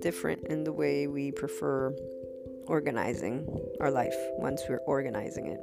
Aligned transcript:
Different 0.00 0.46
in 0.46 0.64
the 0.64 0.72
way 0.72 1.06
we 1.06 1.32
prefer 1.32 1.94
organizing 2.66 3.46
our 3.80 3.90
life 3.90 4.14
once 4.36 4.62
we're 4.68 4.78
organizing 4.86 5.46
it. 5.46 5.60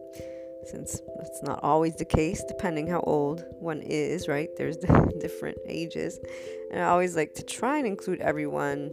Since 0.68 1.00
that's 1.18 1.44
not 1.44 1.60
always 1.64 1.96
the 1.96 2.06
case 2.06 2.44
depending 2.48 2.88
how 2.88 3.02
old 3.02 3.46
one 3.60 3.82
is 3.82 4.28
right? 4.28 4.50
There's 4.58 4.78
different 5.20 5.58
ages. 5.68 6.20
And 6.72 6.82
i 6.82 6.86
always 6.86 7.16
like 7.16 7.36
to 7.36 7.44
try 7.44 7.78
and 7.78 7.88
include 7.88 8.22
everyone 8.22 8.92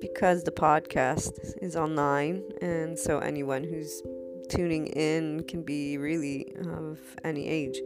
because 0.00 0.44
the 0.44 0.50
podcast 0.50 1.62
is 1.62 1.76
online. 1.76 2.42
And 2.60 2.98
so 2.98 3.18
anyone 3.18 3.64
who's 3.64 4.02
tuning 4.48 4.86
in 4.88 5.44
can 5.44 5.62
be 5.62 5.98
really 5.98 6.52
of 6.60 6.98
any 7.24 7.48
age. 7.48 7.80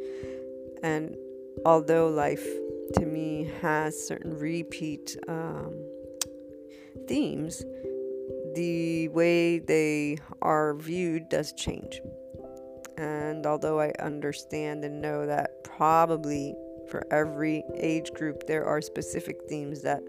And 0.82 1.16
although 1.64 2.08
life 2.08 2.46
to 2.94 3.06
me 3.06 3.50
has 3.60 4.06
certain 4.06 4.38
repeat 4.38 5.16
um, 5.28 5.74
themes. 7.06 7.64
The 8.54 9.08
way 9.08 9.58
they 9.58 10.18
are 10.40 10.74
viewed 10.74 11.28
does 11.28 11.52
change. 11.52 12.00
And 12.98 13.46
although 13.46 13.80
I 13.80 13.92
understand 13.98 14.84
and 14.84 15.00
know 15.00 15.26
that 15.26 15.64
probably 15.64 16.54
for 16.90 17.06
every 17.10 17.64
age 17.74 18.12
group 18.12 18.46
there 18.46 18.64
are 18.66 18.80
specific 18.82 19.42
themes 19.48 19.82
that 19.82 20.02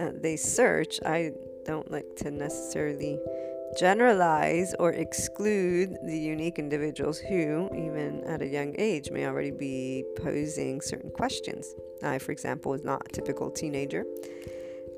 uh, 0.00 0.10
they 0.14 0.36
search, 0.36 1.00
I 1.04 1.32
don't 1.64 1.90
like 1.90 2.16
to 2.16 2.30
necessarily 2.30 3.18
generalize 3.78 4.74
or 4.78 4.92
exclude 4.92 5.96
the 6.04 6.18
unique 6.18 6.58
individuals 6.58 7.18
who, 7.18 7.68
even 7.74 8.22
at 8.26 8.42
a 8.42 8.46
young 8.46 8.74
age, 8.78 9.10
may 9.10 9.26
already 9.26 9.50
be 9.50 10.04
posing 10.22 10.80
certain 10.80 11.10
questions. 11.10 11.74
I, 12.02 12.18
for 12.18 12.32
example, 12.32 12.72
was 12.72 12.84
not 12.84 13.02
a 13.06 13.08
typical 13.08 13.50
teenager 13.50 14.04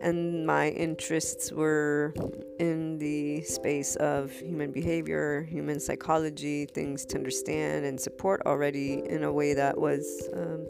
and 0.05 0.47
my 0.47 0.69
interests 0.69 1.51
were 1.51 2.15
in 2.59 2.99
the 2.99 3.41
space 3.41 3.97
of 3.97 4.31
human 4.33 4.71
behavior, 4.71 5.45
human 5.45 5.81
psychology, 5.81 6.67
things 6.67 7.07
to 7.07 7.17
understand 7.17 7.87
and 7.87 7.99
support 7.99 8.43
already 8.45 9.03
in 9.09 9.25
a 9.25 9.33
way 9.33 9.55
that 9.55 9.79
was 9.79 10.29
um, 10.35 10.67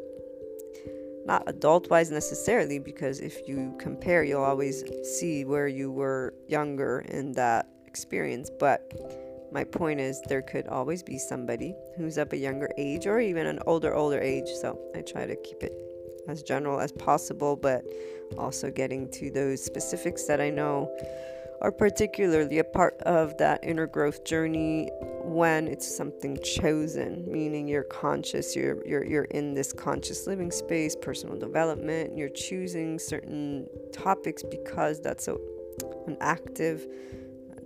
not 1.26 1.42
adult 1.48 1.90
wise 1.90 2.12
necessarily, 2.12 2.78
because 2.78 3.18
if 3.18 3.48
you 3.48 3.74
compare, 3.80 4.22
you'll 4.22 4.44
always 4.44 4.84
see 5.18 5.44
where 5.44 5.66
you 5.66 5.90
were 5.90 6.32
younger 6.46 7.00
in 7.08 7.32
that 7.32 7.66
experience. 7.94 8.50
But 8.50 8.80
my 9.52 9.62
point 9.62 10.00
is, 10.00 10.20
there 10.22 10.42
could 10.42 10.66
always 10.66 11.02
be 11.02 11.16
somebody 11.16 11.74
who's 11.96 12.18
of 12.18 12.32
a 12.32 12.36
younger 12.36 12.68
age 12.76 13.06
or 13.06 13.20
even 13.20 13.46
an 13.46 13.60
older, 13.66 13.94
older 13.94 14.20
age. 14.20 14.48
So 14.60 14.78
I 14.96 15.02
try 15.02 15.26
to 15.26 15.36
keep 15.36 15.62
it 15.62 15.74
as 16.26 16.42
general 16.42 16.80
as 16.80 16.90
possible, 16.90 17.54
but 17.54 17.84
also 18.36 18.70
getting 18.70 19.08
to 19.12 19.30
those 19.30 19.64
specifics 19.64 20.24
that 20.24 20.40
I 20.40 20.50
know 20.50 20.90
are 21.60 21.70
particularly 21.70 22.58
a 22.58 22.64
part 22.64 23.00
of 23.02 23.36
that 23.38 23.60
inner 23.62 23.86
growth 23.86 24.24
journey 24.24 24.90
when 25.22 25.68
it's 25.68 25.96
something 25.96 26.36
chosen, 26.42 27.24
meaning 27.26 27.68
you're 27.68 27.84
conscious, 27.84 28.56
you're 28.56 28.84
you're 28.86 29.04
you're 29.04 29.24
in 29.24 29.54
this 29.54 29.72
conscious 29.72 30.26
living 30.26 30.50
space, 30.50 30.96
personal 30.96 31.38
development, 31.38 32.18
you're 32.18 32.28
choosing 32.28 32.98
certain 32.98 33.66
topics 33.92 34.42
because 34.42 35.00
that's 35.00 35.28
a, 35.28 35.36
an 36.06 36.16
active 36.20 36.86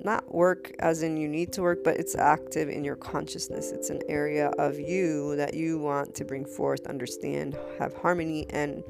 not 0.04 0.34
work 0.34 0.72
as 0.78 1.02
in 1.02 1.16
you 1.16 1.28
need 1.28 1.52
to 1.54 1.62
work, 1.62 1.84
but 1.84 1.96
it's 1.96 2.14
active 2.14 2.68
in 2.68 2.84
your 2.84 2.96
consciousness. 2.96 3.70
It's 3.72 3.90
an 3.90 4.02
area 4.08 4.48
of 4.58 4.78
you 4.78 5.36
that 5.36 5.54
you 5.54 5.78
want 5.78 6.14
to 6.16 6.24
bring 6.24 6.44
forth, 6.44 6.86
understand, 6.86 7.56
have 7.78 7.94
harmony, 7.94 8.46
and 8.50 8.82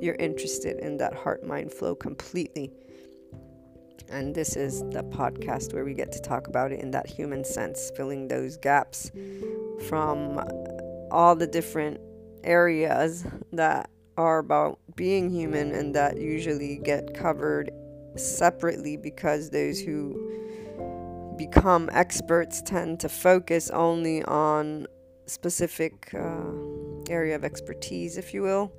you're 0.00 0.16
interested 0.16 0.78
in 0.78 0.96
that 0.98 1.14
heart 1.14 1.46
mind 1.46 1.72
flow 1.72 1.94
completely. 1.94 2.70
And 4.08 4.34
this 4.34 4.56
is 4.56 4.80
the 4.90 5.04
podcast 5.04 5.72
where 5.72 5.84
we 5.84 5.94
get 5.94 6.12
to 6.12 6.20
talk 6.20 6.48
about 6.48 6.72
it 6.72 6.80
in 6.80 6.90
that 6.90 7.06
human 7.06 7.44
sense, 7.44 7.90
filling 7.96 8.28
those 8.28 8.56
gaps 8.56 9.10
from 9.88 10.40
all 11.10 11.34
the 11.34 11.46
different 11.46 11.98
areas 12.44 13.24
that 13.52 13.88
are 14.16 14.38
about 14.38 14.78
being 14.96 15.30
human 15.30 15.72
and 15.72 15.94
that 15.94 16.18
usually 16.18 16.78
get 16.78 17.14
covered 17.14 17.70
separately 18.16 18.96
because 18.96 19.50
those 19.50 19.80
who 19.80 21.36
become 21.36 21.88
experts 21.92 22.62
tend 22.62 23.00
to 23.00 23.08
focus 23.08 23.70
only 23.70 24.22
on 24.24 24.86
specific 25.26 26.12
uh, 26.14 26.50
area 27.08 27.34
of 27.34 27.44
expertise, 27.44 28.16
if 28.18 28.34
you 28.34 28.42
will. 28.42 28.72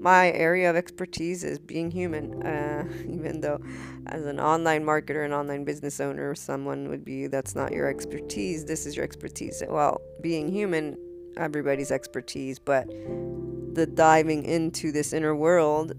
My 0.00 0.32
area 0.32 0.70
of 0.70 0.76
expertise 0.76 1.44
is 1.44 1.58
being 1.58 1.90
human, 1.90 2.42
uh, 2.46 2.84
even 3.02 3.40
though 3.40 3.60
as 4.06 4.24
an 4.24 4.40
online 4.40 4.84
marketer 4.84 5.24
and 5.24 5.34
online 5.34 5.64
business 5.64 6.00
owner, 6.00 6.34
someone 6.34 6.88
would 6.88 7.04
be 7.04 7.26
that's 7.26 7.54
not 7.54 7.72
your 7.72 7.88
expertise, 7.88 8.64
this 8.64 8.86
is 8.86 8.96
your 8.96 9.04
expertise. 9.04 9.62
Well, 9.68 10.00
being 10.20 10.50
human, 10.50 10.96
everybody's 11.36 11.92
expertise, 11.92 12.58
but 12.58 12.88
the 12.88 13.86
diving 13.86 14.44
into 14.44 14.90
this 14.90 15.12
inner 15.12 15.34
world 15.34 15.92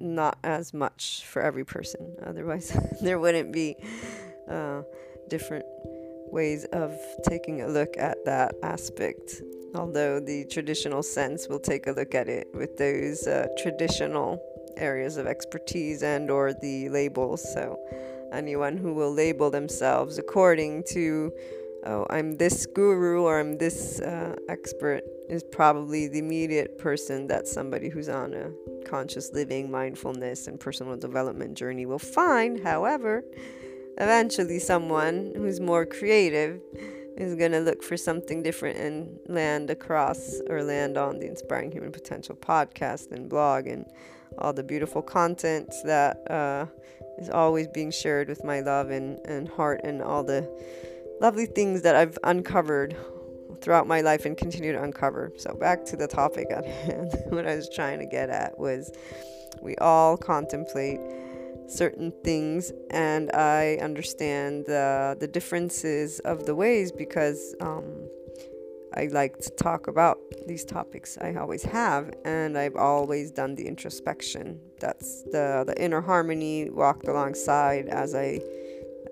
not 0.00 0.38
as 0.44 0.74
much 0.74 1.24
for 1.24 1.42
every 1.42 1.64
person. 1.64 2.16
Otherwise, 2.24 2.76
there 3.02 3.18
wouldn't 3.18 3.52
be 3.52 3.76
uh, 4.50 4.82
different 5.28 5.64
ways 6.30 6.64
of 6.72 6.96
taking 7.22 7.62
a 7.62 7.68
look 7.68 7.96
at 7.98 8.24
that 8.24 8.54
aspect 8.62 9.42
although 9.76 10.18
the 10.18 10.44
traditional 10.46 11.02
sense 11.02 11.48
will 11.48 11.58
take 11.58 11.86
a 11.86 11.92
look 11.92 12.14
at 12.14 12.28
it 12.28 12.48
with 12.54 12.76
those 12.76 13.26
uh, 13.26 13.46
traditional 13.58 14.42
areas 14.76 15.16
of 15.16 15.26
expertise 15.26 16.02
and 16.02 16.30
or 16.30 16.52
the 16.52 16.88
labels 16.88 17.42
so 17.52 17.78
anyone 18.32 18.76
who 18.76 18.92
will 18.92 19.12
label 19.12 19.50
themselves 19.50 20.18
according 20.18 20.82
to 20.84 21.32
oh 21.86 22.06
i'm 22.10 22.36
this 22.36 22.66
guru 22.66 23.22
or 23.22 23.40
i'm 23.40 23.56
this 23.58 24.00
uh, 24.00 24.34
expert 24.48 25.02
is 25.28 25.42
probably 25.52 26.08
the 26.08 26.18
immediate 26.18 26.78
person 26.78 27.26
that 27.26 27.46
somebody 27.46 27.88
who's 27.88 28.08
on 28.08 28.34
a 28.34 28.50
conscious 28.84 29.32
living 29.32 29.70
mindfulness 29.70 30.46
and 30.46 30.60
personal 30.60 30.96
development 30.96 31.56
journey 31.56 31.86
will 31.86 31.98
find. 31.98 32.60
However 32.60 33.24
eventually 33.98 34.58
someone 34.58 35.32
who's 35.36 35.60
more 35.60 35.86
creative 35.86 36.60
is 37.16 37.34
going 37.34 37.52
to 37.52 37.60
look 37.60 37.82
for 37.82 37.96
something 37.96 38.42
different 38.42 38.78
and 38.78 39.18
land 39.26 39.70
across 39.70 40.38
or 40.50 40.62
land 40.62 40.98
on 40.98 41.18
the 41.18 41.26
Inspiring 41.26 41.72
Human 41.72 41.90
Potential 41.90 42.36
podcast 42.36 43.10
and 43.10 43.28
blog 43.28 43.66
and 43.66 43.86
all 44.38 44.52
the 44.52 44.62
beautiful 44.62 45.00
content 45.00 45.72
that 45.84 46.18
uh, 46.30 46.66
is 47.18 47.30
always 47.30 47.66
being 47.68 47.90
shared 47.90 48.28
with 48.28 48.44
my 48.44 48.60
love 48.60 48.90
and, 48.90 49.18
and 49.24 49.48
heart 49.48 49.80
and 49.82 50.02
all 50.02 50.22
the 50.22 50.46
lovely 51.22 51.46
things 51.46 51.80
that 51.80 51.96
I've 51.96 52.18
uncovered 52.22 52.94
throughout 53.60 53.86
my 53.86 54.00
life 54.00 54.24
and 54.24 54.36
continue 54.36 54.72
to 54.72 54.82
uncover. 54.82 55.32
So, 55.36 55.54
back 55.54 55.84
to 55.86 55.96
the 55.96 56.06
topic 56.06 56.48
at 56.50 56.64
hand, 56.84 57.12
what 57.28 57.46
I 57.46 57.56
was 57.56 57.68
trying 57.68 57.98
to 58.00 58.06
get 58.06 58.30
at 58.30 58.58
was 58.58 58.90
we 59.62 59.76
all 59.76 60.16
contemplate 60.16 61.00
certain 61.68 62.12
things 62.22 62.72
and 62.90 63.30
I 63.32 63.78
understand 63.80 64.66
the, 64.66 65.16
the 65.18 65.26
differences 65.26 66.20
of 66.20 66.46
the 66.46 66.54
ways 66.54 66.92
because 66.92 67.54
um, 67.60 68.08
I 68.94 69.06
like 69.06 69.38
to 69.38 69.50
talk 69.50 69.88
about 69.88 70.18
these 70.46 70.64
topics. 70.64 71.18
I 71.20 71.34
always 71.34 71.62
have, 71.64 72.14
and 72.24 72.56
I've 72.56 72.76
always 72.76 73.30
done 73.30 73.54
the 73.54 73.66
introspection. 73.66 74.60
That's 74.80 75.22
the, 75.24 75.64
the 75.66 75.74
inner 75.76 76.00
harmony 76.00 76.70
walked 76.70 77.08
alongside 77.08 77.88
as 77.88 78.14
I 78.14 78.40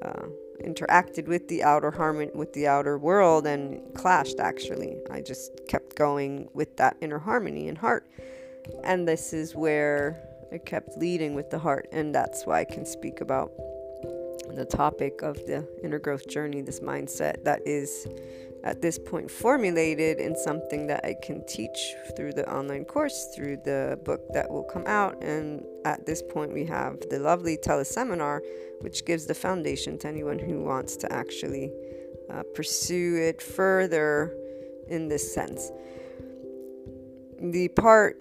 uh, 0.00 0.26
interacted 0.64 1.26
with 1.26 1.48
the 1.48 1.62
outer 1.62 1.90
harmony, 1.90 2.30
with 2.34 2.52
the 2.52 2.66
outer 2.66 2.98
world, 2.98 3.46
and 3.46 3.80
clashed 3.94 4.40
actually. 4.40 4.96
I 5.10 5.20
just 5.20 5.52
kept 5.68 5.96
going 5.96 6.48
with 6.54 6.76
that 6.78 6.96
inner 7.00 7.18
harmony 7.18 7.68
and 7.68 7.78
heart. 7.78 8.08
And 8.82 9.06
this 9.06 9.32
is 9.32 9.54
where 9.54 10.22
I 10.52 10.58
kept 10.58 10.96
leading 10.96 11.34
with 11.34 11.50
the 11.50 11.58
heart, 11.58 11.88
and 11.92 12.14
that's 12.14 12.46
why 12.46 12.60
I 12.60 12.64
can 12.64 12.86
speak 12.86 13.20
about 13.20 13.50
the 14.54 14.64
topic 14.64 15.22
of 15.22 15.36
the 15.46 15.68
inner 15.82 15.98
growth 15.98 16.28
journey, 16.28 16.60
this 16.62 16.80
mindset 16.80 17.44
that 17.44 17.60
is 17.66 18.06
at 18.64 18.80
this 18.80 18.98
point 18.98 19.30
formulated 19.30 20.18
in 20.18 20.34
something 20.34 20.86
that 20.86 21.04
I 21.04 21.14
can 21.22 21.44
teach 21.46 21.94
through 22.16 22.32
the 22.32 22.50
online 22.50 22.86
course, 22.86 23.28
through 23.36 23.58
the 23.64 23.98
book 24.04 24.22
that 24.32 24.50
will 24.50 24.64
come 24.64 24.84
out. 24.86 25.22
And 25.22 25.62
at 25.84 26.06
this 26.06 26.22
point, 26.22 26.52
we 26.52 26.64
have 26.64 26.98
the 27.10 27.18
lovely 27.18 27.58
teleseminar, 27.58 28.40
which 28.80 29.04
gives 29.04 29.26
the 29.26 29.34
foundation 29.34 29.98
to 29.98 30.08
anyone 30.08 30.38
who 30.38 30.62
wants 30.62 30.96
to 30.96 31.12
actually 31.12 31.70
uh, 32.30 32.42
pursue 32.54 33.16
it 33.16 33.42
further 33.42 34.34
in 34.88 35.08
this 35.08 35.34
sense. 35.34 35.70
The 37.38 37.68
part 37.68 38.18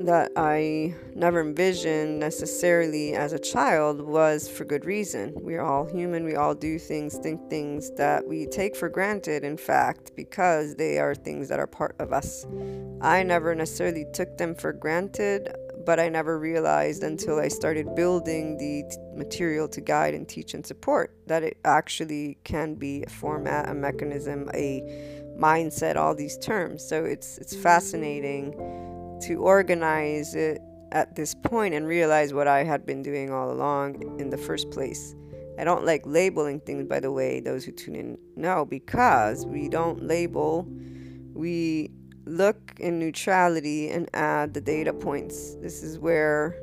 that 0.00 0.30
I 0.36 0.94
never 1.14 1.40
envisioned 1.40 2.20
necessarily 2.20 3.14
as 3.14 3.32
a 3.32 3.38
child 3.38 4.00
was 4.00 4.48
for 4.48 4.64
good 4.64 4.84
reason. 4.84 5.34
We're 5.36 5.62
all 5.62 5.86
human, 5.86 6.24
we 6.24 6.36
all 6.36 6.54
do 6.54 6.78
things, 6.78 7.18
think 7.18 7.50
things 7.50 7.90
that 7.96 8.26
we 8.26 8.46
take 8.46 8.76
for 8.76 8.88
granted, 8.88 9.44
in 9.44 9.56
fact, 9.56 10.12
because 10.14 10.76
they 10.76 10.98
are 10.98 11.14
things 11.14 11.48
that 11.48 11.58
are 11.58 11.66
part 11.66 11.96
of 11.98 12.12
us. 12.12 12.46
I 13.00 13.22
never 13.22 13.54
necessarily 13.54 14.06
took 14.12 14.38
them 14.38 14.54
for 14.54 14.72
granted, 14.72 15.54
but 15.84 15.98
I 15.98 16.08
never 16.08 16.38
realized 16.38 17.02
until 17.02 17.40
I 17.40 17.48
started 17.48 17.94
building 17.94 18.56
the 18.58 18.84
t- 18.88 18.96
material 19.16 19.68
to 19.68 19.80
guide 19.80 20.14
and 20.14 20.28
teach 20.28 20.54
and 20.54 20.64
support 20.64 21.14
that 21.26 21.42
it 21.42 21.58
actually 21.64 22.38
can 22.44 22.74
be 22.74 23.02
a 23.04 23.10
format, 23.10 23.68
a 23.68 23.74
mechanism, 23.74 24.48
a 24.54 24.82
mindset, 25.38 25.96
all 25.96 26.14
these 26.14 26.36
terms. 26.38 26.86
So 26.86 27.04
it's 27.04 27.38
it's 27.38 27.56
fascinating 27.56 28.54
to 29.22 29.36
organize 29.36 30.34
it 30.34 30.60
at 30.92 31.14
this 31.16 31.34
point 31.34 31.74
and 31.74 31.86
realize 31.86 32.32
what 32.32 32.48
I 32.48 32.64
had 32.64 32.86
been 32.86 33.02
doing 33.02 33.30
all 33.30 33.50
along 33.50 34.20
in 34.20 34.30
the 34.30 34.38
first 34.38 34.70
place. 34.70 35.14
I 35.58 35.64
don't 35.64 35.84
like 35.84 36.02
labeling 36.06 36.60
things, 36.60 36.86
by 36.86 37.00
the 37.00 37.10
way, 37.10 37.40
those 37.40 37.64
who 37.64 37.72
tune 37.72 37.96
in 37.96 38.18
know, 38.36 38.64
because 38.64 39.44
we 39.44 39.68
don't 39.68 40.02
label, 40.02 40.66
we 41.34 41.90
look 42.24 42.74
in 42.78 42.98
neutrality 42.98 43.90
and 43.90 44.08
add 44.14 44.54
the 44.54 44.60
data 44.60 44.92
points. 44.92 45.56
This 45.56 45.82
is 45.82 45.98
where 45.98 46.56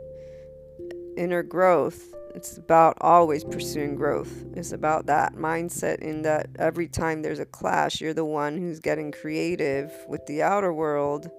inner 1.17 1.43
growth 1.43 2.15
it's 2.35 2.57
about 2.57 2.97
always 2.99 3.45
pursuing 3.45 3.95
growth. 3.95 4.43
It's 4.57 4.73
about 4.73 5.05
that 5.05 5.35
mindset 5.35 5.99
in 5.99 6.23
that 6.23 6.49
every 6.59 6.89
time 6.89 7.21
there's 7.21 7.39
a 7.39 7.45
clash, 7.45 8.01
you're 8.01 8.13
the 8.13 8.25
one 8.25 8.57
who's 8.57 8.81
getting 8.81 9.13
creative 9.13 9.89
with 10.09 10.25
the 10.25 10.43
outer 10.43 10.73
world 10.73 11.31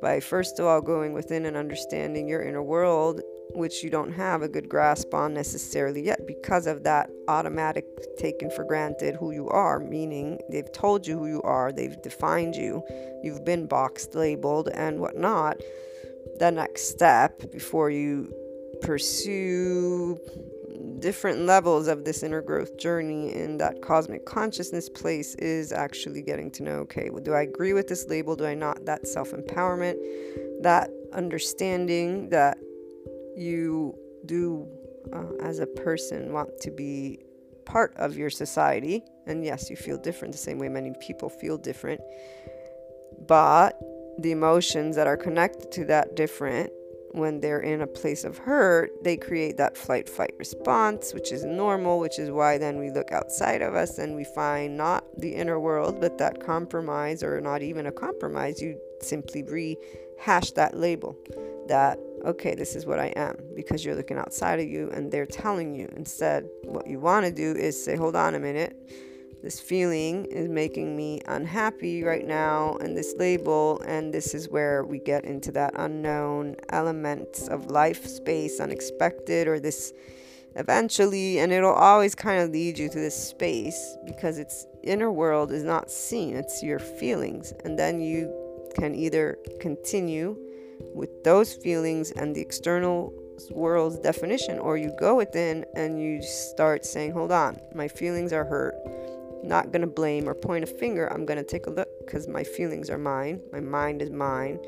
by 0.00 0.20
first 0.20 0.58
of 0.58 0.66
all 0.66 0.80
going 0.80 1.12
within 1.12 1.46
and 1.46 1.56
understanding 1.56 2.28
your 2.28 2.42
inner 2.42 2.62
world, 2.62 3.20
which 3.54 3.82
you 3.82 3.90
don't 3.90 4.12
have 4.12 4.42
a 4.42 4.48
good 4.48 4.68
grasp 4.68 5.12
on 5.14 5.34
necessarily 5.34 6.02
yet 6.02 6.26
because 6.26 6.66
of 6.66 6.82
that 6.84 7.10
automatic 7.28 7.84
taken 8.18 8.50
for 8.50 8.64
granted 8.64 9.16
who 9.16 9.32
you 9.32 9.48
are, 9.48 9.80
meaning 9.80 10.38
they've 10.50 10.72
told 10.72 11.06
you 11.06 11.18
who 11.18 11.26
you 11.26 11.42
are, 11.42 11.72
they've 11.72 12.00
defined 12.02 12.54
you, 12.54 12.82
you've 13.22 13.44
been 13.44 13.66
boxed, 13.66 14.14
labeled, 14.14 14.68
and 14.74 15.00
whatnot. 15.00 15.60
The 16.38 16.50
next 16.50 16.88
step 16.88 17.50
before 17.50 17.90
you 17.90 18.32
pursue 18.82 20.18
different 21.00 21.46
levels 21.46 21.88
of 21.88 22.04
this 22.04 22.22
inner 22.22 22.42
growth 22.42 22.76
journey 22.78 23.34
in 23.34 23.58
that 23.58 23.82
cosmic 23.82 24.24
consciousness 24.26 24.88
place 24.88 25.34
is 25.36 25.72
actually 25.72 26.22
getting 26.22 26.50
to 26.52 26.62
know 26.62 26.76
okay, 26.80 27.10
well, 27.10 27.22
do 27.22 27.32
I 27.32 27.42
agree 27.42 27.72
with 27.72 27.88
this 27.88 28.06
label? 28.08 28.36
Do 28.36 28.46
I 28.46 28.54
not? 28.54 28.84
That 28.86 29.06
self 29.06 29.32
empowerment, 29.32 29.96
that 30.62 30.90
understanding 31.12 32.28
that 32.30 32.58
you 33.36 33.96
do 34.26 34.68
uh, 35.12 35.32
as 35.42 35.58
a 35.58 35.66
person 35.66 36.32
want 36.32 36.50
to 36.60 36.70
be 36.70 37.18
part 37.64 37.94
of 37.96 38.16
your 38.16 38.30
society. 38.30 39.02
And 39.26 39.44
yes, 39.44 39.70
you 39.70 39.76
feel 39.76 39.96
different 39.96 40.32
the 40.32 40.38
same 40.38 40.58
way 40.58 40.68
many 40.68 40.92
people 41.00 41.28
feel 41.28 41.56
different. 41.56 42.00
But 43.26 43.78
the 44.18 44.32
emotions 44.32 44.96
that 44.96 45.06
are 45.06 45.16
connected 45.16 45.70
to 45.72 45.84
that 45.86 46.16
different 46.16 46.70
when 47.12 47.40
they're 47.40 47.60
in 47.60 47.80
a 47.80 47.86
place 47.86 48.24
of 48.24 48.38
hurt, 48.38 48.92
they 49.02 49.16
create 49.16 49.56
that 49.56 49.76
flight 49.76 50.08
fight 50.08 50.34
response, 50.38 51.12
which 51.12 51.32
is 51.32 51.44
normal, 51.44 51.98
which 51.98 52.18
is 52.18 52.30
why 52.30 52.58
then 52.58 52.78
we 52.78 52.90
look 52.90 53.12
outside 53.12 53.62
of 53.62 53.74
us 53.74 53.98
and 53.98 54.14
we 54.14 54.24
find 54.24 54.76
not 54.76 55.04
the 55.18 55.34
inner 55.34 55.58
world, 55.58 56.00
but 56.00 56.18
that 56.18 56.40
compromise, 56.44 57.22
or 57.22 57.40
not 57.40 57.62
even 57.62 57.86
a 57.86 57.92
compromise. 57.92 58.62
You 58.62 58.78
simply 59.00 59.42
rehash 59.42 60.52
that 60.52 60.76
label 60.76 61.16
that, 61.68 61.98
okay, 62.24 62.54
this 62.54 62.76
is 62.76 62.86
what 62.86 62.98
I 62.98 63.06
am, 63.16 63.36
because 63.54 63.84
you're 63.84 63.96
looking 63.96 64.18
outside 64.18 64.60
of 64.60 64.66
you 64.66 64.90
and 64.90 65.10
they're 65.10 65.26
telling 65.26 65.74
you. 65.74 65.88
Instead, 65.96 66.48
what 66.64 66.86
you 66.86 67.00
want 67.00 67.26
to 67.26 67.32
do 67.32 67.52
is 67.52 67.82
say, 67.82 67.96
hold 67.96 68.16
on 68.16 68.34
a 68.34 68.40
minute 68.40 68.76
this 69.42 69.58
feeling 69.58 70.26
is 70.26 70.48
making 70.48 70.96
me 70.96 71.20
unhappy 71.26 72.02
right 72.04 72.26
now, 72.26 72.76
and 72.76 72.96
this 72.96 73.14
label, 73.18 73.80
and 73.86 74.12
this 74.12 74.34
is 74.34 74.50
where 74.50 74.84
we 74.84 74.98
get 74.98 75.24
into 75.24 75.50
that 75.52 75.72
unknown 75.76 76.56
elements 76.68 77.48
of 77.48 77.70
life, 77.70 78.06
space, 78.06 78.60
unexpected, 78.60 79.48
or 79.48 79.58
this 79.58 79.94
eventually, 80.56 81.38
and 81.38 81.52
it'll 81.52 81.72
always 81.72 82.14
kind 82.14 82.42
of 82.42 82.50
lead 82.50 82.78
you 82.78 82.88
to 82.90 82.98
this 82.98 83.16
space 83.16 83.96
because 84.04 84.38
its 84.38 84.66
inner 84.82 85.10
world 85.10 85.52
is 85.52 85.62
not 85.62 85.90
seen, 85.90 86.36
it's 86.36 86.62
your 86.62 86.78
feelings, 86.78 87.54
and 87.64 87.78
then 87.78 88.00
you 88.00 88.30
can 88.74 88.94
either 88.94 89.38
continue 89.60 90.36
with 90.94 91.24
those 91.24 91.54
feelings 91.54 92.10
and 92.10 92.36
the 92.36 92.40
external 92.40 93.14
world's 93.52 93.98
definition, 94.00 94.58
or 94.58 94.76
you 94.76 94.94
go 95.00 95.14
within 95.14 95.64
and 95.74 96.02
you 96.02 96.20
start 96.20 96.84
saying, 96.84 97.12
Hold 97.12 97.32
on, 97.32 97.58
my 97.74 97.88
feelings 97.88 98.34
are 98.34 98.44
hurt 98.44 98.74
not 99.42 99.72
going 99.72 99.82
to 99.82 99.86
blame 99.86 100.28
or 100.28 100.34
point 100.34 100.64
a 100.64 100.66
finger. 100.66 101.06
I'm 101.12 101.24
going 101.26 101.38
to 101.38 101.44
take 101.44 101.66
a 101.66 101.70
look 101.70 101.88
because 102.04 102.28
my 102.28 102.44
feelings 102.44 102.90
are 102.90 102.98
mine. 102.98 103.40
My 103.52 103.60
mind 103.60 104.02
is 104.02 104.10
mine. 104.10 104.58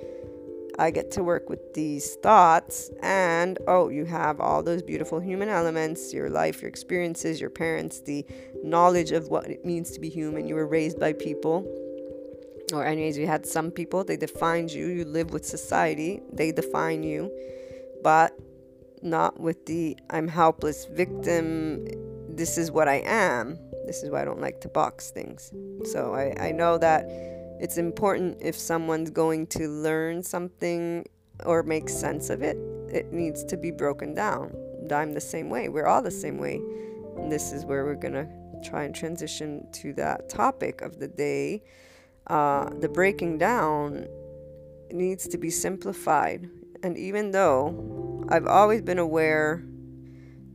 I 0.79 0.91
get 0.91 1.11
to 1.13 1.23
work 1.23 1.51
with 1.51 1.75
these 1.75 2.15
thoughts, 2.23 2.91
and 3.03 3.59
oh, 3.69 3.91
you 3.91 4.07
have 4.07 4.41
all 4.41 4.63
those 4.63 4.83
beautiful 4.83 5.21
human 5.21 5.51
elements 5.51 6.15
your 6.15 6.31
life, 6.31 6.63
your 6.63 6.71
experiences, 6.71 7.43
your 7.43 7.51
parents, 7.51 8.01
the 8.01 8.25
knowledge 8.63 9.13
of 9.13 9.29
what 9.29 9.51
it 9.51 9.67
means 9.67 9.91
to 9.91 10.01
be 10.01 10.09
human. 10.09 10.49
You 10.49 10.55
were 10.55 10.67
raised 10.67 10.99
by 10.99 11.13
people, 11.13 11.67
or, 12.73 12.87
anyways, 12.87 13.19
you 13.19 13.27
had 13.27 13.45
some 13.45 13.71
people, 13.71 14.03
they 14.03 14.17
defined 14.17 14.73
you. 14.73 14.87
You 14.87 15.05
live 15.05 15.31
with 15.31 15.45
society, 15.45 16.23
they 16.33 16.53
define 16.53 17.03
you, 17.03 17.31
but 18.03 18.35
not 19.03 19.39
with 19.39 19.67
the 19.67 19.99
I'm 20.09 20.27
helpless 20.27 20.87
victim, 20.87 21.87
this 22.35 22.57
is 22.57 22.71
what 22.71 22.89
I 22.89 23.03
am 23.05 23.59
this 23.87 24.03
is 24.03 24.11
why 24.11 24.23
I 24.23 24.25
don't 24.25 24.41
like 24.41 24.61
to 24.63 24.69
box 24.69 25.11
things. 25.11 25.53
So 25.85 26.15
I, 26.15 26.49
I 26.49 26.53
know 26.53 26.79
that 26.79 27.05
it's 27.61 27.79
important 27.79 28.39
if 28.41 28.57
someone's 28.57 29.11
going 29.11 29.47
to 29.49 29.69
learn 29.69 30.23
something 30.23 31.07
or 31.45 31.63
make 31.63 31.89
sense 31.89 32.31
of 32.31 32.43
it, 32.43 32.57
it 32.93 33.13
needs 33.13 33.45
to 33.45 33.57
be 33.57 33.71
broken 33.71 34.15
down. 34.15 34.55
I'm 34.91 35.13
the 35.13 35.21
same 35.21 35.49
way. 35.49 35.69
We're 35.69 35.87
all 35.87 36.03
the 36.03 36.11
same 36.11 36.39
way. 36.39 36.61
And 37.17 37.31
this 37.31 37.53
is 37.53 37.65
where 37.65 37.85
we're 37.85 37.95
going 37.95 38.15
to 38.15 38.29
try 38.69 38.85
and 38.85 38.95
transition 38.95 39.67
to 39.73 39.93
that 39.95 40.29
topic 40.29 40.83
of 40.83 40.99
the 40.99 41.09
day. 41.09 41.63
Uh, 42.27 42.69
the 42.81 42.89
breaking 42.89 43.39
down 43.39 44.07
needs 44.91 45.29
to 45.29 45.39
be 45.39 45.51
simplified. 45.51 46.49
And 46.83 46.97
even 46.99 47.31
though 47.31 48.25
I've 48.29 48.47
always 48.47 48.83
been 48.83 48.99
aware 48.99 49.65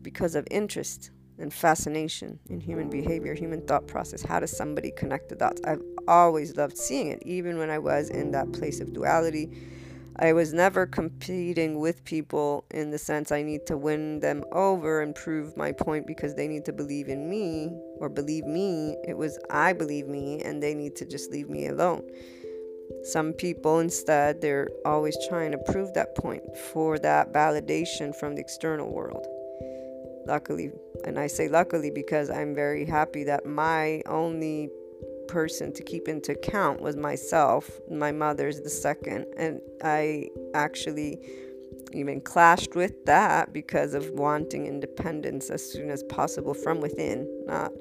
because 0.01 0.35
of 0.35 0.47
interest 0.51 1.11
and 1.39 1.53
fascination 1.53 2.39
in 2.49 2.59
human 2.59 2.89
behavior, 2.89 3.33
human 3.33 3.61
thought 3.67 3.87
process, 3.87 4.23
how 4.23 4.39
does 4.39 4.55
somebody 4.55 4.91
connect 4.91 5.29
the 5.29 5.35
dots? 5.35 5.61
I've 5.63 5.81
always 6.07 6.55
loved 6.55 6.77
seeing 6.77 7.07
it, 7.07 7.21
even 7.23 7.57
when 7.57 7.69
I 7.69 7.79
was 7.79 8.09
in 8.09 8.31
that 8.31 8.51
place 8.53 8.79
of 8.79 8.93
duality 8.93 9.51
I 10.19 10.33
was 10.33 10.51
never 10.51 10.87
competing 10.87 11.79
with 11.79 12.03
people 12.03 12.65
in 12.71 12.89
the 12.89 12.97
sense 12.97 13.31
I 13.31 13.43
need 13.43 13.67
to 13.67 13.77
win 13.77 14.19
them 14.19 14.43
over 14.51 15.01
and 15.01 15.13
prove 15.13 15.55
my 15.55 15.71
point 15.71 16.07
because 16.07 16.33
they 16.33 16.47
need 16.47 16.65
to 16.65 16.73
believe 16.73 17.07
in 17.07 17.29
me 17.29 17.69
or 17.99 18.09
believe 18.09 18.45
me. 18.45 18.97
It 19.07 19.15
was 19.15 19.37
I 19.51 19.73
believe 19.73 20.07
me 20.07 20.41
and 20.41 20.61
they 20.61 20.73
need 20.73 20.95
to 20.95 21.05
just 21.05 21.29
leave 21.29 21.49
me 21.49 21.67
alone. 21.67 22.01
Some 23.03 23.31
people 23.33 23.79
instead, 23.79 24.41
they're 24.41 24.69
always 24.85 25.15
trying 25.29 25.51
to 25.51 25.59
prove 25.59 25.93
that 25.93 26.15
point 26.15 26.41
for 26.73 26.97
that 26.97 27.31
validation 27.31 28.15
from 28.15 28.33
the 28.33 28.41
external 28.41 28.91
world. 28.91 29.27
Luckily, 30.25 30.71
and 31.05 31.19
I 31.19 31.27
say 31.27 31.47
luckily 31.47 31.91
because 31.91 32.29
I'm 32.29 32.53
very 32.55 32.85
happy 32.85 33.23
that 33.25 33.45
my 33.45 34.01
only 34.05 34.69
person 35.27 35.73
to 35.73 35.83
keep 35.83 36.07
into 36.07 36.31
account 36.31 36.81
was 36.81 36.95
myself. 36.95 37.69
My 37.89 38.11
mother's 38.11 38.61
the 38.61 38.69
second. 38.69 39.25
And 39.37 39.61
I 39.83 40.29
actually 40.53 41.19
even 41.93 42.21
clashed 42.21 42.75
with 42.75 43.05
that 43.05 43.53
because 43.53 43.93
of 43.93 44.09
wanting 44.11 44.65
independence 44.65 45.49
as 45.49 45.69
soon 45.69 45.89
as 45.89 46.03
possible 46.03 46.53
from 46.53 46.81
within, 46.81 47.27
not 47.45 47.71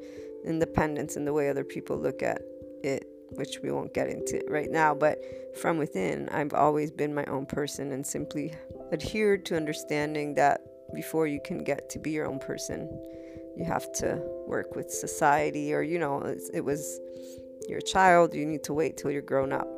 independence 0.44 1.16
in 1.16 1.25
the 1.25 1.32
way 1.32 1.49
other 1.49 1.64
people 1.64 1.96
look 1.96 2.23
at 2.23 2.42
it, 2.82 3.06
which 3.32 3.58
we 3.62 3.70
won't 3.70 3.94
get 3.94 4.08
into 4.08 4.40
right 4.49 4.70
now. 4.70 4.94
But 4.94 5.18
from 5.61 5.78
within, 5.78 6.28
I've 6.28 6.54
always 6.54 6.90
been 6.90 7.14
my 7.14 7.25
own 7.25 7.46
person 7.46 7.92
and 7.92 8.06
simply 8.06 8.54
adhered 8.92 9.44
to 9.46 9.56
understanding 9.56 10.35
that 10.35 10.61
before 10.96 11.26
you 11.26 11.40
can 11.44 11.62
get 11.62 11.90
to 11.90 11.98
be 11.98 12.10
your 12.10 12.26
own 12.26 12.38
person, 12.38 12.88
you 13.56 13.64
have 13.64 13.92
to 13.92 14.20
work 14.46 14.74
with 14.74 14.90
society, 14.90 15.72
or 15.74 15.82
you 15.82 15.98
know, 15.98 16.20
it 16.52 16.64
was 16.64 17.00
you're 17.68 17.80
child, 17.80 18.34
you 18.34 18.46
need 18.46 18.64
to 18.64 18.72
wait 18.72 18.96
till 18.96 19.10
you're 19.10 19.22
grown 19.22 19.52
up. 19.52 19.68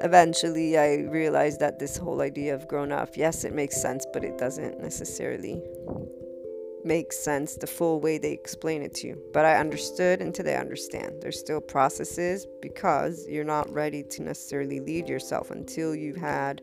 Eventually, 0.00 0.78
I 0.78 1.08
realized 1.20 1.58
that 1.58 1.80
this 1.80 1.96
whole 1.96 2.20
idea 2.22 2.54
of 2.54 2.68
grown 2.68 2.92
up, 2.92 3.16
yes, 3.16 3.44
it 3.44 3.52
makes 3.52 3.82
sense, 3.82 4.06
but 4.12 4.22
it 4.24 4.38
doesn't 4.38 4.80
necessarily 4.80 5.60
make 6.84 7.12
sense 7.12 7.56
the 7.56 7.66
full 7.66 8.00
way 8.00 8.16
they 8.18 8.32
explain 8.32 8.82
it 8.82 8.94
to 8.94 9.08
you. 9.08 9.20
But 9.32 9.44
I 9.44 9.56
understood 9.56 10.20
and 10.20 10.32
today 10.32 10.54
I 10.54 10.60
understand. 10.60 11.20
There's 11.20 11.38
still 11.38 11.60
processes 11.60 12.46
because 12.62 13.26
you're 13.28 13.44
not 13.56 13.68
ready 13.72 14.04
to 14.04 14.22
necessarily 14.22 14.78
lead 14.78 15.08
yourself 15.08 15.50
until 15.50 15.96
you've 15.96 16.16
had 16.16 16.62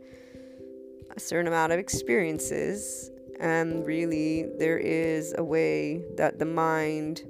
a 1.16 1.20
certain 1.20 1.48
amount 1.48 1.74
of 1.74 1.80
experiences. 1.80 3.12
And 3.40 3.86
really, 3.86 4.50
there 4.58 4.78
is 4.78 5.34
a 5.38 5.44
way 5.44 6.04
that 6.16 6.40
the 6.40 6.46
mind 6.46 7.24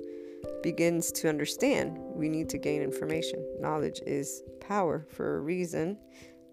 begins 0.62 1.12
to 1.12 1.29
understand, 1.29 1.97
we 2.00 2.27
need 2.29 2.50
to 2.50 2.57
gain 2.57 2.81
information. 2.81 3.45
Knowledge 3.59 4.01
is 4.05 4.43
power 4.59 5.05
for 5.09 5.38
a 5.38 5.41
reason, 5.41 5.97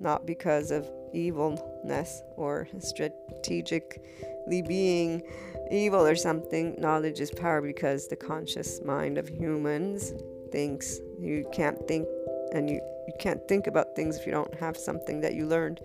not 0.00 0.26
because 0.26 0.70
of 0.70 0.90
evilness 1.14 2.22
or 2.36 2.68
strategically 2.78 4.62
being 4.62 5.22
evil 5.70 6.06
or 6.06 6.14
something. 6.14 6.74
Knowledge 6.78 7.20
is 7.20 7.30
power 7.30 7.62
because 7.62 8.08
the 8.08 8.16
conscious 8.16 8.82
mind 8.84 9.18
of 9.18 9.28
humans 9.28 10.12
thinks 10.50 11.00
you 11.18 11.48
can't 11.52 11.86
think 11.88 12.06
and 12.52 12.68
you, 12.68 12.76
you 13.06 13.14
can't 13.18 13.46
think 13.48 13.66
about 13.66 13.96
things 13.96 14.18
if 14.18 14.26
you 14.26 14.32
don't 14.32 14.54
have 14.54 14.76
something 14.76 15.20
that 15.20 15.34
you 15.34 15.46
learned. 15.46 15.80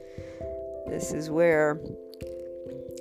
This 0.87 1.13
is 1.13 1.29
where 1.29 1.79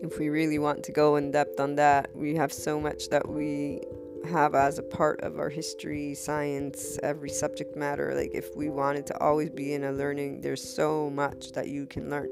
if 0.02 0.18
we 0.18 0.28
really 0.28 0.58
want 0.58 0.82
to 0.84 0.92
go 0.92 1.16
in 1.16 1.30
depth 1.30 1.58
on 1.60 1.76
that, 1.76 2.10
we 2.14 2.34
have 2.34 2.52
so 2.52 2.80
much 2.80 3.08
that 3.08 3.28
we 3.28 3.80
have 4.26 4.54
as 4.54 4.78
a 4.78 4.82
part 4.82 5.20
of 5.20 5.38
our 5.38 5.48
history, 5.48 6.14
science, 6.14 6.98
every 7.02 7.30
subject 7.30 7.76
matter. 7.76 8.14
Like, 8.14 8.30
if 8.34 8.54
we 8.56 8.68
wanted 8.68 9.06
to 9.06 9.20
always 9.20 9.50
be 9.50 9.74
in 9.74 9.84
a 9.84 9.92
learning, 9.92 10.40
there's 10.40 10.62
so 10.62 11.10
much 11.10 11.52
that 11.52 11.68
you 11.68 11.86
can 11.86 12.10
learn. 12.10 12.30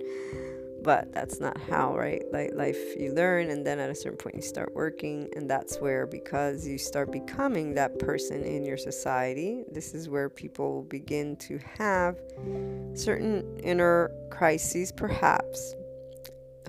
But 0.82 1.12
that's 1.12 1.40
not 1.40 1.58
how, 1.58 1.96
right? 1.96 2.22
Like, 2.30 2.50
life, 2.54 2.78
you 2.98 3.14
learn, 3.14 3.48
and 3.48 3.66
then 3.66 3.78
at 3.78 3.88
a 3.88 3.94
certain 3.94 4.18
point, 4.18 4.36
you 4.36 4.42
start 4.42 4.74
working. 4.74 5.30
And 5.34 5.48
that's 5.48 5.78
where, 5.78 6.06
because 6.06 6.66
you 6.66 6.76
start 6.76 7.10
becoming 7.10 7.74
that 7.74 7.98
person 7.98 8.44
in 8.44 8.66
your 8.66 8.76
society, 8.76 9.64
this 9.72 9.94
is 9.94 10.10
where 10.10 10.28
people 10.28 10.82
begin 10.82 11.36
to 11.36 11.58
have 11.78 12.18
certain 12.92 13.58
inner 13.62 14.10
crises, 14.30 14.92
perhaps. 14.92 15.74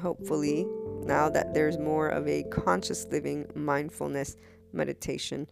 Hopefully, 0.02 0.66
now 1.06 1.30
that 1.30 1.54
there's 1.54 1.78
more 1.78 2.10
of 2.10 2.28
a 2.28 2.44
conscious 2.44 3.06
living 3.12 3.46
mindfulness 3.56 4.36
meditation, 4.74 5.48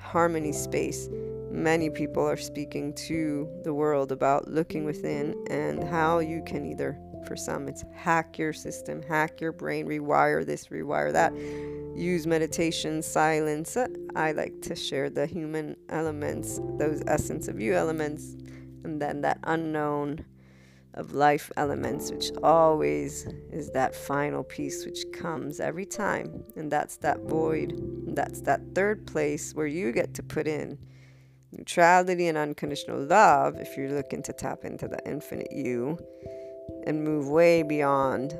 harmony 0.00 0.52
space, 0.52 1.08
many 1.50 1.88
people 1.88 2.22
are 2.26 2.36
speaking 2.36 2.92
to 2.94 3.48
the 3.64 3.72
world 3.72 4.12
about 4.12 4.48
looking 4.48 4.84
within 4.84 5.34
and 5.50 5.82
how 5.84 6.18
you 6.18 6.42
can 6.44 6.66
either, 6.66 6.98
for 7.26 7.36
some, 7.36 7.68
it's 7.68 7.84
hack 7.94 8.38
your 8.38 8.52
system, 8.52 9.02
hack 9.02 9.40
your 9.40 9.52
brain, 9.52 9.86
rewire 9.86 10.44
this, 10.44 10.68
rewire 10.68 11.12
that, 11.12 11.32
use 11.96 12.26
meditation, 12.26 13.02
silence. 13.02 13.76
I 14.14 14.32
like 14.32 14.60
to 14.62 14.76
share 14.76 15.10
the 15.10 15.26
human 15.26 15.76
elements, 15.88 16.60
those 16.76 17.02
essence 17.06 17.48
of 17.48 17.60
you 17.60 17.74
elements, 17.74 18.36
and 18.84 19.00
then 19.00 19.20
that 19.22 19.38
unknown 19.44 20.24
of 20.98 21.14
life 21.14 21.50
elements, 21.56 22.10
which 22.10 22.30
always 22.42 23.26
is 23.52 23.70
that 23.70 23.94
final 23.94 24.42
piece 24.42 24.84
which 24.84 25.04
comes 25.12 25.60
every 25.60 25.86
time. 25.86 26.44
And 26.56 26.70
that's 26.70 26.96
that 26.98 27.20
void. 27.20 27.72
And 27.72 28.16
that's 28.16 28.40
that 28.42 28.60
third 28.74 29.06
place 29.06 29.54
where 29.54 29.66
you 29.66 29.92
get 29.92 30.12
to 30.14 30.22
put 30.22 30.46
in 30.46 30.78
neutrality 31.52 32.26
and 32.28 32.36
unconditional 32.36 33.00
love 33.00 33.56
if 33.58 33.76
you're 33.76 33.90
looking 33.90 34.22
to 34.22 34.32
tap 34.32 34.64
into 34.64 34.86
the 34.86 34.98
infinite 35.06 35.50
you 35.50 35.98
and 36.86 37.02
move 37.02 37.28
way 37.28 37.62
beyond. 37.62 38.38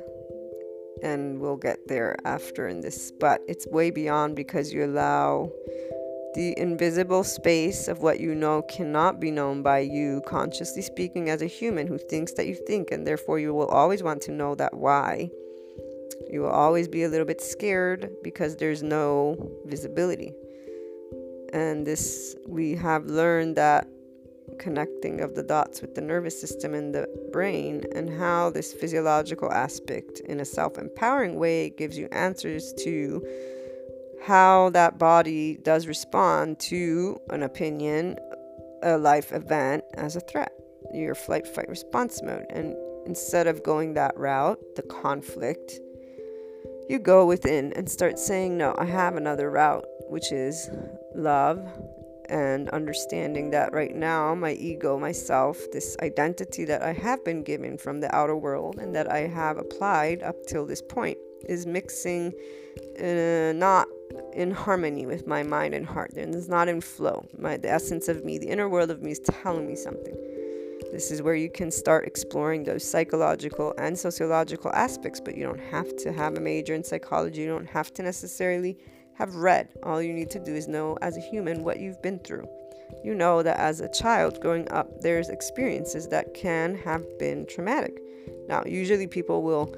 And 1.01 1.39
we'll 1.39 1.57
get 1.57 1.87
there 1.87 2.17
after 2.25 2.67
in 2.67 2.81
this, 2.81 3.11
but 3.19 3.41
it's 3.47 3.65
way 3.67 3.89
beyond 3.89 4.35
because 4.35 4.73
you 4.73 4.83
allow 4.83 5.49
the 6.35 6.53
invisible 6.57 7.23
space 7.23 7.87
of 7.87 8.01
what 8.01 8.19
you 8.19 8.35
know 8.35 8.61
cannot 8.63 9.19
be 9.19 9.31
known 9.31 9.63
by 9.63 9.79
you, 9.79 10.21
consciously 10.27 10.81
speaking, 10.81 11.29
as 11.29 11.41
a 11.41 11.47
human 11.47 11.87
who 11.87 11.97
thinks 11.97 12.33
that 12.33 12.47
you 12.47 12.55
think, 12.67 12.91
and 12.91 13.05
therefore 13.05 13.39
you 13.39 13.53
will 13.53 13.67
always 13.67 14.03
want 14.03 14.21
to 14.23 14.31
know 14.31 14.55
that 14.55 14.73
why. 14.75 15.29
You 16.29 16.41
will 16.41 16.51
always 16.51 16.87
be 16.87 17.03
a 17.03 17.09
little 17.09 17.25
bit 17.25 17.41
scared 17.41 18.11
because 18.23 18.55
there's 18.55 18.83
no 18.83 19.51
visibility. 19.65 20.33
And 21.51 21.87
this, 21.87 22.35
we 22.47 22.75
have 22.75 23.05
learned 23.05 23.55
that 23.55 23.87
connecting 24.59 25.21
of 25.21 25.35
the 25.35 25.43
dots 25.43 25.81
with 25.81 25.95
the 25.95 26.01
nervous 26.01 26.39
system 26.39 26.73
and 26.73 26.93
the 26.93 27.07
brain, 27.31 27.83
and 27.95 28.09
how 28.09 28.51
this 28.51 28.73
physiological 28.73 29.51
aspect, 29.51 30.19
in 30.21 30.39
a 30.39 30.45
self 30.45 30.77
empowering 30.77 31.35
way, 31.35 31.69
gives 31.71 31.97
you 31.97 32.07
answers 32.11 32.73
to 32.83 33.25
how 34.25 34.69
that 34.71 34.97
body 34.97 35.57
does 35.63 35.87
respond 35.87 36.59
to 36.59 37.19
an 37.29 37.43
opinion, 37.43 38.17
a 38.83 38.97
life 38.97 39.31
event 39.31 39.83
as 39.95 40.15
a 40.15 40.19
threat, 40.21 40.51
your 40.93 41.15
flight, 41.15 41.47
fight, 41.47 41.69
response 41.69 42.21
mode. 42.21 42.45
And 42.49 42.75
instead 43.05 43.47
of 43.47 43.63
going 43.63 43.93
that 43.93 44.17
route, 44.17 44.59
the 44.75 44.83
conflict, 44.83 45.79
you 46.89 46.99
go 46.99 47.25
within 47.25 47.71
and 47.73 47.89
start 47.89 48.17
saying, 48.17 48.57
No, 48.57 48.75
I 48.77 48.85
have 48.85 49.15
another 49.15 49.49
route, 49.51 49.85
which 50.09 50.31
is 50.31 50.69
love 51.15 51.65
and 52.29 52.69
understanding 52.69 53.49
that 53.51 53.73
right 53.73 53.95
now, 53.95 54.35
my 54.35 54.53
ego, 54.53 54.99
myself, 54.99 55.57
this 55.71 55.97
identity 56.01 56.63
that 56.65 56.81
I 56.81 56.93
have 56.93 57.23
been 57.25 57.43
given 57.43 57.77
from 57.77 57.99
the 57.99 58.15
outer 58.15 58.35
world 58.35 58.77
and 58.77 58.95
that 58.95 59.11
I 59.11 59.19
have 59.27 59.57
applied 59.57 60.21
up 60.21 60.35
till 60.47 60.65
this 60.65 60.81
point 60.81 61.17
is 61.47 61.65
mixing 61.65 62.33
uh, 63.01 63.53
not 63.53 63.87
in 64.33 64.51
harmony 64.51 65.05
with 65.05 65.27
my 65.27 65.43
mind 65.43 65.73
and 65.73 65.85
heart. 65.85 66.13
And 66.13 66.33
it's 66.33 66.47
not 66.47 66.67
in 66.67 66.81
flow. 66.81 67.25
My 67.37 67.57
the 67.57 67.69
essence 67.69 68.07
of 68.07 68.23
me 68.23 68.37
the 68.37 68.47
inner 68.47 68.69
world 68.69 68.91
of 68.91 69.01
me 69.01 69.11
is 69.11 69.19
telling 69.19 69.67
me 69.67 69.75
something. 69.75 70.15
This 70.91 71.11
is 71.11 71.21
where 71.21 71.35
you 71.35 71.49
can 71.49 71.71
start 71.71 72.07
exploring 72.07 72.63
those 72.63 72.89
psychological 72.89 73.73
and 73.77 73.97
sociological 73.97 74.71
aspects 74.73 75.19
but 75.19 75.35
you 75.35 75.43
don't 75.43 75.59
have 75.59 75.95
to 75.97 76.11
have 76.11 76.35
a 76.37 76.39
major 76.39 76.73
in 76.73 76.83
psychology. 76.83 77.41
You 77.41 77.49
don't 77.49 77.69
have 77.69 77.93
to 77.95 78.03
necessarily 78.03 78.77
have 79.15 79.35
read. 79.35 79.69
All 79.83 80.01
you 80.01 80.13
need 80.13 80.29
to 80.31 80.39
do 80.39 80.55
is 80.55 80.67
know 80.67 80.97
as 81.01 81.17
a 81.17 81.21
human 81.21 81.63
what 81.63 81.79
you've 81.79 82.01
been 82.01 82.19
through. 82.19 82.47
You 83.03 83.13
know 83.13 83.43
that 83.43 83.59
as 83.59 83.81
a 83.81 83.89
child 83.89 84.39
growing 84.41 84.69
up, 84.71 85.01
there's 85.01 85.29
experiences 85.29 86.07
that 86.07 86.33
can 86.33 86.75
have 86.75 87.03
been 87.19 87.45
traumatic. 87.45 88.01
Now, 88.47 88.63
usually 88.65 89.07
people 89.07 89.43
will 89.43 89.75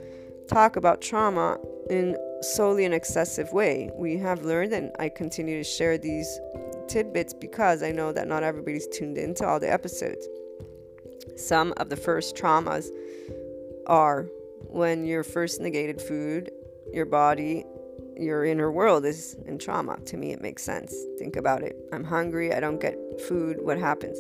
talk 0.48 0.76
about 0.76 1.02
trauma 1.02 1.58
in 1.90 2.16
solely 2.42 2.86
an 2.86 2.94
excessive 2.94 3.52
way. 3.54 3.90
We 3.96 4.18
have 4.18 4.44
learned, 4.44 4.74
and 4.74 4.92
I 5.00 5.10
continue 5.10 5.58
to 5.58 5.64
share 5.64 5.98
these 5.98 6.40
tidbits 6.88 7.34
because 7.34 7.84
I 7.84 7.92
know 7.92 8.12
that 8.12 8.28
not 8.28 8.44
everybody's 8.44 8.88
tuned 8.88 9.18
into 9.18 9.48
all 9.48 9.60
the 9.60 9.72
episodes. 9.72 10.28
Some 11.36 11.74
of 11.78 11.90
the 11.90 11.96
first 11.96 12.36
traumas 12.36 12.90
are 13.88 14.28
when 14.68 15.06
you're 15.06 15.24
first 15.24 15.62
negated 15.62 16.02
food, 16.02 16.52
your 16.94 17.06
body, 17.06 17.66
your 18.18 18.46
inner 18.46 18.72
world 18.72 19.06
is 19.06 19.36
in 19.46 19.58
trauma. 19.58 19.98
To 20.06 20.18
me, 20.18 20.32
it 20.32 20.42
makes 20.42 20.64
sense. 20.64 20.96
Think 21.18 21.36
about 21.36 21.64
it. 21.64 21.76
I'm 21.92 22.04
hungry, 22.04 22.54
I 22.54 22.60
don't 22.60 22.80
get 22.80 22.98
food, 23.28 23.58
what 23.62 23.78
happens? 23.78 24.20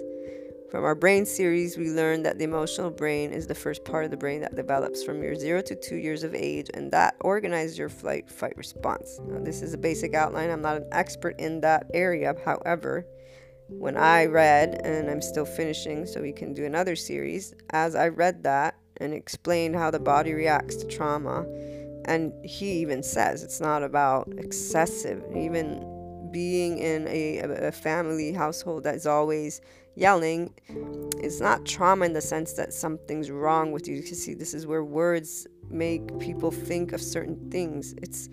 From 0.71 0.85
our 0.85 0.95
brain 0.95 1.25
series, 1.25 1.77
we 1.77 1.89
learned 1.89 2.25
that 2.25 2.37
the 2.37 2.45
emotional 2.45 2.91
brain 2.91 3.33
is 3.33 3.45
the 3.45 3.53
first 3.53 3.83
part 3.83 4.05
of 4.05 4.11
the 4.11 4.15
brain 4.15 4.39
that 4.39 4.55
develops 4.55 5.03
from 5.03 5.21
your 5.21 5.35
zero 5.35 5.61
to 5.63 5.75
two 5.75 5.97
years 5.97 6.23
of 6.23 6.33
age, 6.33 6.69
and 6.73 6.89
that 6.91 7.17
organizes 7.19 7.77
your 7.77 7.89
flight 7.89 8.29
fight 8.29 8.55
response. 8.55 9.19
Now, 9.27 9.43
this 9.43 9.61
is 9.61 9.73
a 9.73 9.77
basic 9.77 10.13
outline. 10.13 10.49
I'm 10.49 10.61
not 10.61 10.77
an 10.77 10.87
expert 10.93 11.37
in 11.41 11.59
that 11.59 11.87
area. 11.93 12.33
However, 12.45 13.05
when 13.67 13.97
I 13.97 14.27
read, 14.27 14.79
and 14.85 15.09
I'm 15.09 15.21
still 15.21 15.43
finishing, 15.43 16.05
so 16.05 16.21
we 16.21 16.31
can 16.31 16.53
do 16.53 16.63
another 16.63 16.95
series, 16.95 17.53
as 17.71 17.93
I 17.93 18.07
read 18.07 18.43
that 18.43 18.75
and 18.95 19.13
explained 19.13 19.75
how 19.75 19.91
the 19.91 19.99
body 19.99 20.31
reacts 20.31 20.77
to 20.77 20.87
trauma, 20.87 21.41
and 22.05 22.31
he 22.45 22.79
even 22.79 23.03
says 23.03 23.43
it's 23.43 23.59
not 23.59 23.83
about 23.83 24.29
excessive, 24.37 25.21
even 25.35 25.85
being 26.31 26.77
in 26.77 27.09
a, 27.09 27.39
a 27.67 27.71
family 27.73 28.31
household 28.31 28.85
that's 28.85 29.05
always 29.05 29.59
yelling 29.95 30.53
is 31.21 31.41
not 31.41 31.65
trauma 31.65 32.05
in 32.05 32.13
the 32.13 32.21
sense 32.21 32.53
that 32.53 32.73
something's 32.73 33.29
wrong 33.29 33.71
with 33.71 33.87
you. 33.87 33.95
You 33.95 34.03
see, 34.03 34.33
this 34.33 34.53
is 34.53 34.65
where 34.65 34.83
words 34.83 35.47
make 35.69 36.19
people 36.19 36.51
think 36.51 36.93
of 36.93 37.01
certain 37.01 37.49
things. 37.49 37.93
It's 38.01 38.29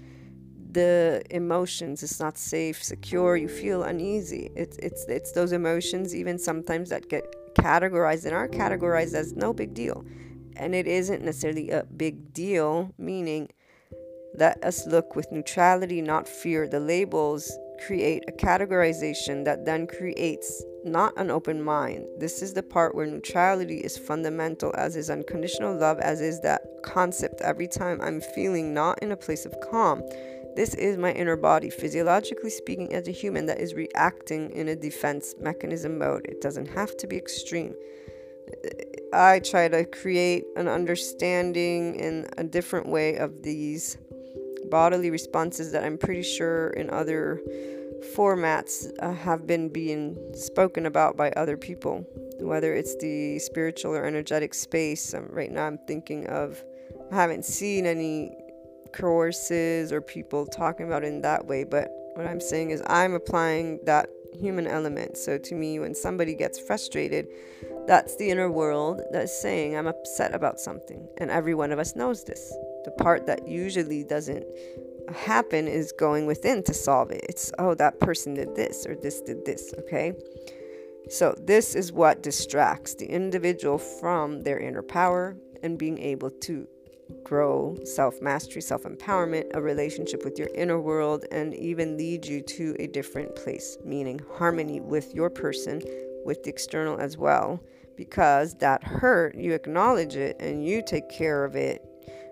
the 0.73 1.23
emotions. 1.31 2.03
It's 2.03 2.21
not 2.21 2.37
safe, 2.37 2.83
secure. 2.83 3.37
You 3.37 3.49
feel 3.49 3.83
uneasy. 3.83 4.51
It's 4.55 4.77
it's 4.79 5.05
it's 5.09 5.33
those 5.33 5.53
emotions, 5.53 6.15
even 6.15 6.39
sometimes 6.39 6.91
that 6.91 7.09
get 7.09 7.25
categorized 7.55 8.25
and 8.25 8.35
are 8.35 8.49
categorized 8.49 9.15
as 9.15 9.33
no 9.35 9.53
big 9.53 9.75
deal, 9.75 10.05
and 10.57 10.75
it 10.75 10.87
isn't 10.87 11.25
necessarily 11.25 11.71
a 11.71 11.85
big 11.85 12.33
deal. 12.33 12.93
Meaning, 12.99 13.49
let 14.35 14.63
us 14.63 14.87
look 14.87 15.17
with 15.17 15.33
neutrality, 15.33 16.03
not 16.03 16.29
fear. 16.29 16.69
The 16.69 16.81
labels 16.81 17.51
create 17.87 18.25
a 18.29 18.33
categorization 18.33 19.45
that 19.45 19.65
then 19.65 19.87
creates 19.87 20.65
not 20.93 21.13
an 21.17 21.31
open 21.31 21.63
mind. 21.63 22.07
This 22.19 22.43
is 22.43 22.55
the 22.55 22.63
part 22.63 22.95
where 22.95 23.07
neutrality 23.07 23.79
is 23.79 23.97
fundamental, 23.97 24.75
as 24.77 24.97
is 24.97 25.11
unconditional 25.11 25.77
love, 25.77 25.99
as 25.99 26.21
is 26.21 26.41
that 26.41 26.63
concept. 26.83 27.41
Every 27.41 27.69
time 27.69 28.01
I'm 28.01 28.21
feeling 28.21 28.75
not 28.75 29.03
in 29.03 29.13
a 29.13 29.17
place 29.17 29.47
of 29.47 29.55
calm, 29.71 30.03
this 30.57 30.75
is 30.75 30.97
my 30.97 31.13
inner 31.13 31.37
body, 31.37 31.71
physiologically 31.71 32.51
speaking, 32.51 32.93
as 32.93 33.07
a 33.07 33.13
human 33.13 33.47
that 33.47 33.61
is 33.61 33.75
reacting 33.75 34.51
in 34.51 34.69
a 34.69 34.77
defense 34.77 35.35
mechanism 35.41 35.99
mode. 35.99 36.27
It 36.27 36.41
doesn't 36.41 36.67
have 36.71 36.97
to 36.97 37.07
be 37.07 37.17
extreme. 37.17 37.75
I 39.13 39.39
try 39.39 39.69
to 39.69 39.85
create 39.85 40.45
an 40.57 40.69
understanding 40.69 41.95
in 41.97 42.27
a 42.37 42.45
different 42.45 42.89
way 42.89 43.17
of 43.17 43.43
these 43.43 43.99
bodily 44.71 45.11
responses 45.11 45.73
that 45.73 45.85
I'm 45.85 45.97
pretty 45.97 46.23
sure 46.23 46.71
in 46.71 46.91
other 46.91 47.41
formats 48.17 48.91
uh, 49.01 49.13
have 49.13 49.47
been 49.47 49.69
being 49.69 50.17
spoken 50.35 50.87
about 50.87 51.17
by 51.17 51.31
other 51.33 51.57
people, 51.57 52.07
whether 52.41 52.75
it's 52.75 52.97
the 52.97 53.39
spiritual 53.39 53.95
or 53.95 54.05
energetic 54.05 54.55
space. 54.55 55.15
Um, 55.15 55.27
right 55.31 55.51
now, 55.51 55.67
I'm 55.67 55.79
thinking 55.87 56.27
of, 56.29 56.63
I 57.11 57.17
haven't 57.17 57.45
seen 57.45 57.87
any 57.87 58.37
courses 58.93 59.93
or 59.93 60.01
people 60.01 60.47
talking 60.47 60.87
about 60.87 61.05
it 61.05 61.09
in 61.09 61.23
that 61.23 61.47
way, 61.47 61.65
but 61.65 61.91
what 62.15 62.27
I'm 62.27 62.41
saying 62.41 62.71
is 62.71 62.83
I'm 62.87 63.15
applying 63.15 63.81
that 63.85 64.09
human 64.35 64.67
element. 64.67 65.17
So 65.17 65.39
to 65.39 65.55
me, 65.55 65.79
when 65.79 65.95
somebody 65.95 66.35
gets 66.35 66.59
frustrated, 66.59 67.27
that's 67.87 68.17
the 68.17 68.31
inner 68.31 68.51
world 68.51 69.01
that's 69.11 69.41
saying, 69.41 69.77
I'm 69.77 69.87
upset 69.87 70.35
about 70.35 70.61
something. 70.61 71.09
And 71.19 71.31
every 71.31 71.55
one 71.55 71.73
of 71.73 71.79
us 71.79 71.97
knows 71.97 72.25
this. 72.25 72.51
The 72.85 72.91
part 72.91 73.27
that 73.27 73.49
usually 73.49 74.05
doesn't 74.05 74.45
happen 75.15 75.67
is 75.67 75.93
going 75.93 76.27
within 76.27 76.63
to 76.65 76.75
solve 76.75 77.11
it. 77.11 77.25
It's, 77.29 77.53
oh, 77.59 77.75
that 77.75 78.01
person 78.01 78.35
did 78.35 78.55
this 78.55 78.87
or 78.87 78.95
this 78.95 79.21
did 79.21 79.45
this, 79.45 79.75
okay? 79.79 80.13
So, 81.11 81.35
this 81.41 81.75
is 81.75 81.93
what 81.93 82.23
distracts 82.23 82.95
the 82.95 83.07
individual 83.07 83.79
from 83.79 84.43
their 84.43 84.59
inner 84.59 84.83
power 84.83 85.37
and 85.63 85.79
being 85.79 85.99
able 85.99 86.31
to 86.31 86.67
grow 87.25 87.77
self 87.85 88.21
mastery, 88.21 88.61
self 88.61 88.83
empowerment, 88.83 89.51
a 89.55 89.63
relationship 89.63 90.25
with 90.25 90.39
your 90.39 90.49
inner 90.55 90.81
world, 90.81 91.25
and 91.33 91.55
even 91.55 91.97
lead 91.97 92.27
you 92.27 92.43
to 92.43 92.77
a 92.79 92.87
different 92.89 93.35
place, 93.37 93.79
meaning 93.85 94.21
harmony 94.35 94.81
with 94.81 95.15
your 95.15 95.31
person, 95.31 95.81
with 96.25 96.43
the 96.43 96.51
external 96.51 96.99
as 96.99 97.17
well. 97.17 97.61
Because 97.97 98.55
that 98.57 98.85
hurt, 98.85 99.35
you 99.35 99.55
acknowledge 99.55 100.15
it 100.15 100.37
and 100.39 100.65
you 100.65 100.83
take 100.87 101.09
care 101.09 101.45
of 101.45 101.57
it 101.57 101.88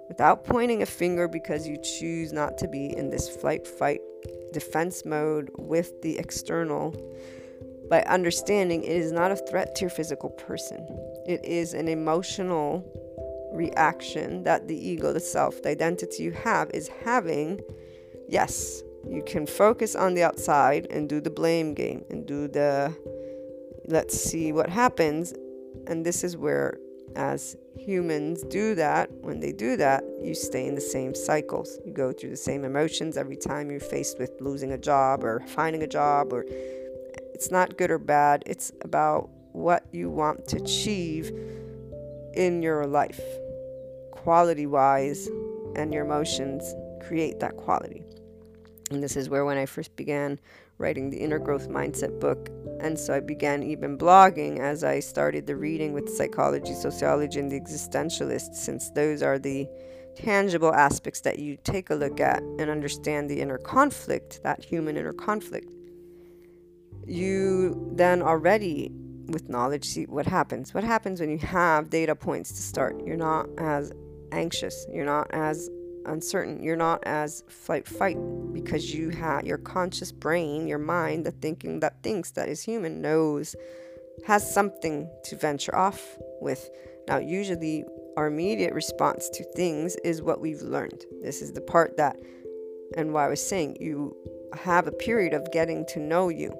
without 0.08 0.44
pointing 0.44 0.82
a 0.82 0.86
finger 0.86 1.28
because 1.28 1.66
you 1.66 1.76
choose 1.82 2.32
not 2.32 2.58
to 2.58 2.68
be 2.68 2.96
in 2.96 3.10
this 3.10 3.28
flight, 3.28 3.66
fight, 3.66 4.00
defense 4.52 5.04
mode 5.04 5.50
with 5.58 6.00
the 6.02 6.18
external. 6.18 6.94
By 7.90 8.02
understanding 8.02 8.82
it 8.82 8.90
is 8.90 9.12
not 9.12 9.30
a 9.30 9.36
threat 9.36 9.74
to 9.76 9.82
your 9.82 9.90
physical 9.90 10.30
person, 10.30 10.86
it 11.26 11.44
is 11.44 11.74
an 11.74 11.88
emotional 11.88 12.84
reaction 13.52 14.42
that 14.44 14.68
the 14.68 14.76
ego, 14.76 15.12
the 15.12 15.20
self, 15.20 15.62
the 15.62 15.70
identity 15.70 16.22
you 16.22 16.32
have 16.32 16.70
is 16.72 16.88
having. 16.88 17.60
Yes, 18.28 18.82
you 19.08 19.22
can 19.24 19.46
focus 19.46 19.94
on 19.94 20.14
the 20.14 20.24
outside 20.24 20.86
and 20.90 21.08
do 21.08 21.20
the 21.20 21.30
blame 21.30 21.74
game 21.74 22.04
and 22.10 22.26
do 22.26 22.48
the 22.48 22.94
let's 23.86 24.18
see 24.18 24.52
what 24.52 24.68
happens. 24.68 25.32
And 25.86 26.04
this 26.04 26.24
is 26.24 26.36
where 26.36 26.78
as 27.16 27.56
humans 27.76 28.42
do 28.44 28.74
that, 28.74 29.10
when 29.22 29.40
they 29.40 29.52
do 29.52 29.76
that, 29.76 30.04
you 30.22 30.34
stay 30.34 30.66
in 30.66 30.74
the 30.74 30.80
same 30.80 31.14
cycles. 31.14 31.78
You 31.84 31.92
go 31.92 32.12
through 32.12 32.30
the 32.30 32.36
same 32.36 32.64
emotions 32.64 33.16
every 33.16 33.36
time 33.36 33.70
you're 33.70 33.80
faced 33.80 34.18
with 34.18 34.30
losing 34.40 34.72
a 34.72 34.78
job 34.78 35.24
or 35.24 35.40
finding 35.48 35.82
a 35.82 35.86
job 35.86 36.32
or 36.32 36.44
it's 37.34 37.50
not 37.50 37.76
good 37.76 37.90
or 37.90 37.98
bad. 37.98 38.42
It's 38.46 38.72
about 38.82 39.30
what 39.52 39.84
you 39.92 40.10
want 40.10 40.46
to 40.48 40.56
achieve 40.56 41.30
in 42.34 42.62
your 42.62 42.86
life, 42.86 43.20
quality 44.12 44.66
wise, 44.66 45.28
and 45.74 45.92
your 45.92 46.04
emotions 46.04 46.74
create 47.06 47.40
that 47.40 47.56
quality. 47.56 48.02
And 48.90 49.02
this 49.02 49.16
is 49.16 49.28
where, 49.28 49.44
when 49.44 49.58
I 49.58 49.66
first 49.66 49.96
began 49.96 50.38
writing 50.78 51.10
the 51.10 51.18
Inner 51.18 51.38
Growth 51.38 51.68
Mindset 51.68 52.20
book, 52.20 52.50
and 52.80 52.98
so 52.98 53.14
I 53.14 53.20
began 53.20 53.62
even 53.62 53.96
blogging 53.96 54.60
as 54.60 54.84
I 54.84 55.00
started 55.00 55.46
the 55.46 55.56
reading 55.56 55.92
with 55.92 56.08
psychology, 56.08 56.74
sociology, 56.74 57.40
and 57.40 57.50
the 57.50 57.60
existentialists, 57.60 58.54
since 58.54 58.90
those 58.90 59.22
are 59.22 59.38
the 59.38 59.66
tangible 60.16 60.72
aspects 60.74 61.20
that 61.22 61.38
you 61.38 61.56
take 61.64 61.90
a 61.90 61.94
look 61.94 62.20
at 62.20 62.42
and 62.42 62.70
understand 62.70 63.30
the 63.30 63.40
inner 63.40 63.58
conflict, 63.58 64.40
that 64.42 64.64
human 64.64 64.96
inner 64.96 65.12
conflict. 65.12 65.72
You 67.06 67.92
then 67.94 68.22
already, 68.22 68.90
with 69.28 69.48
knowledge, 69.48 69.84
see 69.84 70.04
what 70.04 70.26
happens. 70.26 70.74
What 70.74 70.84
happens 70.84 71.20
when 71.20 71.30
you 71.30 71.38
have 71.38 71.90
data 71.90 72.14
points 72.14 72.52
to 72.52 72.62
start? 72.62 73.00
You're 73.04 73.16
not 73.16 73.48
as 73.58 73.92
anxious, 74.32 74.86
you're 74.92 75.04
not 75.04 75.28
as 75.32 75.70
uncertain. 76.06 76.62
You're 76.62 76.76
not 76.76 77.02
as 77.04 77.42
flight 77.48 77.86
fight 77.86 78.16
because 78.52 78.94
you 78.94 79.10
have 79.10 79.46
your 79.46 79.58
conscious 79.58 80.12
brain, 80.12 80.66
your 80.66 80.78
mind, 80.78 81.26
the 81.26 81.30
thinking 81.30 81.80
that 81.80 82.02
thinks 82.02 82.30
that 82.32 82.48
is 82.48 82.62
human 82.62 83.00
knows 83.00 83.54
has 84.26 84.52
something 84.52 85.10
to 85.24 85.36
venture 85.36 85.74
off 85.76 86.16
with. 86.40 86.70
Now, 87.08 87.18
usually 87.18 87.84
our 88.16 88.28
immediate 88.28 88.72
response 88.72 89.28
to 89.30 89.44
things 89.54 89.96
is 90.04 90.22
what 90.22 90.40
we've 90.40 90.62
learned. 90.62 91.04
This 91.22 91.42
is 91.42 91.52
the 91.52 91.60
part 91.60 91.96
that 91.98 92.16
and 92.96 93.12
why 93.12 93.26
I 93.26 93.28
was 93.28 93.46
saying 93.46 93.76
you 93.80 94.16
have 94.54 94.86
a 94.86 94.92
period 94.92 95.34
of 95.34 95.50
getting 95.52 95.84
to 95.86 96.00
know 96.00 96.28
you 96.28 96.54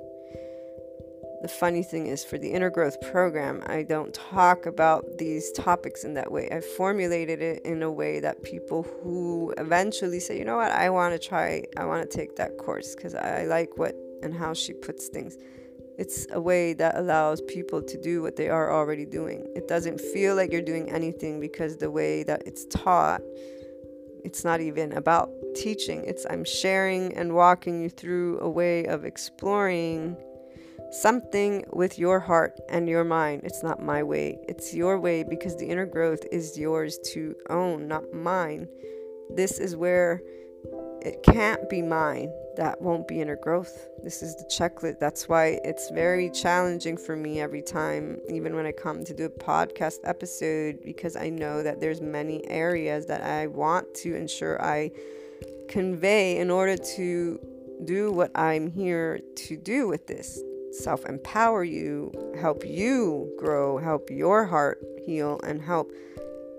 the 1.42 1.48
funny 1.48 1.82
thing 1.82 2.06
is, 2.06 2.24
for 2.24 2.38
the 2.38 2.50
inner 2.50 2.70
growth 2.70 3.00
program, 3.12 3.62
I 3.66 3.82
don't 3.82 4.12
talk 4.14 4.66
about 4.66 5.04
these 5.18 5.52
topics 5.52 6.04
in 6.04 6.14
that 6.14 6.30
way. 6.30 6.48
I 6.50 6.60
formulated 6.60 7.42
it 7.42 7.64
in 7.64 7.82
a 7.82 7.90
way 7.90 8.20
that 8.20 8.42
people 8.42 8.82
who 8.82 9.52
eventually 9.58 10.20
say, 10.20 10.38
you 10.38 10.44
know 10.44 10.56
what, 10.56 10.72
I 10.72 10.90
want 10.90 11.20
to 11.20 11.28
try, 11.28 11.64
I 11.76 11.84
want 11.84 12.08
to 12.08 12.16
take 12.16 12.36
that 12.36 12.58
course 12.58 12.94
because 12.94 13.14
I 13.14 13.44
like 13.44 13.76
what 13.76 13.94
and 14.22 14.34
how 14.34 14.54
she 14.54 14.72
puts 14.72 15.08
things. 15.08 15.36
It's 15.98 16.26
a 16.30 16.40
way 16.40 16.74
that 16.74 16.96
allows 16.96 17.40
people 17.42 17.82
to 17.82 18.00
do 18.00 18.22
what 18.22 18.36
they 18.36 18.48
are 18.48 18.72
already 18.72 19.06
doing. 19.06 19.46
It 19.56 19.66
doesn't 19.66 20.00
feel 20.00 20.36
like 20.36 20.52
you're 20.52 20.60
doing 20.60 20.90
anything 20.90 21.40
because 21.40 21.78
the 21.78 21.90
way 21.90 22.22
that 22.24 22.42
it's 22.46 22.66
taught, 22.66 23.22
it's 24.24 24.44
not 24.44 24.60
even 24.60 24.92
about 24.92 25.30
teaching. 25.54 26.04
It's 26.04 26.26
I'm 26.28 26.44
sharing 26.44 27.14
and 27.14 27.34
walking 27.34 27.80
you 27.82 27.88
through 27.88 28.40
a 28.40 28.48
way 28.48 28.84
of 28.86 29.04
exploring 29.04 30.16
something 30.90 31.64
with 31.72 31.98
your 31.98 32.20
heart 32.20 32.58
and 32.68 32.88
your 32.88 33.04
mind. 33.04 33.42
It's 33.44 33.62
not 33.62 33.82
my 33.82 34.02
way, 34.02 34.38
it's 34.48 34.74
your 34.74 34.98
way 34.98 35.22
because 35.22 35.56
the 35.56 35.66
inner 35.66 35.86
growth 35.86 36.24
is 36.32 36.58
yours 36.58 36.98
to 37.12 37.34
own, 37.50 37.88
not 37.88 38.12
mine. 38.12 38.68
This 39.30 39.58
is 39.58 39.76
where 39.76 40.22
it 41.02 41.22
can't 41.22 41.68
be 41.68 41.82
mine. 41.82 42.32
That 42.56 42.80
won't 42.80 43.06
be 43.06 43.20
inner 43.20 43.36
growth. 43.36 43.86
This 44.02 44.22
is 44.22 44.34
the 44.36 44.44
checklist. 44.44 44.98
That's 44.98 45.28
why 45.28 45.60
it's 45.62 45.90
very 45.90 46.30
challenging 46.30 46.96
for 46.96 47.14
me 47.14 47.40
every 47.40 47.60
time, 47.62 48.18
even 48.30 48.56
when 48.56 48.64
I 48.64 48.72
come 48.72 49.04
to 49.04 49.14
do 49.14 49.26
a 49.26 49.30
podcast 49.30 49.98
episode, 50.04 50.78
because 50.84 51.16
I 51.16 51.28
know 51.28 51.62
that 51.62 51.80
there's 51.80 52.00
many 52.00 52.48
areas 52.48 53.06
that 53.06 53.22
I 53.22 53.46
want 53.46 53.94
to 53.96 54.14
ensure 54.14 54.62
I 54.62 54.90
convey 55.68 56.38
in 56.38 56.50
order 56.50 56.76
to 56.76 57.40
do 57.84 58.10
what 58.10 58.30
I'm 58.34 58.70
here 58.70 59.20
to 59.36 59.56
do 59.56 59.86
with 59.86 60.06
this 60.06 60.40
self 60.82 61.04
empower 61.06 61.64
you, 61.64 62.12
help 62.40 62.64
you 62.64 63.32
grow, 63.38 63.78
help 63.78 64.10
your 64.10 64.44
heart 64.44 64.82
heal, 65.04 65.40
and 65.44 65.60
help 65.60 65.90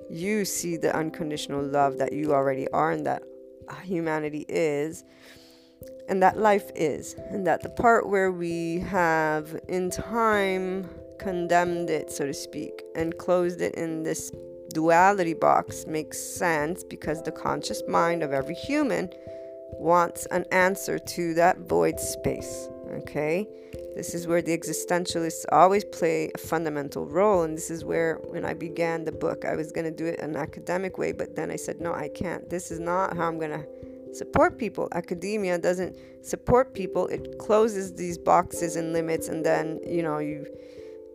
you 0.09 0.45
see 0.45 0.77
the 0.77 0.95
unconditional 0.95 1.63
love 1.63 1.97
that 1.97 2.13
you 2.13 2.33
already 2.33 2.67
are 2.69 2.91
and 2.91 3.05
that 3.05 3.23
humanity 3.83 4.45
is 4.47 5.03
and 6.07 6.23
that 6.23 6.37
life 6.37 6.71
is. 6.75 7.15
And 7.29 7.45
that 7.47 7.61
the 7.61 7.69
part 7.69 8.09
where 8.09 8.31
we 8.31 8.79
have 8.79 9.59
in 9.67 9.89
time 9.89 10.89
condemned 11.19 11.89
it, 11.89 12.11
so 12.11 12.25
to 12.25 12.33
speak, 12.33 12.83
and 12.95 13.17
closed 13.17 13.61
it 13.61 13.75
in 13.75 14.03
this 14.03 14.31
duality 14.73 15.33
box 15.33 15.85
makes 15.87 16.19
sense 16.19 16.83
because 16.83 17.21
the 17.23 17.31
conscious 17.31 17.81
mind 17.87 18.23
of 18.23 18.33
every 18.33 18.55
human 18.55 19.09
wants 19.73 20.25
an 20.27 20.45
answer 20.51 20.99
to 20.99 21.33
that 21.33 21.57
void 21.59 21.99
space. 21.99 22.69
Okay? 22.91 23.47
This 23.97 24.13
is 24.13 24.27
where 24.27 24.43
the 24.43 24.55
existentialists 24.55 25.45
always 25.51 25.83
play 25.83 26.29
a 26.35 26.37
fundamental 26.37 27.07
role. 27.07 27.41
And 27.41 27.57
this 27.57 27.71
is 27.71 27.83
where, 27.83 28.19
when 28.29 28.45
I 28.45 28.53
began 28.53 29.05
the 29.05 29.11
book, 29.11 29.43
I 29.43 29.55
was 29.55 29.71
going 29.71 29.85
to 29.85 29.91
do 29.91 30.05
it 30.05 30.19
an 30.19 30.35
academic 30.35 30.99
way, 30.99 31.13
but 31.13 31.35
then 31.35 31.49
I 31.49 31.55
said, 31.55 31.81
no, 31.81 31.95
I 31.95 32.07
can't. 32.09 32.47
This 32.47 32.69
is 32.69 32.79
not 32.79 33.17
how 33.17 33.27
I'm 33.27 33.39
going 33.39 33.59
to 33.59 33.65
support 34.13 34.59
people. 34.59 34.87
Academia 34.91 35.57
doesn't 35.57 35.97
support 36.23 36.75
people, 36.75 37.07
it 37.07 37.39
closes 37.39 37.95
these 37.95 38.19
boxes 38.19 38.75
and 38.75 38.93
limits, 38.93 39.29
and 39.29 39.43
then, 39.43 39.79
you 39.83 40.03
know, 40.03 40.19
you. 40.19 40.45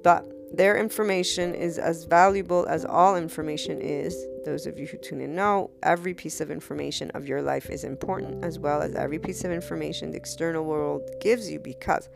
But 0.02 0.26
their 0.52 0.76
information 0.76 1.54
is 1.54 1.78
as 1.78 2.02
valuable 2.02 2.66
as 2.66 2.84
all 2.84 3.14
information 3.14 3.80
is. 3.80 4.12
Those 4.44 4.66
of 4.66 4.76
you 4.76 4.88
who 4.88 4.98
tune 4.98 5.20
in 5.20 5.36
know 5.36 5.70
every 5.84 6.14
piece 6.14 6.40
of 6.40 6.50
information 6.50 7.12
of 7.12 7.28
your 7.28 7.42
life 7.42 7.70
is 7.70 7.84
important, 7.84 8.44
as 8.44 8.58
well 8.58 8.82
as 8.82 8.96
every 8.96 9.20
piece 9.20 9.44
of 9.44 9.52
information 9.52 10.10
the 10.10 10.16
external 10.16 10.64
world 10.64 11.08
gives 11.20 11.48
you, 11.48 11.60
because 11.60 12.08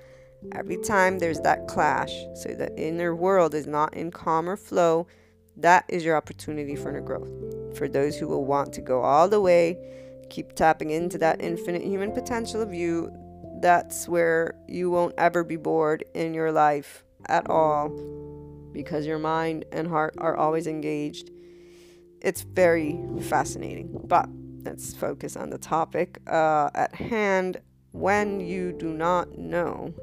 Every 0.53 0.77
time 0.79 1.18
there's 1.18 1.40
that 1.40 1.66
clash, 1.66 2.12
so 2.35 2.51
the 2.51 2.75
inner 2.77 3.14
world 3.14 3.55
is 3.55 3.66
not 3.66 3.94
in 3.94 4.11
calm 4.11 4.49
or 4.49 4.57
flow, 4.57 5.07
that 5.57 5.85
is 5.88 6.05
your 6.05 6.16
opportunity 6.16 6.77
for 6.77 6.90
inner 6.90 7.01
growth. 7.01 7.31
For 7.77 7.88
those 7.88 8.16
who 8.16 8.29
will 8.29 8.44
want 8.44 8.72
to 8.75 8.81
go 8.81 9.03
all 9.03 9.29
the 9.29 9.40
way, 9.40 9.77
keep 10.31 10.55
tapping 10.55 10.90
into 10.90 11.18
that 11.18 11.40
infinite 11.40 11.83
human 11.83 12.12
potential 12.12 12.61
of 12.61 12.75
you, 12.75 13.11
that's 13.61 14.09
where 14.09 14.55
you 14.68 14.90
won't 14.90 15.14
ever 15.18 15.42
be 15.42 15.57
bored 15.57 16.05
in 16.14 16.35
your 16.35 16.53
life 16.53 17.05
at 17.27 17.49
all 17.49 17.88
because 18.72 19.07
your 19.07 19.18
mind 19.18 19.64
and 19.72 19.88
heart 19.88 20.14
are 20.18 20.37
always 20.37 20.66
engaged. 20.66 21.31
It's 22.20 22.42
very 22.42 23.01
fascinating. 23.22 23.99
But 24.05 24.29
let's 24.64 24.94
focus 24.94 25.37
on 25.37 25.51
the 25.51 25.59
topic 25.59 26.18
uh, 26.27 26.70
at 26.75 26.94
hand. 26.94 27.59
When 27.92 28.40
you 28.40 28.72
do 28.72 28.92
not 28.92 29.38
know 29.38 29.94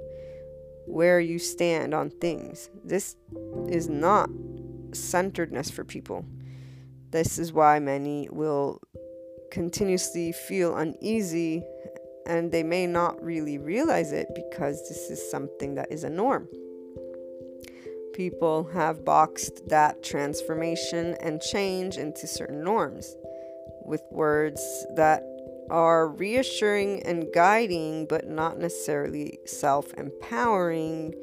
where 0.85 1.19
you 1.19 1.39
stand 1.39 1.93
on 1.93 2.09
things. 2.09 2.69
This 2.83 3.15
is 3.69 3.89
not 3.89 4.29
centeredness 4.93 5.69
for 5.69 5.83
people. 5.83 6.25
This 7.11 7.37
is 7.37 7.53
why 7.53 7.79
many 7.79 8.27
will 8.31 8.81
continuously 9.51 10.31
feel 10.31 10.75
uneasy 10.75 11.63
and 12.25 12.51
they 12.51 12.63
may 12.63 12.87
not 12.87 13.21
really 13.23 13.57
realize 13.57 14.11
it 14.11 14.27
because 14.33 14.87
this 14.87 15.09
is 15.09 15.31
something 15.31 15.75
that 15.75 15.91
is 15.91 16.03
a 16.03 16.09
norm. 16.09 16.47
People 18.13 18.69
have 18.73 19.03
boxed 19.03 19.67
that 19.69 20.03
transformation 20.03 21.15
and 21.19 21.41
change 21.41 21.97
into 21.97 22.27
certain 22.27 22.63
norms 22.63 23.15
with 23.85 24.01
words 24.11 24.61
that 24.95 25.23
are 25.69 26.07
reassuring 26.07 27.03
and 27.03 27.27
guiding, 27.33 28.05
but 28.05 28.27
not 28.27 28.59
necessarily 28.59 29.39
self 29.45 29.93
empowering. 29.95 31.13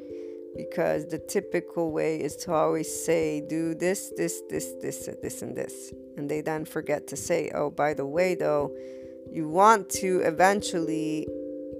Because 0.55 1.07
the 1.07 1.17
typical 1.17 1.93
way 1.93 2.19
is 2.19 2.35
to 2.37 2.51
always 2.51 3.05
say, 3.05 3.39
do 3.39 3.73
this, 3.73 4.11
this, 4.17 4.41
this, 4.49 4.73
this, 4.81 5.07
this, 5.21 5.41
and 5.41 5.55
this. 5.55 5.93
And 6.17 6.29
they 6.29 6.41
then 6.41 6.65
forget 6.65 7.07
to 7.07 7.15
say, 7.15 7.51
oh, 7.55 7.69
by 7.69 7.93
the 7.93 8.05
way, 8.05 8.35
though, 8.35 8.75
you 9.31 9.47
want 9.47 9.89
to 10.01 10.19
eventually 10.19 11.25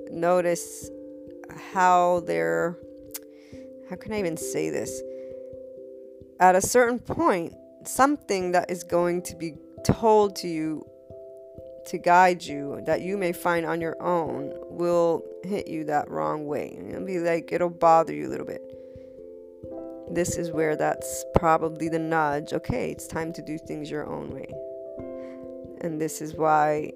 notice 0.10 0.89
how 1.74 2.21
they're, 2.26 2.78
how 3.89 3.97
can 3.97 4.13
I 4.13 4.19
even 4.19 4.38
say 4.38 4.69
this? 4.69 5.02
At 6.39 6.56
a 6.56 6.62
certain 6.62 7.00
point, 7.00 7.54
something 7.86 8.54
that 8.54 8.71
is 8.71 8.84
going 8.84 9.21
to 9.24 9.36
be 9.36 9.56
told 9.84 10.36
to 10.38 10.47
you 10.47 10.86
to 11.88 11.98
guide 11.98 12.44
you 12.44 12.82
that 12.86 13.02
you 13.02 13.17
may 13.17 13.32
find 13.32 13.65
on 13.65 13.82
your 13.82 14.02
own 14.02 14.54
will 14.70 15.24
hit 15.44 15.67
you 15.67 15.84
that 15.86 16.10
wrong 16.10 16.46
way. 16.46 16.78
It'll 16.89 17.06
be 17.06 17.20
like 17.20 17.52
it'll 17.52 17.70
bother 17.70 18.13
you 18.13 18.28
a 18.28 18.30
little 18.30 18.46
bit. 18.46 18.62
This 20.10 20.38
is 20.38 20.52
where 20.52 20.76
that's 20.76 21.26
probably 21.36 21.88
the 21.88 22.00
nudge. 22.00 22.54
Okay, 22.54 22.91
it's 22.91 23.08
time 23.08 23.32
to 23.34 23.41
do 23.41 23.58
things 23.58 23.89
your 23.89 24.06
own 24.06 24.34
way. 24.34 24.52
And 25.82 26.00
this 26.00 26.22
is 26.22 26.36
why 26.36 26.91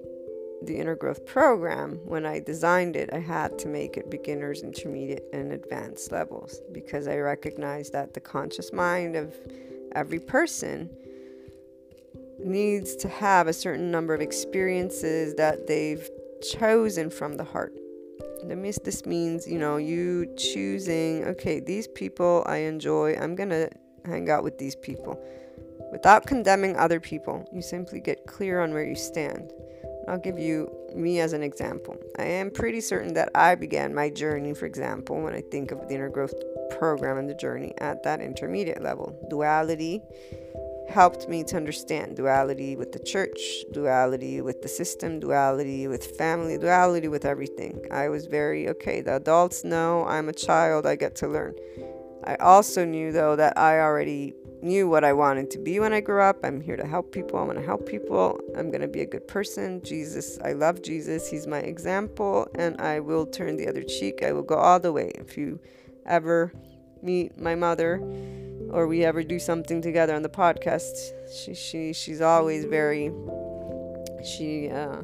the 0.62 0.78
inner 0.78 0.96
growth 0.96 1.26
program, 1.26 2.00
when 2.06 2.26
I 2.26 2.40
designed 2.40 2.96
it, 2.96 3.10
I 3.14 3.20
had 3.20 3.58
to 3.60 3.68
make 3.68 3.98
it 3.98 4.10
beginners, 4.10 4.64
intermediate, 4.64 5.26
and 5.34 5.52
advanced 5.52 6.12
levels 6.12 6.62
because 6.72 7.08
I 7.08 7.18
recognize 7.18 7.90
that 7.92 8.14
the 8.14 8.20
conscious 8.20 8.74
mind 8.74 9.16
of 9.16 9.34
every 9.94 10.20
person 10.20 10.90
needs 12.40 12.96
to 12.98 13.08
have 13.08 13.48
a 13.48 13.54
certain 13.54 13.92
number 13.92 14.14
of 14.14 14.22
experiences 14.22 15.36
that 15.36 15.68
they've 15.68 16.10
chosen 16.42 17.10
from 17.10 17.38
the 17.38 17.44
heart. 17.44 17.74
This 18.44 19.06
means, 19.06 19.48
you 19.48 19.58
know, 19.58 19.78
you 19.78 20.32
choosing, 20.38 21.24
okay, 21.26 21.60
these 21.60 21.88
people 21.88 22.44
I 22.46 22.58
enjoy, 22.58 23.16
I'm 23.16 23.36
going 23.36 23.50
to 23.50 23.70
hang 24.06 24.30
out 24.30 24.44
with 24.44 24.60
these 24.60 24.76
people. 24.76 25.20
Without 25.92 26.28
condemning 26.28 26.76
other 26.76 27.00
people, 27.00 27.48
you 27.52 27.62
simply 27.62 28.00
get 28.00 28.28
clear 28.28 28.62
on 28.62 28.74
where 28.74 28.86
you 28.86 28.96
stand. 28.96 29.52
I'll 30.08 30.20
give 30.20 30.38
you 30.38 30.70
me 30.94 31.20
as 31.20 31.34
an 31.34 31.42
example. 31.42 31.98
I 32.20 32.26
am 32.26 32.52
pretty 32.52 32.82
certain 32.82 33.16
that 33.16 33.32
I 33.34 33.56
began 33.56 33.96
my 33.96 34.10
journey, 34.10 34.54
for 34.54 34.66
example, 34.66 35.20
when 35.22 35.34
I 35.34 35.42
think 35.42 35.72
of 35.72 35.88
the 35.88 35.96
inner 35.96 36.10
growth 36.10 36.36
program 36.78 37.18
and 37.18 37.28
the 37.28 37.34
journey 37.34 37.74
at 37.80 38.04
that 38.04 38.22
intermediate 38.22 38.84
level. 38.84 39.18
Duality 39.30 40.04
helped 40.90 41.28
me 41.28 41.44
to 41.44 41.58
understand 41.58 42.16
duality 42.16 42.76
with 42.76 42.92
the 42.92 43.00
church, 43.00 43.40
duality 43.72 44.42
with 44.42 44.62
the 44.62 44.68
system, 44.68 45.20
duality 45.20 45.88
with 45.88 46.18
family, 46.18 46.58
duality 46.58 47.08
with 47.08 47.26
everything. 47.26 47.86
I 47.92 48.10
was 48.10 48.28
very 48.28 48.70
okay. 48.70 49.02
The 49.02 49.18
adults 49.18 49.64
know 49.64 50.06
I'm 50.06 50.30
a 50.30 50.34
child, 50.34 50.86
I 50.86 50.96
get 50.96 51.16
to 51.18 51.28
learn. 51.28 51.56
I 52.24 52.36
also 52.36 52.86
knew 52.86 53.12
though 53.12 53.36
that 53.36 53.58
I 53.58 53.80
already 53.80 54.34
knew 54.62 54.90
what 54.90 55.04
I 55.04 55.14
wanted 55.14 55.52
to 55.52 55.60
be 55.60 55.80
when 55.80 55.94
I 55.94 56.02
grew 56.02 56.22
up. 56.22 56.40
I'm 56.44 56.60
here 56.60 56.76
to 56.76 56.88
help 56.88 57.12
people. 57.12 57.40
I'm 57.40 57.46
going 57.46 57.60
to 57.60 57.66
help 57.66 57.88
people. 57.88 58.40
I'm 58.58 58.72
going 58.72 58.82
to 58.82 58.88
be 58.88 59.02
a 59.02 59.06
good 59.06 59.28
person. 59.28 59.82
Jesus, 59.84 60.40
I 60.44 60.54
love 60.54 60.82
Jesus. 60.82 61.30
He's 61.30 61.46
my 61.46 61.60
example 61.60 62.48
and 62.56 62.80
I 62.82 63.00
will 63.00 63.28
turn 63.28 63.58
the 63.58 63.68
other 63.68 63.84
cheek. 63.84 64.24
I 64.24 64.32
will 64.32 64.44
go 64.44 64.56
all 64.56 64.80
the 64.80 64.92
way. 64.92 65.12
If 65.16 65.38
you 65.38 65.60
ever 66.06 66.52
meet 67.06 67.40
my 67.40 67.56
mother, 67.56 68.02
or 68.72 68.88
we 68.88 69.06
ever 69.06 69.24
do 69.24 69.40
something 69.40 69.82
together 69.82 70.16
on 70.16 70.24
the 70.24 70.30
podcast, 70.30 70.96
she 71.32 71.54
she 71.54 71.94
she's 71.94 72.22
always 72.22 72.66
very 72.66 73.12
she 74.24 74.70
uh 74.70 75.04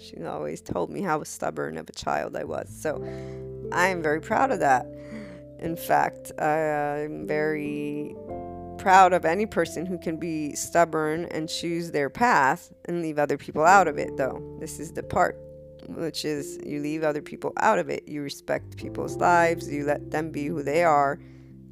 she 0.00 0.22
always 0.22 0.60
told 0.60 0.90
me 0.90 1.02
how 1.02 1.22
stubborn 1.24 1.76
of 1.76 1.88
a 1.88 1.92
child 1.92 2.36
I 2.36 2.44
was. 2.44 2.68
So 2.68 3.02
I 3.72 3.88
am 3.88 4.02
very 4.02 4.20
proud 4.20 4.50
of 4.50 4.60
that. 4.60 4.86
In 5.58 5.76
fact, 5.76 6.32
I'm 6.38 7.26
very 7.26 8.14
proud 8.78 9.12
of 9.14 9.24
any 9.24 9.46
person 9.46 9.86
who 9.86 9.96
can 9.96 10.16
be 10.16 10.54
stubborn 10.54 11.24
and 11.26 11.48
choose 11.48 11.90
their 11.90 12.10
path 12.10 12.72
and 12.84 13.00
leave 13.00 13.18
other 13.18 13.38
people 13.38 13.64
out 13.64 13.88
of 13.88 13.96
it, 13.98 14.16
though. 14.16 14.42
This 14.60 14.78
is 14.78 14.92
the 14.92 15.02
part, 15.02 15.38
which 15.88 16.24
is 16.24 16.58
you 16.64 16.80
leave 16.80 17.02
other 17.02 17.22
people 17.22 17.52
out 17.58 17.78
of 17.78 17.88
it. 17.88 18.08
You 18.08 18.22
respect 18.22 18.76
people's 18.76 19.16
lives, 19.16 19.72
you 19.72 19.84
let 19.84 20.10
them 20.10 20.30
be 20.30 20.46
who 20.46 20.62
they 20.62 20.84
are, 20.84 21.18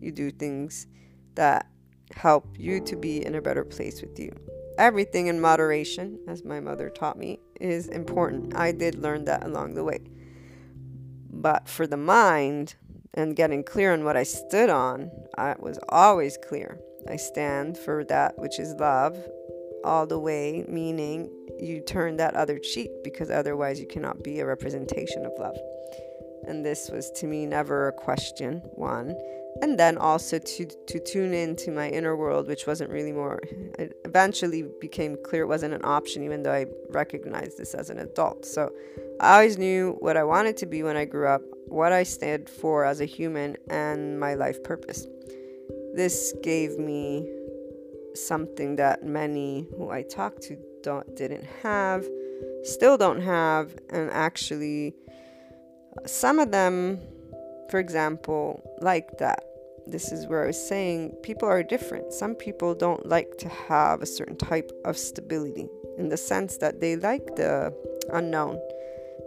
you 0.00 0.12
do 0.12 0.30
things 0.30 0.86
that 1.34 1.66
help 2.14 2.46
you 2.58 2.80
to 2.80 2.96
be 2.96 3.24
in 3.24 3.34
a 3.34 3.42
better 3.42 3.64
place 3.64 4.02
with 4.02 4.18
you. 4.18 4.32
Everything 4.78 5.26
in 5.26 5.40
moderation, 5.40 6.18
as 6.26 6.44
my 6.44 6.60
mother 6.60 6.90
taught 6.90 7.18
me, 7.18 7.38
is 7.60 7.88
important. 7.88 8.54
I 8.56 8.72
did 8.72 8.96
learn 8.96 9.24
that 9.26 9.44
along 9.44 9.74
the 9.74 9.84
way. 9.84 10.00
But 11.30 11.68
for 11.68 11.86
the 11.86 11.96
mind, 11.96 12.74
and 13.14 13.36
getting 13.36 13.62
clear 13.62 13.92
on 13.92 14.04
what 14.04 14.16
I 14.16 14.22
stood 14.22 14.70
on, 14.70 15.10
I 15.36 15.54
was 15.58 15.78
always 15.88 16.38
clear. 16.48 16.78
I 17.08 17.16
stand 17.16 17.76
for 17.76 18.04
that 18.04 18.38
which 18.38 18.58
is 18.58 18.74
love 18.74 19.16
all 19.84 20.06
the 20.06 20.18
way, 20.18 20.64
meaning 20.68 21.30
you 21.62 21.80
turn 21.80 22.16
that 22.16 22.34
other 22.34 22.58
cheek 22.58 22.90
because 23.04 23.30
otherwise 23.30 23.78
you 23.78 23.86
cannot 23.86 24.22
be 24.22 24.40
a 24.40 24.46
representation 24.46 25.24
of 25.24 25.32
love. 25.38 25.56
And 26.46 26.64
this 26.64 26.90
was 26.90 27.10
to 27.12 27.26
me 27.26 27.46
never 27.46 27.88
a 27.88 27.92
question, 27.92 28.62
one. 28.74 29.14
And 29.60 29.78
then 29.78 29.96
also 29.96 30.38
to, 30.38 30.64
to 30.64 30.98
tune 30.98 31.32
into 31.32 31.70
my 31.70 31.88
inner 31.88 32.16
world, 32.16 32.48
which 32.48 32.66
wasn't 32.66 32.90
really 32.90 33.12
more, 33.12 33.40
it 33.78 33.96
eventually 34.04 34.64
became 34.80 35.16
clear 35.24 35.42
it 35.42 35.46
wasn't 35.46 35.74
an 35.74 35.84
option, 35.84 36.24
even 36.24 36.42
though 36.42 36.52
I 36.52 36.66
recognized 36.88 37.58
this 37.58 37.74
as 37.74 37.90
an 37.90 37.98
adult. 37.98 38.44
So 38.44 38.72
I 39.20 39.34
always 39.34 39.56
knew 39.56 39.96
what 40.00 40.16
I 40.16 40.24
wanted 40.24 40.56
to 40.58 40.66
be 40.66 40.82
when 40.82 40.96
I 40.96 41.04
grew 41.04 41.28
up, 41.28 41.42
what 41.66 41.92
I 41.92 42.02
stood 42.02 42.48
for 42.48 42.84
as 42.84 43.00
a 43.00 43.04
human, 43.04 43.56
and 43.70 44.18
my 44.18 44.34
life 44.34 44.64
purpose. 44.64 45.06
This 45.94 46.34
gave 46.42 46.78
me 46.78 47.30
something 48.14 48.76
that 48.76 49.04
many 49.04 49.68
who 49.76 49.90
I 49.90 50.02
talked 50.02 50.42
to 50.42 50.56
don't 50.82 51.16
didn't 51.16 51.44
have, 51.62 52.06
still 52.62 52.96
don't 52.96 53.20
have, 53.20 53.74
and 53.90 54.10
actually 54.10 54.94
some 56.06 56.38
of 56.38 56.50
them, 56.50 57.00
for 57.70 57.78
example, 57.78 58.62
like 58.80 59.18
that. 59.18 59.44
This 59.86 60.12
is 60.12 60.26
where 60.26 60.44
I 60.44 60.46
was 60.46 60.68
saying 60.68 61.16
people 61.22 61.48
are 61.48 61.62
different. 61.62 62.12
Some 62.12 62.34
people 62.34 62.74
don't 62.74 63.04
like 63.06 63.36
to 63.38 63.48
have 63.48 64.00
a 64.00 64.06
certain 64.06 64.36
type 64.36 64.70
of 64.84 64.96
stability 64.96 65.68
in 65.98 66.08
the 66.08 66.16
sense 66.16 66.58
that 66.58 66.80
they 66.80 66.96
like 66.96 67.26
the 67.36 67.74
unknown 68.12 68.60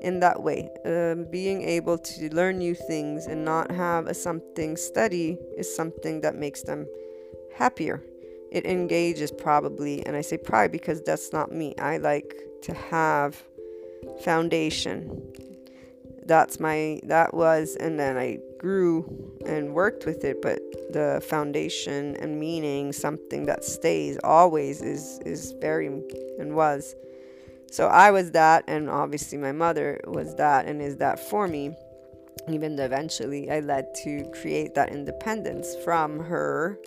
in 0.01 0.19
that 0.21 0.41
way. 0.41 0.69
Um, 0.85 1.25
being 1.29 1.61
able 1.63 1.97
to 1.97 2.33
learn 2.33 2.57
new 2.59 2.75
things 2.75 3.25
and 3.25 3.43
not 3.43 3.71
have 3.71 4.07
a 4.07 4.13
something 4.13 4.77
steady 4.77 5.37
is 5.57 5.73
something 5.75 6.21
that 6.21 6.35
makes 6.35 6.61
them 6.61 6.87
happier. 7.53 8.01
It 8.55 8.65
engages 8.65 9.31
probably, 9.31 10.05
and 10.05 10.15
I 10.15 10.21
say 10.21 10.37
probably 10.37 10.69
because 10.69 11.01
that's 11.01 11.33
not 11.33 11.51
me. 11.51 11.75
I 11.77 11.97
like 11.97 12.33
to 12.63 12.73
have 12.73 13.43
foundation. 14.23 15.21
That's 16.25 16.59
my 16.59 17.01
that 17.03 17.33
was, 17.33 17.75
and 17.75 17.99
then 17.99 18.17
I 18.17 18.39
grew 18.57 19.37
and 19.45 19.73
worked 19.73 20.05
with 20.05 20.23
it. 20.23 20.41
But 20.41 20.59
the 20.93 21.21
foundation 21.27 22.15
and 22.15 22.39
meaning, 22.39 22.93
something 22.93 23.45
that 23.45 23.65
stays 23.65 24.17
always, 24.23 24.81
is 24.81 25.19
is 25.25 25.51
very 25.59 25.87
and 26.39 26.55
was 26.55 26.95
so 27.75 27.87
I 27.87 28.11
was 28.11 28.31
that, 28.31 28.63
and 28.67 28.89
obviously 28.89 29.37
my 29.37 29.51
mother 29.51 29.99
was 30.07 30.35
that 30.35 30.65
and 30.65 30.81
is 30.81 30.95
that 30.97 31.19
for 31.19 31.45
me. 31.45 31.75
Even 32.47 32.77
though 32.77 32.85
eventually 32.85 33.51
I 33.51 33.59
led 33.59 33.93
to 34.03 34.31
create 34.39 34.75
that 34.75 34.93
independence 34.93 35.75
from 35.83 36.19
her. 36.19 36.79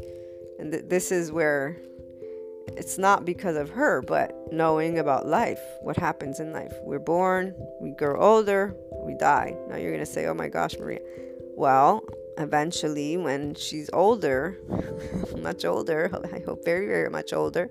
And 0.59 0.73
th- 0.73 0.85
this 0.89 1.13
is 1.13 1.31
where 1.31 1.77
it's 2.77 2.99
not 2.99 3.25
because 3.25 3.57
of 3.57 3.71
her, 3.71 4.03
but 4.03 4.53
knowing 4.53 4.99
about 4.99 5.27
life, 5.27 5.61
what 5.81 5.97
happens 5.97 6.41
in 6.41 6.53
life. 6.53 6.73
We're 6.83 6.99
born, 6.99 7.55
we 7.81 7.91
grow 7.91 8.21
older, 8.21 8.75
we 9.03 9.15
die. 9.15 9.57
Now 9.69 9.77
you're 9.77 9.93
going 9.93 10.05
to 10.05 10.11
say, 10.11 10.27
oh 10.27 10.35
my 10.35 10.49
gosh, 10.49 10.77
Maria. 10.79 11.01
Well, 11.57 12.05
eventually, 12.37 13.17
when 13.17 13.55
she's 13.55 13.91
older, 13.93 14.59
much 15.39 15.65
older, 15.65 16.11
I 16.33 16.41
hope 16.41 16.65
very, 16.65 16.87
very 16.87 17.11
much 17.11 17.33
older, 17.33 17.71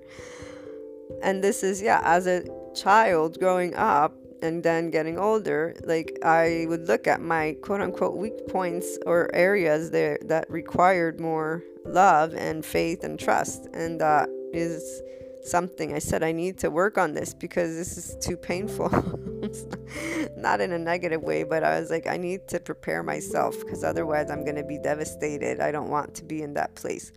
and 1.22 1.42
this 1.42 1.62
is, 1.62 1.80
yeah, 1.80 2.00
as 2.04 2.26
a 2.26 2.44
child 2.74 3.38
growing 3.38 3.74
up 3.74 4.14
and 4.42 4.62
then 4.62 4.90
getting 4.90 5.18
older, 5.18 5.74
like 5.84 6.18
I 6.24 6.66
would 6.68 6.86
look 6.86 7.06
at 7.06 7.20
my 7.20 7.56
quote 7.62 7.80
unquote 7.80 8.16
weak 8.16 8.46
points 8.48 8.98
or 9.06 9.30
areas 9.34 9.90
there 9.90 10.18
that 10.22 10.50
required 10.50 11.20
more 11.20 11.62
love 11.84 12.34
and 12.34 12.64
faith 12.64 13.04
and 13.04 13.18
trust. 13.18 13.68
And 13.72 14.00
that 14.00 14.28
is 14.52 15.02
something 15.42 15.94
I 15.94 15.98
said 15.98 16.22
I 16.22 16.32
need 16.32 16.58
to 16.58 16.70
work 16.70 16.98
on 16.98 17.14
this 17.14 17.34
because 17.34 17.74
this 17.74 17.96
is 17.96 18.16
too 18.24 18.36
painful. 18.36 18.90
not 20.36 20.60
in 20.60 20.72
a 20.72 20.78
negative 20.78 21.22
way, 21.22 21.42
but 21.42 21.62
I 21.64 21.80
was 21.80 21.90
like, 21.90 22.06
I 22.06 22.16
need 22.16 22.48
to 22.48 22.60
prepare 22.60 23.02
myself 23.02 23.58
because 23.60 23.84
otherwise 23.84 24.30
I'm 24.30 24.44
going 24.44 24.56
to 24.56 24.64
be 24.64 24.78
devastated. 24.78 25.60
I 25.60 25.72
don't 25.72 25.90
want 25.90 26.14
to 26.16 26.24
be 26.24 26.42
in 26.42 26.54
that 26.54 26.74
place. 26.74 27.12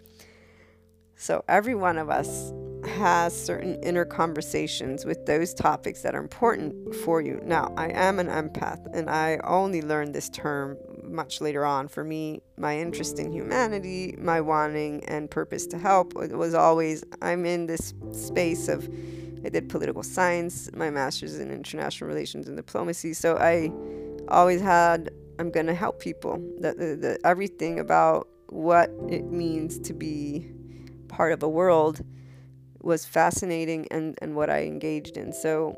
So, 1.16 1.44
every 1.48 1.76
one 1.76 1.98
of 1.98 2.10
us 2.10 2.52
has 2.86 3.34
certain 3.40 3.76
inner 3.84 4.06
conversations 4.06 5.06
with 5.06 5.26
those 5.26 5.54
topics 5.54 6.02
that 6.02 6.16
are 6.16 6.22
important 6.22 6.96
for 6.96 7.22
you. 7.22 7.40
Now, 7.44 7.74
I 7.78 7.90
am 7.90 8.20
an 8.20 8.28
empath, 8.28 8.86
and 8.94 9.10
I 9.10 9.40
only 9.44 9.82
learned 9.82 10.14
this 10.14 10.30
term 10.30 10.78
much 11.04 11.42
later 11.42 11.66
on. 11.66 11.88
For 11.88 12.04
me, 12.04 12.42
my 12.58 12.78
interest 12.78 13.20
in 13.20 13.32
humanity, 13.32 14.16
my 14.18 14.42
wanting 14.42 15.04
and 15.06 15.30
purpose 15.30 15.68
to 15.68 15.78
help 15.78 16.14
was 16.14 16.54
always 16.54 17.04
I'm 17.22 17.46
in 17.46 17.68
this 17.68 17.94
space 18.12 18.68
of 18.68 18.90
I 19.44 19.50
did 19.50 19.70
political 19.70 20.04
science, 20.04 20.70
my 20.74 20.90
master's 20.90 21.40
in 21.40 21.52
international 21.52 22.08
relations 22.08 22.48
and 22.48 22.56
diplomacy. 22.56 23.14
So 23.14 23.38
I 23.38 23.72
always 24.28 24.62
had 24.62 25.12
I'm 25.40 25.50
going 25.50 25.66
to 25.66 25.74
help 25.74 26.00
people. 26.00 26.40
That 26.60 26.78
the, 26.78 26.96
the, 26.96 27.20
everything 27.26 27.80
about 27.80 28.28
what 28.50 28.92
it 29.10 29.26
means 29.32 29.80
to 29.80 29.94
be 29.94 30.52
part 31.08 31.34
of 31.34 31.42
a 31.42 31.50
world 31.50 32.06
was 32.84 33.06
fascinating 33.06 33.88
and, 33.92 34.18
and 34.22 34.36
what 34.36 34.50
I 34.50 34.64
engaged 34.64 35.18
in. 35.18 35.34
So 35.34 35.78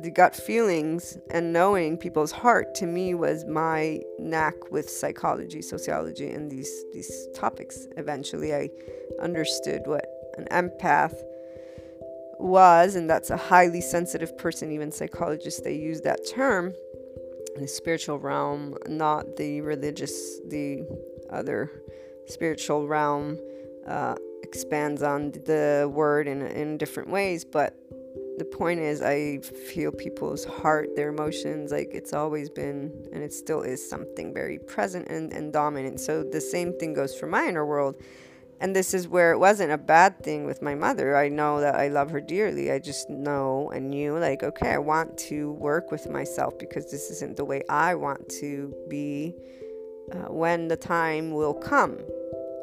the 0.00 0.10
gut 0.10 0.34
feelings 0.34 1.18
and 1.30 1.52
knowing 1.52 1.96
people's 1.96 2.32
heart 2.32 2.74
to 2.76 2.86
me 2.86 3.14
was 3.14 3.44
my 3.44 4.00
knack 4.18 4.54
with 4.70 4.88
psychology, 4.88 5.60
sociology, 5.60 6.30
and 6.30 6.50
these 6.50 6.84
these 6.92 7.28
topics. 7.34 7.86
Eventually, 7.96 8.54
I 8.54 8.70
understood 9.20 9.82
what 9.84 10.06
an 10.38 10.46
empath 10.50 11.14
was, 12.38 12.96
and 12.96 13.08
that's 13.08 13.30
a 13.30 13.36
highly 13.36 13.80
sensitive 13.80 14.36
person. 14.38 14.72
Even 14.72 14.90
psychologists 14.90 15.60
they 15.60 15.74
use 15.74 16.00
that 16.02 16.20
term 16.26 16.74
in 17.54 17.62
the 17.62 17.68
spiritual 17.68 18.18
realm, 18.18 18.74
not 18.86 19.36
the 19.36 19.60
religious, 19.60 20.40
the 20.48 20.86
other 21.30 21.70
spiritual 22.26 22.88
realm. 22.88 23.38
Uh, 23.86 24.14
expands 24.42 25.02
on 25.02 25.32
the 25.32 25.90
word 25.92 26.28
in, 26.28 26.42
in 26.42 26.78
different 26.78 27.10
ways, 27.10 27.44
but 27.44 27.76
the 28.38 28.44
point 28.44 28.80
is, 28.80 29.02
I 29.02 29.38
feel 29.38 29.92
people's 29.92 30.44
heart, 30.44 30.96
their 30.96 31.10
emotions, 31.10 31.70
like 31.70 31.90
it's 31.92 32.12
always 32.12 32.48
been, 32.48 32.90
and 33.12 33.22
it 33.22 33.32
still 33.32 33.62
is 33.62 33.88
something 33.88 34.32
very 34.32 34.58
present 34.58 35.08
and, 35.08 35.32
and 35.32 35.52
dominant. 35.52 36.00
So 36.00 36.24
the 36.24 36.40
same 36.40 36.76
thing 36.78 36.94
goes 36.94 37.14
for 37.14 37.26
my 37.26 37.46
inner 37.46 37.66
world. 37.66 37.96
And 38.60 38.76
this 38.76 38.94
is 38.94 39.08
where 39.08 39.32
it 39.32 39.38
wasn't 39.38 39.72
a 39.72 39.78
bad 39.78 40.22
thing 40.22 40.46
with 40.46 40.62
my 40.62 40.74
mother. 40.74 41.16
I 41.16 41.28
know 41.28 41.60
that 41.60 41.74
I 41.74 41.88
love 41.88 42.10
her 42.10 42.20
dearly. 42.20 42.70
I 42.70 42.78
just 42.78 43.10
know 43.10 43.70
and 43.74 43.90
knew, 43.90 44.16
like, 44.18 44.42
okay, 44.42 44.70
I 44.70 44.78
want 44.78 45.18
to 45.28 45.52
work 45.52 45.90
with 45.90 46.08
myself 46.08 46.56
because 46.58 46.90
this 46.90 47.10
isn't 47.10 47.36
the 47.36 47.44
way 47.44 47.62
I 47.68 47.96
want 47.96 48.28
to 48.40 48.72
be 48.88 49.34
uh, 50.12 50.32
when 50.32 50.68
the 50.68 50.76
time 50.76 51.32
will 51.32 51.54
come. 51.54 51.98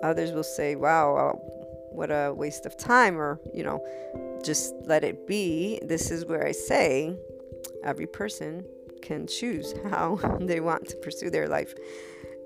Others 0.02 0.32
will 0.32 0.44
say, 0.44 0.76
wow, 0.76 1.38
what 1.92 2.10
a 2.12 2.34
waste 2.36 2.66
of 2.66 2.78
time 2.78 3.20
or 3.20 3.40
you 3.54 3.64
know 3.64 3.84
just 4.44 4.74
let 4.86 5.04
it 5.04 5.28
be. 5.28 5.80
This 5.84 6.12
is 6.12 6.26
where 6.26 6.46
i 6.46 6.52
say 6.52 7.16
every 7.84 8.08
person 8.08 8.64
can 9.02 9.28
choose 9.28 9.74
how 9.90 10.16
they 10.42 10.60
want 10.60 10.88
to 10.90 10.98
pursue 10.98 11.30
their 11.30 11.48
life. 11.48 11.74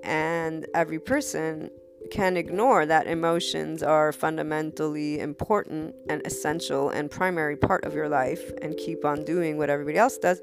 And 0.02 0.66
every 0.74 0.98
person 0.98 1.70
can 2.10 2.36
ignore 2.36 2.84
that 2.84 3.06
emotions 3.06 3.82
are 3.82 4.12
fundamentally 4.12 5.20
important 5.20 5.94
and 6.08 6.24
essential 6.26 6.90
and 6.90 7.10
primary 7.10 7.56
part 7.56 7.84
of 7.84 7.94
your 7.94 8.08
life 8.10 8.52
and 8.60 8.76
keep 8.76 9.06
on 9.06 9.24
doing 9.24 9.56
what 9.56 9.70
everybody 9.70 9.96
else 9.96 10.18
does 10.18 10.42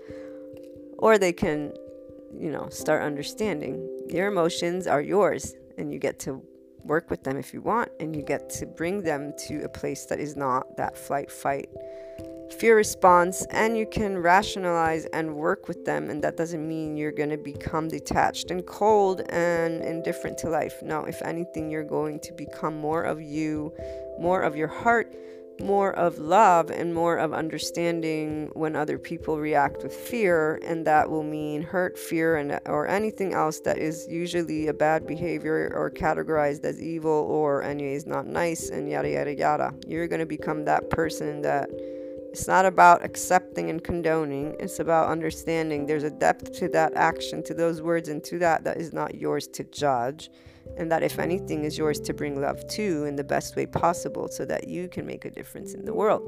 or 0.97 1.19
they 1.19 1.31
can 1.31 1.71
you 2.35 2.49
know 2.49 2.67
start 2.69 3.03
understanding 3.03 3.87
your 4.09 4.27
emotions 4.27 4.87
are 4.87 5.01
yours 5.01 5.53
and 5.77 5.93
you 5.93 5.99
get 5.99 6.17
to 6.17 6.43
work 6.83 7.09
with 7.09 7.23
them 7.23 7.37
if 7.37 7.53
you 7.53 7.61
want, 7.61 7.89
and 7.99 8.15
you 8.15 8.21
get 8.21 8.49
to 8.49 8.65
bring 8.65 9.01
them 9.01 9.33
to 9.47 9.63
a 9.63 9.69
place 9.69 10.05
that 10.05 10.19
is 10.19 10.35
not 10.35 10.77
that 10.77 10.97
flight, 10.97 11.31
fight, 11.31 11.69
fear 12.59 12.75
response, 12.75 13.45
and 13.51 13.77
you 13.77 13.85
can 13.85 14.17
rationalize 14.17 15.05
and 15.13 15.35
work 15.35 15.67
with 15.67 15.85
them. 15.85 16.09
And 16.09 16.23
that 16.23 16.37
doesn't 16.37 16.67
mean 16.67 16.97
you're 16.97 17.11
going 17.11 17.29
to 17.29 17.37
become 17.37 17.87
detached 17.87 18.51
and 18.51 18.65
cold 18.65 19.21
and 19.29 19.81
indifferent 19.81 20.37
to 20.39 20.49
life. 20.49 20.81
No, 20.81 21.05
if 21.05 21.21
anything, 21.21 21.69
you're 21.69 21.83
going 21.83 22.19
to 22.21 22.33
become 22.33 22.77
more 22.77 23.03
of 23.03 23.21
you, 23.21 23.73
more 24.19 24.41
of 24.41 24.55
your 24.55 24.67
heart 24.67 25.13
more 25.61 25.93
of 25.93 26.19
love 26.19 26.69
and 26.69 26.93
more 26.93 27.17
of 27.17 27.33
understanding 27.33 28.49
when 28.53 28.75
other 28.75 28.97
people 28.97 29.39
react 29.39 29.83
with 29.83 29.93
fear 29.93 30.59
and 30.63 30.85
that 30.85 31.09
will 31.09 31.23
mean 31.23 31.61
hurt 31.61 31.97
fear 31.97 32.37
and 32.37 32.59
or 32.65 32.87
anything 32.87 33.33
else 33.33 33.59
that 33.61 33.77
is 33.77 34.07
usually 34.09 34.67
a 34.67 34.73
bad 34.73 35.07
behavior 35.07 35.71
or 35.75 35.89
categorized 35.89 36.63
as 36.63 36.81
evil 36.81 37.11
or 37.11 37.63
anyways 37.63 38.05
not 38.05 38.25
nice 38.25 38.69
and 38.69 38.89
yada 38.89 39.09
yada 39.09 39.33
yada. 39.33 39.73
You're 39.87 40.07
going 40.07 40.19
to 40.19 40.25
become 40.25 40.65
that 40.65 40.89
person 40.89 41.41
that 41.41 41.69
It's 42.31 42.47
not 42.47 42.65
about 42.65 43.03
accepting 43.03 43.69
and 43.69 43.83
condoning. 43.83 44.55
It's 44.57 44.79
about 44.79 45.09
understanding 45.09 45.85
there's 45.85 46.05
a 46.05 46.09
depth 46.09 46.53
to 46.59 46.69
that 46.69 46.93
action, 46.95 47.43
to 47.43 47.53
those 47.53 47.81
words, 47.81 48.07
and 48.07 48.23
to 48.23 48.39
that 48.39 48.63
that 48.63 48.77
is 48.77 48.93
not 48.93 49.15
yours 49.15 49.49
to 49.49 49.65
judge. 49.65 50.29
And 50.77 50.89
that, 50.89 51.03
if 51.03 51.19
anything, 51.19 51.65
is 51.65 51.77
yours 51.77 51.99
to 51.99 52.13
bring 52.13 52.39
love 52.39 52.65
to 52.69 53.03
in 53.03 53.17
the 53.17 53.23
best 53.25 53.57
way 53.57 53.65
possible 53.65 54.29
so 54.29 54.45
that 54.45 54.69
you 54.69 54.87
can 54.87 55.05
make 55.05 55.25
a 55.25 55.29
difference 55.29 55.73
in 55.73 55.83
the 55.83 55.93
world. 55.93 56.21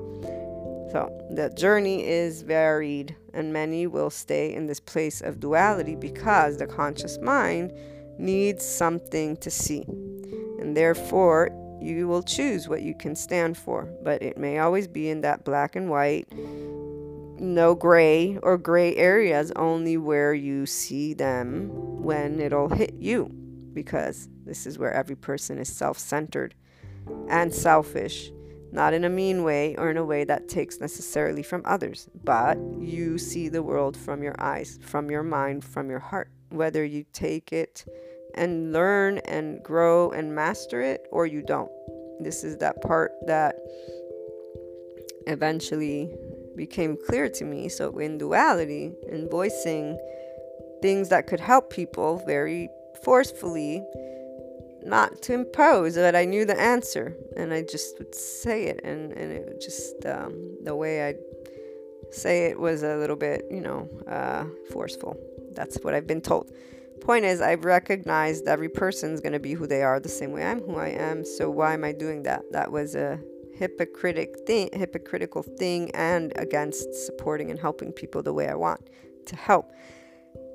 So, 0.92 1.10
the 1.32 1.50
journey 1.56 2.06
is 2.06 2.42
varied, 2.42 3.16
and 3.34 3.54
many 3.54 3.88
will 3.88 4.10
stay 4.10 4.54
in 4.54 4.66
this 4.66 4.82
place 4.82 5.22
of 5.22 5.40
duality 5.40 5.96
because 5.96 6.58
the 6.58 6.68
conscious 6.68 7.18
mind 7.20 7.72
needs 8.18 8.66
something 8.66 9.38
to 9.38 9.50
see. 9.50 9.86
And 10.60 10.76
therefore, 10.76 11.50
you 11.84 12.08
will 12.08 12.24
choose 12.24 12.68
what 12.68 12.82
you 12.82 12.96
can 12.96 13.16
stand 13.16 13.58
for, 13.58 13.84
but 14.04 14.22
it 14.22 14.38
may 14.38 14.60
always 14.60 14.88
be 14.88 15.10
in 15.10 15.22
that 15.22 15.44
black 15.44 15.76
and 15.76 15.90
white, 15.90 16.32
no 17.40 17.76
gray 17.76 18.38
or 18.42 18.58
gray 18.58 18.96
areas, 18.96 19.52
only 19.56 19.98
where 19.98 20.34
you 20.34 20.66
see 20.66 21.14
them 21.14 21.70
when 22.02 22.40
it'll 22.40 22.70
hit 22.70 22.94
you, 23.00 23.30
because 23.74 24.30
this 24.46 24.66
is 24.66 24.80
where 24.80 24.94
every 24.94 25.16
person 25.16 25.58
is 25.58 25.74
self 25.74 25.98
centered 25.98 26.56
and 27.28 27.54
selfish, 27.54 28.32
not 28.72 28.94
in 28.94 29.04
a 29.04 29.10
mean 29.10 29.44
way 29.44 29.76
or 29.76 29.92
in 29.92 29.98
a 29.98 30.06
way 30.06 30.24
that 30.24 30.48
takes 30.48 30.80
necessarily 30.80 31.44
from 31.44 31.62
others, 31.66 32.10
but 32.24 32.58
you 32.80 33.18
see 33.18 33.50
the 33.50 33.62
world 33.62 33.98
from 33.98 34.24
your 34.24 34.36
eyes, 34.40 34.80
from 34.82 35.12
your 35.12 35.24
mind, 35.24 35.66
from 35.66 35.90
your 35.90 36.00
heart, 36.00 36.30
whether 36.50 36.86
you 36.86 37.06
take 37.12 37.52
it 37.52 37.86
and 38.36 38.74
learn 38.74 39.20
and 39.20 39.62
grow 39.64 40.12
and 40.12 40.34
master 40.34 40.82
it, 40.82 41.08
or 41.12 41.26
you 41.26 41.42
don't. 41.42 41.72
This 42.20 42.44
is 42.44 42.58
that 42.58 42.82
part 42.82 43.12
that 43.28 43.56
eventually 45.28 46.14
became 46.56 46.98
clear 47.08 47.30
to 47.30 47.46
me. 47.46 47.70
So, 47.70 47.98
in 47.98 48.18
duality, 48.18 48.92
in 49.08 49.30
voicing 49.30 49.98
things 50.82 51.10
that 51.10 51.28
could 51.28 51.40
help 51.40 51.70
people 51.70 52.24
very 52.26 52.70
forcefully, 53.04 53.84
not 54.84 55.22
to 55.24 55.34
impose, 55.34 55.96
but 55.96 56.16
I 56.16 56.26
knew 56.26 56.46
the 56.46 56.60
answer 56.60 57.16
and 57.38 57.54
I 57.54 57.62
just 57.62 57.98
would 58.00 58.14
say 58.14 58.66
it, 58.66 58.82
and, 58.84 59.14
and 59.14 59.32
it 59.32 59.62
just 59.62 60.06
um, 60.06 60.58
the 60.64 60.76
way 60.76 61.08
I 61.08 61.16
say 62.12 62.46
it 62.46 62.60
was 62.60 62.84
a 62.84 62.98
little 62.98 63.16
bit, 63.16 63.46
you 63.50 63.62
know, 63.62 63.90
uh, 64.08 64.46
forceful. 64.72 65.18
That's 65.54 65.78
what 65.84 65.94
I've 65.94 66.08
been 66.08 66.22
told 66.22 66.52
point 67.04 67.26
is 67.26 67.42
i've 67.42 67.66
recognized 67.66 68.48
every 68.48 68.70
person's 68.70 69.20
going 69.20 69.34
to 69.34 69.40
be 69.40 69.54
who 69.54 69.68
they 69.68 69.84
are 69.84 70.00
the 70.00 70.10
same 70.10 70.32
way 70.32 70.44
i'm 70.44 70.62
who 70.62 70.78
i 70.78 70.88
am 70.88 71.26
so 71.26 71.50
why 71.50 71.74
am 71.74 71.84
i 71.84 71.92
doing 71.92 72.24
that? 72.24 72.42
That 72.52 72.72
was 72.72 72.96
a 72.96 73.20
hypocritic 73.56 74.36
thing 74.48 74.70
hypocritical 74.74 75.44
thing 75.44 75.92
and 75.92 76.34
against 76.38 76.94
supporting 77.06 77.52
and 77.52 77.60
helping 77.60 77.92
people 77.92 78.24
the 78.24 78.34
way 78.34 78.48
i 78.48 78.56
want 78.56 78.90
to 79.28 79.36
help. 79.36 79.72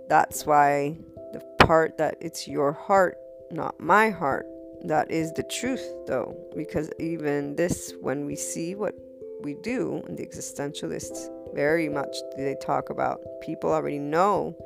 That's 0.09 0.45
why 0.47 0.99
the 1.33 1.41
part 1.65 1.99
that 1.99 2.17
it's 2.21 2.49
your 2.49 2.73
heart 2.73 3.17
not 3.51 3.79
my 3.79 4.11
heart 4.11 4.47
that 4.85 5.11
is 5.11 5.33
the 5.33 5.43
truth 5.43 5.87
though 6.07 6.37
because 6.57 6.91
even 6.99 7.57
this 7.57 7.93
when 8.01 8.27
we 8.27 8.37
see 8.37 8.75
what 8.75 8.95
we 9.43 9.55
do 9.63 10.03
and 10.07 10.19
the 10.19 10.27
existentialists 10.27 11.29
very 11.55 11.89
much 11.89 12.15
they 12.37 12.57
talk 12.63 12.91
about 12.91 13.21
people 13.43 13.73
already 13.73 13.99
know 13.99 14.57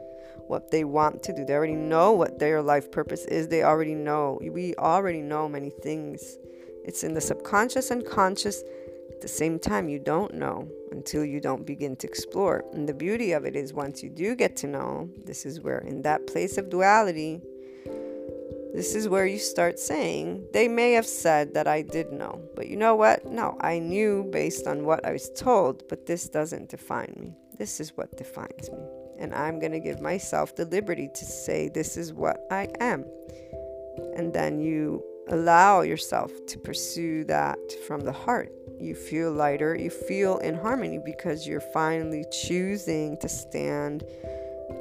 what 0.48 0.70
they 0.70 0.84
want 0.84 1.22
to 1.24 1.32
do. 1.32 1.44
They 1.44 1.54
already 1.54 1.74
know 1.74 2.12
what 2.12 2.38
their 2.38 2.62
life 2.62 2.90
purpose 2.90 3.24
is. 3.26 3.48
They 3.48 3.62
already 3.62 3.94
know. 3.94 4.38
We 4.42 4.74
already 4.76 5.20
know 5.22 5.48
many 5.48 5.70
things. 5.70 6.38
It's 6.84 7.04
in 7.04 7.14
the 7.14 7.20
subconscious 7.20 7.90
and 7.90 8.04
conscious. 8.04 8.62
At 9.10 9.20
the 9.20 9.28
same 9.28 9.58
time, 9.58 9.88
you 9.88 9.98
don't 9.98 10.34
know 10.34 10.68
until 10.90 11.24
you 11.24 11.40
don't 11.40 11.64
begin 11.64 11.96
to 11.96 12.08
explore. 12.08 12.64
And 12.72 12.88
the 12.88 12.94
beauty 12.94 13.32
of 13.32 13.44
it 13.44 13.54
is, 13.54 13.72
once 13.72 14.02
you 14.02 14.10
do 14.10 14.34
get 14.34 14.56
to 14.56 14.66
know, 14.66 15.08
this 15.24 15.46
is 15.46 15.60
where, 15.60 15.78
in 15.78 16.02
that 16.02 16.26
place 16.26 16.58
of 16.58 16.70
duality, 16.70 17.40
this 18.74 18.94
is 18.94 19.08
where 19.08 19.26
you 19.26 19.38
start 19.38 19.78
saying, 19.78 20.46
they 20.52 20.66
may 20.66 20.92
have 20.92 21.06
said 21.06 21.54
that 21.54 21.68
I 21.68 21.82
did 21.82 22.10
know, 22.10 22.40
but 22.56 22.68
you 22.68 22.76
know 22.76 22.96
what? 22.96 23.26
No, 23.26 23.56
I 23.60 23.78
knew 23.78 24.24
based 24.32 24.66
on 24.66 24.84
what 24.84 25.04
I 25.04 25.12
was 25.12 25.30
told, 25.30 25.86
but 25.88 26.06
this 26.06 26.28
doesn't 26.28 26.70
define 26.70 27.14
me. 27.20 27.34
This 27.58 27.80
is 27.80 27.96
what 27.96 28.16
defines 28.16 28.70
me 28.70 29.01
and 29.18 29.34
I'm 29.34 29.58
going 29.58 29.72
to 29.72 29.80
give 29.80 30.00
myself 30.00 30.54
the 30.56 30.64
liberty 30.64 31.08
to 31.14 31.24
say, 31.24 31.68
This 31.68 31.96
is 31.96 32.12
what 32.12 32.46
I 32.50 32.68
am. 32.80 33.04
And 34.16 34.32
then 34.32 34.60
you 34.60 35.02
allow 35.28 35.82
yourself 35.82 36.32
to 36.46 36.58
pursue 36.58 37.24
that 37.24 37.58
from 37.86 38.00
the 38.00 38.12
heart. 38.12 38.52
You 38.80 38.94
feel 38.94 39.32
lighter, 39.32 39.76
you 39.76 39.90
feel 39.90 40.38
in 40.38 40.54
harmony 40.54 40.98
because 41.04 41.46
you're 41.46 41.60
finally 41.60 42.24
choosing 42.32 43.16
to 43.18 43.28
stand 43.28 44.04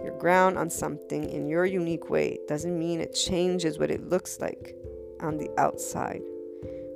your 0.03 0.17
ground 0.17 0.57
on 0.57 0.69
something 0.69 1.29
in 1.29 1.47
your 1.47 1.65
unique 1.65 2.09
way. 2.09 2.39
Doesn't 2.47 2.77
mean 2.77 2.99
it 2.99 3.13
changes 3.13 3.77
what 3.77 3.91
it 3.91 4.09
looks 4.09 4.39
like 4.39 4.75
on 5.19 5.37
the 5.37 5.49
outside 5.59 6.21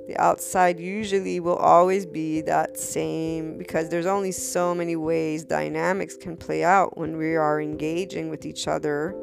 the 0.06 0.16
outside 0.18 0.78
usually 0.78 1.40
will 1.40 1.56
always 1.56 2.06
be 2.06 2.40
that 2.42 2.78
same 2.78 3.58
because 3.58 3.88
there's 3.88 4.06
only 4.06 4.32
so 4.32 4.74
many 4.74 4.96
ways 4.96 5.44
dynamics 5.44 6.16
can 6.16 6.36
play 6.36 6.62
out 6.62 6.96
when 6.96 7.16
we 7.16 7.34
are 7.36 7.60
engaging 7.60 8.28
with 8.28 8.46
each 8.46 8.68
other 8.68 9.14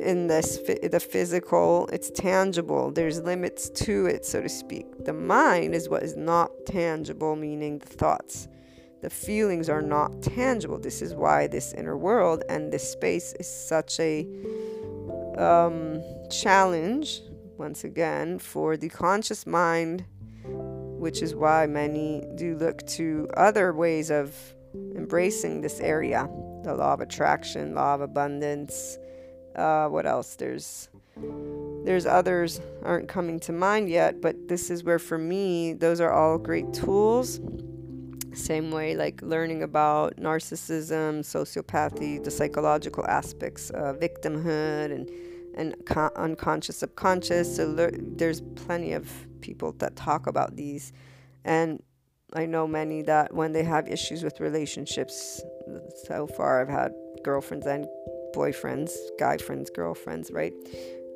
in 0.00 0.26
this 0.26 0.58
the 0.58 1.00
physical 1.00 1.88
it's 1.92 2.10
tangible 2.10 2.90
there's 2.90 3.20
limits 3.20 3.70
to 3.70 4.06
it 4.06 4.24
so 4.24 4.42
to 4.42 4.48
speak. 4.48 5.04
The 5.04 5.12
mind 5.12 5.74
is 5.74 5.88
what 5.88 6.02
is 6.02 6.16
not 6.16 6.50
tangible 6.66 7.36
meaning 7.36 7.78
the 7.78 7.86
thoughts 7.86 8.48
the 9.04 9.10
feelings 9.10 9.68
are 9.68 9.82
not 9.82 10.22
tangible. 10.22 10.78
This 10.78 11.02
is 11.02 11.12
why 11.12 11.46
this 11.46 11.74
inner 11.74 11.94
world 11.94 12.42
and 12.48 12.72
this 12.72 12.90
space 12.90 13.34
is 13.38 13.46
such 13.46 14.00
a 14.00 14.26
um, 15.36 16.02
challenge 16.30 17.20
once 17.58 17.84
again, 17.84 18.38
for 18.38 18.76
the 18.76 18.88
conscious 18.88 19.46
mind, 19.46 20.04
which 20.44 21.22
is 21.22 21.34
why 21.34 21.66
many 21.66 22.24
do 22.34 22.56
look 22.56 22.86
to 22.86 23.28
other 23.36 23.72
ways 23.72 24.10
of 24.10 24.36
embracing 24.94 25.60
this 25.60 25.80
area 25.80 26.28
the 26.64 26.74
law 26.74 26.94
of 26.94 27.00
attraction, 27.00 27.74
law 27.74 27.94
of 27.94 28.00
abundance. 28.00 28.98
Uh, 29.54 29.86
what 29.86 30.06
else? 30.06 30.36
There's 30.36 30.88
there's 31.84 32.06
others 32.06 32.60
aren't 32.82 33.08
coming 33.08 33.38
to 33.40 33.52
mind 33.52 33.88
yet, 33.88 34.20
but 34.20 34.48
this 34.48 34.70
is 34.70 34.82
where 34.82 34.98
for 34.98 35.18
me 35.18 35.74
those 35.74 36.00
are 36.00 36.10
all 36.10 36.38
great 36.38 36.72
tools. 36.72 37.40
Same 38.32 38.72
way, 38.72 38.96
like 38.96 39.22
learning 39.22 39.62
about 39.62 40.16
narcissism, 40.16 41.20
sociopathy, 41.20 42.22
the 42.24 42.30
psychological 42.30 43.06
aspects, 43.06 43.70
of 43.70 44.00
victimhood, 44.00 44.90
and 44.90 45.08
and 45.56 45.74
con- 45.86 46.10
unconscious, 46.16 46.78
subconscious. 46.78 47.56
So 47.56 47.74
there's 47.74 48.40
plenty 48.40 48.92
of 48.92 49.10
people 49.40 49.72
that 49.78 49.96
talk 49.96 50.26
about 50.26 50.56
these, 50.56 50.92
and 51.44 51.82
I 52.32 52.46
know 52.46 52.66
many 52.66 53.02
that 53.02 53.32
when 53.32 53.52
they 53.52 53.62
have 53.62 53.86
issues 53.86 54.24
with 54.24 54.40
relationships, 54.40 55.42
so 56.06 56.26
far 56.26 56.60
I've 56.60 56.68
had 56.68 56.92
girlfriends 57.22 57.66
and 57.66 57.86
boyfriends, 58.34 58.90
guy 59.18 59.36
friends, 59.38 59.70
girlfriends, 59.70 60.30
right? 60.32 60.52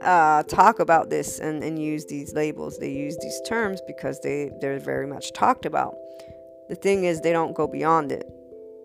Uh, 0.00 0.44
talk 0.44 0.78
about 0.78 1.10
this 1.10 1.40
and, 1.40 1.64
and 1.64 1.82
use 1.82 2.04
these 2.06 2.32
labels. 2.34 2.78
They 2.78 2.92
use 2.92 3.16
these 3.20 3.40
terms 3.44 3.80
because 3.84 4.20
they, 4.20 4.52
they're 4.60 4.78
very 4.78 5.08
much 5.08 5.32
talked 5.32 5.66
about. 5.66 5.96
The 6.68 6.76
thing 6.76 7.04
is, 7.04 7.20
they 7.20 7.32
don't 7.32 7.54
go 7.54 7.66
beyond 7.66 8.12
it. 8.12 8.24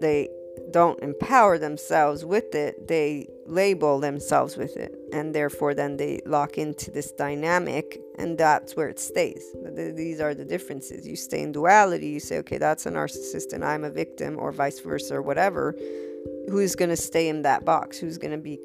They 0.02 0.30
don't 0.74 1.00
empower 1.02 1.58
themselves 1.58 2.26
with 2.26 2.56
it, 2.56 2.88
they 2.88 3.30
label 3.46 4.00
themselves 4.00 4.58
with 4.58 4.76
it. 4.76 4.94
And 5.14 5.34
therefore, 5.34 5.74
then 5.76 5.98
they 5.98 6.22
lock 6.26 6.58
into 6.58 6.92
this 6.92 7.12
dynamic, 7.12 8.02
and 8.18 8.38
that's 8.38 8.76
where 8.76 8.90
it 8.90 9.00
stays. 9.00 9.44
These 9.76 10.20
are 10.20 10.34
the 10.34 10.44
differences. 10.44 11.08
You 11.08 11.16
stay 11.16 11.42
in 11.42 11.52
duality, 11.52 12.08
you 12.08 12.20
say, 12.20 12.40
okay, 12.40 12.58
that's 12.58 12.86
a 12.88 12.92
narcissist, 12.92 13.54
and 13.54 13.64
I'm 13.64 13.84
a 13.84 13.90
victim, 13.90 14.38
or 14.40 14.52
vice 14.52 14.80
versa, 14.80 15.16
or 15.16 15.22
whatever. 15.22 15.76
Who's 16.50 16.76
going 16.76 16.90
to 16.90 16.98
stay 16.98 17.30
in 17.30 17.44
that 17.44 17.64
box? 17.64 18.00
Who's 18.00 18.18
going 18.18 18.32
to 18.32 18.38
be 18.38 18.60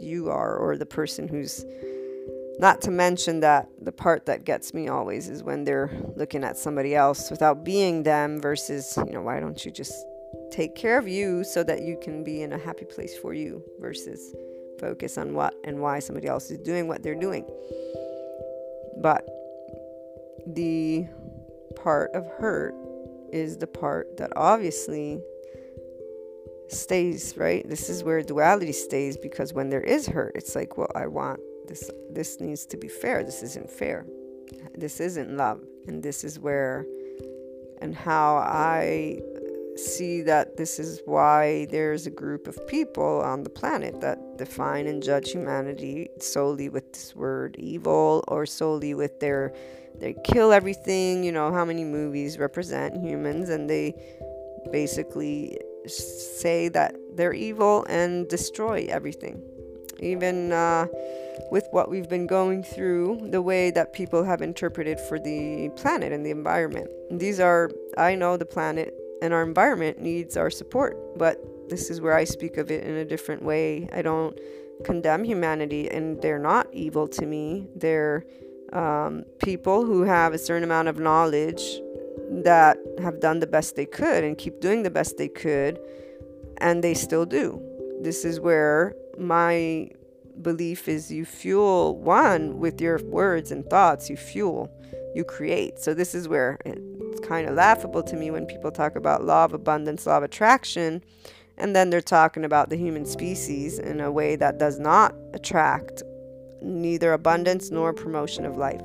you 0.00 0.30
are, 0.30 0.56
or 0.56 0.76
the 0.76 0.86
person 0.86 1.28
who's. 1.28 1.64
Not 2.58 2.80
to 2.82 2.90
mention 2.90 3.40
that 3.40 3.68
the 3.82 3.92
part 3.92 4.24
that 4.26 4.44
gets 4.44 4.72
me 4.72 4.88
always 4.88 5.28
is 5.28 5.42
when 5.42 5.64
they're 5.64 5.90
looking 6.16 6.42
at 6.42 6.56
somebody 6.56 6.94
else 6.94 7.30
without 7.30 7.64
being 7.64 8.02
them 8.02 8.40
versus, 8.40 8.96
you 8.96 9.12
know, 9.12 9.20
why 9.20 9.40
don't 9.40 9.62
you 9.62 9.70
just 9.70 9.92
take 10.56 10.74
care 10.74 10.98
of 10.98 11.06
you 11.06 11.44
so 11.44 11.62
that 11.62 11.82
you 11.82 11.98
can 12.02 12.24
be 12.24 12.40
in 12.40 12.54
a 12.54 12.58
happy 12.58 12.86
place 12.86 13.16
for 13.16 13.34
you 13.34 13.62
versus 13.78 14.34
focus 14.80 15.18
on 15.18 15.34
what 15.34 15.54
and 15.64 15.78
why 15.78 15.98
somebody 15.98 16.26
else 16.26 16.50
is 16.50 16.58
doing 16.60 16.88
what 16.88 17.02
they're 17.02 17.14
doing. 17.14 17.44
But 19.02 19.28
the 20.46 21.06
part 21.76 22.10
of 22.14 22.26
hurt 22.38 22.74
is 23.32 23.58
the 23.58 23.66
part 23.66 24.16
that 24.16 24.32
obviously 24.34 25.20
stays, 26.68 27.36
right? 27.36 27.68
This 27.68 27.90
is 27.90 28.02
where 28.02 28.22
duality 28.22 28.72
stays 28.72 29.18
because 29.18 29.52
when 29.52 29.68
there 29.68 29.82
is 29.82 30.06
hurt, 30.06 30.32
it's 30.36 30.54
like, 30.54 30.78
well, 30.78 30.90
I 30.94 31.06
want 31.06 31.38
this 31.68 31.90
this 32.10 32.40
needs 32.40 32.64
to 32.66 32.78
be 32.78 32.88
fair. 32.88 33.22
This 33.22 33.42
isn't 33.42 33.70
fair. 33.70 34.06
This 34.74 35.00
isn't 35.00 35.36
love. 35.36 35.60
And 35.86 36.02
this 36.02 36.24
is 36.24 36.38
where 36.38 36.86
and 37.82 37.94
how 37.94 38.36
I 38.36 39.20
see 39.78 40.22
that 40.22 40.56
this 40.56 40.78
is 40.78 41.00
why 41.04 41.66
there's 41.70 42.06
a 42.06 42.10
group 42.10 42.46
of 42.46 42.66
people 42.66 43.20
on 43.22 43.42
the 43.42 43.50
planet 43.50 44.00
that 44.00 44.18
define 44.36 44.86
and 44.86 45.02
judge 45.02 45.30
humanity 45.32 46.08
solely 46.18 46.68
with 46.68 46.92
this 46.92 47.14
word 47.14 47.56
evil 47.58 48.24
or 48.28 48.46
solely 48.46 48.94
with 48.94 49.18
their 49.20 49.52
they 49.98 50.14
kill 50.24 50.52
everything 50.52 51.24
you 51.24 51.32
know 51.32 51.52
how 51.52 51.64
many 51.64 51.84
movies 51.84 52.38
represent 52.38 52.96
humans 52.96 53.48
and 53.48 53.68
they 53.68 53.94
basically 54.72 55.58
say 55.86 56.68
that 56.68 56.94
they're 57.14 57.32
evil 57.32 57.84
and 57.88 58.28
destroy 58.28 58.86
everything 58.88 59.42
even 60.00 60.52
uh, 60.52 60.86
with 61.50 61.66
what 61.70 61.90
we've 61.90 62.08
been 62.08 62.26
going 62.26 62.62
through, 62.62 63.28
the 63.30 63.42
way 63.42 63.70
that 63.70 63.92
people 63.92 64.24
have 64.24 64.42
interpreted 64.42 65.00
for 65.00 65.18
the 65.18 65.70
planet 65.76 66.12
and 66.12 66.24
the 66.24 66.30
environment. 66.30 66.90
These 67.10 67.40
are, 67.40 67.70
I 67.96 68.14
know 68.14 68.36
the 68.36 68.46
planet 68.46 68.94
and 69.22 69.32
our 69.32 69.42
environment 69.42 70.00
needs 70.00 70.36
our 70.36 70.50
support, 70.50 71.18
but 71.18 71.40
this 71.68 71.90
is 71.90 72.00
where 72.00 72.14
I 72.14 72.24
speak 72.24 72.56
of 72.56 72.70
it 72.70 72.84
in 72.84 72.94
a 72.96 73.04
different 73.04 73.42
way. 73.42 73.88
I 73.92 74.02
don't 74.02 74.38
condemn 74.84 75.24
humanity, 75.24 75.90
and 75.90 76.20
they're 76.20 76.38
not 76.38 76.68
evil 76.72 77.08
to 77.08 77.26
me. 77.26 77.68
They're 77.74 78.24
um, 78.72 79.24
people 79.42 79.84
who 79.84 80.02
have 80.02 80.32
a 80.32 80.38
certain 80.38 80.64
amount 80.64 80.88
of 80.88 80.98
knowledge 80.98 81.80
that 82.30 82.78
have 83.00 83.20
done 83.20 83.40
the 83.40 83.46
best 83.46 83.76
they 83.76 83.86
could 83.86 84.24
and 84.24 84.36
keep 84.36 84.60
doing 84.60 84.82
the 84.82 84.90
best 84.90 85.16
they 85.16 85.28
could, 85.28 85.80
and 86.58 86.82
they 86.82 86.94
still 86.94 87.26
do. 87.26 87.62
This 88.02 88.24
is 88.24 88.40
where 88.40 88.94
my 89.18 89.90
belief 90.42 90.88
is 90.88 91.10
you 91.10 91.24
fuel 91.24 91.96
one 91.96 92.58
with 92.58 92.80
your 92.80 92.98
words 93.04 93.50
and 93.50 93.64
thoughts, 93.66 94.10
you 94.10 94.16
fuel, 94.16 94.70
you 95.14 95.24
create. 95.24 95.78
So, 95.78 95.94
this 95.94 96.14
is 96.14 96.28
where 96.28 96.58
it's 97.16 97.26
kind 97.26 97.48
of 97.48 97.54
laughable 97.54 98.02
to 98.02 98.14
me 98.14 98.30
when 98.30 98.44
people 98.44 98.70
talk 98.70 98.94
about 98.94 99.24
law 99.24 99.46
of 99.46 99.54
abundance, 99.54 100.06
law 100.06 100.18
of 100.18 100.22
attraction, 100.22 101.02
and 101.56 101.74
then 101.74 101.88
they're 101.88 102.02
talking 102.02 102.44
about 102.44 102.68
the 102.68 102.76
human 102.76 103.06
species 103.06 103.78
in 103.78 104.00
a 104.00 104.12
way 104.12 104.36
that 104.36 104.58
does 104.58 104.78
not 104.78 105.14
attract 105.32 106.02
neither 106.60 107.14
abundance 107.14 107.70
nor 107.70 107.94
promotion 107.94 108.44
of 108.44 108.58
life. 108.58 108.82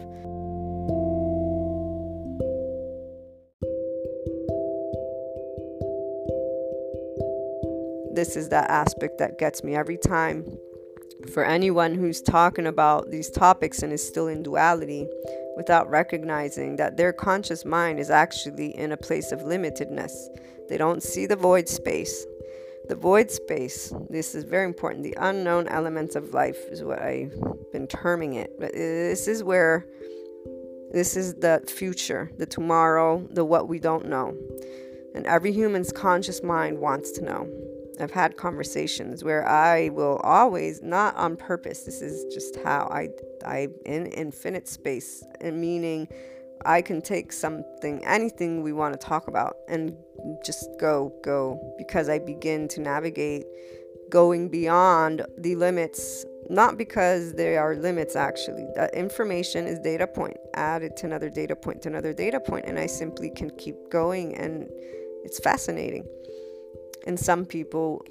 This 8.13 8.37
is 8.37 8.47
that 8.49 8.69
aspect 8.69 9.17
that 9.17 9.37
gets 9.39 9.61
me 9.61 9.75
every 9.75 9.97
time 9.97 10.57
for 11.33 11.43
anyone 11.43 11.95
who's 11.95 12.21
talking 12.21 12.67
about 12.67 13.11
these 13.11 13.29
topics 13.29 13.83
and 13.83 13.91
is 13.91 14.05
still 14.05 14.27
in 14.27 14.41
duality 14.41 15.07
without 15.55 15.89
recognizing 15.89 16.75
that 16.77 16.97
their 16.97 17.13
conscious 17.13 17.65
mind 17.65 17.99
is 17.99 18.09
actually 18.09 18.77
in 18.77 18.91
a 18.91 18.97
place 18.97 19.31
of 19.31 19.41
limitedness. 19.41 20.11
They 20.69 20.77
don't 20.77 21.03
see 21.03 21.25
the 21.25 21.35
void 21.35 21.67
space. 21.67 22.25
The 22.87 22.95
void 22.95 23.29
space, 23.29 23.93
this 24.09 24.35
is 24.35 24.43
very 24.43 24.65
important. 24.65 25.03
The 25.03 25.17
unknown 25.19 25.67
elements 25.67 26.15
of 26.15 26.33
life 26.33 26.57
is 26.69 26.83
what 26.83 27.01
I've 27.01 27.33
been 27.71 27.87
terming 27.87 28.33
it. 28.33 28.59
But 28.59 28.71
uh, 28.71 28.77
this 28.77 29.27
is 29.27 29.43
where, 29.43 29.85
this 30.91 31.15
is 31.15 31.35
the 31.35 31.63
future, 31.67 32.31
the 32.37 32.45
tomorrow, 32.45 33.25
the 33.29 33.45
what 33.45 33.67
we 33.67 33.79
don't 33.79 34.07
know. 34.07 34.35
And 35.13 35.25
every 35.25 35.51
human's 35.51 35.91
conscious 35.91 36.41
mind 36.41 36.79
wants 36.79 37.11
to 37.11 37.21
know. 37.21 37.47
I've 37.99 38.11
had 38.11 38.35
conversations 38.35 39.23
where 39.23 39.47
I 39.47 39.89
will 39.89 40.17
always, 40.23 40.81
not 40.81 41.15
on 41.15 41.37
purpose, 41.37 41.83
this 41.83 42.01
is 42.01 42.33
just 42.33 42.57
how 42.63 42.89
I, 42.91 43.09
I 43.43 43.67
in 43.85 44.07
infinite 44.07 44.67
space, 44.67 45.23
meaning 45.41 46.07
I 46.65 46.81
can 46.81 47.01
take 47.01 47.31
something, 47.31 48.03
anything 48.05 48.61
we 48.61 48.73
want 48.73 48.99
to 48.99 49.07
talk 49.07 49.27
about, 49.27 49.57
and 49.67 49.95
just 50.45 50.69
go, 50.79 51.13
go, 51.23 51.73
because 51.77 52.09
I 52.09 52.19
begin 52.19 52.67
to 52.69 52.81
navigate 52.81 53.45
going 54.09 54.49
beyond 54.49 55.25
the 55.37 55.55
limits, 55.55 56.25
not 56.49 56.77
because 56.77 57.33
there 57.33 57.61
are 57.61 57.75
limits 57.75 58.15
actually. 58.15 58.67
Information 58.93 59.65
is 59.65 59.79
data 59.79 60.05
point, 60.05 60.37
added 60.53 60.97
to 60.97 61.05
another 61.05 61.29
data 61.29 61.55
point, 61.55 61.81
to 61.83 61.89
another 61.89 62.13
data 62.13 62.39
point, 62.39 62.65
and 62.65 62.77
I 62.77 62.87
simply 62.87 63.29
can 63.29 63.49
keep 63.51 63.75
going, 63.89 64.35
and 64.35 64.67
it's 65.23 65.39
fascinating 65.39 66.05
and 67.05 67.19
some 67.19 67.45
people 67.45 68.05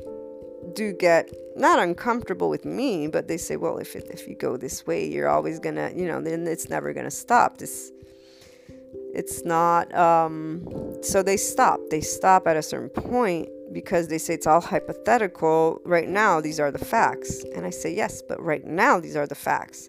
do 0.74 0.92
get 0.92 1.30
not 1.56 1.78
uncomfortable 1.78 2.48
with 2.48 2.64
me, 2.64 3.08
but 3.08 3.28
they 3.28 3.36
say, 3.36 3.56
well, 3.56 3.78
if 3.78 3.94
it, 3.96 4.08
if 4.10 4.26
you 4.28 4.34
go 4.34 4.56
this 4.56 4.86
way, 4.86 5.06
you're 5.06 5.28
always 5.28 5.58
gonna, 5.58 5.90
you 5.94 6.06
know, 6.06 6.20
then 6.20 6.46
it's 6.46 6.68
never 6.68 6.92
gonna 6.92 7.10
stop. 7.10 7.58
This, 7.58 7.90
it's 9.14 9.44
not. 9.44 9.92
Um, 9.94 10.96
so 11.02 11.22
they 11.22 11.36
stop. 11.36 11.80
They 11.90 12.00
stop 12.00 12.46
at 12.46 12.56
a 12.56 12.62
certain 12.62 12.88
point 12.88 13.48
because 13.72 14.08
they 14.08 14.18
say 14.18 14.34
it's 14.34 14.46
all 14.46 14.60
hypothetical. 14.60 15.80
Right 15.84 16.08
now, 16.08 16.40
these 16.40 16.60
are 16.60 16.70
the 16.70 16.78
facts, 16.78 17.44
and 17.54 17.66
I 17.66 17.70
say 17.70 17.94
yes, 17.94 18.22
but 18.22 18.40
right 18.42 18.64
now, 18.64 19.00
these 19.00 19.16
are 19.16 19.26
the 19.26 19.34
facts. 19.34 19.88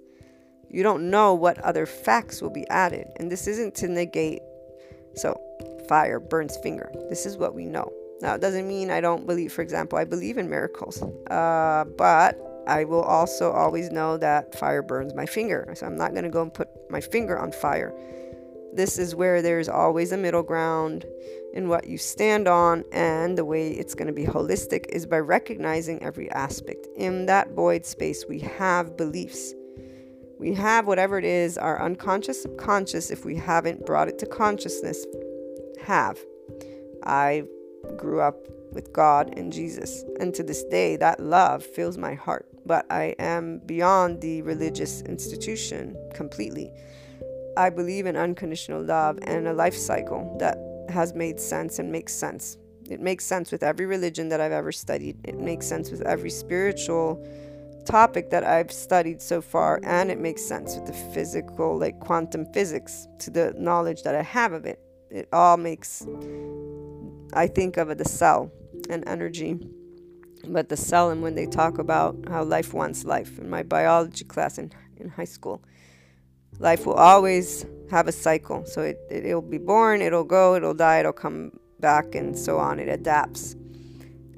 You 0.69 0.83
don't 0.83 1.09
know 1.09 1.33
what 1.33 1.59
other 1.59 1.85
facts 1.85 2.41
will 2.41 2.49
be 2.49 2.67
added, 2.69 3.07
and 3.17 3.31
this 3.31 3.47
isn't 3.47 3.75
to 3.75 3.87
negate. 3.87 4.41
So, 5.15 5.39
fire 5.89 6.19
burns 6.19 6.57
finger. 6.63 6.89
This 7.09 7.25
is 7.25 7.37
what 7.37 7.53
we 7.53 7.65
know. 7.65 7.91
Now, 8.21 8.35
it 8.35 8.41
doesn't 8.41 8.67
mean 8.67 8.91
I 8.91 9.01
don't 9.01 9.25
believe, 9.25 9.51
for 9.51 9.61
example, 9.61 9.97
I 9.97 10.05
believe 10.05 10.37
in 10.37 10.49
miracles, 10.49 11.01
uh, 11.29 11.85
but 11.97 12.39
I 12.67 12.83
will 12.83 13.01
also 13.01 13.51
always 13.51 13.91
know 13.91 14.17
that 14.17 14.57
fire 14.57 14.83
burns 14.83 15.13
my 15.15 15.25
finger. 15.25 15.73
So 15.75 15.85
I'm 15.85 15.97
not 15.97 16.11
going 16.11 16.23
to 16.23 16.29
go 16.29 16.43
and 16.43 16.53
put 16.53 16.67
my 16.89 17.01
finger 17.01 17.37
on 17.37 17.51
fire. 17.51 17.93
This 18.73 18.97
is 18.97 19.15
where 19.15 19.41
there's 19.41 19.67
always 19.67 20.11
a 20.11 20.17
middle 20.17 20.43
ground 20.43 21.05
in 21.53 21.67
what 21.67 21.87
you 21.87 21.97
stand 21.97 22.47
on, 22.47 22.85
and 22.93 23.37
the 23.37 23.43
way 23.43 23.71
it's 23.71 23.95
going 23.95 24.07
to 24.07 24.13
be 24.13 24.25
holistic 24.25 24.85
is 24.89 25.05
by 25.05 25.19
recognizing 25.19 26.01
every 26.01 26.31
aspect. 26.31 26.87
In 26.95 27.25
that 27.25 27.51
void 27.51 27.85
space, 27.85 28.25
we 28.29 28.39
have 28.39 28.95
beliefs. 28.95 29.53
We 30.39 30.53
have 30.53 30.87
whatever 30.87 31.19
it 31.19 31.25
is, 31.25 31.57
our 31.57 31.83
unconscious, 31.83 32.41
subconscious, 32.41 33.11
if 33.11 33.25
we 33.25 33.35
haven't 33.35 33.85
brought 33.85 34.07
it 34.07 34.17
to 34.19 34.25
consciousness, 34.25 35.05
have. 35.83 36.17
I 37.03 37.43
grew 37.97 38.21
up 38.21 38.47
with 38.71 38.93
God 38.93 39.37
and 39.37 39.51
Jesus. 39.51 40.03
And 40.19 40.33
to 40.33 40.43
this 40.43 40.63
day, 40.65 40.95
that 40.97 41.19
love 41.19 41.63
fills 41.63 41.97
my 41.97 42.13
heart. 42.13 42.47
But 42.65 42.85
I 42.91 43.15
am 43.19 43.59
beyond 43.65 44.21
the 44.21 44.41
religious 44.43 45.01
institution 45.01 45.95
completely. 46.13 46.71
I 47.57 47.69
believe 47.69 48.05
in 48.05 48.15
unconditional 48.15 48.81
love 48.81 49.19
and 49.23 49.47
a 49.47 49.53
life 49.53 49.75
cycle 49.75 50.37
that 50.39 50.57
has 50.89 51.13
made 51.13 51.39
sense 51.39 51.79
and 51.79 51.91
makes 51.91 52.13
sense. 52.13 52.57
It 52.89 52.99
makes 52.99 53.25
sense 53.25 53.51
with 53.51 53.63
every 53.63 53.85
religion 53.85 54.29
that 54.29 54.41
I've 54.41 54.51
ever 54.51 54.71
studied, 54.71 55.17
it 55.23 55.39
makes 55.39 55.65
sense 55.65 55.91
with 55.91 56.01
every 56.01 56.29
spiritual 56.29 57.25
topic 57.85 58.29
that 58.29 58.43
I've 58.43 58.71
studied 58.71 59.21
so 59.21 59.41
far, 59.41 59.79
and 59.83 60.11
it 60.11 60.19
makes 60.19 60.43
sense 60.43 60.75
with 60.75 60.85
the 60.85 60.93
physical, 61.13 61.77
like 61.77 61.99
quantum 61.99 62.45
physics, 62.53 63.07
to 63.19 63.31
the 63.31 63.53
knowledge 63.57 64.03
that 64.03 64.15
I 64.15 64.21
have 64.21 64.53
of 64.53 64.65
it. 64.65 64.79
It 65.09 65.27
all 65.33 65.57
makes 65.57 66.05
I 67.33 67.47
think 67.47 67.77
of 67.77 67.97
the 67.97 68.05
cell 68.05 68.51
and 68.89 69.07
energy. 69.07 69.59
But 70.47 70.69
the 70.69 70.77
cell, 70.77 71.11
and 71.11 71.21
when 71.21 71.35
they 71.35 71.45
talk 71.45 71.77
about 71.77 72.15
how 72.27 72.43
life 72.43 72.73
wants 72.73 73.05
life, 73.05 73.37
in 73.37 73.49
my 73.49 73.63
biology 73.63 74.25
class 74.25 74.57
in, 74.57 74.71
in 74.97 75.09
high 75.09 75.25
school, 75.25 75.63
life 76.59 76.85
will 76.85 76.95
always 76.95 77.65
have 77.91 78.07
a 78.07 78.11
cycle. 78.11 78.65
So 78.65 78.81
it, 78.81 78.99
it, 79.09 79.25
it'll 79.25 79.41
be 79.41 79.59
born, 79.59 80.01
it'll 80.01 80.23
go, 80.23 80.55
it'll 80.55 80.73
die, 80.73 80.99
it'll 80.99 81.13
come 81.13 81.59
back, 81.79 82.15
and 82.15 82.37
so 82.37 82.57
on. 82.57 82.79
It 82.79 82.89
adapts. 82.89 83.55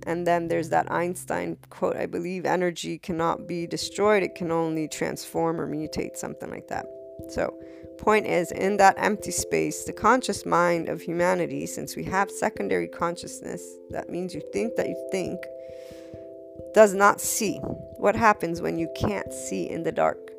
And 0.05 0.27
then 0.27 0.49
there's 0.49 0.69
that 0.69 0.91
Einstein 0.91 1.57
quote 1.69 1.95
I 1.95 2.05
believe 2.05 2.45
energy 2.45 2.97
cannot 2.97 3.47
be 3.47 3.65
destroyed, 3.65 4.23
it 4.23 4.35
can 4.35 4.51
only 4.51 4.87
transform 4.87 5.61
or 5.61 5.67
mutate, 5.67 6.17
something 6.17 6.49
like 6.49 6.67
that. 6.67 6.85
So, 7.29 7.57
point 8.03 8.27
is, 8.27 8.51
in 8.51 8.77
that 8.77 8.95
empty 8.97 9.31
space, 9.31 9.85
the 9.85 9.93
conscious 9.93 10.45
mind 10.45 10.89
of 10.89 11.01
humanity, 11.01 11.65
since 11.65 11.95
we 11.95 12.03
have 12.03 12.29
secondary 12.29 12.87
consciousness, 12.87 13.77
that 13.91 14.09
means 14.09 14.35
you 14.35 14.41
think 14.51 14.75
that 14.75 14.89
you 14.89 15.09
think, 15.09 15.39
does 16.73 16.93
not 16.93 17.21
see. 17.21 17.57
What 17.97 18.15
happens 18.15 18.61
when 18.61 18.77
you 18.77 18.89
can't 18.95 19.31
see 19.31 19.69
in 19.69 19.83
the 19.83 19.91
dark? 19.91 20.31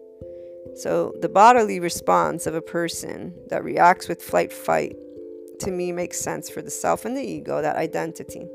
So, 0.76 1.14
the 1.20 1.28
bodily 1.28 1.80
response 1.80 2.46
of 2.46 2.54
a 2.54 2.60
person 2.60 3.34
that 3.48 3.64
reacts 3.64 4.08
with 4.08 4.22
flight 4.22 4.52
fight 4.52 4.96
to 5.60 5.70
me 5.70 5.92
makes 5.92 6.20
sense 6.20 6.50
for 6.50 6.60
the 6.60 6.70
self 6.70 7.04
and 7.04 7.16
the 7.16 7.22
ego, 7.22 7.62
that 7.62 7.76
identity. 7.76 8.46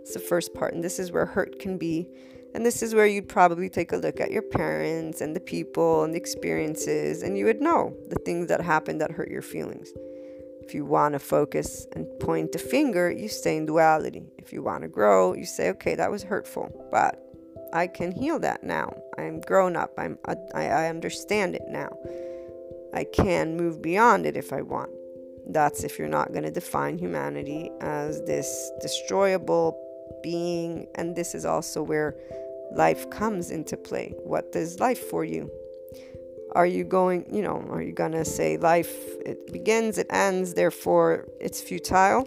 It's 0.00 0.14
the 0.14 0.20
first 0.20 0.54
part, 0.54 0.72
and 0.72 0.82
this 0.82 0.98
is 0.98 1.12
where 1.12 1.26
hurt 1.26 1.58
can 1.58 1.76
be 1.76 2.08
and 2.56 2.64
this 2.64 2.82
is 2.82 2.94
where 2.94 3.06
you'd 3.06 3.28
probably 3.28 3.68
take 3.68 3.92
a 3.92 3.98
look 3.98 4.18
at 4.18 4.30
your 4.30 4.40
parents 4.40 5.20
and 5.20 5.36
the 5.36 5.40
people 5.40 6.04
and 6.04 6.14
the 6.14 6.18
experiences, 6.18 7.22
and 7.22 7.36
you 7.36 7.44
would 7.44 7.60
know 7.60 7.94
the 8.08 8.18
things 8.24 8.48
that 8.48 8.62
happened 8.62 8.98
that 9.02 9.10
hurt 9.10 9.30
your 9.30 9.42
feelings. 9.42 9.92
If 10.62 10.72
you 10.74 10.86
want 10.86 11.12
to 11.12 11.18
focus 11.18 11.86
and 11.92 12.06
point 12.18 12.54
a 12.54 12.58
finger, 12.58 13.10
you 13.10 13.28
stay 13.28 13.58
in 13.58 13.66
duality. 13.66 14.24
If 14.38 14.54
you 14.54 14.62
want 14.62 14.84
to 14.84 14.88
grow, 14.88 15.34
you 15.34 15.44
say, 15.44 15.68
okay, 15.68 15.96
that 15.96 16.10
was 16.10 16.22
hurtful, 16.22 16.88
but 16.90 17.22
I 17.74 17.88
can 17.88 18.10
heal 18.10 18.38
that 18.38 18.64
now. 18.64 18.90
I'm 19.18 19.42
grown 19.42 19.76
up. 19.76 19.92
I'm, 19.98 20.18
I, 20.24 20.36
I 20.54 20.88
understand 20.88 21.56
it 21.56 21.64
now. 21.68 21.90
I 22.94 23.04
can 23.04 23.58
move 23.58 23.82
beyond 23.82 24.24
it 24.24 24.34
if 24.34 24.54
I 24.54 24.62
want. 24.62 24.90
That's 25.48 25.84
if 25.84 25.98
you're 25.98 26.08
not 26.08 26.32
going 26.32 26.44
to 26.44 26.50
define 26.50 26.96
humanity 26.96 27.70
as 27.82 28.24
this 28.24 28.70
destroyable 28.80 29.78
being. 30.22 30.86
And 30.94 31.14
this 31.14 31.34
is 31.34 31.44
also 31.44 31.82
where 31.82 32.16
life 32.72 33.08
comes 33.10 33.50
into 33.50 33.76
play. 33.76 34.14
What 34.24 34.54
is 34.54 34.80
life 34.80 34.98
for 35.10 35.24
you? 35.24 35.50
Are 36.54 36.66
you 36.66 36.84
going, 36.84 37.26
you 37.34 37.42
know, 37.42 37.66
are 37.70 37.82
you 37.82 37.92
going 37.92 38.12
to 38.12 38.24
say 38.24 38.56
life, 38.56 38.92
it 39.24 39.52
begins, 39.52 39.98
it 39.98 40.06
ends, 40.10 40.54
therefore 40.54 41.26
it's 41.40 41.60
futile? 41.60 42.24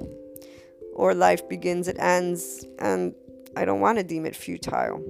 Or 0.94 1.14
life 1.14 1.48
begins, 1.48 1.88
it 1.88 1.98
ends, 2.00 2.66
and 2.78 3.16
I 3.56 3.66
don't 3.66 3.80
want 3.80 3.98
to 3.98 4.04
deem 4.04 4.26
it 4.26 4.36
futile. 4.36 5.04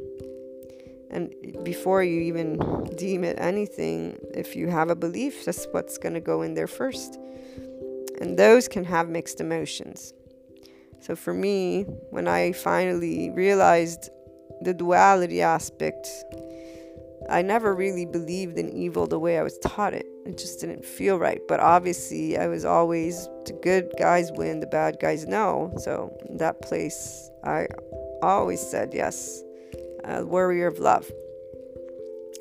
And 1.11 1.33
before 1.63 2.03
you 2.03 2.21
even 2.21 2.59
deem 2.95 3.23
it 3.23 3.37
anything, 3.39 4.17
if 4.33 4.55
you 4.55 4.67
have 4.67 4.89
a 4.89 4.95
belief, 4.95 5.43
that's 5.43 5.65
what's 5.71 5.97
going 5.97 6.13
to 6.13 6.21
go 6.21 6.43
in 6.43 6.53
there 6.53 6.67
first. 6.67 7.17
And 8.21 8.37
those 8.37 8.67
can 8.67 8.83
have 8.83 9.09
mixed 9.09 9.41
emotions. 9.41 10.13
So 11.01 11.15
for 11.15 11.33
me, 11.33 11.83
when 12.11 12.27
I 12.27 12.51
finally 12.51 13.31
realized 13.31 14.09
the 14.61 14.73
duality 14.73 15.41
aspect, 15.41 16.07
I 17.29 17.41
never 17.41 17.75
really 17.75 18.05
believed 18.05 18.57
in 18.57 18.69
evil 18.69 19.07
the 19.07 19.19
way 19.19 19.37
I 19.37 19.43
was 19.43 19.57
taught 19.59 19.93
it. 19.93 20.05
It 20.25 20.37
just 20.37 20.59
didn't 20.59 20.83
feel 20.83 21.17
right. 21.17 21.41
But 21.47 21.59
obviously, 21.59 22.37
I 22.37 22.47
was 22.47 22.65
always 22.65 23.27
the 23.45 23.53
good 23.61 23.91
guys 23.97 24.31
win, 24.31 24.59
the 24.59 24.67
bad 24.67 24.97
guys 24.99 25.27
no. 25.27 25.73
So 25.77 26.15
in 26.27 26.37
that 26.37 26.61
place, 26.61 27.29
I 27.43 27.67
always 28.21 28.59
said 28.59 28.93
yes, 28.93 29.43
warrior 30.05 30.67
of 30.67 30.79
love. 30.79 31.09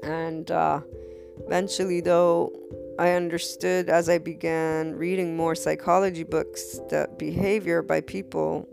And 0.02 0.50
uh, 0.50 0.80
eventually, 1.46 2.00
though, 2.00 2.52
I 2.98 3.12
understood 3.12 3.88
as 3.88 4.08
I 4.08 4.18
began 4.18 4.96
reading 4.96 5.36
more 5.36 5.54
psychology 5.54 6.24
books 6.24 6.80
that 6.90 7.18
behavior 7.18 7.82
by 7.82 8.00
people, 8.00 8.68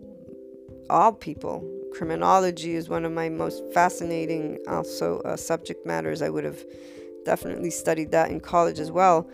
all 0.90 1.14
people, 1.14 1.64
criminology 1.96 2.76
is 2.76 2.90
one 2.90 3.06
of 3.06 3.12
my 3.12 3.30
most 3.30 3.64
fascinating 3.74 4.60
also 4.68 5.20
uh, 5.22 5.38
subject 5.38 5.86
matters. 5.86 6.22
I 6.22 6.30
would 6.30 6.44
have 6.44 6.62
definitely 7.24 7.70
studied 7.70 8.12
that 8.12 8.30
in 8.30 8.40
college 8.40 8.80
as 8.80 8.92
well. 8.92 9.28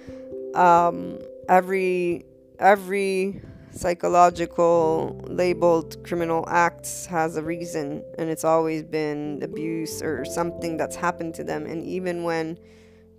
Um, 0.53 1.20
every 1.49 2.26
every 2.59 3.41
psychological 3.72 5.20
labeled 5.28 6.03
criminal 6.03 6.43
acts 6.47 7.05
has 7.05 7.38
a 7.38 7.41
reason 7.41 8.03
and 8.18 8.30
it's 8.30 8.43
always 8.43 8.84
been 8.84 9.39
abuse 9.41 10.01
or 10.01 10.26
something 10.26 10.76
that's 10.78 10.95
happened 10.95 11.34
to 11.34 11.43
them 11.43 11.66
and 11.66 11.84
even 11.86 12.24
when 12.24 12.57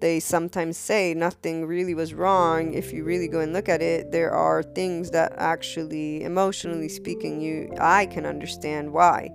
they 0.03 0.19
sometimes 0.19 0.77
say 0.77 1.15
nothing 1.15 1.65
really 1.65 1.95
was 1.95 2.13
wrong. 2.13 2.75
If 2.75 2.93
you 2.93 3.05
really 3.05 3.29
go 3.29 3.39
and 3.39 3.53
look 3.53 3.69
at 3.69 3.81
it 3.81 4.11
there 4.11 4.33
are 4.33 4.63
things 4.63 5.13
that 5.13 5.33
actually 5.39 6.25
emotionally 6.25 6.89
speaking 6.89 7.41
you 7.41 7.73
I 7.81 8.07
can 8.07 8.27
understand 8.27 8.93
why. 8.93 9.29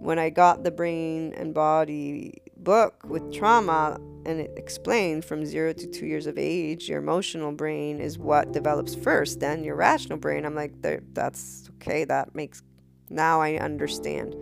When 0.00 0.18
I 0.18 0.30
got 0.30 0.64
the 0.64 0.70
brain 0.70 1.34
and 1.36 1.52
body 1.52 2.40
book 2.56 3.04
with 3.04 3.30
trauma 3.32 3.98
and 4.24 4.40
it 4.40 4.52
explained 4.56 5.24
from 5.24 5.44
zero 5.44 5.74
to 5.74 5.86
two 5.86 6.06
years 6.06 6.26
of 6.26 6.36
age 6.38 6.88
your 6.88 6.98
emotional 6.98 7.52
brain 7.52 8.00
is 8.00 8.18
what 8.18 8.52
develops 8.52 8.94
first 8.94 9.38
then 9.38 9.62
your 9.62 9.76
rational 9.76 10.18
brain. 10.18 10.46
I'm 10.46 10.54
like 10.54 10.72
that's 11.12 11.68
okay. 11.76 12.04
That 12.04 12.34
makes 12.34 12.62
now 13.10 13.40
i 13.40 13.56
understand 13.56 14.34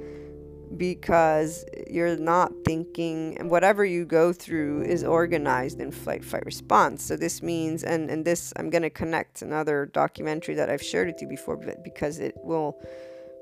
because 0.76 1.64
you're 1.88 2.16
not 2.16 2.52
thinking 2.64 3.36
and 3.38 3.50
whatever 3.50 3.84
you 3.84 4.04
go 4.04 4.32
through 4.32 4.82
is 4.82 5.02
organized 5.02 5.80
in 5.80 5.90
flight 5.90 6.24
fight 6.24 6.44
response 6.44 7.02
so 7.02 7.16
this 7.16 7.42
means 7.42 7.82
and 7.82 8.10
and 8.10 8.24
this 8.24 8.52
i'm 8.56 8.68
going 8.68 8.82
to 8.82 8.90
connect 8.90 9.42
another 9.42 9.86
documentary 9.86 10.54
that 10.54 10.68
i've 10.68 10.82
shared 10.82 11.08
with 11.08 11.20
you 11.22 11.28
before 11.28 11.56
but 11.56 11.82
because 11.82 12.18
it 12.18 12.34
will 12.44 12.78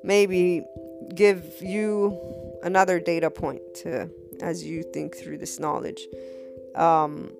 maybe 0.05 0.65
give 1.15 1.45
you 1.61 2.19
another 2.63 3.01
data 3.01 3.31
point 3.31 3.61
to 3.75 4.09
as 4.43 4.65
you 4.65 4.83
think 4.83 5.17
through 5.17 5.39
this 5.39 5.59
knowledge. 5.59 6.07
Um, 6.75 7.33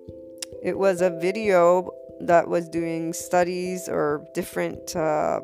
it 0.63 0.77
was 0.77 1.01
a 1.01 1.09
video 1.09 1.91
that 2.21 2.47
was 2.47 2.67
doing 2.69 3.13
studies 3.13 3.87
or 3.87 4.25
different 4.33 4.95
uh, 4.95 5.39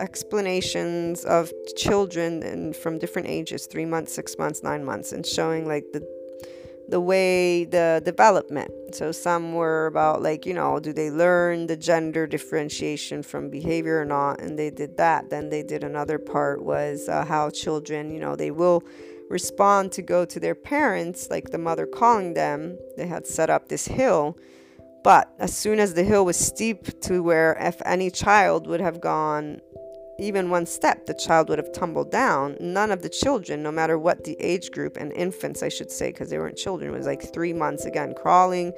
explanations 0.00 1.24
of 1.24 1.52
children 1.76 2.42
and 2.42 2.74
from 2.74 2.98
different 2.98 3.28
ages 3.28 3.66
three 3.66 3.84
months 3.84 4.12
six 4.12 4.36
months 4.38 4.62
nine 4.62 4.84
months 4.84 5.12
and 5.12 5.26
showing 5.26 5.66
like 5.68 5.84
the 5.92 6.02
the 6.88 7.00
way 7.00 7.64
the 7.64 8.02
development 8.04 8.72
so 8.92 9.12
some 9.12 9.52
were 9.52 9.86
about 9.86 10.22
like 10.22 10.44
you 10.44 10.54
know 10.54 10.80
do 10.80 10.92
they 10.92 11.10
learn 11.10 11.66
the 11.68 11.76
gender 11.76 12.26
differentiation 12.26 13.22
from 13.22 13.48
behavior 13.48 14.00
or 14.00 14.04
not 14.04 14.40
and 14.40 14.58
they 14.58 14.70
did 14.70 14.96
that 14.96 15.30
then 15.30 15.50
they 15.50 15.62
did 15.62 15.84
another 15.84 16.18
part 16.18 16.64
was 16.64 17.08
uh, 17.08 17.24
how 17.24 17.48
children 17.50 18.10
you 18.10 18.18
know 18.18 18.34
they 18.34 18.50
will 18.50 18.82
respond 19.30 19.92
to 19.92 20.02
go 20.02 20.24
to 20.26 20.38
their 20.40 20.56
parents, 20.56 21.28
like 21.30 21.50
the 21.50 21.58
mother 21.58 21.86
calling 21.86 22.34
them. 22.34 22.76
They 22.96 23.06
had 23.06 23.26
set 23.26 23.48
up 23.48 23.68
this 23.68 23.86
hill. 23.86 24.36
But 25.02 25.32
as 25.38 25.56
soon 25.56 25.78
as 25.78 25.94
the 25.94 26.04
hill 26.04 26.26
was 26.26 26.36
steep 26.36 27.00
to 27.02 27.22
where 27.22 27.56
if 27.58 27.80
any 27.86 28.10
child 28.10 28.66
would 28.66 28.80
have 28.80 29.00
gone 29.00 29.60
even 30.20 30.50
one 30.50 30.66
step, 30.66 31.06
the 31.06 31.14
child 31.14 31.48
would 31.48 31.58
have 31.58 31.72
tumbled 31.72 32.10
down. 32.10 32.56
None 32.60 32.90
of 32.90 33.02
the 33.02 33.08
children, 33.08 33.62
no 33.62 33.72
matter 33.72 33.98
what 33.98 34.24
the 34.24 34.36
age 34.40 34.70
group, 34.70 34.96
and 34.96 35.12
infants, 35.12 35.62
I 35.62 35.68
should 35.68 35.90
say, 35.90 36.12
because 36.12 36.30
they 36.30 36.38
weren't 36.38 36.56
children, 36.56 36.92
was 36.92 37.06
like 37.06 37.32
three 37.32 37.52
months 37.52 37.84
again, 37.84 38.14
crawling, 38.14 38.72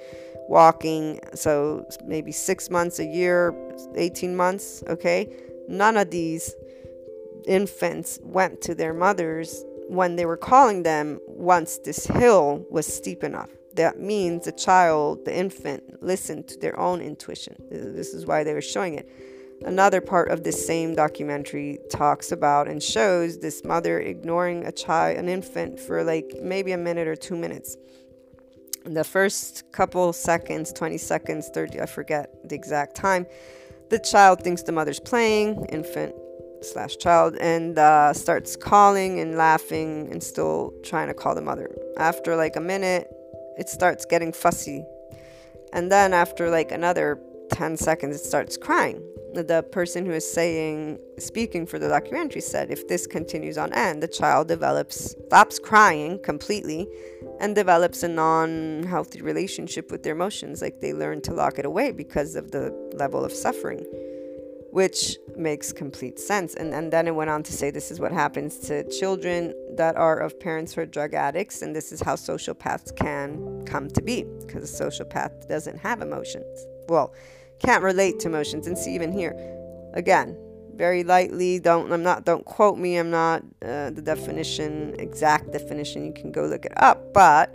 walking. 0.48 1.20
So 1.34 1.86
maybe 2.04 2.32
six 2.32 2.70
months, 2.70 2.98
a 2.98 3.04
year, 3.04 3.54
18 3.96 4.36
months, 4.36 4.84
okay? 4.88 5.28
None 5.68 5.96
of 5.96 6.10
these 6.10 6.54
infants 7.46 8.18
went 8.22 8.60
to 8.62 8.74
their 8.74 8.94
mothers 8.94 9.64
when 9.88 10.16
they 10.16 10.26
were 10.26 10.36
calling 10.36 10.84
them 10.84 11.20
once 11.26 11.78
this 11.78 12.06
hill 12.06 12.64
was 12.70 12.86
steep 12.86 13.24
enough. 13.24 13.50
That 13.74 13.98
means 13.98 14.44
the 14.44 14.52
child, 14.52 15.24
the 15.24 15.36
infant, 15.36 16.02
listened 16.02 16.48
to 16.48 16.58
their 16.58 16.78
own 16.78 17.00
intuition. 17.00 17.56
This 17.70 18.14
is 18.14 18.26
why 18.26 18.44
they 18.44 18.52
were 18.52 18.60
showing 18.60 18.94
it. 18.94 19.08
Another 19.64 20.00
part 20.00 20.30
of 20.30 20.42
this 20.42 20.66
same 20.66 20.94
documentary 20.94 21.78
talks 21.90 22.32
about 22.32 22.68
and 22.68 22.82
shows 22.82 23.38
this 23.38 23.64
mother 23.64 24.00
ignoring 24.00 24.64
a 24.66 24.72
child, 24.72 25.18
an 25.18 25.28
infant, 25.28 25.78
for 25.78 26.02
like 26.02 26.32
maybe 26.42 26.72
a 26.72 26.78
minute 26.78 27.06
or 27.06 27.16
two 27.16 27.36
minutes. 27.36 27.76
the 28.84 29.04
first 29.04 29.70
couple 29.70 30.12
seconds, 30.12 30.72
20 30.72 30.98
seconds, 30.98 31.50
30, 31.54 31.80
I 31.80 31.86
forget 31.86 32.30
the 32.48 32.56
exact 32.56 32.96
time, 32.96 33.26
the 33.90 33.98
child 33.98 34.42
thinks 34.42 34.62
the 34.62 34.72
mother's 34.72 34.98
playing, 34.98 35.66
infant 35.66 36.14
slash 36.64 36.96
child 36.96 37.36
and 37.40 37.78
uh, 37.78 38.12
starts 38.12 38.56
calling 38.56 39.20
and 39.20 39.36
laughing 39.36 40.08
and 40.10 40.22
still 40.22 40.72
trying 40.82 41.08
to 41.08 41.14
call 41.14 41.34
the 41.34 41.42
mother. 41.42 41.70
After 41.98 42.36
like 42.36 42.56
a 42.56 42.60
minute, 42.60 43.08
it 43.58 43.68
starts 43.68 44.04
getting 44.04 44.32
fussy. 44.32 44.84
And 45.72 45.90
then 45.90 46.12
after 46.12 46.50
like 46.50 46.72
another 46.72 47.20
10 47.52 47.76
seconds, 47.76 48.16
it 48.16 48.24
starts 48.24 48.56
crying. 48.56 49.02
The 49.34 49.64
person 49.72 50.04
who 50.04 50.12
is 50.12 50.30
saying, 50.30 50.98
speaking 51.18 51.66
for 51.66 51.78
the 51.78 51.88
documentary 51.88 52.42
said, 52.42 52.70
if 52.70 52.86
this 52.88 53.06
continues 53.06 53.56
on 53.56 53.72
end, 53.72 54.02
the 54.02 54.08
child 54.08 54.48
develops, 54.48 55.16
stops 55.26 55.58
crying 55.58 56.18
completely 56.22 56.86
and 57.40 57.54
develops 57.54 58.02
a 58.02 58.08
non 58.08 58.82
healthy 58.84 59.22
relationship 59.22 59.90
with 59.90 60.02
their 60.02 60.12
emotions. 60.14 60.60
Like 60.60 60.80
they 60.80 60.92
learn 60.92 61.22
to 61.22 61.32
lock 61.32 61.58
it 61.58 61.64
away 61.64 61.92
because 61.92 62.36
of 62.36 62.50
the 62.50 62.70
level 62.94 63.24
of 63.24 63.32
suffering 63.32 63.86
which 64.72 65.18
makes 65.36 65.70
complete 65.70 66.18
sense. 66.18 66.54
And, 66.54 66.72
and 66.72 66.90
then 66.90 67.06
it 67.06 67.14
went 67.14 67.28
on 67.28 67.42
to 67.42 67.52
say 67.52 67.70
this 67.70 67.90
is 67.90 68.00
what 68.00 68.10
happens 68.10 68.58
to 68.60 68.88
children 68.88 69.52
that 69.76 69.96
are 69.96 70.18
of 70.18 70.40
parents 70.40 70.72
who 70.72 70.80
are 70.80 70.86
drug 70.86 71.12
addicts, 71.12 71.60
and 71.60 71.76
this 71.76 71.92
is 71.92 72.00
how 72.00 72.16
sociopaths 72.16 72.96
can 72.96 73.62
come 73.66 73.88
to 73.90 74.00
be 74.00 74.24
because 74.40 74.80
a 74.80 74.84
sociopath 74.84 75.46
doesn't 75.46 75.76
have 75.76 76.00
emotions. 76.00 76.66
Well, 76.88 77.12
can't 77.62 77.82
relate 77.82 78.20
to 78.20 78.28
emotions. 78.28 78.66
And 78.66 78.76
see, 78.76 78.94
even 78.94 79.12
here, 79.12 79.34
again, 79.94 80.36
very 80.74 81.04
lightly, 81.04 81.58
don't, 81.58 81.92
I'm 81.92 82.02
not, 82.02 82.24
don't 82.24 82.44
quote 82.44 82.78
me, 82.78 82.96
I'm 82.96 83.10
not 83.10 83.42
uh, 83.62 83.90
the 83.90 84.02
definition, 84.02 84.94
exact 84.98 85.52
definition, 85.52 86.04
you 86.04 86.12
can 86.12 86.32
go 86.32 86.46
look 86.46 86.64
it 86.64 86.72
up, 86.76 87.12
but 87.12 87.54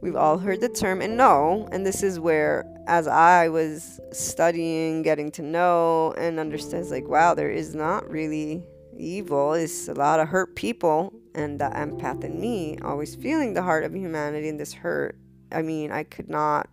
We've 0.00 0.14
all 0.14 0.38
heard 0.38 0.60
the 0.60 0.68
term 0.68 1.02
and 1.02 1.16
know, 1.16 1.68
and 1.72 1.84
this 1.84 2.04
is 2.04 2.20
where, 2.20 2.64
as 2.86 3.08
I 3.08 3.48
was 3.48 3.98
studying, 4.12 5.02
getting 5.02 5.32
to 5.32 5.42
know, 5.42 6.12
and 6.16 6.38
understands 6.38 6.92
like, 6.92 7.08
wow, 7.08 7.34
there 7.34 7.50
is 7.50 7.74
not 7.74 8.08
really 8.08 8.62
evil. 8.96 9.54
It's 9.54 9.88
a 9.88 9.94
lot 9.94 10.20
of 10.20 10.28
hurt 10.28 10.54
people, 10.54 11.12
and 11.34 11.60
the 11.60 11.64
empath 11.70 12.22
in 12.22 12.40
me 12.40 12.78
always 12.82 13.16
feeling 13.16 13.54
the 13.54 13.62
heart 13.62 13.82
of 13.82 13.92
humanity 13.92 14.48
and 14.48 14.60
this 14.60 14.72
hurt. 14.72 15.18
I 15.50 15.62
mean, 15.62 15.90
I 15.90 16.04
could 16.04 16.28
not. 16.28 16.68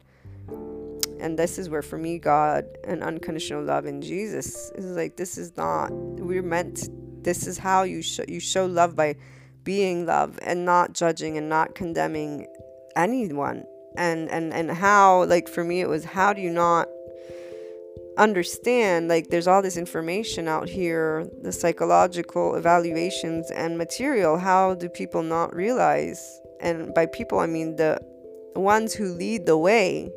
And 1.25 1.39
this 1.39 1.57
is 1.57 1.71
where, 1.71 1.81
for 1.81 1.97
me, 1.97 2.19
God 2.19 2.65
and 2.83 3.01
unconditional 3.01 3.63
love 3.63 3.87
in 3.87 3.99
Jesus 3.99 4.69
is 4.75 4.85
like, 4.95 5.17
this 5.17 5.39
is 5.39 5.57
not. 5.57 5.89
We're 5.91 6.43
meant. 6.43 6.87
This 7.23 7.47
is 7.47 7.57
how 7.57 7.81
you 7.81 8.03
show 8.03 8.23
you 8.27 8.39
show 8.39 8.67
love 8.67 8.95
by 8.95 9.15
being 9.63 10.05
love 10.05 10.37
and 10.43 10.65
not 10.65 10.93
judging 10.93 11.35
and 11.35 11.49
not 11.49 11.73
condemning 11.73 12.45
anyone 12.95 13.63
and 13.97 14.29
and 14.29 14.53
and 14.53 14.69
how 14.69 15.23
like 15.23 15.49
for 15.49 15.63
me 15.63 15.81
it 15.81 15.89
was 15.89 16.05
how 16.05 16.31
do 16.31 16.41
you 16.41 16.51
not 16.51 16.87
understand 18.19 19.07
like 19.07 19.29
there's 19.29 19.47
all 19.47 19.63
this 19.63 19.77
information 19.77 20.47
out 20.47 20.69
here 20.69 21.27
the 21.41 21.51
psychological 21.51 22.53
evaluations 22.53 23.49
and 23.49 23.79
material 23.79 24.37
how 24.37 24.75
do 24.75 24.87
people 24.87 25.23
not 25.23 25.55
realize 25.55 26.39
and 26.59 26.93
by 26.93 27.07
people 27.07 27.39
i 27.39 27.47
mean 27.47 27.75
the 27.77 27.99
ones 28.55 28.93
who 28.93 29.07
lead 29.07 29.47
the 29.47 29.57
way 29.57 30.11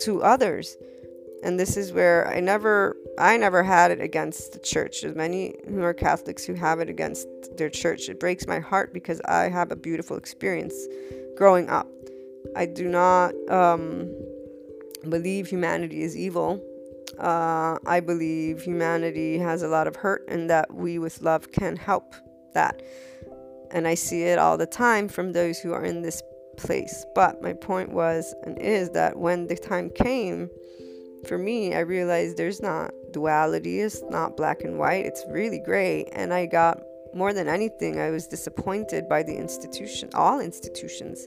to 0.00 0.22
others. 0.22 0.76
And 1.42 1.58
this 1.58 1.78
is 1.78 1.92
where 1.92 2.28
i 2.28 2.38
never 2.40 2.96
i 3.18 3.36
never 3.36 3.62
had 3.62 3.90
it 3.90 4.00
against 4.00 4.52
the 4.52 4.58
church. 4.58 5.00
There's 5.00 5.14
many 5.14 5.54
who 5.68 5.82
are 5.82 5.94
catholics 5.94 6.44
who 6.44 6.54
have 6.54 6.80
it 6.80 6.88
against 6.88 7.26
their 7.56 7.70
church. 7.70 8.08
It 8.08 8.20
breaks 8.20 8.46
my 8.46 8.58
heart 8.58 8.92
because 8.92 9.20
i 9.22 9.48
have 9.48 9.72
a 9.72 9.76
beautiful 9.76 10.16
experience 10.16 10.74
growing 11.36 11.70
up. 11.70 11.88
I 12.56 12.66
do 12.66 12.88
not 12.88 13.32
um, 13.48 14.10
believe 15.08 15.46
humanity 15.46 16.02
is 16.02 16.16
evil. 16.16 16.62
Uh, 17.18 17.78
I 17.86 18.00
believe 18.00 18.62
humanity 18.62 19.38
has 19.38 19.62
a 19.62 19.68
lot 19.68 19.86
of 19.86 19.96
hurt 19.96 20.26
and 20.28 20.48
that 20.50 20.72
we 20.72 20.98
with 20.98 21.22
love 21.22 21.52
can 21.52 21.76
help 21.76 22.14
that. 22.54 22.82
And 23.70 23.86
I 23.86 23.94
see 23.94 24.24
it 24.24 24.38
all 24.38 24.56
the 24.56 24.66
time 24.66 25.08
from 25.08 25.32
those 25.32 25.58
who 25.58 25.72
are 25.72 25.84
in 25.84 26.02
this 26.02 26.22
place. 26.56 27.04
But 27.14 27.42
my 27.42 27.52
point 27.52 27.90
was 27.90 28.34
and 28.44 28.58
is 28.58 28.90
that 28.90 29.16
when 29.16 29.46
the 29.46 29.56
time 29.56 29.90
came 29.90 30.50
for 31.26 31.38
me, 31.38 31.74
I 31.74 31.80
realized 31.80 32.36
there's 32.36 32.62
not 32.62 32.92
duality, 33.12 33.80
it's 33.80 34.02
not 34.08 34.36
black 34.36 34.62
and 34.62 34.78
white, 34.78 35.04
it's 35.06 35.24
really 35.28 35.58
gray. 35.58 36.04
And 36.12 36.32
I 36.32 36.46
got 36.46 36.82
more 37.14 37.32
than 37.32 37.48
anything, 37.48 38.00
I 38.00 38.10
was 38.10 38.26
disappointed 38.26 39.08
by 39.08 39.22
the 39.22 39.36
institution, 39.36 40.10
all 40.14 40.40
institutions 40.40 41.26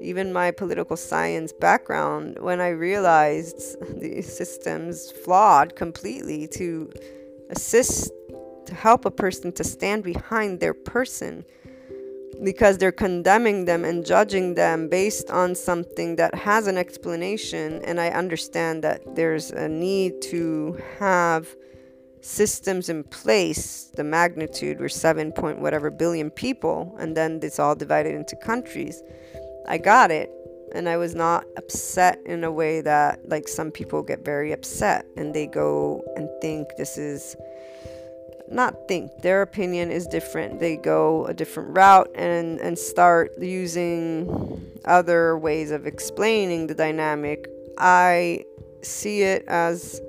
even 0.00 0.32
my 0.32 0.50
political 0.50 0.96
science 0.96 1.52
background, 1.52 2.38
when 2.40 2.60
I 2.60 2.68
realized 2.68 3.80
the 4.00 4.22
system's 4.22 5.10
flawed 5.10 5.76
completely 5.76 6.46
to 6.48 6.92
assist, 7.50 8.10
to 8.66 8.74
help 8.74 9.04
a 9.04 9.10
person 9.10 9.52
to 9.52 9.64
stand 9.64 10.04
behind 10.04 10.60
their 10.60 10.74
person 10.74 11.44
because 12.42 12.78
they're 12.78 12.92
condemning 12.92 13.64
them 13.64 13.84
and 13.84 14.04
judging 14.04 14.54
them 14.54 14.88
based 14.88 15.30
on 15.30 15.54
something 15.54 16.16
that 16.16 16.34
has 16.34 16.66
an 16.66 16.76
explanation. 16.76 17.80
And 17.84 18.00
I 18.00 18.08
understand 18.08 18.82
that 18.84 19.14
there's 19.14 19.50
a 19.50 19.68
need 19.68 20.20
to 20.22 20.80
have 20.98 21.54
systems 22.20 22.88
in 22.88 23.04
place, 23.04 23.90
the 23.96 24.04
magnitude, 24.04 24.80
we're 24.80 24.88
7 24.88 25.30
point 25.32 25.60
whatever 25.60 25.90
billion 25.90 26.30
people, 26.30 26.96
and 26.98 27.14
then 27.16 27.38
it's 27.42 27.58
all 27.58 27.74
divided 27.74 28.14
into 28.14 28.34
countries. 28.36 29.02
I 29.68 29.78
got 29.78 30.10
it 30.10 30.30
and 30.74 30.88
I 30.88 30.96
was 30.96 31.14
not 31.14 31.44
upset 31.56 32.18
in 32.26 32.42
a 32.44 32.50
way 32.50 32.80
that 32.80 33.28
like 33.28 33.46
some 33.46 33.70
people 33.70 34.02
get 34.02 34.24
very 34.24 34.52
upset 34.52 35.06
and 35.16 35.32
they 35.32 35.46
go 35.46 36.02
and 36.16 36.28
think 36.40 36.68
this 36.76 36.98
is 36.98 37.36
not 38.48 38.88
think 38.88 39.10
their 39.22 39.42
opinion 39.42 39.90
is 39.90 40.06
different 40.06 40.60
they 40.60 40.76
go 40.76 41.26
a 41.26 41.34
different 41.34 41.76
route 41.76 42.10
and 42.14 42.60
and 42.60 42.78
start 42.78 43.32
using 43.40 44.70
other 44.84 45.38
ways 45.38 45.70
of 45.70 45.86
explaining 45.86 46.66
the 46.66 46.74
dynamic 46.74 47.48
i 47.78 48.44
see 48.82 49.22
it 49.22 49.44
as 49.48 50.00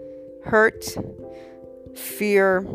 hurt 0.44 0.86
fear 1.96 2.68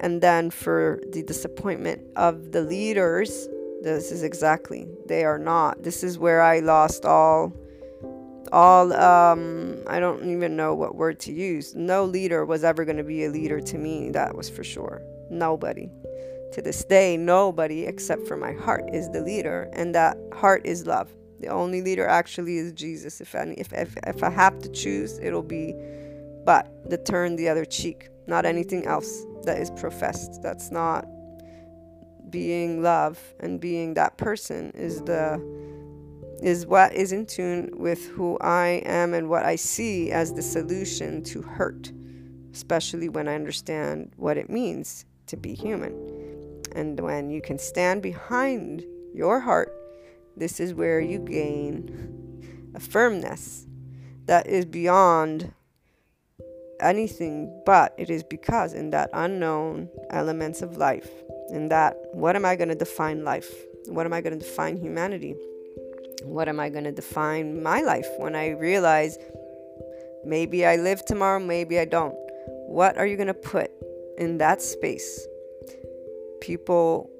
and 0.00 0.20
then 0.20 0.50
for 0.50 1.00
the 1.12 1.22
disappointment 1.22 2.02
of 2.16 2.50
the 2.50 2.62
leaders 2.62 3.48
this 3.82 4.12
is 4.12 4.22
exactly. 4.22 4.86
They 5.06 5.24
are 5.24 5.38
not. 5.38 5.82
This 5.82 6.04
is 6.04 6.16
where 6.16 6.40
I 6.40 6.60
lost 6.60 7.04
all 7.04 7.52
all 8.50 8.92
um 8.94 9.82
I 9.86 10.00
don't 10.00 10.28
even 10.30 10.56
know 10.56 10.74
what 10.74 10.94
word 10.94 11.20
to 11.20 11.32
use. 11.32 11.74
No 11.74 12.04
leader 12.04 12.44
was 12.44 12.64
ever 12.64 12.84
going 12.84 12.96
to 12.96 13.04
be 13.04 13.24
a 13.24 13.30
leader 13.30 13.60
to 13.60 13.78
me, 13.78 14.10
that 14.10 14.34
was 14.36 14.48
for 14.48 14.64
sure. 14.64 15.02
Nobody. 15.30 15.90
To 16.52 16.62
this 16.62 16.84
day, 16.84 17.16
nobody 17.16 17.86
except 17.86 18.26
for 18.26 18.36
my 18.36 18.52
heart 18.52 18.84
is 18.92 19.08
the 19.10 19.22
leader, 19.22 19.70
and 19.72 19.94
that 19.94 20.18
heart 20.34 20.66
is 20.66 20.86
love. 20.86 21.10
The 21.40 21.48
only 21.48 21.82
leader 21.82 22.06
actually 22.06 22.58
is 22.58 22.72
Jesus. 22.72 23.20
If 23.20 23.34
any, 23.34 23.54
if 23.54 23.72
if, 23.72 23.96
if 24.06 24.22
I 24.22 24.30
have 24.30 24.58
to 24.60 24.68
choose, 24.68 25.18
it'll 25.18 25.42
be 25.42 25.74
but 26.44 26.68
the 26.88 26.98
turn 26.98 27.36
the 27.36 27.48
other 27.48 27.64
cheek, 27.64 28.08
not 28.26 28.44
anything 28.44 28.86
else 28.86 29.24
that 29.44 29.58
is 29.58 29.70
professed. 29.70 30.42
That's 30.42 30.70
not 30.70 31.06
being 32.30 32.82
love 32.82 33.18
and 33.40 33.60
being 33.60 33.94
that 33.94 34.16
person 34.16 34.72
is 34.74 35.00
the 35.02 35.40
is 36.42 36.66
what 36.66 36.92
is 36.92 37.12
in 37.12 37.26
tune 37.26 37.70
with 37.74 38.06
who 38.08 38.36
I 38.40 38.82
am 38.84 39.14
and 39.14 39.28
what 39.28 39.44
I 39.44 39.56
see 39.56 40.10
as 40.10 40.32
the 40.32 40.42
solution 40.42 41.22
to 41.24 41.42
hurt, 41.42 41.92
especially 42.52 43.08
when 43.08 43.28
I 43.28 43.34
understand 43.34 44.12
what 44.16 44.36
it 44.36 44.50
means 44.50 45.04
to 45.28 45.36
be 45.36 45.54
human. 45.54 45.92
And 46.74 46.98
when 47.00 47.30
you 47.30 47.40
can 47.40 47.58
stand 47.58 48.02
behind 48.02 48.84
your 49.14 49.40
heart, 49.40 49.72
this 50.36 50.58
is 50.58 50.74
where 50.74 51.00
you 51.00 51.18
gain 51.20 52.72
a 52.74 52.80
firmness 52.80 53.66
that 54.24 54.46
is 54.46 54.64
beyond 54.64 55.52
anything 56.80 57.62
but 57.64 57.94
it 57.96 58.10
is 58.10 58.24
because 58.24 58.72
in 58.72 58.90
that 58.90 59.08
unknown 59.12 59.88
elements 60.10 60.62
of 60.62 60.76
life 60.76 61.08
in 61.52 61.68
that 61.68 61.96
what 62.12 62.34
am 62.34 62.44
I 62.44 62.56
going 62.56 62.70
to 62.70 62.74
define 62.74 63.24
life? 63.24 63.52
What 63.86 64.06
am 64.06 64.12
I 64.12 64.20
going 64.20 64.36
to 64.38 64.44
define 64.44 64.76
humanity? 64.76 65.36
What 66.24 66.48
am 66.48 66.60
I 66.60 66.68
going 66.68 66.84
to 66.84 66.92
define 66.92 67.62
my 67.62 67.82
life 67.82 68.06
when 68.18 68.34
I 68.34 68.50
realize 68.50 69.18
maybe 70.24 70.64
I 70.64 70.76
live 70.76 71.04
tomorrow, 71.04 71.40
maybe 71.40 71.78
I 71.78 71.84
don't? 71.84 72.14
What 72.66 72.96
are 72.98 73.06
you 73.06 73.16
going 73.16 73.28
to 73.28 73.34
put 73.34 73.70
in 74.18 74.38
that 74.38 74.62
space? 74.62 75.26
People 76.40 77.10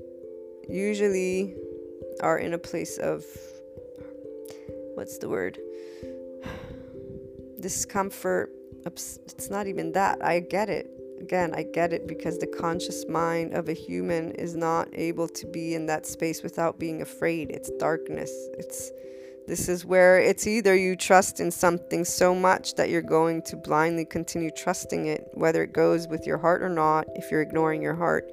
usually 0.68 1.54
are 2.20 2.38
in 2.38 2.54
a 2.54 2.58
place 2.58 2.98
of 2.98 3.24
what's 4.94 5.18
the 5.18 5.28
word? 5.28 5.58
Discomfort. 7.60 8.50
It's 8.84 9.50
not 9.50 9.66
even 9.66 9.92
that. 9.92 10.24
I 10.24 10.40
get 10.40 10.68
it 10.68 10.90
again, 11.22 11.54
I 11.54 11.62
get 11.62 11.92
it 11.92 12.06
because 12.06 12.38
the 12.38 12.46
conscious 12.46 13.06
mind 13.08 13.54
of 13.54 13.68
a 13.68 13.72
human 13.72 14.32
is 14.32 14.56
not 14.56 14.88
able 14.92 15.28
to 15.28 15.46
be 15.46 15.74
in 15.74 15.86
that 15.86 16.04
space 16.04 16.42
without 16.42 16.78
being 16.78 17.00
afraid. 17.00 17.50
It's 17.50 17.70
darkness. 17.78 18.30
It's 18.58 18.90
this 19.46 19.68
is 19.68 19.84
where 19.84 20.20
it's 20.20 20.46
either 20.46 20.74
you 20.74 20.94
trust 20.94 21.40
in 21.40 21.50
something 21.50 22.04
so 22.04 22.34
much 22.34 22.74
that 22.74 22.90
you're 22.90 23.02
going 23.02 23.42
to 23.42 23.56
blindly 23.56 24.04
continue 24.04 24.50
trusting 24.50 25.06
it, 25.06 25.28
whether 25.34 25.62
it 25.62 25.72
goes 25.72 26.06
with 26.06 26.26
your 26.26 26.38
heart 26.38 26.62
or 26.62 26.68
not, 26.68 27.06
if 27.16 27.30
you're 27.30 27.42
ignoring 27.42 27.82
your 27.82 27.94
heart 27.94 28.30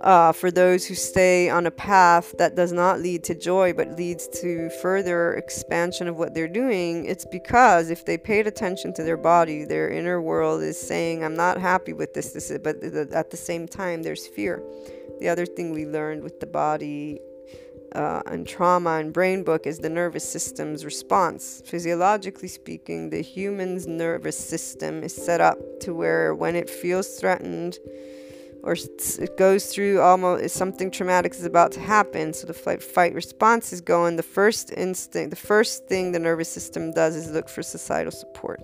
uh, 0.00 0.32
for 0.32 0.50
those 0.50 0.86
who 0.86 0.94
stay 0.94 1.50
on 1.50 1.66
a 1.66 1.70
path 1.70 2.34
that 2.38 2.54
does 2.54 2.72
not 2.72 3.00
lead 3.00 3.22
to 3.24 3.34
joy 3.34 3.72
but 3.72 3.98
leads 3.98 4.28
to 4.28 4.70
further 4.80 5.34
expansion 5.34 6.08
of 6.08 6.16
what 6.16 6.34
they're 6.34 6.48
doing, 6.48 7.04
it's 7.04 7.26
because 7.26 7.90
if 7.90 8.06
they 8.06 8.16
paid 8.16 8.46
attention 8.46 8.94
to 8.94 9.02
their 9.02 9.18
body, 9.18 9.64
their 9.64 9.90
inner 9.90 10.20
world 10.20 10.62
is 10.62 10.80
saying, 10.80 11.22
I'm 11.22 11.36
not 11.36 11.60
happy 11.60 11.92
with 11.92 12.14
this, 12.14 12.32
this 12.32 12.50
but 12.62 12.82
at 12.82 13.30
the 13.30 13.36
same 13.36 13.68
time, 13.68 14.02
there's 14.02 14.26
fear. 14.26 14.62
The 15.20 15.28
other 15.28 15.44
thing 15.44 15.72
we 15.72 15.84
learned 15.84 16.22
with 16.22 16.40
the 16.40 16.46
body 16.46 17.20
uh, 17.94 18.22
and 18.26 18.46
trauma 18.46 18.98
and 19.00 19.12
brain 19.12 19.42
book 19.42 19.66
is 19.66 19.78
the 19.78 19.90
nervous 19.90 20.26
system's 20.26 20.84
response. 20.84 21.62
Physiologically 21.66 22.48
speaking, 22.48 23.10
the 23.10 23.20
human's 23.20 23.86
nervous 23.86 24.38
system 24.38 25.02
is 25.02 25.14
set 25.14 25.40
up 25.40 25.58
to 25.80 25.92
where 25.92 26.34
when 26.34 26.56
it 26.56 26.70
feels 26.70 27.16
threatened, 27.18 27.78
or 28.62 28.74
it 28.74 29.36
goes 29.38 29.66
through 29.66 30.00
almost 30.00 30.54
something 30.54 30.90
traumatic 30.90 31.32
is 31.34 31.44
about 31.44 31.72
to 31.72 31.80
happen. 31.80 32.32
So 32.32 32.46
the 32.46 32.54
flight 32.54 32.82
fight 32.82 33.14
response 33.14 33.72
is 33.72 33.80
going. 33.80 34.16
The 34.16 34.22
first 34.22 34.72
instinct 34.76 35.30
the 35.30 35.36
first 35.36 35.86
thing 35.86 36.12
the 36.12 36.18
nervous 36.18 36.48
system 36.48 36.92
does 36.92 37.16
is 37.16 37.30
look 37.30 37.48
for 37.48 37.62
societal 37.62 38.12
support. 38.12 38.60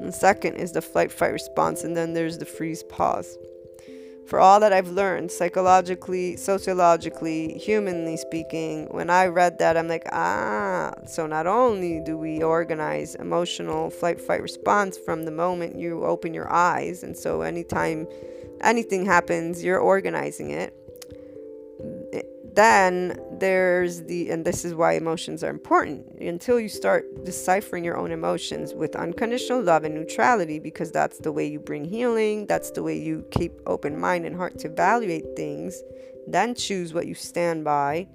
And 0.00 0.08
the 0.08 0.12
second 0.12 0.56
is 0.56 0.72
the 0.72 0.82
flight 0.82 1.12
fight 1.12 1.32
response 1.32 1.84
and 1.84 1.96
then 1.96 2.14
there's 2.14 2.38
the 2.38 2.46
freeze 2.46 2.82
pause. 2.82 3.36
For 4.26 4.40
all 4.40 4.58
that 4.58 4.72
I've 4.72 4.88
learned 4.88 5.30
psychologically, 5.30 6.36
sociologically, 6.36 7.56
humanly 7.58 8.16
speaking, 8.16 8.86
when 8.90 9.08
I 9.08 9.26
read 9.26 9.60
that, 9.60 9.76
I'm 9.76 9.86
like, 9.86 10.04
ah, 10.10 10.92
so 11.06 11.28
not 11.28 11.46
only 11.46 12.00
do 12.00 12.18
we 12.18 12.42
organize 12.42 13.14
emotional 13.14 13.88
flight 13.88 14.20
fight 14.20 14.42
response 14.42 14.98
from 14.98 15.26
the 15.26 15.30
moment 15.30 15.78
you 15.78 16.04
open 16.04 16.34
your 16.34 16.52
eyes, 16.52 17.04
and 17.04 17.16
so 17.16 17.42
anytime 17.42 18.08
anything 18.60 19.06
happens, 19.06 19.62
you're 19.62 19.78
organizing 19.78 20.50
it. 20.50 20.74
Then 22.54 23.20
there's 23.38 24.02
the, 24.04 24.30
and 24.30 24.44
this 24.44 24.64
is 24.64 24.74
why 24.74 24.94
emotions 24.94 25.44
are 25.44 25.50
important 25.50 26.18
until 26.20 26.58
you 26.58 26.70
start 26.70 27.04
deciphering 27.24 27.84
your 27.84 27.98
own 27.98 28.10
emotions 28.10 28.72
with 28.72 28.96
unconditional 28.96 29.62
love 29.62 29.84
and 29.84 29.94
neutrality, 29.94 30.58
because 30.58 30.90
that's 30.90 31.18
the 31.18 31.32
way 31.32 31.46
you 31.46 31.58
bring 31.58 31.84
healing, 31.84 32.46
that's 32.46 32.70
the 32.70 32.82
way 32.82 32.98
you 32.98 33.26
keep 33.30 33.52
open 33.66 34.00
mind 34.00 34.24
and 34.24 34.34
heart 34.34 34.58
to 34.60 34.68
evaluate 34.68 35.36
things, 35.36 35.82
then 36.26 36.54
choose 36.54 36.94
what 36.94 37.06
you 37.06 37.14
stand 37.14 37.62
by 37.62 38.08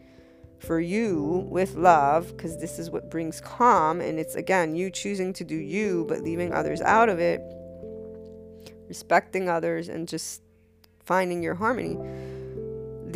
for 0.62 0.80
you 0.80 1.48
with 1.50 1.76
love 1.76 2.36
because 2.36 2.58
this 2.60 2.78
is 2.78 2.92
what 2.92 3.10
brings 3.10 3.42
calm 3.42 4.00
and 4.00 4.20
it's 4.20 4.36
again 4.36 4.76
you 4.76 4.92
choosing 4.92 5.34
to 5.34 5.44
do 5.44 5.56
you 5.56 6.06
but 6.08 6.22
leaving 6.22 6.54
others 6.54 6.82
out 6.82 7.10
of 7.10 7.20
it 7.20 7.42
respecting 8.94 9.50
others 9.50 9.90
and 9.90 10.08
just 10.08 10.42
finding 11.00 11.42
your 11.42 11.56
harmony 11.56 11.96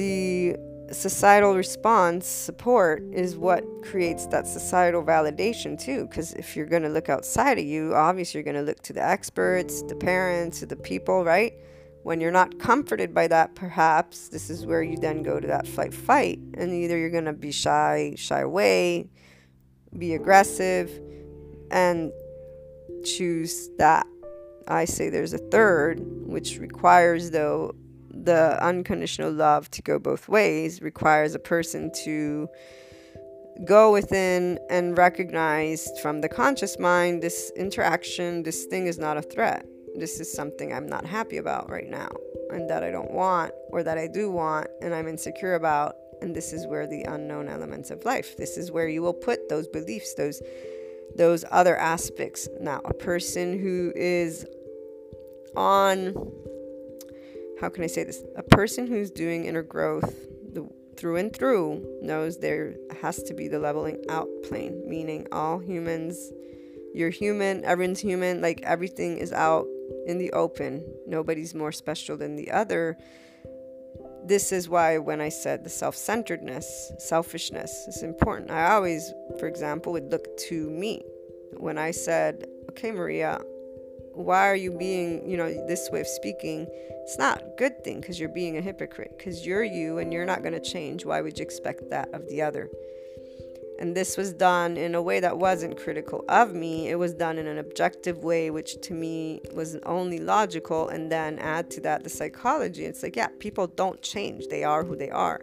the 0.01 0.55
societal 0.91 1.55
response 1.55 2.25
support 2.27 3.03
is 3.11 3.35
what 3.35 3.63
creates 3.89 4.25
that 4.27 4.45
societal 4.47 5.03
validation 5.03 5.71
too 5.79 6.05
because 6.07 6.33
if 6.33 6.55
you're 6.55 6.71
going 6.75 6.83
to 6.83 6.93
look 6.97 7.09
outside 7.09 7.57
of 7.57 7.65
you 7.65 7.93
obviously 7.93 8.37
you're 8.37 8.49
going 8.51 8.61
to 8.63 8.67
look 8.69 8.81
to 8.81 8.93
the 8.93 9.03
experts 9.03 9.81
the 9.83 9.95
parents 9.95 10.59
to 10.59 10.65
the 10.65 10.75
people 10.75 11.23
right 11.23 11.53
when 12.05 12.21
you're 12.21 12.29
not 12.31 12.59
comforted 12.59 13.15
by 13.15 13.27
that, 13.27 13.55
perhaps 13.55 14.27
this 14.27 14.51
is 14.51 14.63
where 14.63 14.83
you 14.83 14.95
then 14.95 15.23
go 15.23 15.39
to 15.39 15.47
that 15.47 15.67
fight 15.67 15.91
fight. 15.91 16.37
And 16.53 16.71
either 16.71 16.95
you're 16.95 17.09
going 17.09 17.25
to 17.25 17.33
be 17.33 17.51
shy, 17.51 18.13
shy 18.15 18.41
away, 18.41 19.09
be 19.97 20.13
aggressive, 20.13 21.01
and 21.71 22.11
choose 23.03 23.71
that. 23.79 24.05
I 24.67 24.85
say 24.85 25.09
there's 25.09 25.33
a 25.33 25.37
third, 25.37 25.99
which 26.25 26.57
requires, 26.59 27.31
though, 27.31 27.75
the 28.09 28.57
unconditional 28.63 29.31
love 29.31 29.69
to 29.71 29.81
go 29.81 29.99
both 29.99 30.27
ways, 30.27 30.81
requires 30.81 31.35
a 31.35 31.39
person 31.39 31.91
to 32.03 32.47
go 33.65 33.91
within 33.91 34.59
and 34.69 34.97
recognize 34.97 35.87
from 36.01 36.21
the 36.21 36.29
conscious 36.29 36.77
mind 36.79 37.21
this 37.21 37.51
interaction, 37.55 38.43
this 38.43 38.65
thing 38.65 38.87
is 38.87 38.97
not 38.97 39.17
a 39.17 39.21
threat 39.21 39.65
this 39.95 40.19
is 40.19 40.31
something 40.31 40.73
I'm 40.73 40.87
not 40.87 41.05
happy 41.05 41.37
about 41.37 41.69
right 41.69 41.87
now 41.87 42.09
and 42.51 42.69
that 42.69 42.83
I 42.83 42.91
don't 42.91 43.11
want 43.11 43.51
or 43.69 43.83
that 43.83 43.97
I 43.97 44.07
do 44.07 44.29
want 44.29 44.67
and 44.81 44.93
I'm 44.93 45.07
insecure 45.07 45.55
about. 45.55 45.95
And 46.21 46.35
this 46.35 46.53
is 46.53 46.65
where 46.67 46.87
the 46.87 47.03
unknown 47.03 47.49
elements 47.49 47.91
of 47.91 48.05
life, 48.05 48.37
this 48.37 48.57
is 48.57 48.71
where 48.71 48.87
you 48.87 49.01
will 49.01 49.13
put 49.13 49.49
those 49.49 49.67
beliefs, 49.67 50.13
those 50.15 50.41
those 51.17 51.45
other 51.51 51.77
aspects. 51.77 52.47
Now, 52.59 52.81
a 52.83 52.93
person 52.93 53.59
who 53.59 53.93
is 53.95 54.45
on 55.55 56.13
how 57.59 57.69
can 57.69 57.83
I 57.83 57.87
say 57.87 58.03
this? 58.03 58.21
A 58.35 58.43
person 58.43 58.87
who's 58.87 59.09
doing 59.09 59.45
inner 59.45 59.63
growth 59.63 60.13
the, 60.53 60.67
through 60.97 61.17
and 61.17 61.33
through 61.33 61.99
knows 62.01 62.37
there 62.37 62.75
has 63.01 63.23
to 63.23 63.33
be 63.33 63.47
the 63.47 63.59
leveling 63.59 64.03
out 64.09 64.27
plane, 64.43 64.83
meaning 64.87 65.27
all 65.31 65.59
humans, 65.59 66.31
you're 66.93 67.09
human, 67.09 67.63
everyone's 67.63 67.99
human, 67.99 68.41
like 68.41 68.61
everything 68.63 69.17
is 69.17 69.31
out 69.31 69.67
in 70.05 70.17
the 70.17 70.31
open. 70.33 70.83
Nobody's 71.07 71.55
more 71.55 71.71
special 71.71 72.17
than 72.17 72.35
the 72.35 72.51
other. 72.51 72.97
This 74.25 74.51
is 74.51 74.67
why, 74.67 74.97
when 74.97 75.21
I 75.21 75.29
said 75.29 75.63
the 75.63 75.69
self 75.69 75.95
centeredness, 75.95 76.91
selfishness 76.97 77.71
is 77.87 78.01
important, 78.01 78.51
I 78.51 78.71
always, 78.71 79.13
for 79.39 79.47
example, 79.47 79.93
would 79.93 80.11
look 80.11 80.35
to 80.49 80.69
me. 80.69 81.03
When 81.57 81.77
I 81.77 81.91
said, 81.91 82.47
okay, 82.69 82.91
Maria, 82.91 83.39
why 84.15 84.47
are 84.49 84.55
you 84.55 84.71
being, 84.71 85.29
you 85.29 85.37
know, 85.37 85.49
this 85.67 85.89
way 85.91 86.01
of 86.01 86.07
speaking? 86.07 86.67
It's 87.03 87.17
not 87.17 87.41
a 87.41 87.53
good 87.57 87.83
thing 87.83 88.01
because 88.01 88.19
you're 88.19 88.29
being 88.29 88.57
a 88.57 88.61
hypocrite 88.61 89.13
because 89.17 89.45
you're 89.45 89.63
you 89.63 89.99
and 89.99 90.11
you're 90.11 90.25
not 90.25 90.41
going 90.41 90.53
to 90.53 90.59
change. 90.59 91.05
Why 91.05 91.21
would 91.21 91.37
you 91.37 91.43
expect 91.43 91.89
that 91.91 92.13
of 92.13 92.27
the 92.27 92.41
other? 92.41 92.69
And 93.77 93.95
this 93.95 94.15
was 94.15 94.33
done 94.33 94.77
in 94.77 94.95
a 94.95 95.01
way 95.01 95.19
that 95.19 95.37
wasn't 95.37 95.77
critical 95.77 96.23
of 96.29 96.53
me. 96.53 96.87
It 96.87 96.97
was 96.97 97.13
done 97.13 97.37
in 97.37 97.45
an 97.45 97.57
objective 97.57 98.23
way, 98.23 98.49
which 98.49 98.79
to 98.83 98.93
me 98.93 99.41
was 99.53 99.75
only 99.85 100.19
logical. 100.19 100.87
And 100.87 101.11
then 101.11 101.39
add 101.39 101.69
to 101.71 101.81
that 101.81 102.03
the 102.03 102.09
psychology. 102.09 102.85
It's 102.85 103.03
like, 103.03 103.17
yeah, 103.17 103.27
people 103.39 103.67
don't 103.67 104.01
change, 104.01 104.47
they 104.47 104.63
are 104.63 104.83
who 104.83 104.95
they 104.95 105.09
are. 105.09 105.41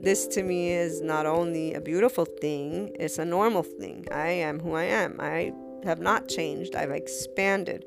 This 0.00 0.26
to 0.28 0.42
me 0.42 0.72
is 0.72 1.00
not 1.00 1.26
only 1.26 1.74
a 1.74 1.80
beautiful 1.80 2.24
thing, 2.24 2.90
it's 2.98 3.18
a 3.18 3.24
normal 3.24 3.62
thing. 3.62 4.08
I 4.10 4.30
am 4.30 4.58
who 4.58 4.74
I 4.74 4.84
am. 4.84 5.18
I 5.20 5.52
have 5.84 6.00
not 6.00 6.28
changed, 6.28 6.74
I've 6.74 6.90
expanded. 6.90 7.84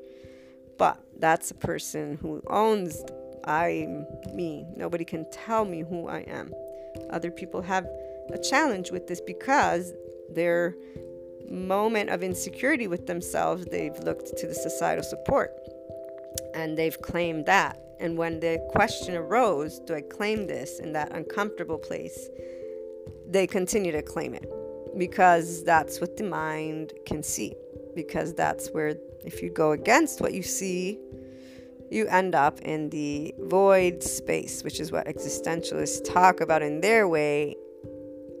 But 0.78 1.00
that's 1.18 1.50
a 1.50 1.54
person 1.54 2.18
who 2.20 2.42
owns 2.48 3.02
I'm 3.44 4.06
me. 4.34 4.66
Nobody 4.76 5.04
can 5.04 5.30
tell 5.30 5.64
me 5.64 5.82
who 5.82 6.08
I 6.08 6.20
am. 6.20 6.52
Other 7.10 7.30
people 7.30 7.62
have 7.62 7.86
a 8.32 8.38
challenge 8.38 8.90
with 8.90 9.06
this 9.06 9.20
because 9.20 9.92
their 10.30 10.74
moment 11.48 12.10
of 12.10 12.22
insecurity 12.22 12.88
with 12.88 13.06
themselves, 13.06 13.66
they've 13.66 13.98
looked 14.00 14.36
to 14.36 14.46
the 14.46 14.54
societal 14.54 15.04
support 15.04 15.52
and 16.54 16.76
they've 16.76 17.00
claimed 17.00 17.46
that. 17.46 17.78
And 18.00 18.18
when 18.18 18.40
the 18.40 18.58
question 18.70 19.14
arose, 19.14 19.78
do 19.78 19.94
I 19.94 20.02
claim 20.02 20.46
this 20.46 20.80
in 20.80 20.92
that 20.92 21.12
uncomfortable 21.12 21.78
place? 21.78 22.28
They 23.28 23.46
continue 23.46 23.92
to 23.92 24.02
claim 24.02 24.34
it 24.34 24.50
because 24.98 25.64
that's 25.64 26.00
what 26.00 26.16
the 26.16 26.24
mind 26.24 26.92
can 27.06 27.22
see. 27.22 27.54
Because 27.96 28.34
that's 28.34 28.68
where, 28.68 28.94
if 29.24 29.42
you 29.42 29.50
go 29.50 29.72
against 29.72 30.20
what 30.20 30.32
you 30.32 30.44
see, 30.44 31.00
you 31.90 32.06
end 32.06 32.36
up 32.36 32.60
in 32.60 32.90
the 32.90 33.34
void 33.40 34.02
space, 34.02 34.62
which 34.62 34.78
is 34.78 34.92
what 34.92 35.06
existentialists 35.06 36.04
talk 36.04 36.40
about 36.40 36.62
in 36.62 36.80
their 36.80 37.08
way 37.08 37.56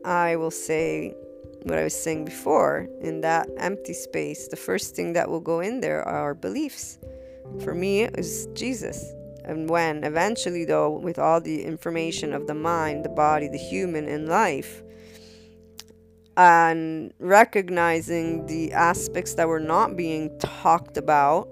I 0.06 0.36
will 0.36 0.52
say 0.52 1.16
what 1.64 1.78
I 1.78 1.82
was 1.82 2.00
saying 2.00 2.26
before 2.26 2.86
in 3.00 3.22
that 3.22 3.48
empty 3.56 3.92
space, 3.92 4.46
the 4.46 4.56
first 4.56 4.94
thing 4.94 5.14
that 5.14 5.28
will 5.28 5.40
go 5.40 5.58
in 5.58 5.80
there 5.80 6.06
are 6.06 6.32
beliefs. 6.32 6.96
For 7.64 7.74
me, 7.74 8.02
it 8.02 8.16
was 8.16 8.46
Jesus. 8.54 9.12
And 9.44 9.68
when 9.68 10.04
eventually, 10.04 10.64
though, 10.64 10.90
with 10.90 11.18
all 11.18 11.40
the 11.40 11.64
information 11.64 12.32
of 12.32 12.46
the 12.46 12.54
mind, 12.54 13.04
the 13.04 13.08
body, 13.08 13.48
the 13.48 13.58
human, 13.58 14.06
and 14.06 14.28
life, 14.28 14.84
and 16.36 17.12
recognizing 17.18 18.46
the 18.46 18.72
aspects 18.72 19.34
that 19.34 19.48
were 19.48 19.60
not 19.60 19.96
being 19.96 20.38
talked 20.38 20.96
about, 20.96 21.48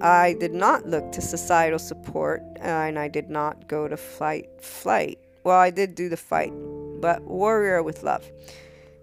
I 0.00 0.34
did 0.40 0.52
not 0.52 0.86
look 0.86 1.12
to 1.12 1.20
societal 1.20 1.78
support 1.78 2.42
and 2.60 2.98
I 2.98 3.08
did 3.08 3.30
not 3.30 3.68
go 3.68 3.88
to 3.88 3.96
flight 3.96 4.48
flight. 4.60 5.18
Well, 5.44 5.58
I 5.58 5.70
did 5.70 5.94
do 5.94 6.08
the 6.08 6.16
fight, 6.16 6.52
but 7.00 7.22
warrior 7.22 7.82
with 7.82 8.02
love. 8.02 8.30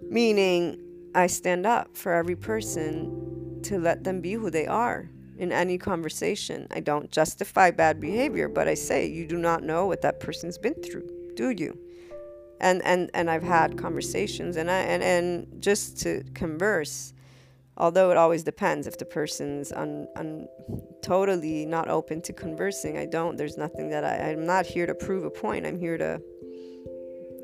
Meaning, 0.01 0.79
I 1.15 1.27
stand 1.27 1.65
up 1.65 1.97
for 1.97 2.13
every 2.13 2.35
person 2.35 3.59
to 3.63 3.79
let 3.79 4.03
them 4.03 4.21
be 4.21 4.33
who 4.33 4.49
they 4.49 4.67
are 4.67 5.09
in 5.37 5.51
any 5.51 5.77
conversation. 5.77 6.67
I 6.71 6.79
don't 6.79 7.11
justify 7.11 7.71
bad 7.71 7.99
behavior, 7.99 8.47
but 8.47 8.67
I 8.67 8.75
say, 8.75 9.07
you 9.07 9.25
do 9.27 9.37
not 9.37 9.63
know 9.63 9.85
what 9.85 10.01
that 10.01 10.19
person's 10.19 10.57
been 10.57 10.75
through, 10.75 11.09
do 11.35 11.49
you? 11.49 11.77
And 12.59 12.81
and 12.83 13.09
and 13.13 13.29
I've 13.29 13.43
had 13.43 13.77
conversations 13.77 14.57
and 14.57 14.69
I 14.69 14.79
and, 14.79 15.01
and 15.01 15.61
just 15.61 15.99
to 16.01 16.23
converse, 16.33 17.13
although 17.77 18.11
it 18.11 18.17
always 18.17 18.43
depends 18.43 18.85
if 18.85 18.97
the 18.97 19.05
person's 19.05 19.71
un, 19.71 20.07
un, 20.17 20.47
totally 21.01 21.65
not 21.65 21.87
open 21.89 22.21
to 22.23 22.33
conversing. 22.33 22.97
I 22.97 23.05
don't. 23.05 23.37
There's 23.37 23.57
nothing 23.57 23.89
that 23.91 24.03
I, 24.03 24.31
I'm 24.31 24.45
not 24.45 24.65
here 24.65 24.85
to 24.85 24.93
prove 24.93 25.23
a 25.23 25.29
point. 25.29 25.65
I'm 25.65 25.79
here 25.79 25.97
to 25.97 26.21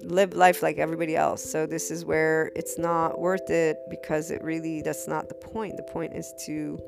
live 0.04 0.34
life 0.34 0.62
like 0.62 0.78
everybody 0.78 1.16
else. 1.16 1.44
So 1.44 1.66
this 1.66 1.90
is 1.92 2.06
where 2.06 2.52
it's 2.56 2.78
not 2.78 3.20
worth 3.20 3.50
it 3.50 3.78
because 3.90 4.32
it 4.32 4.44
really 4.44 4.82
that's 4.82 5.08
not 5.08 5.30
the 5.30 5.36
point. 5.36 5.78
The 5.78 5.84
point 5.84 6.14
is 6.14 6.34
to 6.46 6.80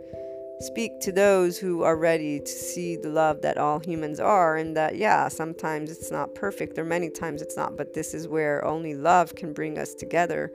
speak 0.60 0.99
to 1.01 1.12
those 1.12 1.58
who 1.58 1.84
are 1.84 1.95
ready 1.95 2.39
to 2.39 2.51
see 2.51 2.95
the 2.95 3.10
love 3.10 3.41
that 3.41 3.58
all 3.58 3.80
humans 3.80 4.20
are 4.20 4.58
and 4.58 4.76
that 4.76 4.95
yeah, 4.95 5.28
sometimes 5.28 5.91
it's 5.91 6.12
not 6.12 6.34
perfect 6.34 6.78
or 6.80 6.84
many 6.84 7.10
times 7.10 7.41
it's 7.41 7.55
not, 7.55 7.78
but 7.78 7.93
this 7.93 8.14
is 8.14 8.28
where 8.28 8.66
only 8.66 8.95
love 8.95 9.36
can 9.36 9.53
bring 9.53 9.78
us 9.78 9.93
together. 9.93 10.51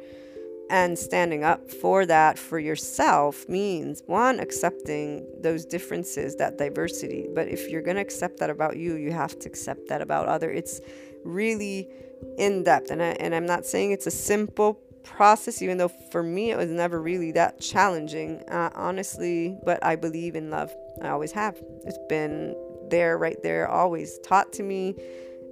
And 0.70 0.98
standing 0.98 1.44
up 1.44 1.70
for 1.70 2.06
that 2.06 2.38
for 2.38 2.58
yourself 2.58 3.46
means 3.48 4.02
one, 4.06 4.40
accepting 4.40 5.26
those 5.38 5.66
differences, 5.66 6.36
that 6.36 6.56
diversity. 6.56 7.28
But 7.32 7.48
if 7.48 7.68
you're 7.68 7.82
going 7.82 7.96
to 7.96 8.02
accept 8.02 8.38
that 8.38 8.48
about 8.48 8.78
you, 8.78 8.94
you 8.94 9.12
have 9.12 9.38
to 9.40 9.48
accept 9.48 9.88
that 9.88 10.00
about 10.00 10.28
other. 10.28 10.50
It's 10.50 10.80
really 11.24 11.90
in 12.38 12.64
depth. 12.64 12.90
And, 12.90 13.02
I, 13.02 13.08
and 13.20 13.34
I'm 13.34 13.46
not 13.46 13.66
saying 13.66 13.92
it's 13.92 14.06
a 14.06 14.10
simple 14.10 14.80
process, 15.04 15.62
even 15.62 15.78
though 15.78 15.88
for 15.88 16.22
me 16.22 16.50
it 16.50 16.56
was 16.56 16.70
never 16.70 17.00
really 17.00 17.32
that 17.32 17.60
challenging, 17.60 18.42
uh, 18.48 18.70
honestly. 18.74 19.58
But 19.64 19.84
I 19.84 19.96
believe 19.96 20.34
in 20.34 20.50
love. 20.50 20.74
I 21.02 21.08
always 21.08 21.32
have. 21.32 21.56
It's 21.84 21.98
been 22.08 22.56
there, 22.88 23.18
right 23.18 23.40
there, 23.42 23.68
always 23.68 24.18
taught 24.20 24.52
to 24.54 24.62
me. 24.62 24.94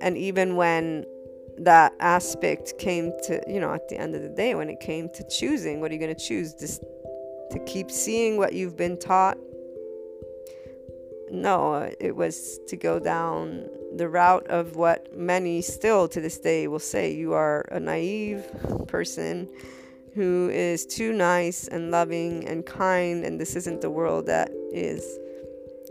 And 0.01 0.17
even 0.17 0.57
when 0.57 1.05
that 1.59 1.93
aspect 2.01 2.79
came 2.79 3.13
to, 3.25 3.43
you 3.47 3.61
know, 3.61 3.73
at 3.75 3.89
the 3.89 3.97
end 3.99 4.15
of 4.15 4.23
the 4.23 4.29
day, 4.29 4.55
when 4.55 4.71
it 4.71 4.81
came 4.81 5.09
to 5.15 5.29
choosing, 5.29 5.81
what 5.81 5.91
are 5.91 5.95
you 5.95 6.01
going 6.01 6.15
to 6.15 6.27
choose? 6.27 6.55
Just 6.55 6.83
to 7.51 7.59
keep 7.67 7.91
seeing 7.91 8.37
what 8.39 8.53
you've 8.53 8.77
been 8.77 8.99
taught 8.99 9.37
no, 11.31 11.91
it 12.01 12.15
was 12.17 12.59
to 12.69 12.77
go 12.77 12.99
down 12.99 13.69
the 13.97 14.09
route 14.09 14.47
of 14.49 14.77
what 14.77 15.17
many 15.17 15.63
still 15.63 16.09
to 16.09 16.21
this 16.21 16.39
day 16.39 16.69
will 16.69 16.79
say 16.79 17.13
you 17.13 17.33
are 17.33 17.63
a 17.71 17.81
naive 17.81 18.45
person 18.87 19.49
who 20.15 20.51
is 20.53 20.87
too 20.87 21.13
nice 21.13 21.69
and 21.69 21.91
loving 21.91 22.47
and 22.49 22.67
kind, 22.67 23.25
and 23.25 23.41
this 23.41 23.57
isn't 23.57 23.81
the 23.81 23.91
world 23.91 24.27
that 24.27 24.51
is. 24.73 25.19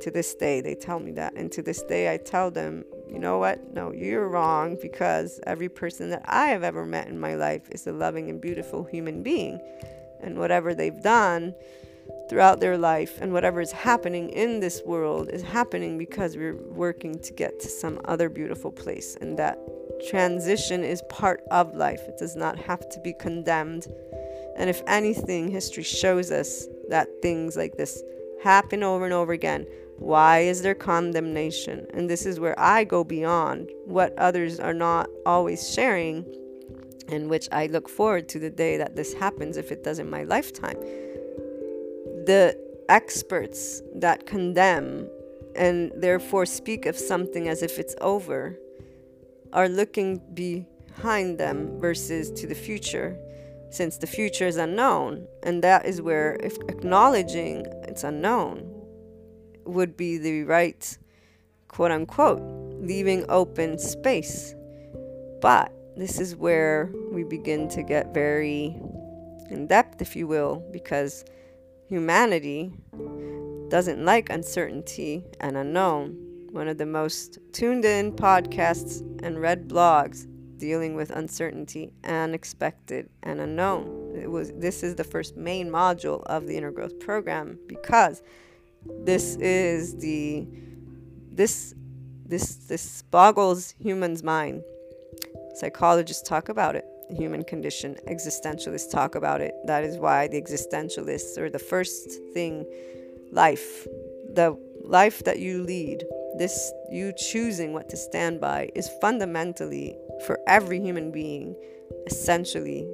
To 0.01 0.11
this 0.11 0.33
day, 0.33 0.61
they 0.61 0.75
tell 0.75 0.99
me 0.99 1.11
that. 1.13 1.33
And 1.33 1.51
to 1.51 1.61
this 1.61 1.83
day, 1.83 2.13
I 2.13 2.17
tell 2.17 2.51
them 2.51 2.85
you 3.09 3.17
know 3.17 3.39
what? 3.39 3.73
No, 3.73 3.91
you're 3.91 4.27
wrong 4.27 4.77
because 4.81 5.39
every 5.47 5.67
person 5.67 6.11
that 6.11 6.21
I 6.25 6.47
have 6.47 6.63
ever 6.63 6.85
met 6.85 7.07
in 7.07 7.19
my 7.19 7.35
life 7.35 7.67
is 7.71 7.87
a 7.87 7.91
loving 7.91 8.29
and 8.29 8.39
beautiful 8.39 8.83
human 8.83 9.23
being. 9.23 9.59
And 10.21 10.37
whatever 10.37 10.75
they've 10.75 11.01
done 11.01 11.55
throughout 12.29 12.59
their 12.59 12.77
life 12.77 13.17
and 13.19 13.33
whatever 13.33 13.59
is 13.59 13.71
happening 13.71 14.29
in 14.29 14.59
this 14.59 14.83
world 14.85 15.29
is 15.29 15.41
happening 15.41 15.97
because 15.97 16.37
we're 16.37 16.55
working 16.55 17.17
to 17.19 17.33
get 17.33 17.59
to 17.59 17.67
some 17.67 17.99
other 18.05 18.29
beautiful 18.29 18.71
place. 18.71 19.17
And 19.19 19.37
that 19.39 19.57
transition 20.09 20.83
is 20.83 21.01
part 21.09 21.41
of 21.51 21.75
life, 21.75 22.01
it 22.07 22.17
does 22.17 22.35
not 22.35 22.57
have 22.59 22.87
to 22.89 22.99
be 23.01 23.13
condemned. 23.19 23.87
And 24.57 24.69
if 24.69 24.81
anything, 24.87 25.49
history 25.49 25.83
shows 25.83 26.31
us 26.31 26.67
that 26.89 27.07
things 27.21 27.57
like 27.57 27.77
this 27.77 28.01
happen 28.43 28.83
over 28.83 29.05
and 29.05 29.13
over 29.13 29.33
again. 29.33 29.65
Why 29.97 30.39
is 30.39 30.61
there 30.61 30.75
condemnation? 30.75 31.87
And 31.93 32.09
this 32.09 32.25
is 32.25 32.39
where 32.39 32.57
I 32.59 32.83
go 32.83 33.03
beyond 33.03 33.69
what 33.85 34.17
others 34.17 34.59
are 34.59 34.73
not 34.73 35.09
always 35.25 35.73
sharing, 35.73 36.25
in 37.09 37.27
which 37.27 37.49
I 37.51 37.65
look 37.67 37.89
forward 37.89 38.29
to 38.29 38.39
the 38.39 38.49
day 38.49 38.77
that 38.77 38.95
this 38.95 39.13
happens 39.13 39.57
if 39.57 39.71
it 39.71 39.83
does 39.83 39.99
in 39.99 40.09
my 40.09 40.23
lifetime. 40.23 40.77
The 42.29 42.55
experts 42.89 43.81
that 43.95 44.27
condemn 44.27 45.09
and 45.55 45.91
therefore 45.95 46.45
speak 46.45 46.85
of 46.85 46.95
something 46.95 47.49
as 47.49 47.63
if 47.63 47.79
it's 47.79 47.95
over 48.01 48.55
are 49.51 49.67
looking 49.67 50.21
behind 50.35 51.39
them 51.39 51.79
versus 51.79 52.29
to 52.39 52.45
the 52.45 52.53
future 52.53 53.17
since 53.71 53.97
the 53.97 54.05
future 54.05 54.45
is 54.45 54.57
unknown 54.57 55.25
and 55.41 55.63
that 55.63 55.87
is 55.87 56.03
where 56.03 56.35
acknowledging 56.69 57.65
it's 57.87 58.03
unknown 58.03 58.61
would 59.65 59.97
be 59.97 60.19
the 60.19 60.43
right 60.43 60.99
quote 61.67 61.89
unquote 61.89 62.43
leaving 62.79 63.25
open 63.27 63.79
space. 63.79 64.53
But 65.41 65.73
this 65.97 66.19
is 66.19 66.35
where 66.35 66.91
we 67.11 67.23
begin 67.23 67.67
to 67.69 67.81
get 67.81 68.13
very 68.13 68.79
in 69.49 69.65
depth 69.67 69.99
if 69.99 70.15
you 70.15 70.27
will 70.27 70.63
because 70.71 71.25
humanity 71.89 72.71
doesn't 73.69 74.03
like 74.05 74.29
uncertainty 74.29 75.25
and 75.39 75.57
unknown 75.57 76.15
one 76.51 76.67
of 76.67 76.77
the 76.77 76.85
most 76.85 77.37
tuned 77.51 77.85
in 77.85 78.11
podcasts 78.11 79.01
and 79.23 79.39
read 79.39 79.67
blogs 79.67 80.27
dealing 80.57 80.95
with 80.95 81.09
uncertainty, 81.11 81.91
unexpected, 82.03 83.09
and 83.23 83.39
unknown. 83.39 84.13
It 84.15 84.29
was 84.29 84.51
this 84.53 84.83
is 84.83 84.95
the 84.95 85.03
first 85.03 85.37
main 85.37 85.69
module 85.69 86.23
of 86.23 86.47
the 86.47 86.57
inner 86.57 86.71
growth 86.71 86.99
program 86.99 87.57
because 87.67 88.21
this 88.85 89.35
is 89.37 89.95
the 89.97 90.47
this 91.31 91.73
this 92.25 92.55
this 92.55 93.03
boggles 93.03 93.75
humans' 93.79 94.23
mind. 94.23 94.63
Psychologists 95.55 96.27
talk 96.27 96.49
about 96.49 96.75
it. 96.75 96.85
Human 97.09 97.43
condition. 97.43 97.97
Existentialists 98.07 98.91
talk 98.91 99.15
about 99.15 99.41
it. 99.41 99.53
That 99.65 99.83
is 99.83 99.97
why 99.97 100.27
the 100.27 100.41
existentialists 100.41 101.37
are 101.37 101.49
the 101.49 101.59
first 101.59 102.09
thing 102.33 102.65
life, 103.31 103.87
the 104.33 104.57
life 104.83 105.23
that 105.23 105.39
you 105.39 105.63
lead, 105.63 106.03
this 106.37 106.71
you 106.91 107.11
choosing 107.17 107.73
what 107.73 107.89
to 107.89 107.97
stand 107.97 108.39
by 108.39 108.69
is 108.75 108.89
fundamentally 109.01 109.95
for 110.25 110.39
every 110.47 110.79
human 110.79 111.11
being 111.11 111.55
essentially 112.07 112.87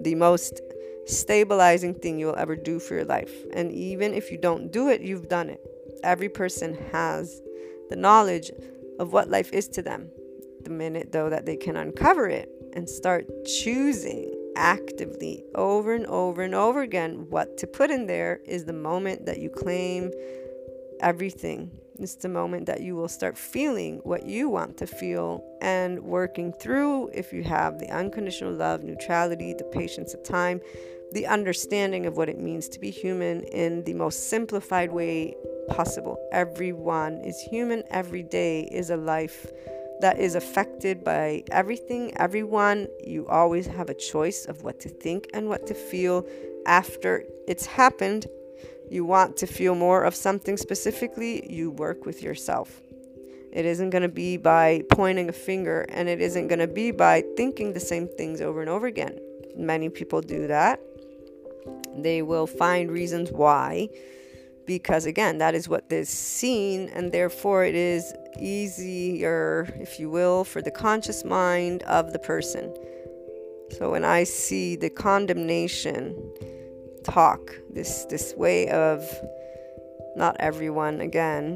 the 0.00 0.14
most 0.14 0.60
stabilizing 1.06 1.94
thing 1.94 2.18
you 2.18 2.26
will 2.26 2.36
ever 2.36 2.56
do 2.56 2.78
for 2.78 2.94
your 2.94 3.04
life. 3.04 3.32
And 3.54 3.72
even 3.72 4.14
if 4.14 4.30
you 4.30 4.38
don't 4.38 4.70
do 4.70 4.88
it, 4.88 5.00
you've 5.00 5.28
done 5.28 5.48
it. 5.50 5.60
Every 6.02 6.28
person 6.28 6.76
has 6.92 7.40
the 7.88 7.96
knowledge 7.96 8.50
of 8.98 9.12
what 9.12 9.28
life 9.28 9.52
is 9.52 9.68
to 9.68 9.82
them. 9.82 10.10
The 10.62 10.70
minute, 10.70 11.12
though, 11.12 11.30
that 11.30 11.46
they 11.46 11.56
can 11.56 11.76
uncover 11.76 12.28
it 12.28 12.50
and 12.74 12.88
start 12.88 13.26
choosing 13.44 14.34
actively 14.56 15.44
over 15.54 15.94
and 15.94 16.06
over 16.06 16.42
and 16.42 16.54
over 16.54 16.82
again 16.82 17.26
what 17.30 17.56
to 17.58 17.66
put 17.66 17.90
in 17.90 18.06
there 18.06 18.40
is 18.44 18.64
the 18.64 18.72
moment 18.72 19.24
that 19.26 19.38
you 19.38 19.48
claim 19.48 20.10
everything 21.00 21.70
it's 21.98 22.14
the 22.14 22.28
moment 22.28 22.66
that 22.66 22.80
you 22.80 22.94
will 22.94 23.08
start 23.08 23.36
feeling 23.36 23.96
what 24.04 24.24
you 24.24 24.48
want 24.48 24.76
to 24.76 24.86
feel 24.86 25.44
and 25.60 26.00
working 26.00 26.52
through 26.52 27.08
if 27.12 27.32
you 27.32 27.42
have 27.42 27.80
the 27.80 27.90
unconditional 27.90 28.52
love, 28.52 28.84
neutrality, 28.84 29.52
the 29.52 29.64
patience 29.64 30.14
of 30.14 30.22
time, 30.22 30.60
the 31.10 31.26
understanding 31.26 32.06
of 32.06 32.16
what 32.16 32.28
it 32.28 32.38
means 32.38 32.68
to 32.68 32.78
be 32.78 32.90
human 32.90 33.42
in 33.44 33.82
the 33.82 33.94
most 33.94 34.28
simplified 34.28 34.92
way 34.92 35.34
possible. 35.70 36.18
Everyone 36.30 37.14
is 37.24 37.40
human, 37.40 37.82
every 37.90 38.22
day 38.22 38.68
is 38.70 38.90
a 38.90 38.96
life 38.96 39.50
that 40.00 40.18
is 40.18 40.34
affected 40.34 41.04
by 41.04 41.44
everything, 41.50 42.16
everyone. 42.16 42.88
You 43.04 43.26
always 43.28 43.66
have 43.66 43.90
a 43.90 43.94
choice 43.94 44.46
of 44.46 44.62
what 44.62 44.80
to 44.80 44.88
think 44.88 45.28
and 45.34 45.48
what 45.48 45.66
to 45.66 45.74
feel 45.74 46.26
after 46.66 47.24
it's 47.46 47.66
happened 47.66 48.26
you 48.90 49.04
want 49.04 49.36
to 49.38 49.46
feel 49.46 49.74
more 49.74 50.02
of 50.04 50.14
something 50.14 50.56
specifically, 50.56 51.50
you 51.52 51.70
work 51.70 52.06
with 52.06 52.22
yourself. 52.22 52.80
It 53.52 53.64
isn't 53.64 53.90
going 53.90 54.02
to 54.02 54.08
be 54.08 54.36
by 54.36 54.82
pointing 54.90 55.28
a 55.28 55.32
finger, 55.32 55.84
and 55.90 56.08
it 56.08 56.20
isn't 56.20 56.48
going 56.48 56.58
to 56.58 56.66
be 56.66 56.90
by 56.90 57.22
thinking 57.36 57.72
the 57.72 57.80
same 57.80 58.08
things 58.08 58.40
over 58.40 58.60
and 58.60 58.70
over 58.70 58.86
again. 58.86 59.18
Many 59.56 59.88
people 59.88 60.20
do 60.20 60.46
that. 60.46 60.80
They 61.96 62.22
will 62.22 62.46
find 62.46 62.90
reasons 62.90 63.30
why, 63.30 63.88
because 64.68 65.06
again, 65.06 65.38
that 65.38 65.54
is 65.54 65.66
what 65.66 65.90
is 65.90 66.10
seen, 66.10 66.90
and 66.90 67.10
therefore 67.10 67.64
it 67.64 67.74
is 67.74 68.14
easier, 68.38 69.66
if 69.80 69.98
you 69.98 70.10
will, 70.10 70.44
for 70.44 70.60
the 70.60 70.70
conscious 70.70 71.24
mind 71.24 71.82
of 71.84 72.12
the 72.12 72.18
person. 72.18 72.72
So 73.78 73.90
when 73.90 74.04
I 74.04 74.24
see 74.24 74.76
the 74.76 74.90
condemnation, 74.90 76.14
talk, 77.02 77.50
this 77.70 78.04
this 78.04 78.34
way 78.36 78.68
of 78.68 79.02
not 80.16 80.36
everyone 80.38 81.00
again, 81.00 81.48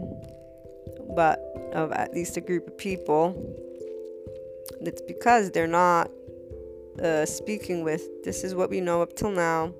but 1.14 1.38
of 1.74 1.92
at 1.92 2.14
least 2.14 2.38
a 2.38 2.40
group 2.40 2.66
of 2.66 2.78
people. 2.78 3.24
It's 4.80 5.02
because 5.02 5.50
they're 5.50 5.66
not 5.66 6.10
uh, 7.02 7.26
speaking 7.26 7.84
with 7.84 8.24
this 8.24 8.42
is 8.42 8.54
what 8.54 8.70
we 8.70 8.80
know 8.80 9.02
up 9.02 9.14
till 9.14 9.30
now. 9.30 9.74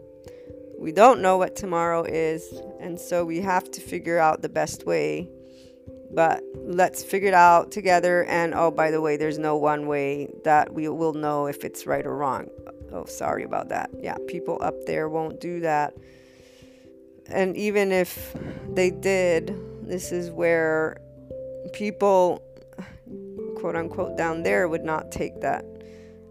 We 0.83 0.91
don't 0.91 1.23
know 1.23 1.37
what 1.37 1.55
tomorrow 1.55 2.03
is, 2.03 2.53
and 2.81 2.99
so 3.01 3.25
we 3.25 3.41
have 3.41 3.71
to 3.71 3.81
figure 3.81 4.19
out 4.19 4.43
the 4.43 4.49
best 4.49 4.85
way. 4.85 5.29
But 6.13 6.43
let's 6.57 7.05
figure 7.05 7.29
it 7.29 7.35
out 7.35 7.71
together. 7.71 8.25
And 8.25 8.53
oh, 8.53 8.73
by 8.73 8.91
the 8.91 9.01
way, 9.01 9.17
there's 9.17 9.39
no 9.39 9.57
one 9.57 9.87
way 9.87 10.35
that 10.43 10.75
we 10.75 10.89
will 10.89 11.13
know 11.13 11.47
if 11.47 11.65
it's 11.65 11.87
right 11.87 12.05
or 12.05 12.17
wrong. 12.17 12.49
Oh, 12.93 13.05
sorry 13.05 13.45
about 13.45 13.69
that. 13.69 13.91
Yeah, 14.01 14.17
people 14.27 14.59
up 14.61 14.75
there 14.85 15.09
won't 15.09 15.41
do 15.41 15.61
that. 15.61 15.95
And 17.29 17.57
even 17.57 17.93
if 17.93 18.37
they 18.69 18.91
did, 18.91 19.57
this 19.87 20.11
is 20.11 20.33
where 20.33 20.97
people, 21.73 22.43
quote 23.55 23.77
unquote, 23.77 24.19
down 24.19 24.43
there 24.43 24.69
would 24.69 24.85
not 24.85 25.13
take 25.13 25.43
that. 25.43 25.65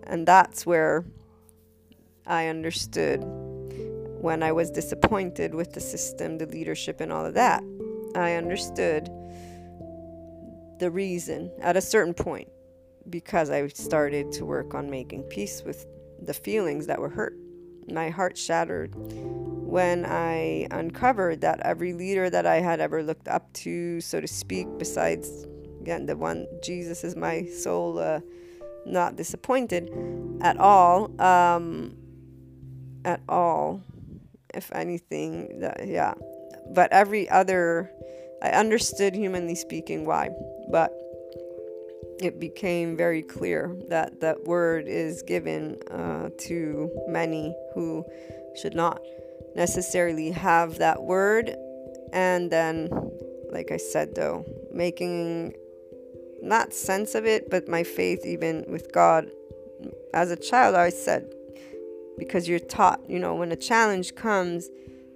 And 0.03 0.27
that's 0.27 0.65
where 0.65 1.05
I 2.27 2.47
understood 2.47 3.23
when 4.21 4.43
I 4.43 4.51
was 4.51 4.69
disappointed 4.69 5.53
with 5.53 5.73
the 5.73 5.79
system, 5.79 6.37
the 6.37 6.45
leadership, 6.45 7.01
and 7.01 7.11
all 7.11 7.25
of 7.25 7.33
that. 7.33 7.63
I 8.15 8.35
understood 8.35 9.09
the 10.79 10.91
reason 10.91 11.51
at 11.61 11.75
a 11.75 11.81
certain 11.81 12.13
point 12.13 12.49
because 13.09 13.49
I 13.49 13.67
started 13.69 14.31
to 14.33 14.45
work 14.45 14.73
on 14.73 14.89
making 14.89 15.23
peace 15.23 15.63
with 15.65 15.85
the 16.21 16.33
feelings 16.33 16.87
that 16.87 16.99
were 16.99 17.09
hurt. 17.09 17.35
My 17.91 18.09
heart 18.09 18.37
shattered 18.37 18.93
when 18.95 20.05
I 20.05 20.67
uncovered 20.69 21.41
that 21.41 21.59
every 21.61 21.93
leader 21.93 22.29
that 22.29 22.45
I 22.45 22.59
had 22.59 22.79
ever 22.79 23.01
looked 23.01 23.27
up 23.27 23.51
to, 23.53 24.01
so 24.01 24.21
to 24.21 24.27
speak, 24.27 24.67
besides, 24.77 25.47
again, 25.79 26.05
the 26.05 26.15
one, 26.15 26.45
Jesus 26.61 27.03
is 27.03 27.15
my 27.15 27.45
soul, 27.45 27.97
uh, 27.97 28.19
not 28.85 29.15
disappointed 29.15 29.89
at 30.41 30.57
all. 30.57 31.19
Um, 31.19 31.95
at 33.03 33.21
all, 33.27 33.81
if 34.53 34.71
anything, 34.73 35.59
that, 35.59 35.87
yeah. 35.87 36.13
But 36.73 36.91
every 36.91 37.29
other, 37.29 37.91
I 38.41 38.49
understood, 38.49 39.15
humanly 39.15 39.55
speaking, 39.55 40.05
why. 40.05 40.29
But 40.71 40.91
it 42.21 42.39
became 42.39 42.95
very 42.95 43.23
clear 43.23 43.75
that 43.89 44.21
that 44.21 44.43
word 44.45 44.87
is 44.87 45.23
given 45.23 45.77
uh, 45.89 46.29
to 46.39 46.89
many 47.07 47.55
who 47.73 48.05
should 48.61 48.75
not 48.75 49.01
necessarily 49.55 50.31
have 50.31 50.77
that 50.77 51.01
word. 51.01 51.55
And 52.13 52.51
then, 52.51 52.89
like 53.51 53.71
I 53.71 53.77
said, 53.77 54.15
though, 54.15 54.45
making 54.71 55.55
not 56.41 56.73
sense 56.73 57.15
of 57.15 57.25
it, 57.25 57.49
but 57.49 57.67
my 57.67 57.83
faith, 57.83 58.25
even 58.25 58.65
with 58.67 58.91
God, 58.91 59.29
as 60.13 60.31
a 60.31 60.35
child, 60.35 60.75
I 60.75 60.89
said, 60.89 61.33
because 62.17 62.47
you're 62.47 62.59
taught, 62.59 63.01
you 63.09 63.19
know, 63.19 63.35
when 63.35 63.51
a 63.51 63.55
challenge 63.55 64.15
comes, 64.15 64.69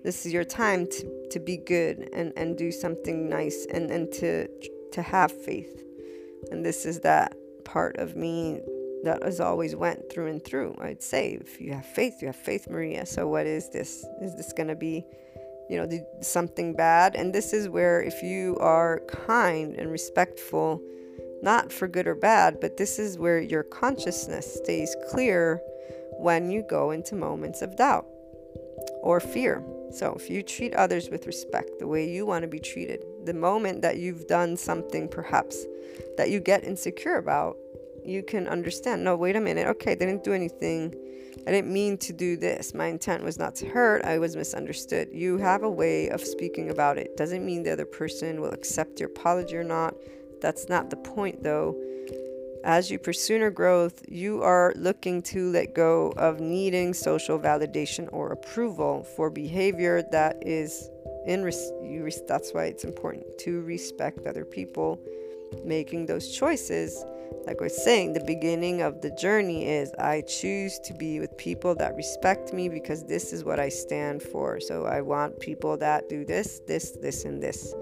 this 0.04 0.26
is 0.26 0.34
your 0.34 0.44
time 0.44 0.88
to, 0.88 1.28
to 1.32 1.40
be 1.40 1.58
good 1.58 2.10
and, 2.14 2.32
and 2.38 2.58
do 2.58 2.72
something 2.72 3.30
nice 3.30 3.66
and, 3.72 3.90
and 3.92 4.12
to 4.14 4.48
to 4.96 5.02
have 5.02 5.32
faith 5.32 5.84
And 6.52 6.66
this 6.66 6.86
is 6.86 7.02
that 7.02 7.36
part 7.66 7.98
of 7.98 8.16
me 8.16 8.62
that 9.04 9.22
has 9.24 9.40
always 9.40 9.76
went 9.76 10.10
through 10.10 10.28
and 10.28 10.44
through. 10.44 10.76
I'd 10.80 11.04
say 11.04 11.38
if 11.42 11.60
you 11.60 11.74
have 11.74 11.86
faith, 11.86 12.22
you 12.22 12.28
have 12.28 12.36
faith, 12.36 12.68
Maria. 12.70 13.06
So 13.06 13.28
what 13.28 13.46
is 13.46 13.70
this? 13.70 14.06
Is 14.22 14.36
this 14.36 14.54
to 14.54 14.76
be, 14.76 15.06
you 15.70 15.78
know, 15.78 15.88
something 16.22 16.74
bad? 16.76 17.16
And 17.16 17.34
this 17.34 17.52
is 17.54 17.68
where 17.68 18.02
if 18.02 18.24
you 18.24 18.58
are 18.60 19.02
kind 19.08 19.76
and 19.76 19.92
respectful, 19.92 20.82
not 21.42 21.72
for 21.72 21.88
good 21.88 22.08
or 22.08 22.16
bad, 22.16 22.60
but 22.62 22.78
this 22.78 22.98
is 22.98 23.20
where 23.20 23.40
your 23.40 23.64
consciousness 23.64 24.56
stays 24.56 24.96
clear 25.10 25.60
when 26.18 26.50
you 26.50 26.64
go 26.64 26.92
into 26.92 27.16
moments 27.16 27.62
of 27.62 27.76
doubt 27.76 28.06
or 29.02 29.20
fear. 29.20 29.64
So, 29.92 30.14
if 30.14 30.30
you 30.30 30.44
treat 30.44 30.74
others 30.74 31.10
with 31.10 31.28
respect, 31.28 31.80
the 31.80 31.88
way 31.88 32.10
you 32.10 32.26
want 32.26 32.42
to 32.42 32.48
be 32.48 32.60
treated, 32.60 33.06
the 33.24 33.34
moment 33.34 33.82
that 33.84 33.98
you've 33.98 34.28
done 34.28 34.58
something 34.58 35.08
perhaps 35.08 35.66
that 36.18 36.30
you 36.30 36.40
get 36.40 36.64
insecure 36.64 37.18
about, 37.18 37.58
you 38.04 38.24
can 38.24 38.48
understand 38.48 39.04
no, 39.04 39.16
wait 39.16 39.36
a 39.36 39.42
minute, 39.42 39.68
okay, 39.68 39.96
they 39.96 40.06
didn't 40.06 40.24
do 40.24 40.34
anything. 40.34 40.94
I 41.48 41.52
didn't 41.52 41.72
mean 41.72 41.98
to 42.00 42.14
do 42.14 42.38
this. 42.38 42.74
My 42.74 42.88
intent 42.88 43.24
was 43.24 43.38
not 43.38 43.56
to 43.56 43.68
hurt. 43.68 44.04
I 44.04 44.18
was 44.18 44.36
misunderstood. 44.36 45.10
You 45.12 45.38
have 45.38 45.64
a 45.64 45.70
way 45.70 46.10
of 46.10 46.22
speaking 46.22 46.72
about 46.72 46.98
it. 46.98 47.16
Doesn't 47.18 47.46
mean 47.46 47.62
the 47.62 47.72
other 47.72 47.86
person 47.86 48.42
will 48.42 48.52
accept 48.52 49.00
your 49.00 49.10
apology 49.10 49.56
or 49.56 49.64
not. 49.64 49.94
That's 50.42 50.68
not 50.70 50.90
the 50.90 50.96
point, 50.98 51.44
though 51.44 51.76
as 52.66 52.90
you 52.90 53.00
pursue 53.00 53.36
inner 53.36 53.52
growth, 53.52 54.04
you 54.10 54.42
are 54.42 54.74
looking 54.76 55.22
to 55.22 55.52
let 55.52 55.74
go 55.76 56.12
of 56.18 56.40
needing 56.40 56.94
social 56.94 57.40
validation 57.40 58.10
or 58.12 58.32
approval 58.32 59.04
for 59.04 59.30
behavior 59.30 60.04
that 60.12 60.36
is 60.42 60.90
in 61.26 61.44
res- 61.44 61.72
res- 61.82 62.22
that's 62.28 62.54
why 62.54 62.66
it's 62.66 62.84
important 62.84 63.26
to 63.38 63.62
respect 63.62 64.26
other 64.26 64.44
people 64.44 65.00
making 65.64 66.08
those 66.08 66.36
choices 66.36 67.06
like 67.46 67.62
I 67.62 67.66
was 67.66 67.84
saying, 67.84 68.14
the 68.14 68.24
beginning 68.24 68.82
of 68.82 69.02
the 69.02 69.12
journey 69.12 69.68
is 69.68 69.92
I 70.00 70.22
choose 70.22 70.80
to 70.80 70.94
be 70.94 71.20
with 71.20 71.38
people 71.38 71.76
that 71.76 71.96
respect 71.96 72.54
me 72.54 72.70
because 72.70 73.04
this 73.04 73.34
is 73.34 73.44
what 73.44 73.60
I 73.60 73.70
stand 73.70 74.24
for. 74.24 74.60
So 74.60 74.86
I 74.86 75.02
want 75.02 75.40
people 75.40 75.78
that 75.78 76.10
do 76.10 76.26
this, 76.26 76.62
this, 76.68 76.92
this, 76.92 77.24
and 77.24 77.42
this. 77.42 77.74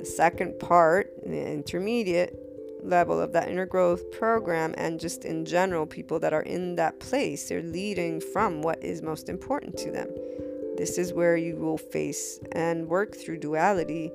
The 0.00 0.04
second 0.04 0.58
part, 0.58 1.12
the 1.24 1.52
intermediate, 1.52 2.41
level 2.82 3.20
of 3.20 3.32
that 3.32 3.48
inner 3.48 3.66
growth 3.66 4.10
program 4.10 4.74
and 4.76 4.98
just 4.98 5.24
in 5.24 5.44
general 5.44 5.86
people 5.86 6.18
that 6.18 6.32
are 6.32 6.42
in 6.42 6.76
that 6.76 6.98
place 7.00 7.48
they're 7.48 7.62
leading 7.62 8.20
from 8.20 8.62
what 8.62 8.82
is 8.82 9.02
most 9.02 9.28
important 9.28 9.76
to 9.78 9.90
them. 9.90 10.08
This 10.76 10.98
is 10.98 11.12
where 11.12 11.36
you 11.36 11.56
will 11.56 11.78
face 11.78 12.40
and 12.52 12.88
work 12.88 13.14
through 13.14 13.38
duality. 13.38 14.10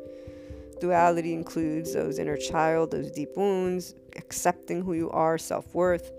Duality 0.81 1.33
includes 1.33 1.93
those 1.93 2.19
inner 2.19 2.37
child 2.37 2.91
those 2.91 3.11
deep 3.11 3.29
wounds 3.35 3.95
accepting 4.15 4.81
who 4.81 4.93
you 4.93 5.09
are 5.11 5.37
self-worth 5.37 6.11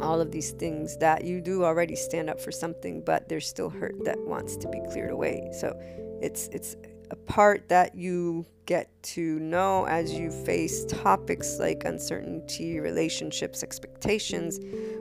all 0.00 0.20
of 0.20 0.30
these 0.30 0.52
things 0.52 0.96
that 0.98 1.24
you 1.24 1.40
do 1.40 1.64
already 1.64 1.94
stand 1.94 2.30
up 2.30 2.40
for 2.40 2.52
something 2.52 3.02
but 3.02 3.28
there's 3.28 3.46
still 3.46 3.68
hurt 3.68 3.94
that 4.04 4.18
wants 4.20 4.56
to 4.56 4.68
be 4.68 4.80
cleared 4.90 5.10
away. 5.10 5.50
So 5.60 5.76
it's 6.22 6.48
it's 6.48 6.76
a 7.10 7.16
part 7.16 7.68
that 7.68 7.94
you 7.94 8.46
get 8.66 8.88
to 9.02 9.40
know 9.40 9.84
as 9.86 10.12
you 10.12 10.30
face 10.30 10.84
topics 10.84 11.58
like 11.58 11.82
uncertainty, 11.84 12.78
relationships, 12.78 13.62
expectations 13.64 14.60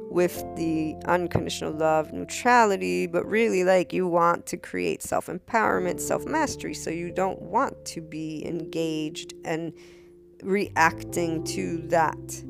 with 0.10 0.44
the 0.56 0.96
unconditional 1.06 1.72
love, 1.72 2.12
neutrality, 2.12 3.06
but 3.06 3.24
really 3.28 3.64
like 3.64 3.94
you 3.94 4.08
want 4.08 4.46
to 4.48 4.58
create 4.58 5.04
self 5.04 5.28
empowerment, 5.28 6.00
self 6.00 6.26
mastery. 6.26 6.74
So 6.74 6.90
you 6.90 7.12
don't 7.12 7.42
want 7.42 7.86
to 7.86 8.02
be 8.02 8.44
engaged 8.46 9.36
and 9.46 9.72
reacting 10.42 11.44
to 11.44 11.78
that 11.90 12.44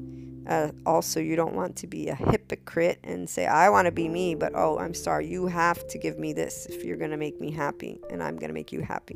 uh, 0.50 0.72
also, 0.84 1.20
you 1.20 1.36
don't 1.36 1.54
want 1.54 1.76
to 1.76 1.86
be 1.86 2.10
a 2.10 2.16
hypocrite 2.16 3.00
and 3.04 3.30
say, 3.30 3.46
I 3.46 3.70
want 3.70 3.86
to 3.86 3.92
be 3.92 4.10
me, 4.10 4.34
but 4.34 4.54
oh, 4.56 4.80
I'm 4.80 4.96
sorry, 4.96 5.28
you 5.28 5.46
have 5.46 5.88
to 5.90 6.00
give 6.00 6.18
me 6.18 6.34
this 6.34 6.66
if 6.66 6.84
you're 6.84 6.98
going 6.98 7.12
to 7.12 7.18
make 7.18 7.40
me 7.40 7.52
happy, 7.52 8.02
and 8.10 8.24
I'm 8.24 8.36
going 8.36 8.50
to 8.50 8.54
make 8.54 8.72
you 8.72 8.82
happy. 8.82 9.16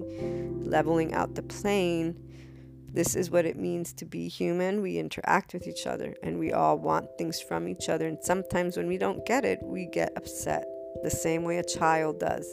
Leveling 0.61 1.15
out 1.15 1.33
the 1.33 1.41
plane, 1.41 2.15
this 2.93 3.15
is 3.15 3.31
what 3.31 3.47
it 3.47 3.57
means 3.57 3.93
to 3.93 4.05
be 4.05 4.27
human. 4.27 4.83
We 4.83 4.99
interact 4.99 5.53
with 5.53 5.67
each 5.67 5.87
other, 5.87 6.13
and 6.21 6.37
we 6.37 6.53
all 6.53 6.77
want 6.77 7.07
things 7.17 7.41
from 7.41 7.67
each 7.67 7.89
other. 7.89 8.07
And 8.07 8.19
sometimes 8.21 8.77
when 8.77 8.85
we 8.85 8.99
don't 8.99 9.25
get 9.25 9.43
it, 9.43 9.57
we 9.63 9.87
get 9.87 10.13
upset, 10.15 10.67
the 11.01 11.09
same 11.09 11.43
way 11.43 11.57
a 11.57 11.63
child 11.63 12.19
does, 12.19 12.45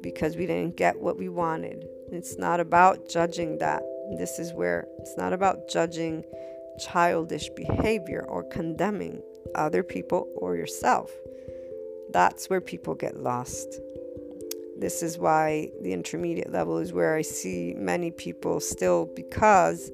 because 0.00 0.34
we 0.34 0.46
didn't 0.46 0.78
get 0.78 0.98
what 0.98 1.18
we 1.18 1.28
wanted. 1.28 1.84
It's 2.10 2.38
not 2.38 2.58
about 2.58 3.10
judging 3.10 3.58
that. 3.58 3.82
This 4.16 4.38
is 4.38 4.54
where 4.54 4.86
it's 4.98 5.18
not 5.18 5.34
about 5.34 5.68
judging 5.68 6.24
childish 6.78 7.48
behavior 7.50 8.24
or 8.28 8.42
condemning 8.44 9.22
other 9.54 9.82
people 9.82 10.28
or 10.36 10.56
yourself. 10.56 11.10
That's 12.10 12.48
where 12.48 12.60
people 12.60 12.94
get 12.94 13.16
lost. 13.16 13.80
This 14.78 15.02
is 15.02 15.18
why 15.18 15.70
the 15.82 15.92
intermediate 15.92 16.52
level 16.52 16.78
is 16.78 16.92
where 16.92 17.16
I 17.16 17.22
see 17.22 17.74
many 17.76 18.10
people 18.10 18.60
still 18.60 19.10
because 19.16 19.90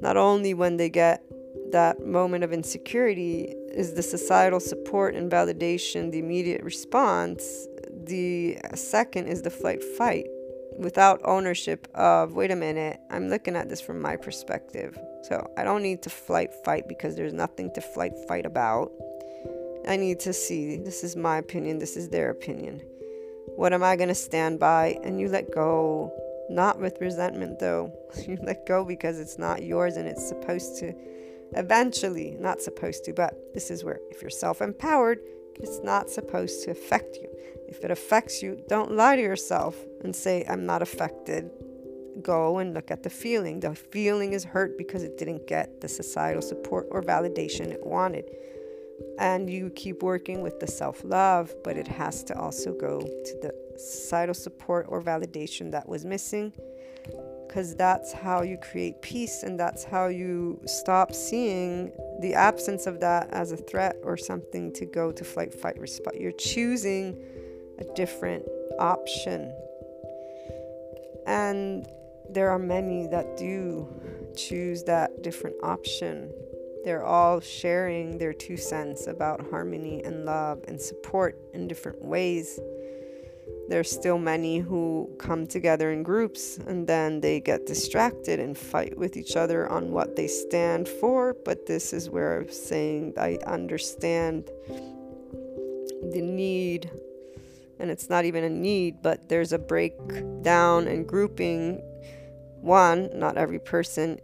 not 0.00 0.16
only 0.16 0.54
when 0.54 0.76
they 0.76 0.88
get 0.88 1.22
that 1.70 2.06
moment 2.06 2.44
of 2.44 2.52
insecurity 2.52 3.54
is 3.72 3.94
the 3.94 4.02
societal 4.02 4.60
support 4.60 5.14
and 5.14 5.30
validation 5.30 6.10
the 6.12 6.18
immediate 6.18 6.62
response, 6.62 7.66
the 8.04 8.58
second 8.74 9.26
is 9.26 9.42
the 9.42 9.50
flight 9.50 9.82
fight 9.98 10.26
without 10.78 11.20
ownership 11.24 11.88
of, 11.94 12.34
wait 12.34 12.50
a 12.50 12.56
minute, 12.56 13.00
I'm 13.10 13.28
looking 13.28 13.56
at 13.56 13.68
this 13.68 13.80
from 13.80 14.00
my 14.00 14.16
perspective. 14.16 14.98
So 15.28 15.50
I 15.56 15.64
don't 15.64 15.82
need 15.82 16.02
to 16.02 16.10
flight 16.10 16.52
fight 16.64 16.86
because 16.86 17.16
there's 17.16 17.32
nothing 17.32 17.72
to 17.74 17.80
flight 17.80 18.12
fight 18.28 18.44
about. 18.44 18.92
I 19.88 19.96
need 19.96 20.20
to 20.20 20.32
see 20.32 20.76
this 20.76 21.02
is 21.02 21.16
my 21.16 21.38
opinion, 21.38 21.78
this 21.78 21.96
is 21.96 22.10
their 22.10 22.30
opinion. 22.30 22.82
What 23.56 23.72
am 23.72 23.82
I 23.82 23.96
going 23.96 24.08
to 24.08 24.14
stand 24.14 24.58
by? 24.58 24.98
And 25.02 25.20
you 25.20 25.28
let 25.28 25.50
go, 25.50 26.12
not 26.50 26.78
with 26.78 27.00
resentment 27.00 27.58
though. 27.58 27.92
You 28.26 28.38
let 28.42 28.64
go 28.66 28.84
because 28.84 29.18
it's 29.18 29.38
not 29.38 29.64
yours 29.64 29.96
and 29.96 30.06
it's 30.06 30.26
supposed 30.28 30.78
to 30.78 30.94
eventually, 31.56 32.36
not 32.38 32.60
supposed 32.60 33.04
to, 33.04 33.12
but 33.12 33.34
this 33.54 33.70
is 33.70 33.82
where 33.82 34.00
if 34.10 34.22
you're 34.22 34.30
self 34.30 34.60
empowered, 34.60 35.20
it's 35.56 35.80
not 35.82 36.10
supposed 36.10 36.64
to 36.64 36.70
affect 36.70 37.16
you. 37.16 37.28
If 37.66 37.82
it 37.84 37.90
affects 37.90 38.42
you, 38.42 38.62
don't 38.68 38.92
lie 38.92 39.16
to 39.16 39.22
yourself 39.22 39.76
and 40.02 40.14
say, 40.14 40.44
I'm 40.48 40.66
not 40.66 40.82
affected. 40.82 41.50
Go 42.22 42.58
and 42.58 42.74
look 42.74 42.90
at 42.90 43.02
the 43.02 43.10
feeling. 43.10 43.60
The 43.60 43.74
feeling 43.74 44.32
is 44.32 44.44
hurt 44.44 44.78
because 44.78 45.02
it 45.02 45.18
didn't 45.18 45.46
get 45.46 45.80
the 45.80 45.88
societal 45.88 46.42
support 46.42 46.86
or 46.90 47.02
validation 47.02 47.70
it 47.70 47.84
wanted. 47.84 48.30
And 49.18 49.50
you 49.50 49.70
keep 49.70 50.02
working 50.02 50.42
with 50.42 50.60
the 50.60 50.66
self 50.66 51.02
love, 51.04 51.54
but 51.64 51.76
it 51.76 51.88
has 51.88 52.22
to 52.24 52.38
also 52.38 52.72
go 52.72 53.00
to 53.00 53.38
the 53.42 53.52
societal 53.76 54.34
support 54.34 54.86
or 54.88 55.02
validation 55.02 55.70
that 55.72 55.88
was 55.88 56.04
missing 56.04 56.52
because 57.54 57.76
that's 57.76 58.12
how 58.12 58.42
you 58.42 58.56
create 58.56 59.00
peace 59.00 59.44
and 59.44 59.60
that's 59.60 59.84
how 59.84 60.08
you 60.08 60.60
stop 60.66 61.14
seeing 61.14 61.92
the 62.20 62.34
absence 62.34 62.86
of 62.88 62.98
that 62.98 63.30
as 63.30 63.52
a 63.52 63.56
threat 63.56 63.96
or 64.02 64.16
something 64.16 64.72
to 64.72 64.84
go 64.84 65.12
to 65.12 65.22
flight, 65.22 65.54
fight, 65.54 65.78
respond. 65.78 66.16
You're 66.18 66.32
choosing 66.32 67.16
a 67.78 67.84
different 67.94 68.44
option. 68.80 69.54
And 71.28 71.86
there 72.30 72.50
are 72.50 72.58
many 72.58 73.06
that 73.08 73.36
do 73.36 73.88
choose 74.36 74.82
that 74.84 75.22
different 75.22 75.56
option. 75.62 76.32
They're 76.84 77.04
all 77.04 77.40
sharing 77.40 78.18
their 78.18 78.32
two 78.32 78.56
cents 78.56 79.06
about 79.06 79.48
harmony 79.50 80.02
and 80.04 80.24
love 80.24 80.62
and 80.68 80.80
support 80.80 81.38
in 81.54 81.66
different 81.66 82.02
ways 82.02 82.60
there's 83.68 83.90
still 83.90 84.18
many 84.18 84.58
who 84.58 85.10
come 85.18 85.46
together 85.46 85.90
in 85.90 86.02
groups 86.02 86.58
and 86.58 86.86
then 86.86 87.20
they 87.20 87.40
get 87.40 87.66
distracted 87.66 88.38
and 88.38 88.56
fight 88.56 88.96
with 88.98 89.16
each 89.16 89.36
other 89.36 89.68
on 89.68 89.90
what 89.90 90.16
they 90.16 90.26
stand 90.26 90.86
for. 90.86 91.34
But 91.44 91.66
this 91.66 91.92
is 91.92 92.10
where 92.10 92.40
I'm 92.40 92.50
saying 92.50 93.14
I 93.16 93.38
understand 93.46 94.50
the 94.68 96.20
need, 96.20 96.90
and 97.78 97.90
it's 97.90 98.10
not 98.10 98.26
even 98.26 98.44
a 98.44 98.50
need, 98.50 99.00
but 99.02 99.30
there's 99.30 99.54
a 99.54 99.58
breakdown 99.58 100.86
and 100.86 101.06
grouping. 101.08 101.80
One, 102.64 103.10
not 103.12 103.36
every 103.36 103.58
person 103.58 104.18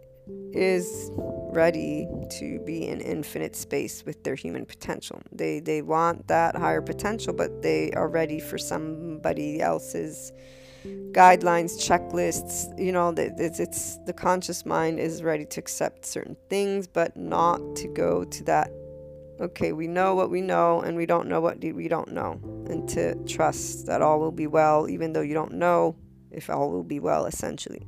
is 0.51 1.11
ready 1.53 2.07
to 2.39 2.59
be 2.65 2.87
in 2.87 2.99
infinite 2.99 3.55
space 3.55 4.03
with 4.03 4.23
their 4.23 4.33
human 4.33 4.65
potential. 4.65 5.21
They 5.31 5.59
they 5.59 5.83
want 5.83 6.27
that 6.27 6.55
higher 6.55 6.81
potential, 6.81 7.33
but 7.33 7.61
they 7.61 7.91
are 7.91 8.07
ready 8.07 8.39
for 8.39 8.57
somebody 8.57 9.61
else's 9.61 10.31
guidelines, 11.11 11.77
checklists. 11.87 12.75
You 12.79 12.91
know, 12.91 13.13
it's, 13.15 13.59
it's 13.59 13.97
the 14.07 14.13
conscious 14.13 14.65
mind 14.65 14.99
is 14.99 15.21
ready 15.21 15.45
to 15.45 15.59
accept 15.59 16.03
certain 16.03 16.35
things, 16.49 16.87
but 16.87 17.15
not 17.15 17.59
to 17.75 17.87
go 17.89 18.23
to 18.23 18.43
that. 18.45 18.71
Okay, 19.39 19.71
we 19.71 19.85
know 19.85 20.15
what 20.15 20.31
we 20.31 20.41
know, 20.41 20.81
and 20.81 20.97
we 20.97 21.05
don't 21.05 21.27
know 21.27 21.41
what 21.41 21.59
we 21.61 21.87
don't 21.87 22.11
know, 22.11 22.39
and 22.67 22.89
to 22.89 23.13
trust 23.25 23.85
that 23.85 24.01
all 24.01 24.19
will 24.19 24.31
be 24.31 24.47
well, 24.47 24.89
even 24.89 25.13
though 25.13 25.21
you 25.21 25.35
don't 25.35 25.53
know 25.53 25.95
if 26.31 26.49
all 26.49 26.71
will 26.71 26.83
be 26.83 26.99
well. 26.99 27.27
Essentially 27.27 27.85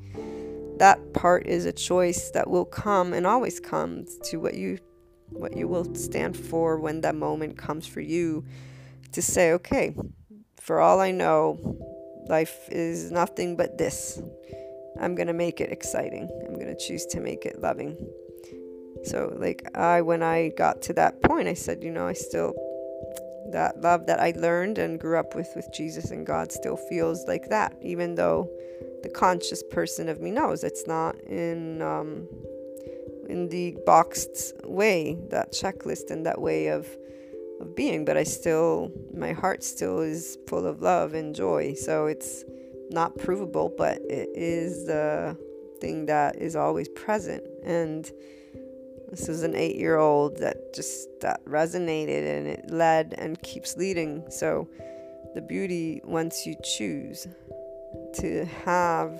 that 0.83 1.13
part 1.13 1.47
is 1.47 1.63
a 1.63 1.71
choice 1.71 2.29
that 2.31 2.49
will 2.49 2.65
come 2.65 3.13
and 3.13 3.25
always 3.25 3.57
comes 3.57 4.17
to 4.17 4.35
what 4.35 4.53
you 4.53 4.77
what 5.29 5.55
you 5.55 5.65
will 5.65 5.95
stand 5.95 6.35
for 6.35 6.77
when 6.77 6.99
that 6.99 7.15
moment 7.15 7.57
comes 7.57 7.87
for 7.87 8.01
you 8.01 8.43
to 9.13 9.21
say, 9.21 9.53
okay, 9.53 9.95
for 10.59 10.81
all 10.81 10.99
I 10.99 11.11
know, 11.11 11.57
life 12.27 12.67
is 12.69 13.11
nothing 13.11 13.55
but 13.55 13.77
this. 13.77 14.21
I'm 14.99 15.15
going 15.15 15.27
to 15.27 15.33
make 15.33 15.61
it 15.61 15.71
exciting. 15.71 16.27
I'm 16.45 16.55
going 16.55 16.67
to 16.67 16.77
choose 16.77 17.05
to 17.11 17.21
make 17.21 17.45
it 17.45 17.61
loving. 17.61 17.95
So, 19.05 19.33
like, 19.37 19.65
I, 19.77 20.01
when 20.01 20.21
I 20.21 20.49
got 20.49 20.81
to 20.81 20.93
that 20.95 21.21
point, 21.21 21.47
I 21.47 21.53
said, 21.53 21.81
you 21.81 21.91
know, 21.91 22.07
I 22.07 22.13
still, 22.13 22.53
that 23.53 23.79
love 23.79 24.05
that 24.07 24.19
I 24.19 24.33
learned 24.35 24.77
and 24.79 24.99
grew 24.99 25.17
up 25.17 25.33
with, 25.33 25.47
with 25.55 25.71
Jesus 25.73 26.11
and 26.11 26.27
God 26.27 26.51
still 26.51 26.75
feels 26.75 27.23
like 27.25 27.47
that, 27.51 27.73
even 27.81 28.15
though 28.15 28.49
the 29.03 29.09
conscious 29.09 29.61
person 29.61 30.09
of 30.09 30.19
me 30.19 30.31
knows 30.31 30.63
it's 30.63 30.87
not 30.87 31.19
in, 31.21 31.81
um, 31.81 32.27
in 33.29 33.49
the 33.49 33.77
boxed 33.85 34.53
way, 34.63 35.17
that 35.29 35.51
checklist 35.53 36.09
and 36.09 36.25
that 36.25 36.41
way 36.41 36.67
of, 36.67 36.87
of 37.61 37.75
being. 37.75 38.05
But 38.05 38.17
I 38.17 38.23
still, 38.23 38.91
my 39.15 39.33
heart 39.33 39.63
still 39.63 39.99
is 39.99 40.37
full 40.47 40.65
of 40.65 40.81
love 40.81 41.13
and 41.13 41.35
joy. 41.35 41.75
So 41.75 42.07
it's 42.07 42.43
not 42.89 43.17
provable, 43.17 43.73
but 43.77 43.99
it 44.09 44.29
is 44.33 44.85
the 44.85 45.37
thing 45.79 46.07
that 46.07 46.37
is 46.37 46.55
always 46.55 46.89
present. 46.89 47.43
And, 47.63 48.09
this 49.13 49.29
is 49.29 49.43
an 49.43 49.53
eight 49.53 49.75
year 49.75 49.97
old 49.97 50.37
that 50.37 50.73
just 50.73 51.07
that 51.21 51.45
resonated 51.45 52.35
and 52.35 52.47
it 52.47 52.71
led 52.71 53.13
and 53.19 53.39
keeps 53.43 53.77
leading. 53.77 54.23
So 54.31 54.67
the 55.35 55.41
beauty 55.41 56.01
once 56.03 56.47
you 56.47 56.55
choose 56.63 57.27
to 58.15 58.45
have, 58.65 59.11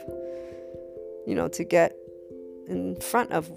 you 1.25 1.35
know, 1.35 1.47
to 1.49 1.63
get 1.63 1.95
in 2.67 2.95
front 2.95 3.31
of 3.31 3.49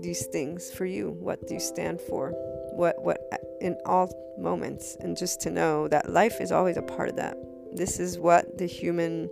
these 0.00 0.26
things 0.26 0.70
for 0.70 0.84
you. 0.84 1.10
What 1.10 1.46
do 1.46 1.54
you 1.54 1.60
stand 1.60 2.00
for? 2.00 2.30
What 2.72 3.02
what 3.02 3.20
in 3.60 3.76
all 3.86 4.12
moments 4.38 4.96
and 5.00 5.16
just 5.16 5.40
to 5.42 5.50
know 5.50 5.88
that 5.88 6.10
life 6.10 6.40
is 6.40 6.52
always 6.52 6.76
a 6.76 6.82
part 6.82 7.08
of 7.08 7.16
that. 7.16 7.36
This 7.72 8.00
is 8.00 8.18
what 8.18 8.58
the 8.58 8.66
human 8.66 9.30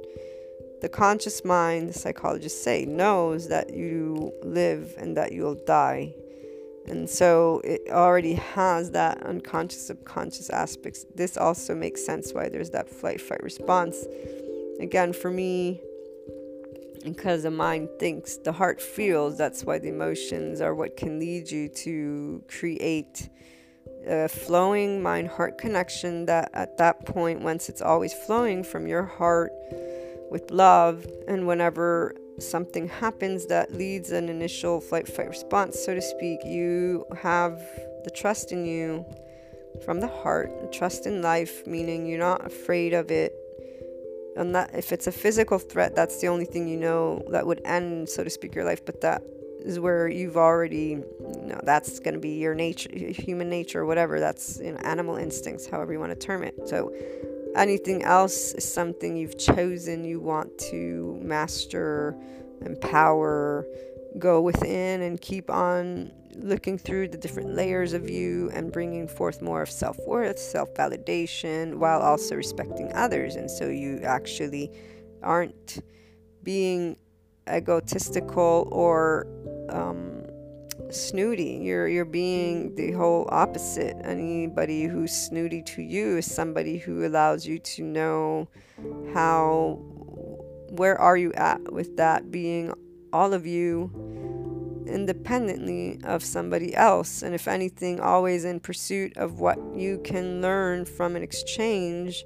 the 0.81 0.89
conscious 0.89 1.45
mind, 1.45 1.89
the 1.89 1.93
psychologists 1.93 2.63
say, 2.63 2.85
knows 2.85 3.49
that 3.49 3.75
you 3.75 4.33
live 4.45 4.95
and 4.97 5.17
that 5.17 5.33
you'll 5.33 5.57
die 5.67 6.15
and 6.89 7.09
so 7.09 7.61
it 7.65 7.83
already 7.91 8.35
has 8.35 8.93
that 8.93 9.23
unconscious, 9.23 9.87
subconscious 9.87 10.49
aspects. 10.49 11.05
This 11.15 11.37
also 11.37 11.75
makes 11.75 12.05
sense 12.05 12.33
why 12.33 12.49
there's 12.49 12.71
that 12.71 12.89
flight 12.89 13.21
fight 13.21 13.43
response. 13.43 14.07
Again, 14.81 15.13
for 15.13 15.31
me, 15.31 15.81
because 17.05 17.43
the 17.43 17.51
mind 17.51 17.89
thinks, 17.99 18.37
the 18.37 18.53
heart 18.53 18.81
feels, 18.81 19.37
that's 19.37 19.65
why 19.65 19.79
the 19.79 19.89
emotions 19.89 20.61
are 20.61 20.75
what 20.75 20.97
can 20.97 21.19
lead 21.19 21.51
you 21.51 21.69
to 21.69 22.43
create 22.49 23.29
a 24.07 24.29
flowing 24.29 25.03
mind 25.03 25.29
heart 25.29 25.59
connection 25.59 26.27
that 26.27 26.51
at 26.55 26.79
that 26.79 27.05
point, 27.07 27.41
once 27.41 27.69
it's 27.69 27.83
always 27.83 28.13
flowing 28.13 28.63
from 28.63 28.87
your 28.87 29.05
heart 29.05 29.53
with 30.31 30.51
love, 30.51 31.07
and 31.27 31.47
whenever 31.47 32.15
something 32.39 32.89
happens 32.89 33.47
that 33.47 33.73
leads 33.73 34.13
an 34.13 34.29
initial 34.29 34.81
flight 34.81 35.09
fight 35.09 35.29
response, 35.29 35.79
so 35.79 35.95
to 35.95 36.03
speak, 36.03 36.41
you 36.45 37.05
have 37.21 37.59
the 38.05 38.11
trust 38.11 38.53
in 38.53 38.65
you 38.65 39.05
from 39.85 40.01
the 40.01 40.09
heart, 40.09 40.73
trust 40.73 41.07
in 41.07 41.23
life, 41.23 41.67
meaning 41.67 42.07
you're 42.07 42.19
not 42.19 42.47
afraid 42.47 42.93
of 42.93 43.11
it. 43.11 43.33
And 44.39 44.55
that 44.55 44.71
if 44.73 44.93
it's 44.93 45.09
a 45.09 45.13
physical 45.13 45.59
threat, 45.59 45.97
that's 45.97 46.21
the 46.21 46.29
only 46.29 46.45
thing 46.45 46.69
you 46.69 46.77
know 46.77 47.23
that 47.31 47.45
would 47.45 47.61
end, 47.65 48.09
so 48.09 48.23
to 48.23 48.31
speak, 48.31 48.55
your 48.55 48.65
life. 48.65 48.87
But 48.87 49.01
that 49.01 49.23
is 49.61 49.81
where 49.81 50.09
you've 50.09 50.37
already, 50.37 51.03
you 51.21 51.47
know, 51.47 51.61
that's 51.65 51.99
going 51.99 52.15
to 52.15 52.21
be 52.21 52.39
your 52.39 52.55
nature, 52.55 52.89
human 52.95 53.51
nature, 53.51 53.85
whatever. 53.85 54.21
That's 54.21 54.61
you 54.61 54.73
know, 54.73 54.79
animal 54.79 55.17
instincts, 55.17 55.67
however 55.67 55.93
you 55.93 55.99
want 55.99 56.19
to 56.19 56.27
term 56.27 56.45
it. 56.45 56.55
So 56.69 56.95
anything 57.57 58.05
else 58.05 58.53
is 58.53 58.71
something 58.73 59.17
you've 59.17 59.39
chosen 59.39 60.05
you 60.05 60.21
want 60.21 60.57
to 60.71 61.19
master, 61.21 62.17
empower, 62.65 63.67
go 64.19 64.41
within, 64.41 65.03
and 65.03 65.21
keep 65.21 65.51
on 65.51 66.13
looking 66.39 66.79
through 66.79 67.09
the 67.09 67.19
different 67.19 67.55
layers 67.55 67.93
of 67.93 68.09
you 68.09 68.51
and 68.53 68.73
bringing 68.73 69.09
forth 69.09 69.43
more 69.43 69.63
of 69.63 69.71
self 69.71 69.99
worth, 70.07 70.39
self 70.39 70.73
validation, 70.75 71.77
while 71.77 72.01
also 72.01 72.37
respecting 72.37 72.93
others. 72.95 73.37
And 73.37 73.51
so 73.51 73.69
you 73.69 74.01
actually 74.05 74.71
aren't 75.23 75.83
being 76.43 76.97
egotistical 77.49 78.69
or 78.71 79.27
um, 79.71 80.25
snooty. 80.91 81.61
You're 81.63 81.89
you're 81.89 82.05
being 82.05 82.75
the 82.75 82.93
whole 82.93 83.29
opposite. 83.31 83.97
Anybody 84.05 84.85
who's 84.85 85.13
snooty 85.13 85.63
to 85.63 85.83
you 85.83 86.19
is 86.19 86.33
somebody 86.33 86.79
who 86.79 87.07
allows 87.07 87.47
you 87.47 87.59
to 87.59 87.83
know 87.83 88.49
how 89.15 89.79
where 90.71 91.01
are 91.01 91.17
you 91.17 91.33
at 91.33 91.73
with 91.73 91.97
that 91.97 92.31
being 92.31 92.73
all 93.13 93.33
of 93.33 93.47
you 93.47 93.91
independently 94.89 96.01
of 96.05 96.25
somebody 96.25 96.75
else. 96.75 97.23
And 97.23 97.35
if 97.35 97.47
anything 97.47 98.01
always 98.01 98.45
in 98.45 98.61
pursuit 98.61 99.17
of 99.17 99.41
what 99.41 99.59
you 99.75 100.01
can 100.05 100.41
learn 100.41 100.85
from 100.85 101.17
an 101.17 101.23
exchange 101.23 102.25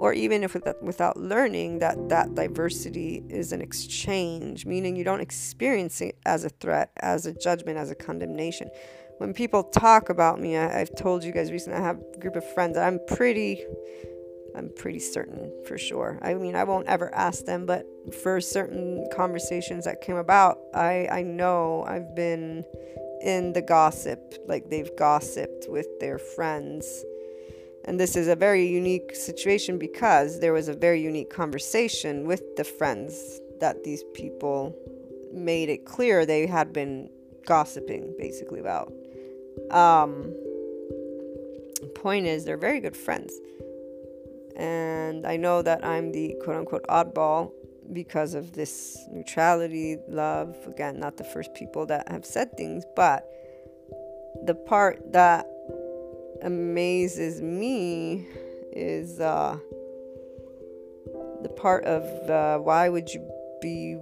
or 0.00 0.14
even 0.14 0.42
if 0.42 0.56
without, 0.80 1.18
learning 1.18 1.78
that 1.80 2.08
that 2.08 2.34
diversity 2.34 3.22
is 3.28 3.52
an 3.52 3.60
exchange 3.60 4.64
meaning 4.64 4.96
you 4.96 5.04
don't 5.04 5.20
experience 5.20 6.00
it 6.00 6.16
as 6.24 6.44
a 6.44 6.48
threat 6.48 6.90
as 7.00 7.26
a 7.26 7.34
judgment 7.34 7.76
as 7.76 7.90
a 7.90 7.94
condemnation. 7.94 8.70
When 9.18 9.34
people 9.34 9.64
talk 9.64 10.08
about 10.08 10.40
me 10.40 10.56
I, 10.56 10.78
have 10.78 10.94
told 10.96 11.22
you 11.22 11.32
guys 11.32 11.52
recently 11.52 11.78
i 11.78 11.82
have 11.82 12.00
a 12.14 12.18
group 12.18 12.36
of 12.36 12.54
friends 12.54 12.78
i'm 12.78 12.98
pretty 13.06 13.62
i'm 14.56 14.70
pretty 14.76 14.98
certain 14.98 15.52
for 15.66 15.78
sure 15.78 16.18
i 16.22 16.34
mean 16.34 16.54
i 16.54 16.64
won't 16.64 16.86
ever 16.86 17.14
ask 17.14 17.44
them 17.44 17.66
but 17.66 17.86
for 18.22 18.40
certain 18.40 19.06
conversations 19.14 19.84
that 19.84 20.00
came 20.00 20.16
about 20.16 20.58
i 20.74 21.06
i 21.10 21.22
know 21.22 21.84
i've 21.86 22.14
been 22.14 22.64
in 23.22 23.52
the 23.52 23.62
gossip 23.62 24.34
like 24.46 24.70
they've 24.70 24.94
gossiped 24.96 25.66
with 25.68 25.86
their 26.00 26.18
friends 26.18 27.04
and 27.84 27.98
this 27.98 28.16
is 28.16 28.28
a 28.28 28.36
very 28.36 28.66
unique 28.66 29.14
situation 29.14 29.78
because 29.78 30.40
there 30.40 30.52
was 30.52 30.68
a 30.68 30.74
very 30.74 31.00
unique 31.00 31.30
conversation 31.30 32.26
with 32.26 32.56
the 32.56 32.64
friends 32.64 33.40
that 33.60 33.84
these 33.84 34.04
people 34.14 34.76
made 35.32 35.68
it 35.68 35.84
clear 35.84 36.26
they 36.26 36.46
had 36.46 36.72
been 36.72 37.08
gossiping 37.46 38.14
basically 38.18 38.60
about. 38.60 38.92
Um, 39.70 40.34
point 41.94 42.26
is, 42.26 42.44
they're 42.44 42.56
very 42.56 42.80
good 42.80 42.96
friends. 42.96 43.32
And 44.56 45.26
I 45.26 45.36
know 45.36 45.62
that 45.62 45.84
I'm 45.84 46.12
the 46.12 46.36
quote 46.42 46.56
unquote 46.56 46.86
oddball 46.88 47.52
because 47.92 48.34
of 48.34 48.52
this 48.52 48.98
neutrality, 49.10 49.98
love. 50.08 50.56
Again, 50.66 51.00
not 51.00 51.16
the 51.16 51.24
first 51.24 51.54
people 51.54 51.86
that 51.86 52.08
have 52.08 52.24
said 52.24 52.56
things, 52.56 52.84
but 52.94 53.26
the 54.44 54.54
part 54.54 55.12
that 55.12 55.46
amazes 56.42 57.40
me 57.40 58.26
is 58.72 59.20
uh, 59.20 59.58
the 61.42 61.48
part 61.48 61.84
of 61.84 62.02
uh, 62.30 62.58
why 62.58 62.88
would 62.88 63.08
you 63.10 63.28
be 63.60 63.94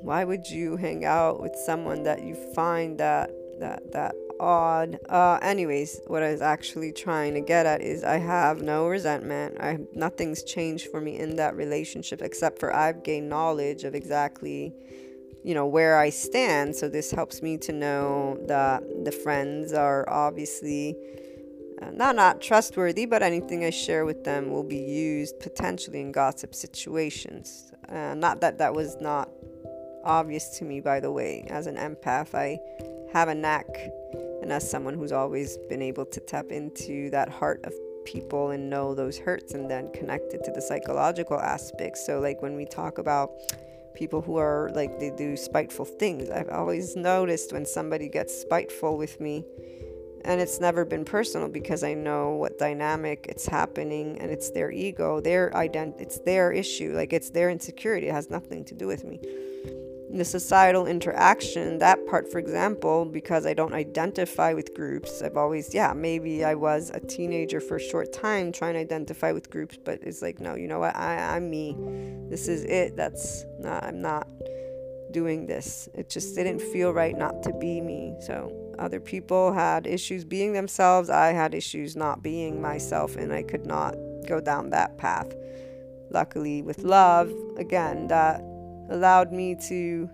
why 0.00 0.24
would 0.24 0.48
you 0.48 0.76
hang 0.76 1.04
out 1.04 1.40
with 1.40 1.54
someone 1.64 2.02
that 2.04 2.22
you 2.22 2.34
find 2.54 2.98
that 2.98 3.30
that 3.60 3.92
that 3.92 4.14
odd 4.40 4.98
uh 5.08 5.38
anyways 5.42 6.00
what 6.06 6.22
i 6.22 6.30
was 6.30 6.42
actually 6.42 6.92
trying 6.92 7.34
to 7.34 7.40
get 7.40 7.66
at 7.66 7.80
is 7.80 8.04
i 8.04 8.16
have 8.16 8.62
no 8.62 8.86
resentment 8.86 9.56
i 9.60 9.78
nothing's 9.94 10.42
changed 10.42 10.88
for 10.90 11.00
me 11.00 11.18
in 11.18 11.36
that 11.36 11.56
relationship 11.56 12.20
except 12.22 12.58
for 12.58 12.74
i've 12.74 13.02
gained 13.02 13.28
knowledge 13.28 13.84
of 13.84 13.94
exactly 13.94 14.72
you 15.44 15.54
know 15.54 15.66
where 15.66 15.98
i 15.98 16.10
stand 16.10 16.74
so 16.74 16.88
this 16.88 17.10
helps 17.10 17.40
me 17.42 17.56
to 17.56 17.72
know 17.72 18.38
that 18.46 18.82
the 19.04 19.12
friends 19.12 19.72
are 19.72 20.08
obviously 20.08 20.96
uh, 21.80 21.90
not 21.90 22.16
not 22.16 22.40
trustworthy, 22.40 23.04
but 23.04 23.22
anything 23.22 23.64
I 23.64 23.70
share 23.70 24.06
with 24.06 24.24
them 24.24 24.50
will 24.50 24.62
be 24.62 24.78
used 24.78 25.38
potentially 25.40 26.00
in 26.00 26.10
gossip 26.10 26.54
situations. 26.54 27.72
Uh, 27.88 28.14
not 28.14 28.40
that 28.40 28.58
that 28.58 28.74
was 28.74 28.96
not 29.00 29.28
obvious 30.04 30.58
to 30.58 30.64
me, 30.64 30.80
by 30.80 31.00
the 31.00 31.10
way. 31.10 31.46
As 31.50 31.66
an 31.66 31.76
empath, 31.76 32.34
I 32.34 32.58
have 33.12 33.28
a 33.28 33.34
knack, 33.34 33.66
and 34.42 34.52
as 34.52 34.68
someone 34.68 34.94
who's 34.94 35.12
always 35.12 35.58
been 35.68 35.82
able 35.82 36.06
to 36.06 36.20
tap 36.20 36.50
into 36.50 37.10
that 37.10 37.28
heart 37.28 37.60
of 37.64 37.72
people 38.04 38.50
and 38.50 38.70
know 38.70 38.94
those 38.94 39.18
hurts 39.18 39.54
and 39.54 39.70
then 39.70 39.90
connect 39.92 40.32
it 40.32 40.44
to 40.44 40.52
the 40.52 40.62
psychological 40.62 41.38
aspects. 41.38 42.06
So, 42.06 42.20
like 42.20 42.40
when 42.42 42.54
we 42.54 42.64
talk 42.64 42.98
about 42.98 43.30
people 43.94 44.22
who 44.22 44.36
are 44.36 44.70
like 44.74 44.98
they 45.00 45.10
do 45.10 45.36
spiteful 45.36 45.84
things, 45.84 46.30
I've 46.30 46.48
always 46.48 46.96
noticed 46.96 47.52
when 47.52 47.66
somebody 47.66 48.08
gets 48.08 48.38
spiteful 48.40 48.96
with 48.96 49.20
me 49.20 49.44
and 50.26 50.40
it's 50.40 50.60
never 50.60 50.84
been 50.84 51.04
personal 51.04 51.48
because 51.48 51.84
I 51.84 51.94
know 51.94 52.30
what 52.30 52.58
dynamic 52.58 53.26
it's 53.28 53.46
happening 53.46 54.18
and 54.20 54.30
it's 54.30 54.50
their 54.50 54.70
ego, 54.70 55.20
their 55.20 55.50
ident 55.50 56.00
it's 56.00 56.18
their 56.20 56.52
issue, 56.52 56.92
like 56.94 57.12
it's 57.12 57.30
their 57.30 57.48
insecurity. 57.48 58.08
It 58.08 58.12
has 58.12 58.28
nothing 58.28 58.64
to 58.66 58.74
do 58.74 58.86
with 58.86 59.04
me. 59.04 59.20
The 60.10 60.24
societal 60.24 60.86
interaction, 60.86 61.78
that 61.78 62.06
part, 62.06 62.30
for 62.30 62.38
example, 62.38 63.04
because 63.04 63.44
I 63.44 63.54
don't 63.54 63.74
identify 63.74 64.52
with 64.52 64.74
groups, 64.74 65.20
I've 65.22 65.36
always, 65.36 65.74
yeah, 65.74 65.92
maybe 65.92 66.44
I 66.44 66.54
was 66.54 66.90
a 66.94 67.00
teenager 67.00 67.60
for 67.60 67.76
a 67.76 67.80
short 67.80 68.12
time 68.12 68.52
trying 68.52 68.74
to 68.74 68.80
identify 68.80 69.32
with 69.32 69.50
groups, 69.50 69.76
but 69.82 70.00
it's 70.02 70.22
like, 70.22 70.40
no, 70.40 70.54
you 70.54 70.68
know 70.68 70.78
what? 70.78 70.94
I, 70.94 71.36
I'm 71.36 71.50
me. 71.50 71.76
This 72.28 72.48
is 72.48 72.64
it. 72.64 72.96
That's 72.96 73.44
not, 73.58 73.84
I'm 73.84 74.00
not 74.00 74.28
doing 75.10 75.46
this. 75.46 75.88
It 75.94 76.08
just 76.08 76.34
didn't 76.34 76.60
feel 76.60 76.92
right 76.92 77.16
not 77.16 77.42
to 77.42 77.52
be 77.54 77.80
me. 77.80 78.14
So 78.20 78.52
other 78.78 79.00
people 79.00 79.52
had 79.52 79.86
issues 79.86 80.24
being 80.24 80.52
themselves. 80.52 81.10
I 81.10 81.28
had 81.28 81.54
issues 81.54 81.96
not 81.96 82.22
being 82.22 82.60
myself, 82.60 83.16
and 83.16 83.32
I 83.32 83.42
could 83.42 83.66
not 83.66 83.96
go 84.26 84.40
down 84.40 84.70
that 84.70 84.98
path. 84.98 85.34
Luckily, 86.10 86.62
with 86.62 86.84
love, 86.84 87.32
again, 87.56 88.06
that 88.08 88.40
allowed 88.90 89.32
me 89.32 89.54
to 89.68 90.08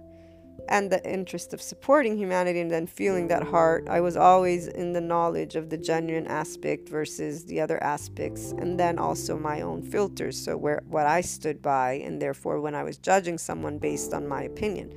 and 0.68 0.92
the 0.92 1.04
interest 1.10 1.52
of 1.52 1.60
supporting 1.60 2.16
humanity 2.16 2.60
and 2.60 2.70
then 2.70 2.86
feeling 2.86 3.26
that 3.26 3.42
heart 3.42 3.86
i 3.88 4.00
was 4.00 4.16
always 4.16 4.68
in 4.68 4.92
the 4.92 5.00
knowledge 5.00 5.56
of 5.56 5.70
the 5.70 5.76
genuine 5.76 6.26
aspect 6.26 6.88
versus 6.88 7.44
the 7.46 7.60
other 7.60 7.82
aspects 7.82 8.52
and 8.58 8.78
then 8.78 8.98
also 8.98 9.38
my 9.38 9.60
own 9.60 9.82
filters. 9.82 10.36
So 10.42 10.56
where 10.56 10.82
what 10.86 11.06
i 11.06 11.20
stood 11.20 11.60
by 11.62 11.94
and 11.94 12.20
therefore 12.20 12.60
when 12.60 12.74
i 12.74 12.82
was 12.82 12.98
judging 12.98 13.38
someone 13.38 13.78
based 13.78 14.14
on 14.14 14.28
my 14.28 14.42
opinion. 14.42 14.90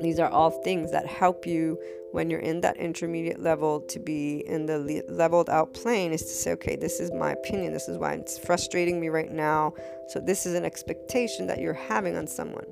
These 0.00 0.20
are 0.20 0.28
all 0.28 0.50
things 0.50 0.92
that 0.92 1.06
help 1.06 1.44
you 1.44 1.78
when 2.12 2.30
you're 2.30 2.40
in 2.40 2.60
that 2.62 2.76
intermediate 2.76 3.40
level 3.40 3.80
to 3.80 3.98
be 3.98 4.44
in 4.46 4.66
the 4.66 4.78
le- 4.78 5.12
leveled 5.12 5.50
out 5.50 5.74
plane 5.74 6.12
is 6.12 6.22
to 6.22 6.28
say, 6.28 6.52
okay, 6.52 6.76
this 6.76 7.00
is 7.00 7.12
my 7.12 7.32
opinion. 7.32 7.72
This 7.72 7.88
is 7.88 7.98
why 7.98 8.14
it's 8.14 8.38
frustrating 8.38 9.00
me 9.00 9.08
right 9.08 9.30
now. 9.30 9.74
So, 10.08 10.20
this 10.20 10.46
is 10.46 10.54
an 10.54 10.64
expectation 10.64 11.46
that 11.48 11.60
you're 11.60 11.74
having 11.74 12.16
on 12.16 12.26
someone. 12.26 12.66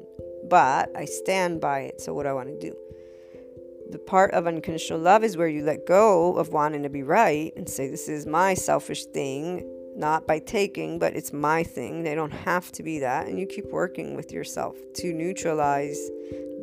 But 0.49 0.91
I 0.97 1.05
stand 1.05 1.61
by 1.61 1.81
it. 1.81 2.01
So, 2.01 2.15
what 2.15 2.23
do 2.23 2.31
I 2.31 2.33
want 2.33 2.49
to 2.49 2.59
do? 2.59 2.75
The 3.91 3.99
part 3.99 4.33
of 4.33 4.47
unconditional 4.47 4.99
love 4.99 5.23
is 5.23 5.37
where 5.37 5.49
you 5.49 5.63
let 5.63 5.87
go 5.87 6.37
of 6.37 6.49
wanting 6.49 6.83
to 6.83 6.89
be 6.89 7.03
right 7.03 7.53
and 7.57 7.69
say, 7.69 7.89
this 7.89 8.09
is 8.09 8.27
my 8.27 8.55
selfish 8.55 9.05
thing, 9.07 9.65
not 9.95 10.27
by 10.27 10.41
taking, 10.41 10.99
but 10.99 11.15
it's 11.15 11.33
my 11.33 11.63
thing. 11.63 12.03
They 12.03 12.15
don't 12.15 12.33
have 12.33 12.73
to 12.73 12.83
be 12.83 12.99
that. 13.01 13.29
And 13.29 13.39
you 13.39 13.47
keep 13.47 13.67
working 13.67 14.17
with 14.17 14.33
yourself 14.33 14.77
to 14.95 15.13
neutralize 15.13 16.11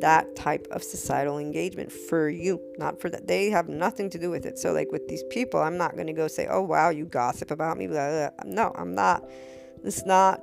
that 0.00 0.34
type 0.34 0.66
of 0.70 0.82
societal 0.82 1.38
engagement 1.38 1.90
for 1.90 2.28
you, 2.28 2.60
not 2.78 3.00
for 3.00 3.08
that. 3.10 3.26
They 3.26 3.50
have 3.50 3.68
nothing 3.68 4.10
to 4.10 4.18
do 4.18 4.30
with 4.30 4.46
it. 4.46 4.58
So, 4.58 4.72
like 4.72 4.90
with 4.90 5.08
these 5.08 5.22
people, 5.30 5.60
I'm 5.60 5.76
not 5.76 5.94
going 5.94 6.06
to 6.06 6.12
go 6.12 6.28
say, 6.28 6.46
"Oh 6.50 6.62
wow, 6.62 6.90
you 6.90 7.04
gossip 7.04 7.50
about 7.50 7.76
me." 7.76 7.86
Blah, 7.86 8.28
blah. 8.28 8.30
No, 8.44 8.72
I'm 8.76 8.94
not. 8.94 9.28
It's 9.84 10.04
not. 10.04 10.40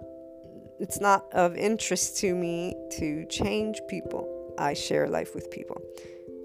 It's 0.80 1.00
not 1.00 1.32
of 1.34 1.56
interest 1.56 2.18
to 2.18 2.34
me 2.34 2.76
to 2.98 3.26
change 3.26 3.82
people. 3.88 4.56
I 4.58 4.74
share 4.74 5.08
life 5.08 5.36
with 5.36 5.52
people. 5.52 5.80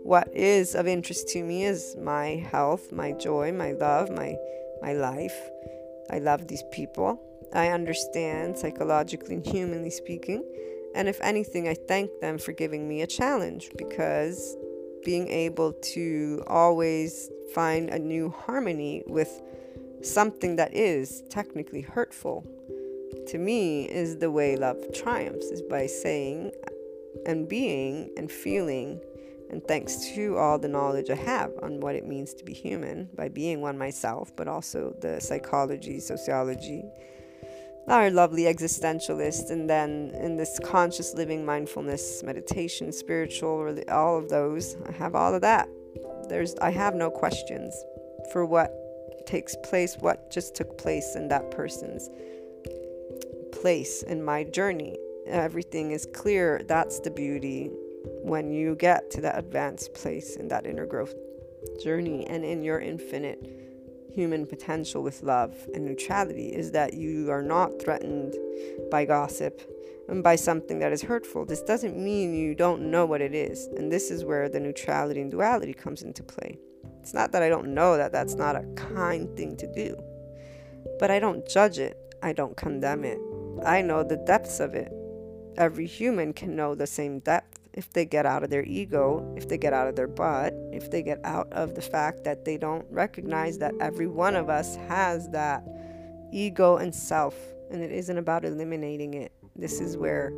What 0.03 0.29
is 0.35 0.75
of 0.75 0.87
interest 0.87 1.29
to 1.29 1.43
me 1.43 1.65
is 1.65 1.97
my 1.99 2.47
health, 2.51 2.93
my 2.93 3.13
joy, 3.13 3.53
my 3.53 3.73
love, 3.73 4.11
my 4.11 4.37
my 4.83 4.93
life. 4.93 5.37
I 6.11 6.19
love 6.19 6.47
these 6.47 6.63
people. 6.71 7.21
I 7.53 7.69
understand 7.69 8.59
psychologically 8.59 9.37
and 9.37 9.47
humanly 9.47 9.91
speaking 9.91 10.45
and 10.97 11.09
if 11.09 11.21
anything, 11.21 11.69
I 11.69 11.75
thank 11.75 12.11
them 12.21 12.39
for 12.39 12.53
giving 12.53 12.89
me 12.89 13.03
a 13.03 13.07
challenge 13.07 13.71
because 13.77 14.57
being 15.05 15.29
able 15.29 15.73
to 15.73 16.43
always 16.47 17.31
find 17.55 17.91
a 17.91 17.99
new 17.99 18.31
harmony 18.31 19.03
with 19.07 19.43
something 20.03 20.57
that 20.57 20.75
is 20.75 21.23
technically 21.31 21.83
hurtful 21.83 22.45
to 23.29 23.39
me 23.39 23.85
is 23.85 24.19
the 24.19 24.31
way 24.31 24.57
love 24.57 24.79
triumphs 24.95 25.47
is 25.47 25.63
by 25.63 25.87
saying 25.87 26.51
and 27.27 27.49
being 27.49 28.11
and 28.17 28.31
feeling 28.31 29.01
and 29.51 29.63
thanks 29.69 30.11
to 30.15 30.37
all 30.37 30.59
the 30.59 30.69
knowledge 30.69 31.11
I 31.11 31.15
have 31.15 31.53
on 31.63 31.81
what 31.81 31.95
it 31.95 32.07
means 32.07 32.35
to 32.35 32.45
be 32.45 32.53
human 32.53 33.09
by 33.15 33.29
being 33.29 33.61
one 33.61 33.79
myself, 33.79 34.35
but 34.35 34.49
also 34.49 34.97
the 35.01 35.21
psychology, 35.21 36.01
sociology, 36.01 36.85
our 37.89 38.11
lovely 38.11 38.45
existentialist, 38.45 39.51
and 39.51 39.71
then 39.71 40.13
in 40.15 40.37
this 40.37 40.59
conscious 40.65 41.15
living, 41.15 41.45
mindfulness, 41.45 42.23
meditation, 42.23 42.93
spiritual, 42.93 43.79
all 43.91 44.19
of 44.19 44.29
those. 44.29 44.77
I 44.87 44.93
have 44.93 45.15
all 45.15 45.35
of 45.35 45.41
that. 45.43 45.69
There's, 46.29 46.57
I 46.57 46.71
have 46.71 46.95
no 46.95 47.11
questions 47.11 47.75
for 48.33 48.45
what 48.45 48.73
takes 49.27 49.57
place, 49.63 49.97
what 50.01 50.31
just 50.31 50.55
took 50.55 50.79
place 50.79 51.15
in 51.15 51.29
that 51.29 51.51
person's 51.51 52.11
place 53.53 54.03
in 54.03 54.23
my 54.25 54.45
journey. 54.45 54.97
Everything 55.27 55.93
is 55.93 56.07
clear. 56.15 56.63
That's 56.67 57.01
the 57.01 57.11
beauty 57.11 57.71
when 58.23 58.51
you 58.51 58.75
get 58.77 59.11
to 59.13 59.21
that 59.23 59.39
advanced 59.39 59.95
place 59.95 60.37
in 60.37 60.49
that 60.49 60.67
inner 60.67 60.87
growth 60.87 61.15
journey 61.83 62.27
and 62.27 62.45
in 62.45 62.63
your 62.63 62.81
infinite 62.81 63.66
human 64.17 64.47
potential 64.47 65.03
with 65.03 65.23
love 65.23 65.55
and 65.75 65.85
neutrality 65.85 66.49
is 66.49 66.71
that 66.71 66.95
you 66.95 67.31
are 67.31 67.43
not 67.43 67.71
threatened 67.83 68.35
by 68.91 69.05
gossip 69.05 69.61
and 70.09 70.23
by 70.23 70.35
something 70.35 70.79
that 70.79 70.91
is 70.91 71.03
hurtful. 71.03 71.45
This 71.45 71.61
doesn't 71.61 72.03
mean 72.03 72.35
you 72.35 72.55
don't 72.55 72.91
know 72.91 73.05
what 73.05 73.21
it 73.21 73.35
is. 73.35 73.67
And 73.77 73.93
this 73.93 74.11
is 74.11 74.25
where 74.25 74.49
the 74.49 74.59
neutrality 74.59 75.21
and 75.21 75.31
duality 75.31 75.75
comes 75.75 76.01
into 76.01 76.23
play. 76.23 76.59
It's 77.03 77.13
not 77.13 77.31
that 77.33 77.43
I 77.43 77.51
don't 77.51 77.75
know 77.75 77.99
that 77.99 78.11
that's 78.11 78.35
not 78.35 78.57
a 78.57 78.65
kind 78.75 79.37
thing 79.37 79.55
to 79.59 79.73
do, 79.75 79.95
but 80.99 81.11
I 81.11 81.19
don't 81.19 81.47
judge 81.47 81.79
it, 81.79 81.99
I 82.23 82.33
don't 82.33 82.57
condemn 82.57 83.05
it. 83.05 83.21
I 83.67 83.83
know 83.83 84.03
the 84.03 84.17
depths 84.17 84.61
of 84.61 84.75
it. 84.75 84.91
Every 85.59 85.87
human 85.87 86.33
can 86.33 86.57
know 86.57 86.75
the 86.75 86.87
same 86.87 87.19
depth 87.19 87.61
if 87.77 87.93
they 87.93 88.07
get 88.07 88.25
out 88.25 88.43
of 88.43 88.49
their 88.49 88.65
ego, 88.65 89.35
if 89.37 89.49
they 89.49 89.59
get 89.59 89.75
out 89.75 89.87
of 89.87 89.95
their 89.95 90.09
butt, 90.09 90.55
if 90.73 90.91
they 90.91 91.03
get 91.03 91.21
out 91.25 91.53
of 91.53 91.75
the 91.75 91.83
fact 91.83 92.25
that 92.25 92.45
they 92.45 92.57
don't 92.57 92.87
recognize 92.91 93.59
that 93.59 93.75
every 93.81 94.07
one 94.07 94.35
of 94.35 94.49
us 94.49 94.77
has 94.89 95.29
that 95.29 95.63
ego 96.33 96.79
and 96.79 96.95
self, 96.95 97.37
and 97.71 97.83
it 97.83 97.93
isn't 97.93 98.17
about 98.17 98.45
eliminating 98.45 99.15
it. 99.15 99.33
This 99.55 99.81
is 99.81 99.97
where 99.97 100.33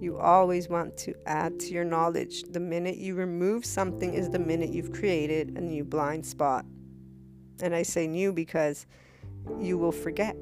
you 0.00 0.18
always 0.18 0.68
want 0.68 0.96
to 0.98 1.14
add 1.26 1.60
to 1.60 1.72
your 1.72 1.84
knowledge. 1.84 2.42
The 2.50 2.58
minute 2.58 2.96
you 2.96 3.14
remove 3.14 3.64
something 3.64 4.12
is 4.12 4.28
the 4.30 4.40
minute 4.40 4.70
you've 4.70 4.92
created 4.92 5.56
a 5.56 5.60
new 5.60 5.84
blind 5.84 6.26
spot. 6.26 6.64
And 7.62 7.72
I 7.72 7.84
say 7.84 8.08
new 8.08 8.32
because 8.32 8.86
you 9.60 9.78
will 9.78 9.92
forget 9.92 10.36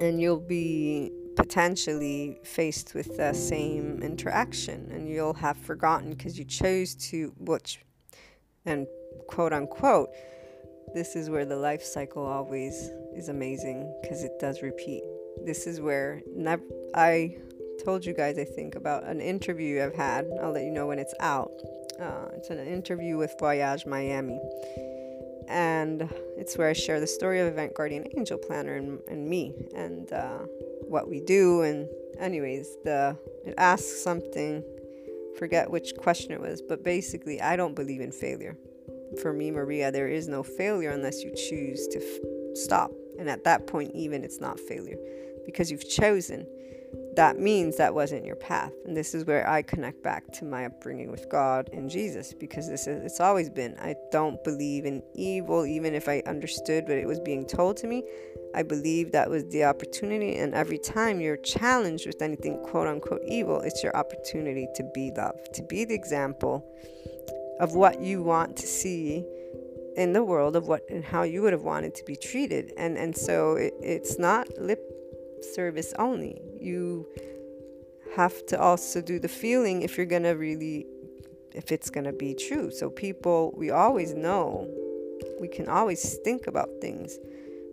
and 0.00 0.20
you'll 0.20 0.36
be 0.36 1.10
potentially 1.36 2.38
faced 2.44 2.94
with 2.94 3.16
the 3.16 3.32
same 3.32 4.02
interaction 4.02 4.90
and 4.92 5.08
you'll 5.08 5.34
have 5.34 5.56
forgotten 5.56 6.10
because 6.10 6.38
you 6.38 6.44
chose 6.44 6.94
to 6.94 7.32
which 7.38 7.80
and 8.64 8.86
quote 9.28 9.52
unquote 9.52 10.10
this 10.94 11.16
is 11.16 11.28
where 11.28 11.44
the 11.44 11.56
life 11.56 11.82
cycle 11.82 12.24
always 12.24 12.90
is 13.16 13.28
amazing 13.28 13.92
because 14.00 14.22
it 14.22 14.38
does 14.38 14.62
repeat. 14.62 15.02
This 15.44 15.66
is 15.66 15.80
where 15.80 16.22
nev- 16.36 16.62
i 16.94 17.36
told 17.84 18.06
you 18.06 18.14
guys 18.14 18.38
i 18.38 18.44
think 18.44 18.76
about 18.76 19.02
an 19.02 19.20
interview 19.20 19.82
i've 19.82 19.96
had. 19.96 20.24
I'll 20.40 20.52
let 20.52 20.62
you 20.62 20.70
know 20.70 20.86
when 20.86 21.00
it's 21.00 21.14
out. 21.18 21.50
Uh, 22.00 22.26
it's 22.36 22.50
an 22.50 22.64
interview 22.64 23.16
with 23.16 23.34
voyage 23.40 23.86
miami. 23.86 24.40
And 25.48 26.08
it's 26.36 26.56
where 26.56 26.68
i 26.68 26.72
share 26.72 27.00
the 27.00 27.08
story 27.08 27.40
of 27.40 27.48
event 27.48 27.74
guardian 27.74 28.06
angel 28.16 28.38
planner 28.38 28.76
and, 28.76 29.00
and 29.08 29.28
me. 29.28 29.52
And 29.74 30.12
uh, 30.12 30.38
what 30.94 31.08
we 31.08 31.20
do 31.20 31.62
and 31.62 31.88
anyways 32.20 32.76
the 32.84 33.18
it 33.44 33.52
asks 33.58 34.00
something 34.00 34.62
forget 35.36 35.68
which 35.68 35.92
question 35.96 36.30
it 36.30 36.40
was 36.40 36.62
but 36.62 36.84
basically 36.84 37.40
i 37.40 37.56
don't 37.56 37.74
believe 37.74 38.00
in 38.00 38.12
failure. 38.12 38.56
For 39.20 39.32
me 39.32 39.50
maria 39.50 39.90
there 39.90 40.06
is 40.06 40.28
no 40.28 40.44
failure 40.44 40.92
unless 40.92 41.24
you 41.24 41.32
choose 41.34 41.88
to 41.88 41.98
f- 41.98 42.56
stop 42.56 42.92
and 43.18 43.28
at 43.28 43.42
that 43.42 43.66
point 43.66 43.90
even 43.92 44.22
it's 44.22 44.40
not 44.40 44.60
failure 44.60 44.96
because 45.44 45.68
you've 45.68 45.88
chosen 45.88 46.46
that 47.16 47.38
means 47.38 47.76
that 47.76 47.94
wasn't 47.94 48.24
your 48.24 48.36
path. 48.36 48.72
And 48.84 48.96
this 48.96 49.14
is 49.14 49.24
where 49.24 49.48
I 49.48 49.62
connect 49.62 50.02
back 50.02 50.32
to 50.34 50.44
my 50.44 50.66
upbringing 50.66 51.10
with 51.10 51.28
God 51.28 51.70
and 51.72 51.88
Jesus 51.88 52.34
because 52.34 52.68
this 52.68 52.86
is 52.86 53.04
it's 53.04 53.20
always 53.20 53.50
been. 53.50 53.76
I 53.78 53.94
don't 54.10 54.42
believe 54.42 54.84
in 54.84 55.02
evil 55.14 55.66
even 55.66 55.94
if 55.94 56.08
I 56.08 56.22
understood 56.26 56.84
what 56.84 56.98
it 56.98 57.06
was 57.06 57.20
being 57.20 57.46
told 57.46 57.76
to 57.78 57.86
me. 57.86 58.04
I 58.54 58.62
believe 58.62 59.12
that 59.12 59.28
was 59.28 59.44
the 59.48 59.64
opportunity 59.64 60.36
and 60.36 60.54
every 60.54 60.78
time 60.78 61.20
you're 61.20 61.36
challenged 61.36 62.06
with 62.06 62.22
anything 62.22 62.58
quote 62.64 62.86
unquote 62.86 63.22
evil, 63.26 63.60
it's 63.60 63.82
your 63.82 63.96
opportunity 63.96 64.68
to 64.74 64.84
be 64.94 65.12
love, 65.16 65.38
to 65.52 65.62
be 65.62 65.84
the 65.84 65.94
example 65.94 66.66
of 67.60 67.74
what 67.74 68.00
you 68.00 68.22
want 68.22 68.56
to 68.56 68.66
see 68.66 69.24
in 69.96 70.12
the 70.12 70.24
world 70.24 70.56
of 70.56 70.66
what 70.66 70.82
and 70.90 71.04
how 71.04 71.22
you 71.22 71.42
would 71.42 71.52
have 71.52 71.62
wanted 71.62 71.94
to 71.94 72.04
be 72.04 72.16
treated. 72.16 72.72
And 72.76 72.96
and 72.96 73.16
so 73.16 73.54
it, 73.54 73.74
it's 73.80 74.18
not 74.18 74.48
lip 74.58 74.80
service 75.54 75.92
only. 75.98 76.40
You 76.64 77.06
have 78.16 78.46
to 78.46 78.60
also 78.60 79.00
do 79.00 79.18
the 79.18 79.28
feeling 79.28 79.82
if 79.82 79.96
you're 79.96 80.06
to 80.22 80.30
really, 80.30 80.86
if 81.52 81.70
it's 81.70 81.90
to 82.04 82.12
be 82.12 82.34
true. 82.34 82.70
So, 82.70 82.90
people, 82.90 83.52
we 83.56 83.70
always 83.70 84.14
know, 84.14 84.68
we 85.40 85.48
can 85.48 85.68
always 85.68 86.16
think 86.24 86.46
about 86.46 86.68
things. 86.80 87.18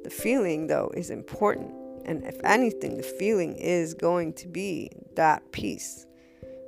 The 0.04 0.10
feeling, 0.10 0.68
though, 0.68 0.92
is 0.96 1.10
important. 1.10 1.72
And 2.06 2.24
if 2.26 2.38
anything, 2.44 2.98
the 2.98 3.04
feeling 3.04 3.56
is 3.56 3.94
going 3.94 4.34
to 4.34 4.48
be 4.48 4.92
that 5.16 5.52
peace. 5.52 6.06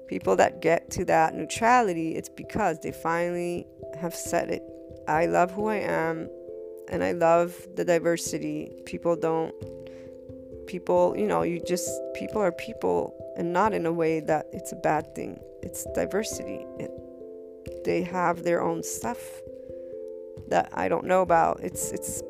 People 0.08 0.36
that 0.36 0.62
get 0.62 0.92
to 0.92 1.06
that 1.06 1.34
neutrality, 1.34 2.16
it's 2.16 2.30
because 2.30 2.80
they 2.80 2.92
finally 2.92 3.66
have 4.00 4.14
said 4.14 4.50
it. 4.50 4.64
I 5.08 5.26
love 5.26 5.52
who 5.52 5.68
I 5.68 5.78
am 5.78 6.30
and 6.90 7.04
I 7.04 7.14
love 7.14 7.56
the 7.76 7.84
diversity. 7.84 8.72
People 8.86 9.16
don't, 9.16 9.54
people, 10.68 11.16
you 11.18 11.28
know, 11.28 11.44
you 11.44 11.62
just, 11.66 11.90
people 12.14 12.42
are 12.42 12.52
people 12.52 13.16
and 13.38 13.54
not 13.54 13.74
in 13.74 13.86
a 13.86 13.92
way 13.92 14.20
that 14.22 14.48
it's 14.52 14.72
a 14.72 14.76
bad 14.76 15.16
thing. 15.16 15.40
It's 15.62 15.86
diversity. 15.94 16.66
It, 16.80 16.92
they 17.86 18.04
have 18.04 18.44
their 18.44 18.62
own 18.62 18.84
stuff 18.84 19.20
that 20.50 20.70
I 20.74 20.88
don't 20.88 21.06
know 21.06 21.22
about. 21.22 21.62
It's, 21.62 21.92
it's, 21.92 22.22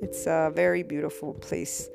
it's 0.00 0.26
a 0.26 0.52
very 0.54 0.82
beautiful 0.82 1.34
place 1.34 1.88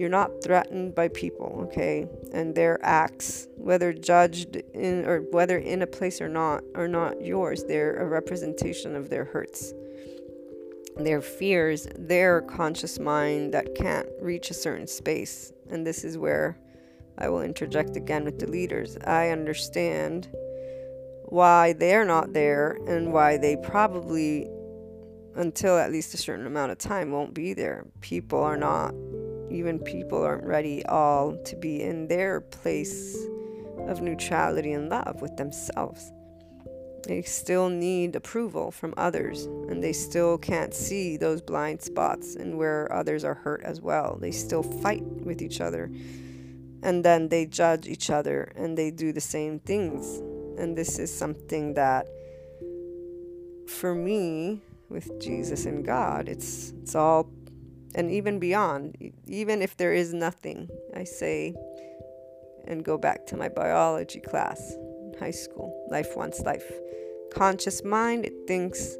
you're 0.00 0.08
not 0.08 0.42
threatened 0.42 0.94
by 0.94 1.08
people, 1.08 1.66
okay? 1.66 2.08
And 2.32 2.54
their 2.54 2.78
acts, 2.82 3.48
whether 3.56 3.92
judged 3.92 4.56
in 4.72 5.04
or 5.04 5.20
whether 5.30 5.58
in 5.58 5.82
a 5.82 5.86
place 5.86 6.22
or 6.22 6.28
not, 6.28 6.64
are 6.74 6.88
not 6.88 7.22
yours. 7.22 7.64
They're 7.64 7.96
a 7.96 8.06
representation 8.06 8.96
of 8.96 9.10
their 9.10 9.26
hurts, 9.26 9.74
their 11.04 11.20
fears, 11.20 11.86
their 11.96 12.40
conscious 12.42 12.98
mind 12.98 13.54
that 13.54 13.74
can't 13.74 14.08
reach 14.20 14.50
a 14.50 14.54
certain 14.54 14.86
space. 14.86 15.52
And 15.70 15.86
this 15.86 16.04
is 16.04 16.18
where 16.18 16.58
I 17.18 17.28
will 17.28 17.42
interject 17.42 17.96
again 17.96 18.24
with 18.24 18.38
the 18.38 18.46
leaders. 18.46 18.96
I 19.04 19.28
understand 19.30 20.28
why 21.24 21.74
they're 21.74 22.04
not 22.04 22.32
there 22.32 22.78
and 22.86 23.12
why 23.12 23.36
they 23.36 23.56
probably 23.56 24.48
until 25.36 25.78
at 25.78 25.92
least 25.92 26.12
a 26.12 26.16
certain 26.16 26.46
amount 26.46 26.72
of 26.72 26.78
time 26.78 27.12
won't 27.12 27.34
be 27.34 27.54
there. 27.54 27.86
People 28.00 28.42
are 28.42 28.56
not 28.56 28.94
even 29.50 29.78
people 29.78 30.22
aren't 30.22 30.44
ready 30.44 30.84
all 30.86 31.36
to 31.44 31.56
be 31.56 31.82
in 31.82 32.08
their 32.08 32.40
place 32.40 33.16
of 33.88 34.00
neutrality 34.00 34.72
and 34.72 34.88
love 34.88 35.20
with 35.20 35.36
themselves. 35.36 36.12
They 37.04 37.22
still 37.22 37.68
need 37.68 38.14
approval 38.14 38.70
from 38.70 38.94
others, 38.96 39.44
and 39.44 39.82
they 39.82 39.92
still 39.92 40.38
can't 40.38 40.74
see 40.74 41.16
those 41.16 41.40
blind 41.40 41.82
spots 41.82 42.36
and 42.36 42.58
where 42.58 42.92
others 42.92 43.24
are 43.24 43.34
hurt 43.34 43.62
as 43.62 43.80
well. 43.80 44.18
They 44.20 44.30
still 44.32 44.62
fight 44.62 45.02
with 45.02 45.40
each 45.42 45.60
other, 45.60 45.90
and 46.82 47.04
then 47.04 47.28
they 47.28 47.46
judge 47.46 47.86
each 47.86 48.10
other 48.10 48.52
and 48.56 48.76
they 48.76 48.90
do 48.90 49.12
the 49.12 49.20
same 49.20 49.58
things. 49.60 50.18
And 50.58 50.76
this 50.76 50.98
is 50.98 51.16
something 51.16 51.74
that, 51.74 52.06
for 53.66 53.94
me, 53.94 54.60
with 54.88 55.20
Jesus 55.20 55.66
and 55.66 55.84
God, 55.84 56.28
it's 56.28 56.72
it's 56.82 56.94
all 56.94 57.30
and 57.94 58.10
even 58.10 58.38
beyond, 58.38 58.96
even 59.26 59.62
if 59.62 59.76
there 59.76 59.92
is 59.92 60.12
nothing, 60.12 60.68
I 60.94 61.04
say, 61.04 61.54
and 62.66 62.84
go 62.84 62.96
back 62.96 63.26
to 63.26 63.36
my 63.36 63.48
biology 63.48 64.20
class, 64.20 64.76
high 65.20 65.30
school, 65.30 65.86
life 65.88 66.16
wants 66.16 66.40
life. 66.40 66.72
Conscious 67.32 67.84
mind, 67.84 68.24
it 68.24 68.34
thinks, 68.48 68.96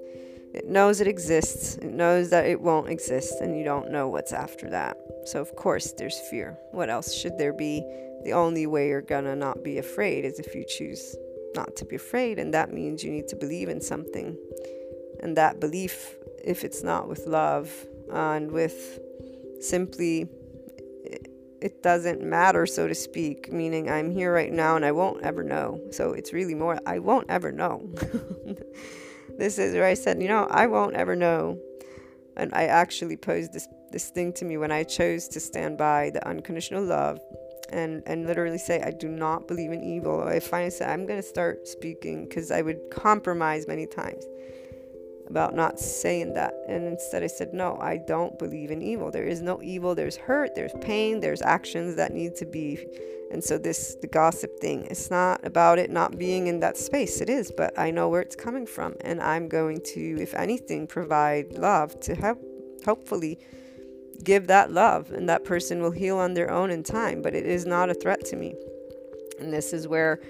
it 0.54 0.68
knows 0.68 1.00
it 1.00 1.08
exists, 1.08 1.76
it 1.76 1.92
knows 1.92 2.30
that 2.30 2.46
it 2.46 2.60
won't 2.60 2.88
exist, 2.88 3.40
and 3.40 3.56
you 3.58 3.64
don't 3.64 3.90
know 3.90 4.06
what's 4.08 4.32
after 4.32 4.70
that. 4.70 4.96
So, 5.24 5.40
of 5.40 5.56
course, 5.56 5.92
there's 5.92 6.20
fear. 6.30 6.56
What 6.70 6.90
else 6.90 7.12
should 7.12 7.38
there 7.38 7.52
be? 7.52 7.84
The 8.24 8.32
only 8.34 8.66
way 8.66 8.88
you're 8.88 9.00
gonna 9.00 9.34
not 9.34 9.64
be 9.64 9.78
afraid 9.78 10.24
is 10.24 10.38
if 10.38 10.54
you 10.54 10.64
choose 10.64 11.16
not 11.56 11.74
to 11.76 11.84
be 11.84 11.96
afraid, 11.96 12.38
and 12.38 12.54
that 12.54 12.72
means 12.72 13.02
you 13.02 13.10
need 13.10 13.28
to 13.28 13.36
believe 13.36 13.68
in 13.68 13.80
something. 13.80 14.36
And 15.20 15.36
that 15.36 15.58
belief, 15.58 16.16
if 16.44 16.64
it's 16.64 16.82
not 16.82 17.08
with 17.08 17.26
love, 17.26 17.72
and 18.12 18.50
with 18.50 18.98
simply 19.60 20.28
it 21.60 21.82
doesn't 21.82 22.22
matter, 22.22 22.66
so 22.66 22.88
to 22.88 22.94
speak, 22.94 23.52
meaning 23.52 23.90
I'm 23.90 24.10
here 24.10 24.32
right 24.32 24.52
now 24.52 24.76
and 24.76 24.84
I 24.84 24.92
won't 24.92 25.22
ever 25.22 25.42
know. 25.42 25.80
So 25.90 26.12
it's 26.12 26.32
really 26.32 26.54
more, 26.54 26.78
I 26.86 26.98
won't 26.98 27.26
ever 27.28 27.52
know. 27.52 27.88
this 29.38 29.58
is 29.58 29.74
where 29.74 29.84
I 29.84 29.94
said, 29.94 30.22
you 30.22 30.28
know, 30.28 30.46
I 30.50 30.66
won't 30.66 30.96
ever 30.96 31.14
know. 31.14 31.58
And 32.36 32.52
I 32.54 32.64
actually 32.64 33.16
posed 33.16 33.52
this, 33.52 33.68
this 33.90 34.10
thing 34.10 34.32
to 34.34 34.44
me 34.44 34.56
when 34.56 34.72
I 34.72 34.84
chose 34.84 35.28
to 35.28 35.40
stand 35.40 35.76
by 35.76 36.10
the 36.10 36.26
unconditional 36.26 36.84
love 36.84 37.18
and, 37.70 38.02
and 38.06 38.26
literally 38.26 38.58
say, 38.58 38.80
I 38.82 38.90
do 38.90 39.08
not 39.08 39.46
believe 39.46 39.72
in 39.72 39.82
evil. 39.82 40.22
I 40.22 40.40
finally 40.40 40.70
said, 40.70 40.88
I'm 40.88 41.06
going 41.06 41.20
to 41.20 41.28
start 41.28 41.68
speaking 41.68 42.26
because 42.26 42.50
I 42.50 42.62
would 42.62 42.78
compromise 42.90 43.68
many 43.68 43.86
times 43.86 44.24
about 45.30 45.54
not 45.54 45.78
saying 45.78 46.34
that. 46.34 46.54
And 46.68 46.84
instead, 46.84 47.22
I 47.22 47.28
said, 47.28 47.54
No, 47.54 47.78
I 47.80 47.96
don't 47.96 48.38
believe 48.38 48.70
in 48.70 48.82
evil. 48.82 49.10
There 49.10 49.24
is 49.24 49.40
no 49.40 49.62
evil. 49.62 49.94
There's 49.94 50.16
hurt, 50.16 50.54
there's 50.54 50.72
pain, 50.80 51.20
there's 51.20 51.40
actions 51.40 51.96
that 51.96 52.12
need 52.12 52.34
to 52.36 52.44
be. 52.44 52.84
And 53.30 53.42
so, 53.42 53.56
this, 53.56 53.96
the 54.00 54.08
gossip 54.08 54.58
thing, 54.58 54.86
it's 54.90 55.10
not 55.10 55.46
about 55.46 55.78
it 55.78 55.90
not 55.90 56.18
being 56.18 56.48
in 56.48 56.60
that 56.60 56.76
space. 56.76 57.20
It 57.20 57.30
is, 57.30 57.52
but 57.56 57.78
I 57.78 57.92
know 57.92 58.08
where 58.08 58.20
it's 58.20 58.36
coming 58.36 58.66
from. 58.66 58.94
And 59.02 59.22
I'm 59.22 59.48
going 59.48 59.80
to, 59.94 60.20
if 60.20 60.34
anything, 60.34 60.88
provide 60.88 61.52
love 61.52 61.98
to 62.00 62.16
help, 62.16 62.42
hopefully 62.84 63.38
give 64.24 64.48
that 64.48 64.72
love. 64.72 65.12
And 65.12 65.28
that 65.28 65.44
person 65.44 65.80
will 65.80 65.92
heal 65.92 66.18
on 66.18 66.34
their 66.34 66.50
own 66.50 66.70
in 66.70 66.82
time. 66.82 67.22
But 67.22 67.34
it 67.34 67.46
is 67.46 67.64
not 67.64 67.88
a 67.88 67.94
threat 67.94 68.24
to 68.26 68.36
me. 68.36 68.56
And 69.38 69.52
this 69.52 69.72
is 69.72 69.86
where 69.86 70.20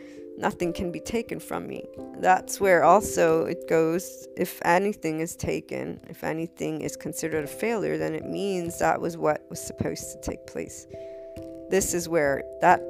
nothing 0.40 0.72
can 0.72 0.90
be 0.90 1.00
taken 1.00 1.38
from 1.38 1.66
me. 1.66 1.84
That's 2.18 2.60
where 2.60 2.82
also 2.82 3.44
it 3.44 3.68
goes 3.68 4.26
if 4.36 4.60
anything 4.64 5.20
is 5.20 5.36
taken, 5.36 6.00
if 6.08 6.24
anything 6.24 6.80
is 6.80 6.96
considered 6.96 7.44
a 7.44 7.48
failure, 7.48 7.98
then 7.98 8.14
it 8.14 8.24
means 8.24 8.78
that 8.78 9.00
was 9.00 9.16
what 9.16 9.44
was 9.50 9.60
supposed 9.60 10.12
to 10.12 10.20
take 10.20 10.46
place. 10.46 10.86
This 11.68 11.94
is 11.94 12.08
where 12.08 12.42
that 12.60 12.82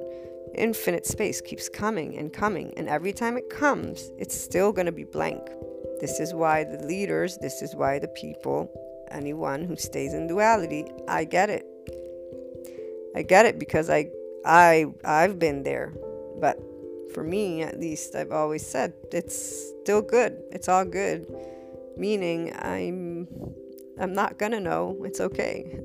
infinite 0.54 1.06
space 1.06 1.40
keeps 1.40 1.68
coming 1.68 2.16
and 2.16 2.32
coming, 2.32 2.72
and 2.76 2.88
every 2.88 3.12
time 3.12 3.36
it 3.36 3.50
comes, 3.50 4.10
it's 4.18 4.38
still 4.38 4.72
going 4.72 4.86
to 4.86 4.92
be 4.92 5.04
blank. 5.04 5.40
This 6.00 6.18
is 6.18 6.32
why 6.32 6.64
the 6.64 6.84
leaders, 6.86 7.36
this 7.38 7.60
is 7.62 7.76
why 7.76 7.98
the 7.98 8.08
people, 8.08 8.70
anyone 9.10 9.64
who 9.64 9.76
stays 9.76 10.14
in 10.14 10.28
duality, 10.28 10.86
I 11.08 11.24
get 11.24 11.50
it. 11.50 11.66
I 13.14 13.22
get 13.22 13.44
it 13.44 13.58
because 13.58 13.90
I 13.90 14.06
I 14.44 14.86
I've 15.04 15.38
been 15.38 15.62
there. 15.62 15.92
But 16.40 16.58
for 17.12 17.22
me 17.22 17.62
at 17.62 17.78
least 17.78 18.14
i've 18.14 18.32
always 18.32 18.64
said 18.66 18.92
it's 19.12 19.70
still 19.80 20.02
good. 20.02 20.42
It's 20.52 20.68
all 20.68 20.84
good. 20.84 21.26
Meaning 21.96 22.52
i'm 22.56 23.26
i'm 23.98 24.12
not 24.12 24.38
gonna 24.38 24.60
know. 24.60 24.96
It's 25.04 25.20
okay. 25.20 25.80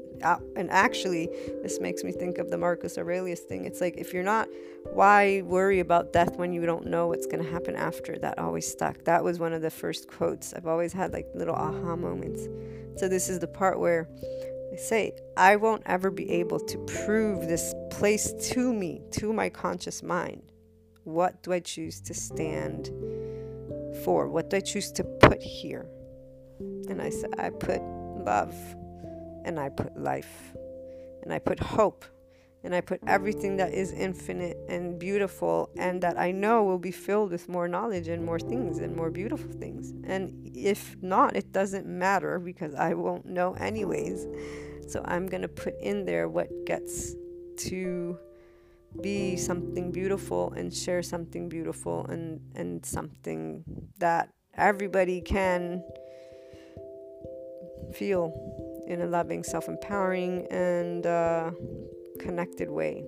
And 0.56 0.70
actually 0.70 1.28
this 1.64 1.80
makes 1.80 2.04
me 2.04 2.12
think 2.12 2.38
of 2.38 2.52
the 2.52 2.58
marcus 2.58 2.98
aurelius 2.98 3.40
thing. 3.40 3.66
It's 3.66 3.82
like 3.82 3.98
if 3.98 4.14
you're 4.14 4.24
not 4.24 4.48
why 4.94 5.42
worry 5.42 5.80
about 5.80 6.14
death 6.14 6.38
when 6.38 6.54
you 6.54 6.66
don't 6.66 6.86
know 6.86 7.08
what's 7.08 7.26
gonna 7.26 7.50
happen 7.50 7.76
after? 7.76 8.18
That 8.20 8.38
always 8.38 8.68
stuck. 8.68 9.04
That 9.06 9.24
was 9.24 9.40
one 9.40 9.54
of 9.54 9.62
the 9.62 9.72
first 9.72 10.08
quotes. 10.08 10.54
I've 10.54 10.68
always 10.68 10.94
had 10.94 11.12
like 11.12 11.28
little 11.34 11.56
aha 11.56 11.96
moments. 11.96 12.48
So 12.98 13.08
this 13.08 13.28
is 13.28 13.40
the 13.40 13.48
part 13.48 13.80
where 13.80 14.08
I 14.72 14.78
say, 14.78 15.14
I 15.36 15.56
won't 15.56 15.84
ever 15.86 16.12
be 16.12 16.30
able 16.32 16.60
to 16.60 16.78
prove 17.06 17.48
this 17.48 17.74
place 17.92 18.34
to 18.52 18.74
me, 18.74 19.02
to 19.12 19.34
my 19.34 19.50
conscious 19.50 20.04
mind. 20.04 20.44
What 21.06 21.42
do 21.44 21.54
I 21.54 21.60
choose 21.60 22.02
to 22.02 22.14
stand 22.14 22.90
for? 24.04 24.28
What 24.28 24.50
do 24.50 24.58
I 24.58 24.60
choose 24.60 24.92
to 24.94 25.04
put 25.04 25.42
here? 25.42 25.88
And 26.90 27.02
I 27.02 27.10
said, 27.10 27.32
I 27.40 27.52
put 27.52 27.82
love, 27.82 28.56
and 29.44 29.60
I 29.60 29.70
put 29.70 29.96
life, 29.98 30.54
and 31.24 31.32
I 31.32 31.40
put 31.40 31.60
hope, 31.60 32.06
and 32.64 32.74
I 32.74 32.82
put 32.82 33.02
everything 33.06 33.58
that 33.58 33.72
is 33.72 33.92
infinite 33.92 34.58
and 34.68 34.98
beautiful, 34.98 35.70
and 35.78 36.02
that 36.02 36.18
I 36.18 36.32
know 36.32 36.64
will 36.64 36.80
be 36.80 36.92
filled 36.92 37.32
with 37.32 37.48
more 37.48 37.68
knowledge 37.68 38.08
and 38.08 38.26
more 38.26 38.40
things 38.40 38.80
and 38.80 38.96
more 38.96 39.12
beautiful 39.12 39.52
things. 39.52 39.94
And 40.06 40.50
if 40.56 40.96
not, 41.04 41.36
it 41.36 41.52
doesn't 41.52 41.86
matter 41.86 42.40
because 42.40 42.74
I 42.74 42.96
won't 42.96 43.26
know 43.26 43.54
anyways. 43.54 44.26
So 44.88 45.04
I'm 45.06 45.28
going 45.28 45.44
to 45.44 45.48
put 45.48 45.80
in 45.80 46.06
there 46.06 46.28
what 46.30 46.50
gets 46.66 47.16
to 47.58 48.18
be 49.02 49.36
something 49.38 49.92
beautiful 49.92 50.54
and 50.54 50.74
share 50.74 51.04
something 51.04 51.50
beautiful 51.50 52.06
and 52.08 52.40
and 52.56 52.86
something 52.86 53.64
that 53.98 54.30
everybody 54.56 55.22
can 55.22 55.84
feel 57.94 58.34
in 58.88 59.02
a 59.02 59.06
loving 59.06 59.44
self-empowering 59.44 60.48
and 60.52 61.06
uh, 61.06 61.52
connected 62.20 62.70
way. 62.70 63.04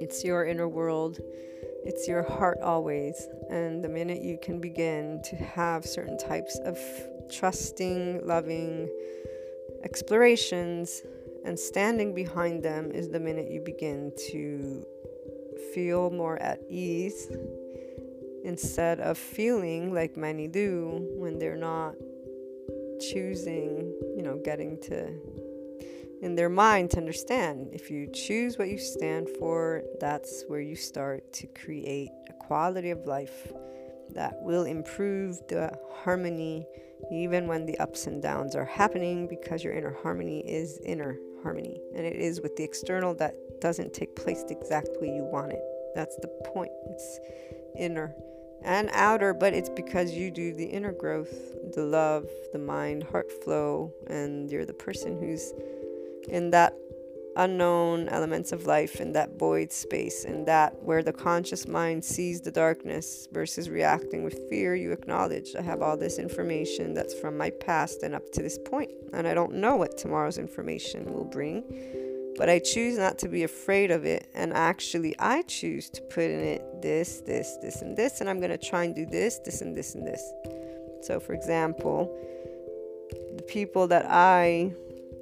It's 0.00 0.24
your 0.24 0.44
inner 0.44 0.68
world. 0.68 1.18
It's 1.84 2.08
your 2.08 2.22
heart 2.22 2.58
always. 2.62 3.14
And 3.50 3.84
the 3.84 3.88
minute 3.88 4.22
you 4.22 4.38
can 4.42 4.60
begin 4.60 5.20
to 5.24 5.36
have 5.36 5.84
certain 5.84 6.18
types 6.18 6.58
of 6.64 6.78
trusting 7.30 8.26
loving 8.26 8.88
explorations 9.84 11.02
and 11.44 11.58
standing 11.58 12.14
behind 12.14 12.62
them 12.62 12.90
is 12.90 13.08
the 13.08 13.20
minute 13.20 13.50
you 13.50 13.60
begin 13.60 14.12
to 14.30 14.86
feel 15.74 16.10
more 16.10 16.40
at 16.40 16.60
ease 16.70 17.28
instead 18.44 19.00
of 19.00 19.16
feeling 19.18 19.92
like 19.92 20.16
many 20.16 20.48
do 20.48 21.06
when 21.16 21.38
they're 21.38 21.56
not 21.56 21.94
choosing, 23.00 23.92
you 24.16 24.22
know, 24.22 24.40
getting 24.44 24.80
to 24.80 25.08
in 26.22 26.34
their 26.34 26.48
mind 26.48 26.90
to 26.90 26.96
understand. 26.96 27.68
If 27.72 27.90
you 27.90 28.06
choose 28.06 28.58
what 28.58 28.68
you 28.68 28.78
stand 28.78 29.28
for, 29.38 29.82
that's 30.00 30.44
where 30.48 30.60
you 30.60 30.76
start 30.76 31.32
to 31.34 31.46
create 31.48 32.10
a 32.30 32.32
quality 32.32 32.90
of 32.90 33.06
life 33.06 33.52
that 34.14 34.40
will 34.42 34.64
improve 34.64 35.40
the 35.48 35.76
harmony 35.92 36.66
even 37.12 37.46
when 37.46 37.66
the 37.66 37.78
ups 37.78 38.06
and 38.06 38.22
downs 38.22 38.54
are 38.54 38.64
happening 38.64 39.26
because 39.26 39.62
your 39.62 39.74
inner 39.74 39.96
harmony 40.02 40.40
is 40.40 40.78
inner 40.84 41.16
harmony 41.44 41.80
and 41.94 42.04
it 42.04 42.16
is 42.16 42.40
with 42.40 42.56
the 42.56 42.64
external 42.64 43.14
that 43.14 43.34
doesn't 43.60 43.94
take 43.94 44.16
place 44.16 44.42
exactly 44.50 45.08
you 45.08 45.22
want 45.22 45.52
it. 45.52 45.62
That's 45.94 46.16
the 46.16 46.28
point. 46.44 46.72
It's 46.90 47.20
inner 47.78 48.12
and 48.64 48.88
outer, 48.92 49.34
but 49.34 49.52
it's 49.52 49.68
because 49.68 50.12
you 50.12 50.30
do 50.30 50.54
the 50.54 50.64
inner 50.64 50.92
growth, 50.92 51.54
the 51.74 51.84
love, 51.84 52.28
the 52.52 52.58
mind, 52.58 53.04
heart 53.04 53.30
flow, 53.44 53.92
and 54.08 54.50
you're 54.50 54.64
the 54.64 54.72
person 54.72 55.20
who's 55.20 55.52
in 56.28 56.50
that 56.50 56.74
unknown 57.36 58.08
elements 58.08 58.52
of 58.52 58.66
life 58.66 59.00
in 59.00 59.12
that 59.12 59.38
void 59.38 59.72
space 59.72 60.24
in 60.24 60.44
that 60.44 60.74
where 60.82 61.02
the 61.02 61.12
conscious 61.12 61.66
mind 61.66 62.04
sees 62.04 62.40
the 62.40 62.50
darkness 62.50 63.28
versus 63.32 63.68
reacting 63.68 64.22
with 64.22 64.48
fear 64.48 64.74
you 64.74 64.92
acknowledge 64.92 65.54
i 65.56 65.62
have 65.62 65.82
all 65.82 65.96
this 65.96 66.18
information 66.18 66.94
that's 66.94 67.14
from 67.14 67.36
my 67.36 67.50
past 67.50 68.02
and 68.02 68.14
up 68.14 68.30
to 68.30 68.42
this 68.42 68.58
point 68.66 68.90
and 69.12 69.26
i 69.26 69.34
don't 69.34 69.52
know 69.52 69.76
what 69.76 69.96
tomorrow's 69.98 70.38
information 70.38 71.12
will 71.12 71.24
bring 71.24 71.64
but 72.36 72.48
i 72.48 72.58
choose 72.58 72.98
not 72.98 73.18
to 73.18 73.28
be 73.28 73.42
afraid 73.42 73.90
of 73.90 74.04
it 74.04 74.28
and 74.34 74.52
actually 74.52 75.14
i 75.18 75.42
choose 75.42 75.90
to 75.90 76.00
put 76.02 76.24
in 76.24 76.40
it 76.40 76.62
this 76.82 77.20
this 77.22 77.56
this 77.62 77.82
and 77.82 77.96
this 77.96 78.20
and 78.20 78.28
i'm 78.28 78.38
going 78.38 78.50
to 78.50 78.58
try 78.58 78.84
and 78.84 78.94
do 78.94 79.06
this 79.06 79.38
this 79.38 79.60
and 79.60 79.76
this 79.76 79.94
and 79.94 80.06
this. 80.06 80.22
So 81.02 81.18
for 81.18 81.32
example 81.32 82.14
the 83.36 83.42
people 83.42 83.86
that 83.88 84.06
i 84.08 84.72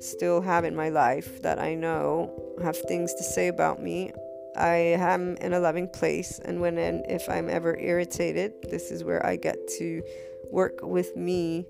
still 0.02 0.40
have 0.40 0.64
in 0.64 0.74
my 0.74 0.88
life 0.88 1.40
that 1.42 1.58
I 1.58 1.74
know 1.74 2.56
have 2.62 2.76
things 2.76 3.14
to 3.14 3.22
say 3.22 3.48
about 3.48 3.82
me. 3.82 4.12
I 4.56 4.96
am 4.98 5.36
in 5.36 5.54
a 5.54 5.60
loving 5.60 5.88
place, 5.88 6.38
and 6.44 6.60
when 6.60 6.76
and 6.76 7.04
if 7.08 7.28
I'm 7.28 7.48
ever 7.48 7.78
irritated, 7.78 8.52
this 8.70 8.90
is 8.90 9.04
where 9.04 9.24
I 9.24 9.36
get 9.36 9.56
to 9.78 10.02
work 10.50 10.80
with 10.82 11.16
me 11.16 11.66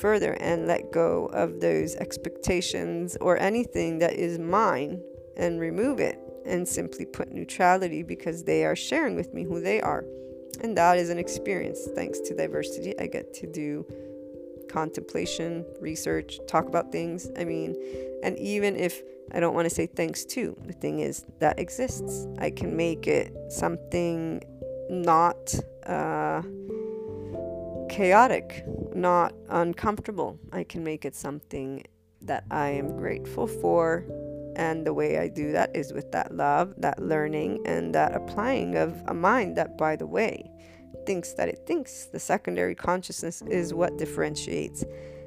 further 0.00 0.34
and 0.34 0.68
let 0.68 0.92
go 0.92 1.26
of 1.26 1.60
those 1.60 1.96
expectations 1.96 3.16
or 3.20 3.36
anything 3.38 3.98
that 3.98 4.14
is 4.14 4.38
mine 4.38 5.02
and 5.36 5.58
remove 5.58 5.98
it 5.98 6.18
and 6.46 6.66
simply 6.66 7.04
put 7.04 7.32
neutrality 7.32 8.02
because 8.02 8.44
they 8.44 8.64
are 8.64 8.76
sharing 8.76 9.16
with 9.16 9.34
me 9.34 9.42
who 9.42 9.60
they 9.60 9.80
are. 9.80 10.04
And 10.60 10.76
that 10.76 10.98
is 10.98 11.10
an 11.10 11.18
experience. 11.18 11.88
Thanks 11.94 12.20
to 12.20 12.36
diversity, 12.36 12.98
I 12.98 13.06
get 13.06 13.34
to 13.34 13.46
do 13.46 13.84
contemplation, 14.70 15.64
research, 15.80 16.38
talk 16.46 16.66
about 16.66 16.92
things. 16.92 17.30
I 17.36 17.44
mean, 17.44 17.76
and 18.22 18.38
even 18.38 18.76
if 18.76 19.02
I 19.32 19.40
don't 19.40 19.54
want 19.54 19.68
to 19.68 19.74
say 19.74 19.86
thanks 19.86 20.24
to, 20.26 20.56
the 20.66 20.72
thing 20.72 21.00
is 21.00 21.24
that 21.38 21.58
exists. 21.58 22.26
I 22.38 22.50
can 22.50 22.76
make 22.76 23.06
it 23.06 23.32
something 23.48 24.42
not 24.88 25.54
uh, 25.86 26.42
chaotic, 27.88 28.64
not 28.94 29.34
uncomfortable. 29.48 30.38
I 30.52 30.64
can 30.64 30.82
make 30.82 31.04
it 31.04 31.14
something 31.14 31.84
that 32.22 32.44
I 32.50 32.68
am 32.70 32.96
grateful 32.96 33.46
for. 33.46 34.04
And 34.56 34.84
the 34.84 34.92
way 34.92 35.18
I 35.18 35.28
do 35.28 35.52
that 35.52 35.74
is 35.76 35.92
with 35.92 36.10
that 36.12 36.34
love, 36.34 36.74
that 36.78 37.00
learning, 37.00 37.62
and 37.66 37.94
that 37.94 38.14
applying 38.14 38.76
of 38.76 39.00
a 39.06 39.14
mind 39.14 39.56
that, 39.56 39.78
by 39.78 39.96
the 39.96 40.06
way, 40.06 40.49
thinks 41.10 41.32
that 41.32 41.48
it 41.48 41.66
thinks. 41.66 42.06
The 42.06 42.20
secondary 42.20 42.76
consciousness 42.76 43.42
is 43.42 43.74
what 43.74 43.98
differentiates 43.98 44.84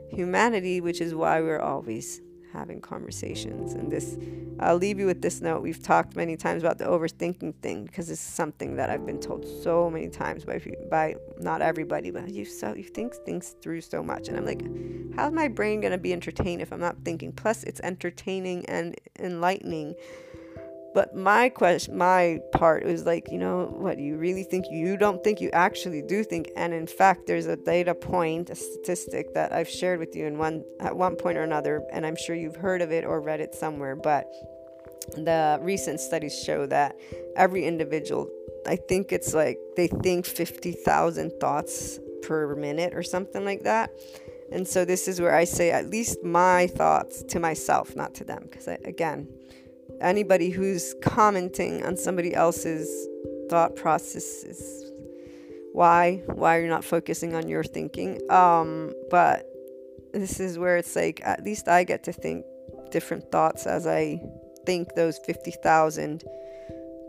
humanity, 0.07 0.79
which 0.79 1.01
is 1.01 1.13
why 1.13 1.41
we're 1.41 1.59
always 1.59 2.21
having 2.53 2.79
conversations. 2.79 3.73
And 3.73 3.91
this, 3.91 4.17
I'll 4.61 4.77
leave 4.77 4.97
you 4.97 5.07
with 5.07 5.21
this 5.21 5.41
note. 5.41 5.61
We've 5.61 5.83
talked 5.83 6.15
many 6.15 6.37
times 6.37 6.63
about 6.63 6.77
the 6.77 6.85
overthinking 6.85 7.55
thing 7.61 7.83
because 7.83 8.09
it's 8.09 8.21
something 8.21 8.77
that 8.77 8.89
I've 8.89 9.05
been 9.05 9.19
told 9.19 9.45
so 9.61 9.89
many 9.89 10.07
times 10.07 10.45
by 10.45 10.61
by 10.89 11.15
not 11.41 11.61
everybody, 11.61 12.11
but 12.11 12.29
you 12.29 12.45
so 12.45 12.73
you 12.73 12.85
think 12.85 13.13
things 13.25 13.55
through 13.61 13.81
so 13.81 14.01
much, 14.01 14.29
and 14.29 14.37
I'm 14.37 14.45
like, 14.45 14.63
how's 15.17 15.33
my 15.33 15.49
brain 15.49 15.81
gonna 15.81 15.97
be 15.97 16.13
entertained 16.13 16.61
if 16.61 16.71
I'm 16.71 16.79
not 16.79 16.95
thinking? 17.03 17.33
Plus, 17.33 17.65
it's 17.65 17.81
entertaining 17.81 18.65
and 18.67 18.95
enlightening 19.19 19.95
but 20.93 21.15
my 21.15 21.49
question, 21.49 21.97
my 21.97 22.39
part 22.51 22.85
was 22.85 23.05
like, 23.05 23.31
you 23.31 23.37
know, 23.37 23.65
what 23.77 23.97
you 23.97 24.17
really 24.17 24.43
think 24.43 24.65
you 24.69 24.95
don't 24.97 25.23
think 25.23 25.41
you 25.41 25.49
actually 25.51 26.01
do 26.01 26.23
think, 26.23 26.51
and 26.55 26.73
in 26.73 26.87
fact, 26.87 27.25
there's 27.25 27.47
a 27.47 27.55
data 27.55 27.95
point, 27.95 28.49
a 28.49 28.55
statistic 28.55 29.33
that 29.33 29.51
I've 29.51 29.69
shared 29.69 29.99
with 29.99 30.15
you 30.15 30.25
in 30.25 30.37
one 30.37 30.63
at 30.79 30.95
one 30.95 31.15
point 31.15 31.37
or 31.37 31.43
another, 31.43 31.83
and 31.91 32.05
I'm 32.05 32.15
sure 32.15 32.35
you've 32.35 32.55
heard 32.55 32.81
of 32.81 32.91
it 32.91 33.05
or 33.05 33.21
read 33.21 33.39
it 33.39 33.55
somewhere. 33.55 33.95
But 33.95 34.25
the 35.15 35.59
recent 35.61 35.99
studies 35.99 36.41
show 36.43 36.65
that 36.67 36.95
every 37.35 37.65
individual, 37.65 38.29
I 38.67 38.75
think 38.75 39.11
it's 39.11 39.33
like 39.33 39.57
they 39.75 39.87
think 39.87 40.25
fifty 40.25 40.71
thousand 40.71 41.31
thoughts 41.39 41.99
per 42.21 42.55
minute 42.55 42.93
or 42.93 43.03
something 43.03 43.43
like 43.43 43.63
that. 43.63 43.89
And 44.51 44.67
so 44.67 44.85
this 44.85 45.07
is 45.07 45.19
where 45.19 45.35
I 45.35 45.45
say 45.45 45.71
at 45.71 45.89
least 45.89 46.23
my 46.23 46.67
thoughts 46.67 47.23
to 47.23 47.39
myself, 47.39 47.95
not 47.95 48.13
to 48.15 48.23
them, 48.23 48.47
because 48.49 48.67
again 48.67 49.27
anybody 50.01 50.49
who's 50.49 50.95
commenting 51.01 51.85
on 51.85 51.97
somebody 51.97 52.33
else's 52.33 53.07
thought 53.49 53.75
process 53.75 54.43
is 54.43 54.91
why? 55.73 56.21
Why 56.27 56.59
you're 56.59 56.69
not 56.69 56.83
focusing 56.83 57.33
on 57.33 57.47
your 57.47 57.63
thinking? 57.63 58.19
Um 58.31 58.93
but 59.09 59.49
this 60.13 60.39
is 60.39 60.59
where 60.59 60.77
it's 60.77 60.95
like 60.95 61.21
at 61.25 61.43
least 61.43 61.67
i 61.67 61.83
get 61.83 62.03
to 62.03 62.13
think 62.13 62.45
different 62.91 63.29
thoughts 63.31 63.65
as 63.65 63.87
i 63.87 64.21
think 64.65 64.93
those 64.95 65.17
50,000 65.19 66.23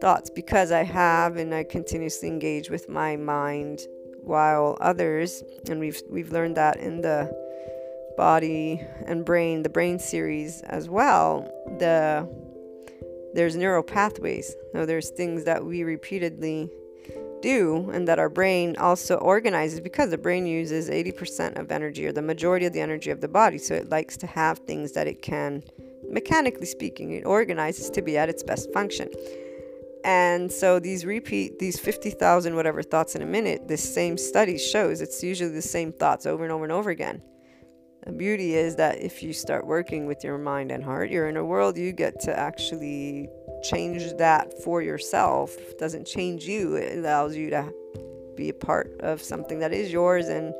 thoughts 0.00 0.30
because 0.30 0.72
i 0.72 0.82
have 0.82 1.36
and 1.36 1.54
i 1.54 1.62
continuously 1.62 2.28
engage 2.28 2.70
with 2.70 2.88
my 2.88 3.14
mind 3.16 3.80
while 4.22 4.76
others 4.80 5.42
and 5.68 5.78
we've 5.78 6.00
we've 6.10 6.32
learned 6.32 6.56
that 6.56 6.78
in 6.78 7.02
the 7.02 7.30
body 8.16 8.80
and 9.06 9.24
brain 9.24 9.62
the 9.62 9.68
brain 9.68 9.98
series 9.98 10.62
as 10.62 10.88
well 10.88 11.42
the 11.78 12.26
there's 13.34 13.56
neural 13.56 13.82
pathways. 13.82 14.54
So 14.72 14.86
there's 14.86 15.10
things 15.10 15.44
that 15.44 15.64
we 15.64 15.82
repeatedly 15.82 16.70
do 17.42 17.90
and 17.92 18.08
that 18.08 18.18
our 18.18 18.30
brain 18.30 18.74
also 18.78 19.16
organizes 19.16 19.80
because 19.80 20.10
the 20.10 20.18
brain 20.18 20.46
uses 20.46 20.88
80% 20.88 21.58
of 21.58 21.70
energy 21.70 22.06
or 22.06 22.12
the 22.12 22.22
majority 22.22 22.64
of 22.64 22.72
the 22.72 22.80
energy 22.80 23.10
of 23.10 23.20
the 23.20 23.28
body. 23.28 23.58
So 23.58 23.74
it 23.74 23.90
likes 23.90 24.16
to 24.18 24.26
have 24.26 24.60
things 24.60 24.92
that 24.92 25.06
it 25.06 25.20
can, 25.20 25.62
mechanically 26.08 26.66
speaking, 26.66 27.10
it 27.12 27.26
organizes 27.26 27.90
to 27.90 28.02
be 28.02 28.16
at 28.16 28.28
its 28.30 28.42
best 28.42 28.72
function. 28.72 29.10
And 30.04 30.52
so 30.52 30.78
these 30.78 31.04
repeat, 31.04 31.58
these 31.58 31.78
50,000 31.78 32.54
whatever 32.54 32.82
thoughts 32.82 33.14
in 33.14 33.22
a 33.22 33.26
minute, 33.26 33.68
this 33.68 33.82
same 33.82 34.16
study 34.16 34.58
shows 34.58 35.00
it's 35.00 35.22
usually 35.22 35.50
the 35.50 35.62
same 35.62 35.92
thoughts 35.92 36.26
over 36.26 36.44
and 36.44 36.52
over 36.52 36.64
and 36.64 36.72
over 36.72 36.90
again. 36.90 37.22
The 38.04 38.12
beauty 38.12 38.54
is 38.54 38.76
that 38.76 39.00
if 39.00 39.22
you 39.22 39.32
start 39.32 39.66
working 39.66 40.06
with 40.06 40.22
your 40.22 40.36
mind 40.36 40.70
and 40.70 40.84
heart, 40.84 41.10
you're 41.10 41.28
in 41.28 41.38
a 41.38 41.44
world 41.44 41.78
you 41.78 41.90
get 41.92 42.20
to 42.20 42.38
actually 42.38 43.30
change 43.62 44.12
that 44.18 44.62
for 44.62 44.82
yourself. 44.82 45.56
It 45.56 45.78
doesn't 45.78 46.06
change 46.06 46.44
you, 46.44 46.74
it 46.74 46.98
allows 46.98 47.34
you 47.34 47.48
to 47.50 47.72
be 48.36 48.50
a 48.50 48.54
part 48.54 49.00
of 49.00 49.22
something 49.22 49.60
that 49.60 49.72
is 49.72 49.90
yours. 49.90 50.28
And 50.28 50.52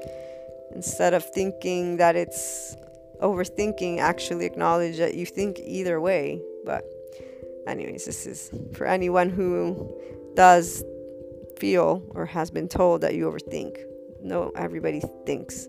instead 0.74 1.12
of 1.12 1.22
thinking 1.32 1.98
that 1.98 2.16
it's 2.16 2.76
overthinking, 3.20 3.98
actually 3.98 4.46
acknowledge 4.46 4.96
that 4.96 5.14
you 5.14 5.26
think 5.26 5.60
either 5.62 6.00
way. 6.00 6.40
But, 6.64 6.84
anyways, 7.66 8.06
this 8.06 8.26
is 8.26 8.50
for 8.72 8.86
anyone 8.86 9.28
who 9.28 9.94
does 10.34 10.82
feel 11.58 12.02
or 12.14 12.24
has 12.24 12.50
been 12.50 12.68
told 12.68 13.02
that 13.02 13.14
you 13.14 13.30
overthink. 13.30 13.76
No, 14.22 14.50
everybody 14.56 15.02
thinks. 15.26 15.68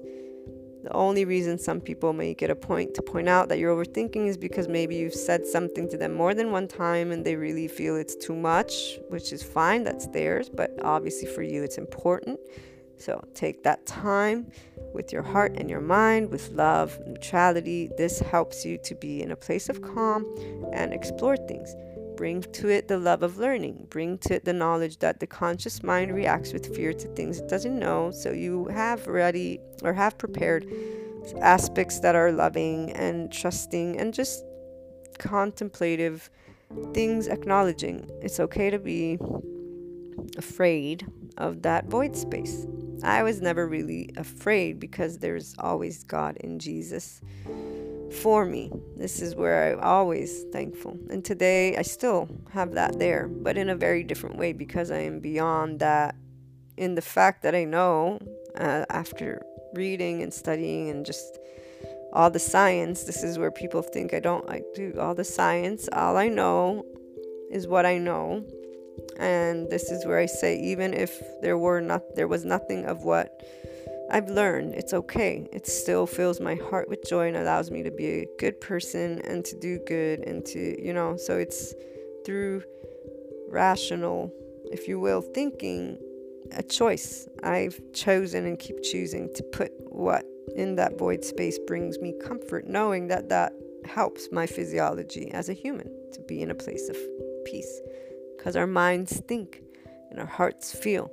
The 0.86 0.94
only 0.94 1.26
reason 1.26 1.58
some 1.58 1.82
people 1.82 2.14
may 2.14 2.36
get 2.36 2.52
a 2.52 2.56
point 2.56 2.94
to 2.94 3.02
point 3.02 3.28
out 3.28 3.50
that 3.50 3.58
you're 3.58 3.76
overthinking 3.76 4.28
is 4.28 4.38
because 4.38 4.68
maybe 4.68 4.96
you've 4.96 5.16
said 5.16 5.44
something 5.48 5.90
to 5.90 5.98
them 5.98 6.14
more 6.14 6.36
than 6.36 6.52
one 6.52 6.68
time 6.68 7.12
and 7.12 7.26
they 7.26 7.36
really 7.36 7.68
feel 7.68 7.96
it's 7.96 8.16
too 8.16 8.36
much, 8.36 9.00
which 9.10 9.34
is 9.34 9.42
fine, 9.42 9.84
that's 9.84 10.06
theirs, 10.06 10.48
but 10.48 10.70
obviously 10.84 11.28
for 11.28 11.42
you 11.42 11.64
it's 11.64 11.80
important. 11.80 12.40
So 12.98 13.20
take 13.34 13.64
that 13.64 13.84
time 13.88 14.52
with 14.94 15.12
your 15.12 15.24
heart 15.24 15.56
and 15.58 15.72
your 15.72 15.82
mind, 15.82 16.30
with 16.30 16.52
love, 16.52 17.00
neutrality. 17.08 17.90
This 17.98 18.20
helps 18.20 18.64
you 18.64 18.78
to 18.84 18.94
be 18.94 19.24
in 19.24 19.32
a 19.32 19.36
place 19.36 19.70
of 19.70 19.82
calm 19.82 20.24
and 20.72 20.94
explore 20.94 21.36
things. 21.36 21.76
Bring 22.16 22.42
to 22.42 22.70
it 22.70 22.88
the 22.88 22.98
love 22.98 23.24
of 23.24 23.38
learning. 23.38 23.88
Bring 23.90 24.18
to 24.20 24.36
it 24.36 24.46
the 24.46 24.54
knowledge 24.54 25.00
that 25.00 25.20
the 25.20 25.28
conscious 25.28 25.84
mind 25.84 26.14
reacts 26.14 26.54
with 26.54 26.76
fear 26.76 26.94
to 26.94 27.08
things 27.10 27.40
it 27.40 27.50
doesn't 27.50 27.78
know. 27.78 28.12
So 28.12 28.32
you 28.32 28.66
have 28.66 29.08
ready 29.08 29.60
or 29.84 29.94
have 29.94 30.18
prepared 30.18 30.66
aspects 31.42 32.00
that 32.00 32.16
are 32.16 32.32
loving 32.32 32.92
and 32.92 33.32
trusting 33.32 34.00
and 34.00 34.14
just 34.14 34.44
contemplative 35.18 36.30
things, 36.94 37.28
acknowledging 37.28 38.10
it's 38.22 38.40
okay 38.40 38.70
to 38.70 38.80
be 38.80 39.18
afraid 40.38 41.06
of 41.38 41.62
that 41.64 41.86
void 41.88 42.16
space. 42.16 42.66
I 43.04 43.24
was 43.24 43.42
never 43.42 43.68
really 43.68 44.10
afraid 44.18 44.80
because 44.80 45.20
there's 45.20 45.56
always 45.60 46.04
God 46.04 46.38
in 46.38 46.60
Jesus 46.60 47.22
for 48.16 48.46
me. 48.46 48.72
This 48.98 49.22
is 49.22 49.36
where 49.36 49.74
I'm 49.74 49.80
always 49.82 50.44
thankful. 50.52 50.98
And 51.10 51.24
today 51.24 51.78
I 51.78 51.82
still 51.82 52.28
have 52.52 52.74
that 52.74 52.98
there, 52.98 53.28
but 53.28 53.58
in 53.58 53.70
a 53.70 53.76
very 53.76 54.04
different 54.04 54.38
way 54.38 54.54
because 54.54 54.92
I 54.92 55.00
am 55.00 55.20
beyond 55.20 55.80
that 55.80 56.16
in 56.78 56.96
the 56.96 57.02
fact 57.02 57.44
that 57.44 57.56
I 57.56 57.64
know 57.64 58.20
uh, 58.58 58.86
after 58.90 59.44
reading 59.74 60.24
and 60.24 60.34
studying 60.34 60.90
and 60.90 61.06
just 61.06 61.40
all 62.14 62.30
the 62.30 62.40
science. 62.40 63.04
This 63.04 63.24
is 63.24 63.38
where 63.38 63.52
people 63.52 63.82
think 63.82 64.14
I 64.14 64.20
don't 64.20 64.48
do 64.74 64.94
all 65.00 65.14
the 65.14 65.24
science. 65.24 65.90
All 65.92 66.18
I 66.18 66.30
know 66.30 66.86
is 67.52 67.68
what 67.68 67.86
I 67.86 67.98
know. 67.98 68.46
And 69.18 69.70
this 69.70 69.92
is 69.92 70.06
where 70.06 70.20
I 70.20 70.26
say 70.26 70.58
even 70.58 70.94
if 70.94 71.22
there 71.42 71.58
were 71.58 71.82
not 71.82 72.02
there 72.16 72.28
was 72.28 72.46
nothing 72.46 72.86
of 72.86 73.04
what 73.04 73.46
I've 74.12 74.30
learned, 74.30 74.76
it's 74.76 74.94
okay. 74.94 75.48
It 75.52 75.66
still 75.68 76.06
fills 76.06 76.40
my 76.40 76.56
heart 76.56 76.90
with 76.90 77.04
joy 77.08 77.28
and 77.28 77.38
allows 77.38 77.72
me 77.72 77.84
to 77.84 77.92
be 77.92 78.08
a 78.08 78.28
good 78.40 78.62
person 78.62 79.20
and 79.26 79.44
to 79.46 79.56
do 79.56 79.80
good 79.88 80.20
and 80.20 80.46
to, 80.46 80.84
you 80.84 80.94
know, 80.94 81.18
so 81.18 81.38
it's 81.38 81.74
through 82.26 82.64
rational, 83.50 84.32
if 84.72 84.88
you 84.88 85.00
will, 85.00 85.22
thinking 85.22 85.98
a 86.52 86.62
choice. 86.64 87.28
I've 87.44 87.80
chosen 87.94 88.46
and 88.46 88.60
keep 88.60 88.84
choosing 88.84 89.34
to 89.36 89.44
put 89.44 89.72
what 89.90 90.26
in 90.56 90.76
that 90.76 90.98
void 90.98 91.24
space 91.24 91.58
brings 91.66 92.00
me 92.00 92.14
comfort, 92.24 92.68
knowing 92.68 93.08
that 93.08 93.30
that 93.30 93.54
helps 93.86 94.30
my 94.32 94.46
physiology 94.46 95.32
as 95.32 95.50
a 95.50 95.54
human 95.54 95.88
to 96.14 96.22
be 96.22 96.42
in 96.42 96.52
a 96.52 96.56
place 96.56 96.90
of 96.90 96.98
peace. 97.46 97.82
Because 98.38 98.56
our 98.56 98.68
minds 98.68 99.22
think 99.28 99.62
and 100.12 100.20
our 100.20 100.26
hearts 100.26 100.76
feel. 100.76 101.12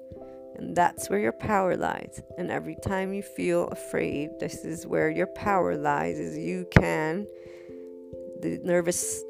And 0.57 0.77
that's 0.77 1.09
where 1.09 1.19
your 1.19 1.33
power 1.33 1.77
lies. 1.77 2.23
And 2.39 2.51
every 2.51 2.77
time 2.85 3.13
you 3.13 3.23
feel 3.23 3.69
afraid, 3.69 4.31
this 4.39 4.65
is 4.65 4.87
where 4.87 5.11
your 5.11 5.27
power 5.29 5.77
lies, 5.77 6.19
is 6.19 6.37
you 6.37 6.67
can, 6.71 7.27
the 8.41 8.61
nervous 8.63 9.23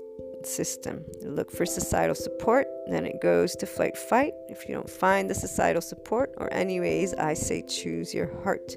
system. 0.47 1.05
look 1.23 1.51
for 1.51 1.65
societal 1.65 2.15
support, 2.15 2.67
then 2.89 3.07
it 3.07 3.21
goes 3.21 3.55
to 3.57 3.67
flight 3.67 3.97
fight. 3.97 4.33
If 4.49 4.69
you 4.69 4.75
don't 4.75 4.91
find 4.91 5.31
the 5.31 5.35
societal 5.35 5.83
support, 5.83 6.35
or 6.37 6.53
anyways, 6.53 7.15
I 7.15 7.35
say 7.35 7.63
choose 7.63 8.13
your 8.13 8.43
heart. 8.43 8.75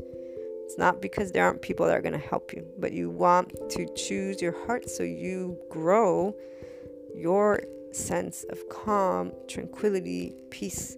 It's 0.66 0.78
not 0.78 1.02
because 1.02 1.32
there 1.32 1.46
aren't 1.46 1.62
people 1.62 1.86
that 1.86 1.98
are 1.98 2.02
going 2.02 2.20
to 2.20 2.28
help 2.28 2.54
you, 2.54 2.66
but 2.80 2.92
you 2.92 3.10
want 3.10 3.70
to 3.72 3.88
choose 3.96 4.42
your 4.42 4.66
heart 4.66 4.90
so 4.90 5.04
you 5.04 5.58
grow 5.70 6.36
your 7.16 7.62
sense 7.92 8.46
of 8.50 8.68
calm, 8.70 9.32
tranquility, 9.48 10.36
peace 10.50 10.98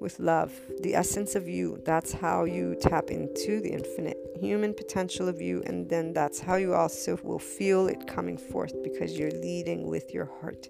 with 0.00 0.18
love, 0.18 0.52
the 0.82 0.94
essence 0.94 1.34
of 1.34 1.48
you. 1.48 1.80
That's 1.84 2.12
how 2.12 2.44
you 2.44 2.76
tap 2.80 3.10
into 3.10 3.60
the 3.60 3.70
infinite 3.70 4.18
human 4.40 4.74
potential 4.74 5.28
of 5.28 5.40
you, 5.40 5.62
and 5.66 5.88
then 5.88 6.12
that's 6.12 6.40
how 6.40 6.56
you 6.56 6.74
also 6.74 7.18
will 7.22 7.38
feel 7.38 7.88
it 7.88 8.06
coming 8.06 8.36
forth 8.36 8.74
because 8.82 9.18
you're 9.18 9.30
leading 9.30 9.86
with 9.86 10.12
your 10.12 10.30
heart 10.40 10.68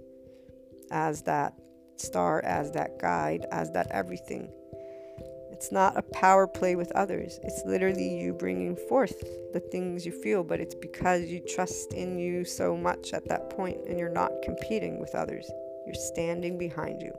as 0.91 1.23
that 1.23 1.55
star, 1.97 2.43
as 2.45 2.71
that 2.73 2.99
guide, 2.99 3.47
as 3.51 3.71
that 3.73 3.89
everything. 3.91 4.51
It's 5.51 5.73
not 5.73 5.97
a 5.97 6.03
power 6.03 6.47
play 6.47 6.77
with 6.77 6.93
others. 6.93 7.41
It's 7.43 7.63
literally 7.65 8.19
you 8.19 8.35
bringing 8.35 8.77
forth 8.77 9.19
the 9.55 9.61
things 9.61 10.05
you 10.05 10.13
feel, 10.13 10.45
but 10.45 10.61
it's 10.61 10.75
because 10.75 11.23
you 11.23 11.41
trust 11.41 11.95
in 11.95 12.19
you 12.19 12.45
so 12.45 12.77
much 12.77 13.15
at 13.15 13.27
that 13.29 13.49
point 13.49 13.79
and 13.89 13.99
you're 13.99 14.11
not 14.11 14.33
competing 14.43 15.01
with 15.01 15.15
others. 15.15 15.51
You're 15.87 15.95
standing 15.95 16.59
behind 16.59 17.01
you 17.01 17.13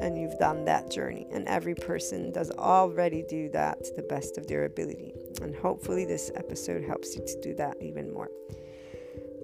and 0.00 0.18
you've 0.18 0.38
done 0.38 0.64
that 0.66 0.90
journey. 0.90 1.26
And 1.32 1.46
every 1.48 1.74
person 1.74 2.32
does 2.32 2.50
already 2.52 3.22
do 3.22 3.48
that 3.50 3.84
to 3.84 3.94
the 3.94 4.02
best 4.02 4.38
of 4.38 4.46
their 4.46 4.64
ability. 4.64 5.14
And 5.42 5.54
hopefully, 5.54 6.04
this 6.04 6.30
episode 6.34 6.84
helps 6.84 7.16
you 7.16 7.24
to 7.24 7.40
do 7.40 7.54
that 7.54 7.76
even 7.80 8.12
more. 8.12 8.30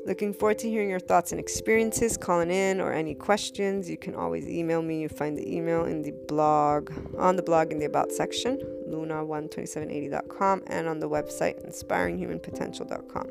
Looking 0.06 0.34
forward 0.34 0.58
to 0.58 0.68
hearing 0.68 0.90
your 0.90 1.00
thoughts 1.00 1.32
and 1.32 1.40
experiences, 1.40 2.18
calling 2.18 2.50
in, 2.50 2.78
or 2.78 2.92
any 2.92 3.14
questions. 3.14 3.88
You 3.88 3.96
can 3.96 4.14
always 4.14 4.46
email 4.46 4.82
me. 4.82 5.00
You 5.00 5.08
find 5.08 5.36
the 5.36 5.56
email 5.56 5.86
in 5.86 6.02
the 6.02 6.12
blog, 6.28 6.92
on 7.18 7.36
the 7.36 7.42
blog 7.42 7.72
in 7.72 7.78
the 7.78 7.86
About 7.86 8.12
section, 8.12 8.58
luna12780.com, 8.90 10.62
and 10.66 10.88
on 10.88 10.98
the 10.98 11.08
website, 11.08 11.66
inspiringhumanpotential.com. 11.66 13.30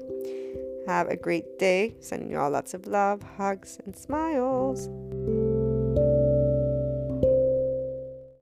Have 0.88 1.10
a 1.10 1.16
great 1.16 1.60
day. 1.60 1.96
Sending 2.00 2.32
you 2.32 2.40
all 2.40 2.50
lots 2.50 2.74
of 2.74 2.88
love, 2.88 3.22
hugs, 3.38 3.80
and 3.86 3.96
smiles. 3.96 4.90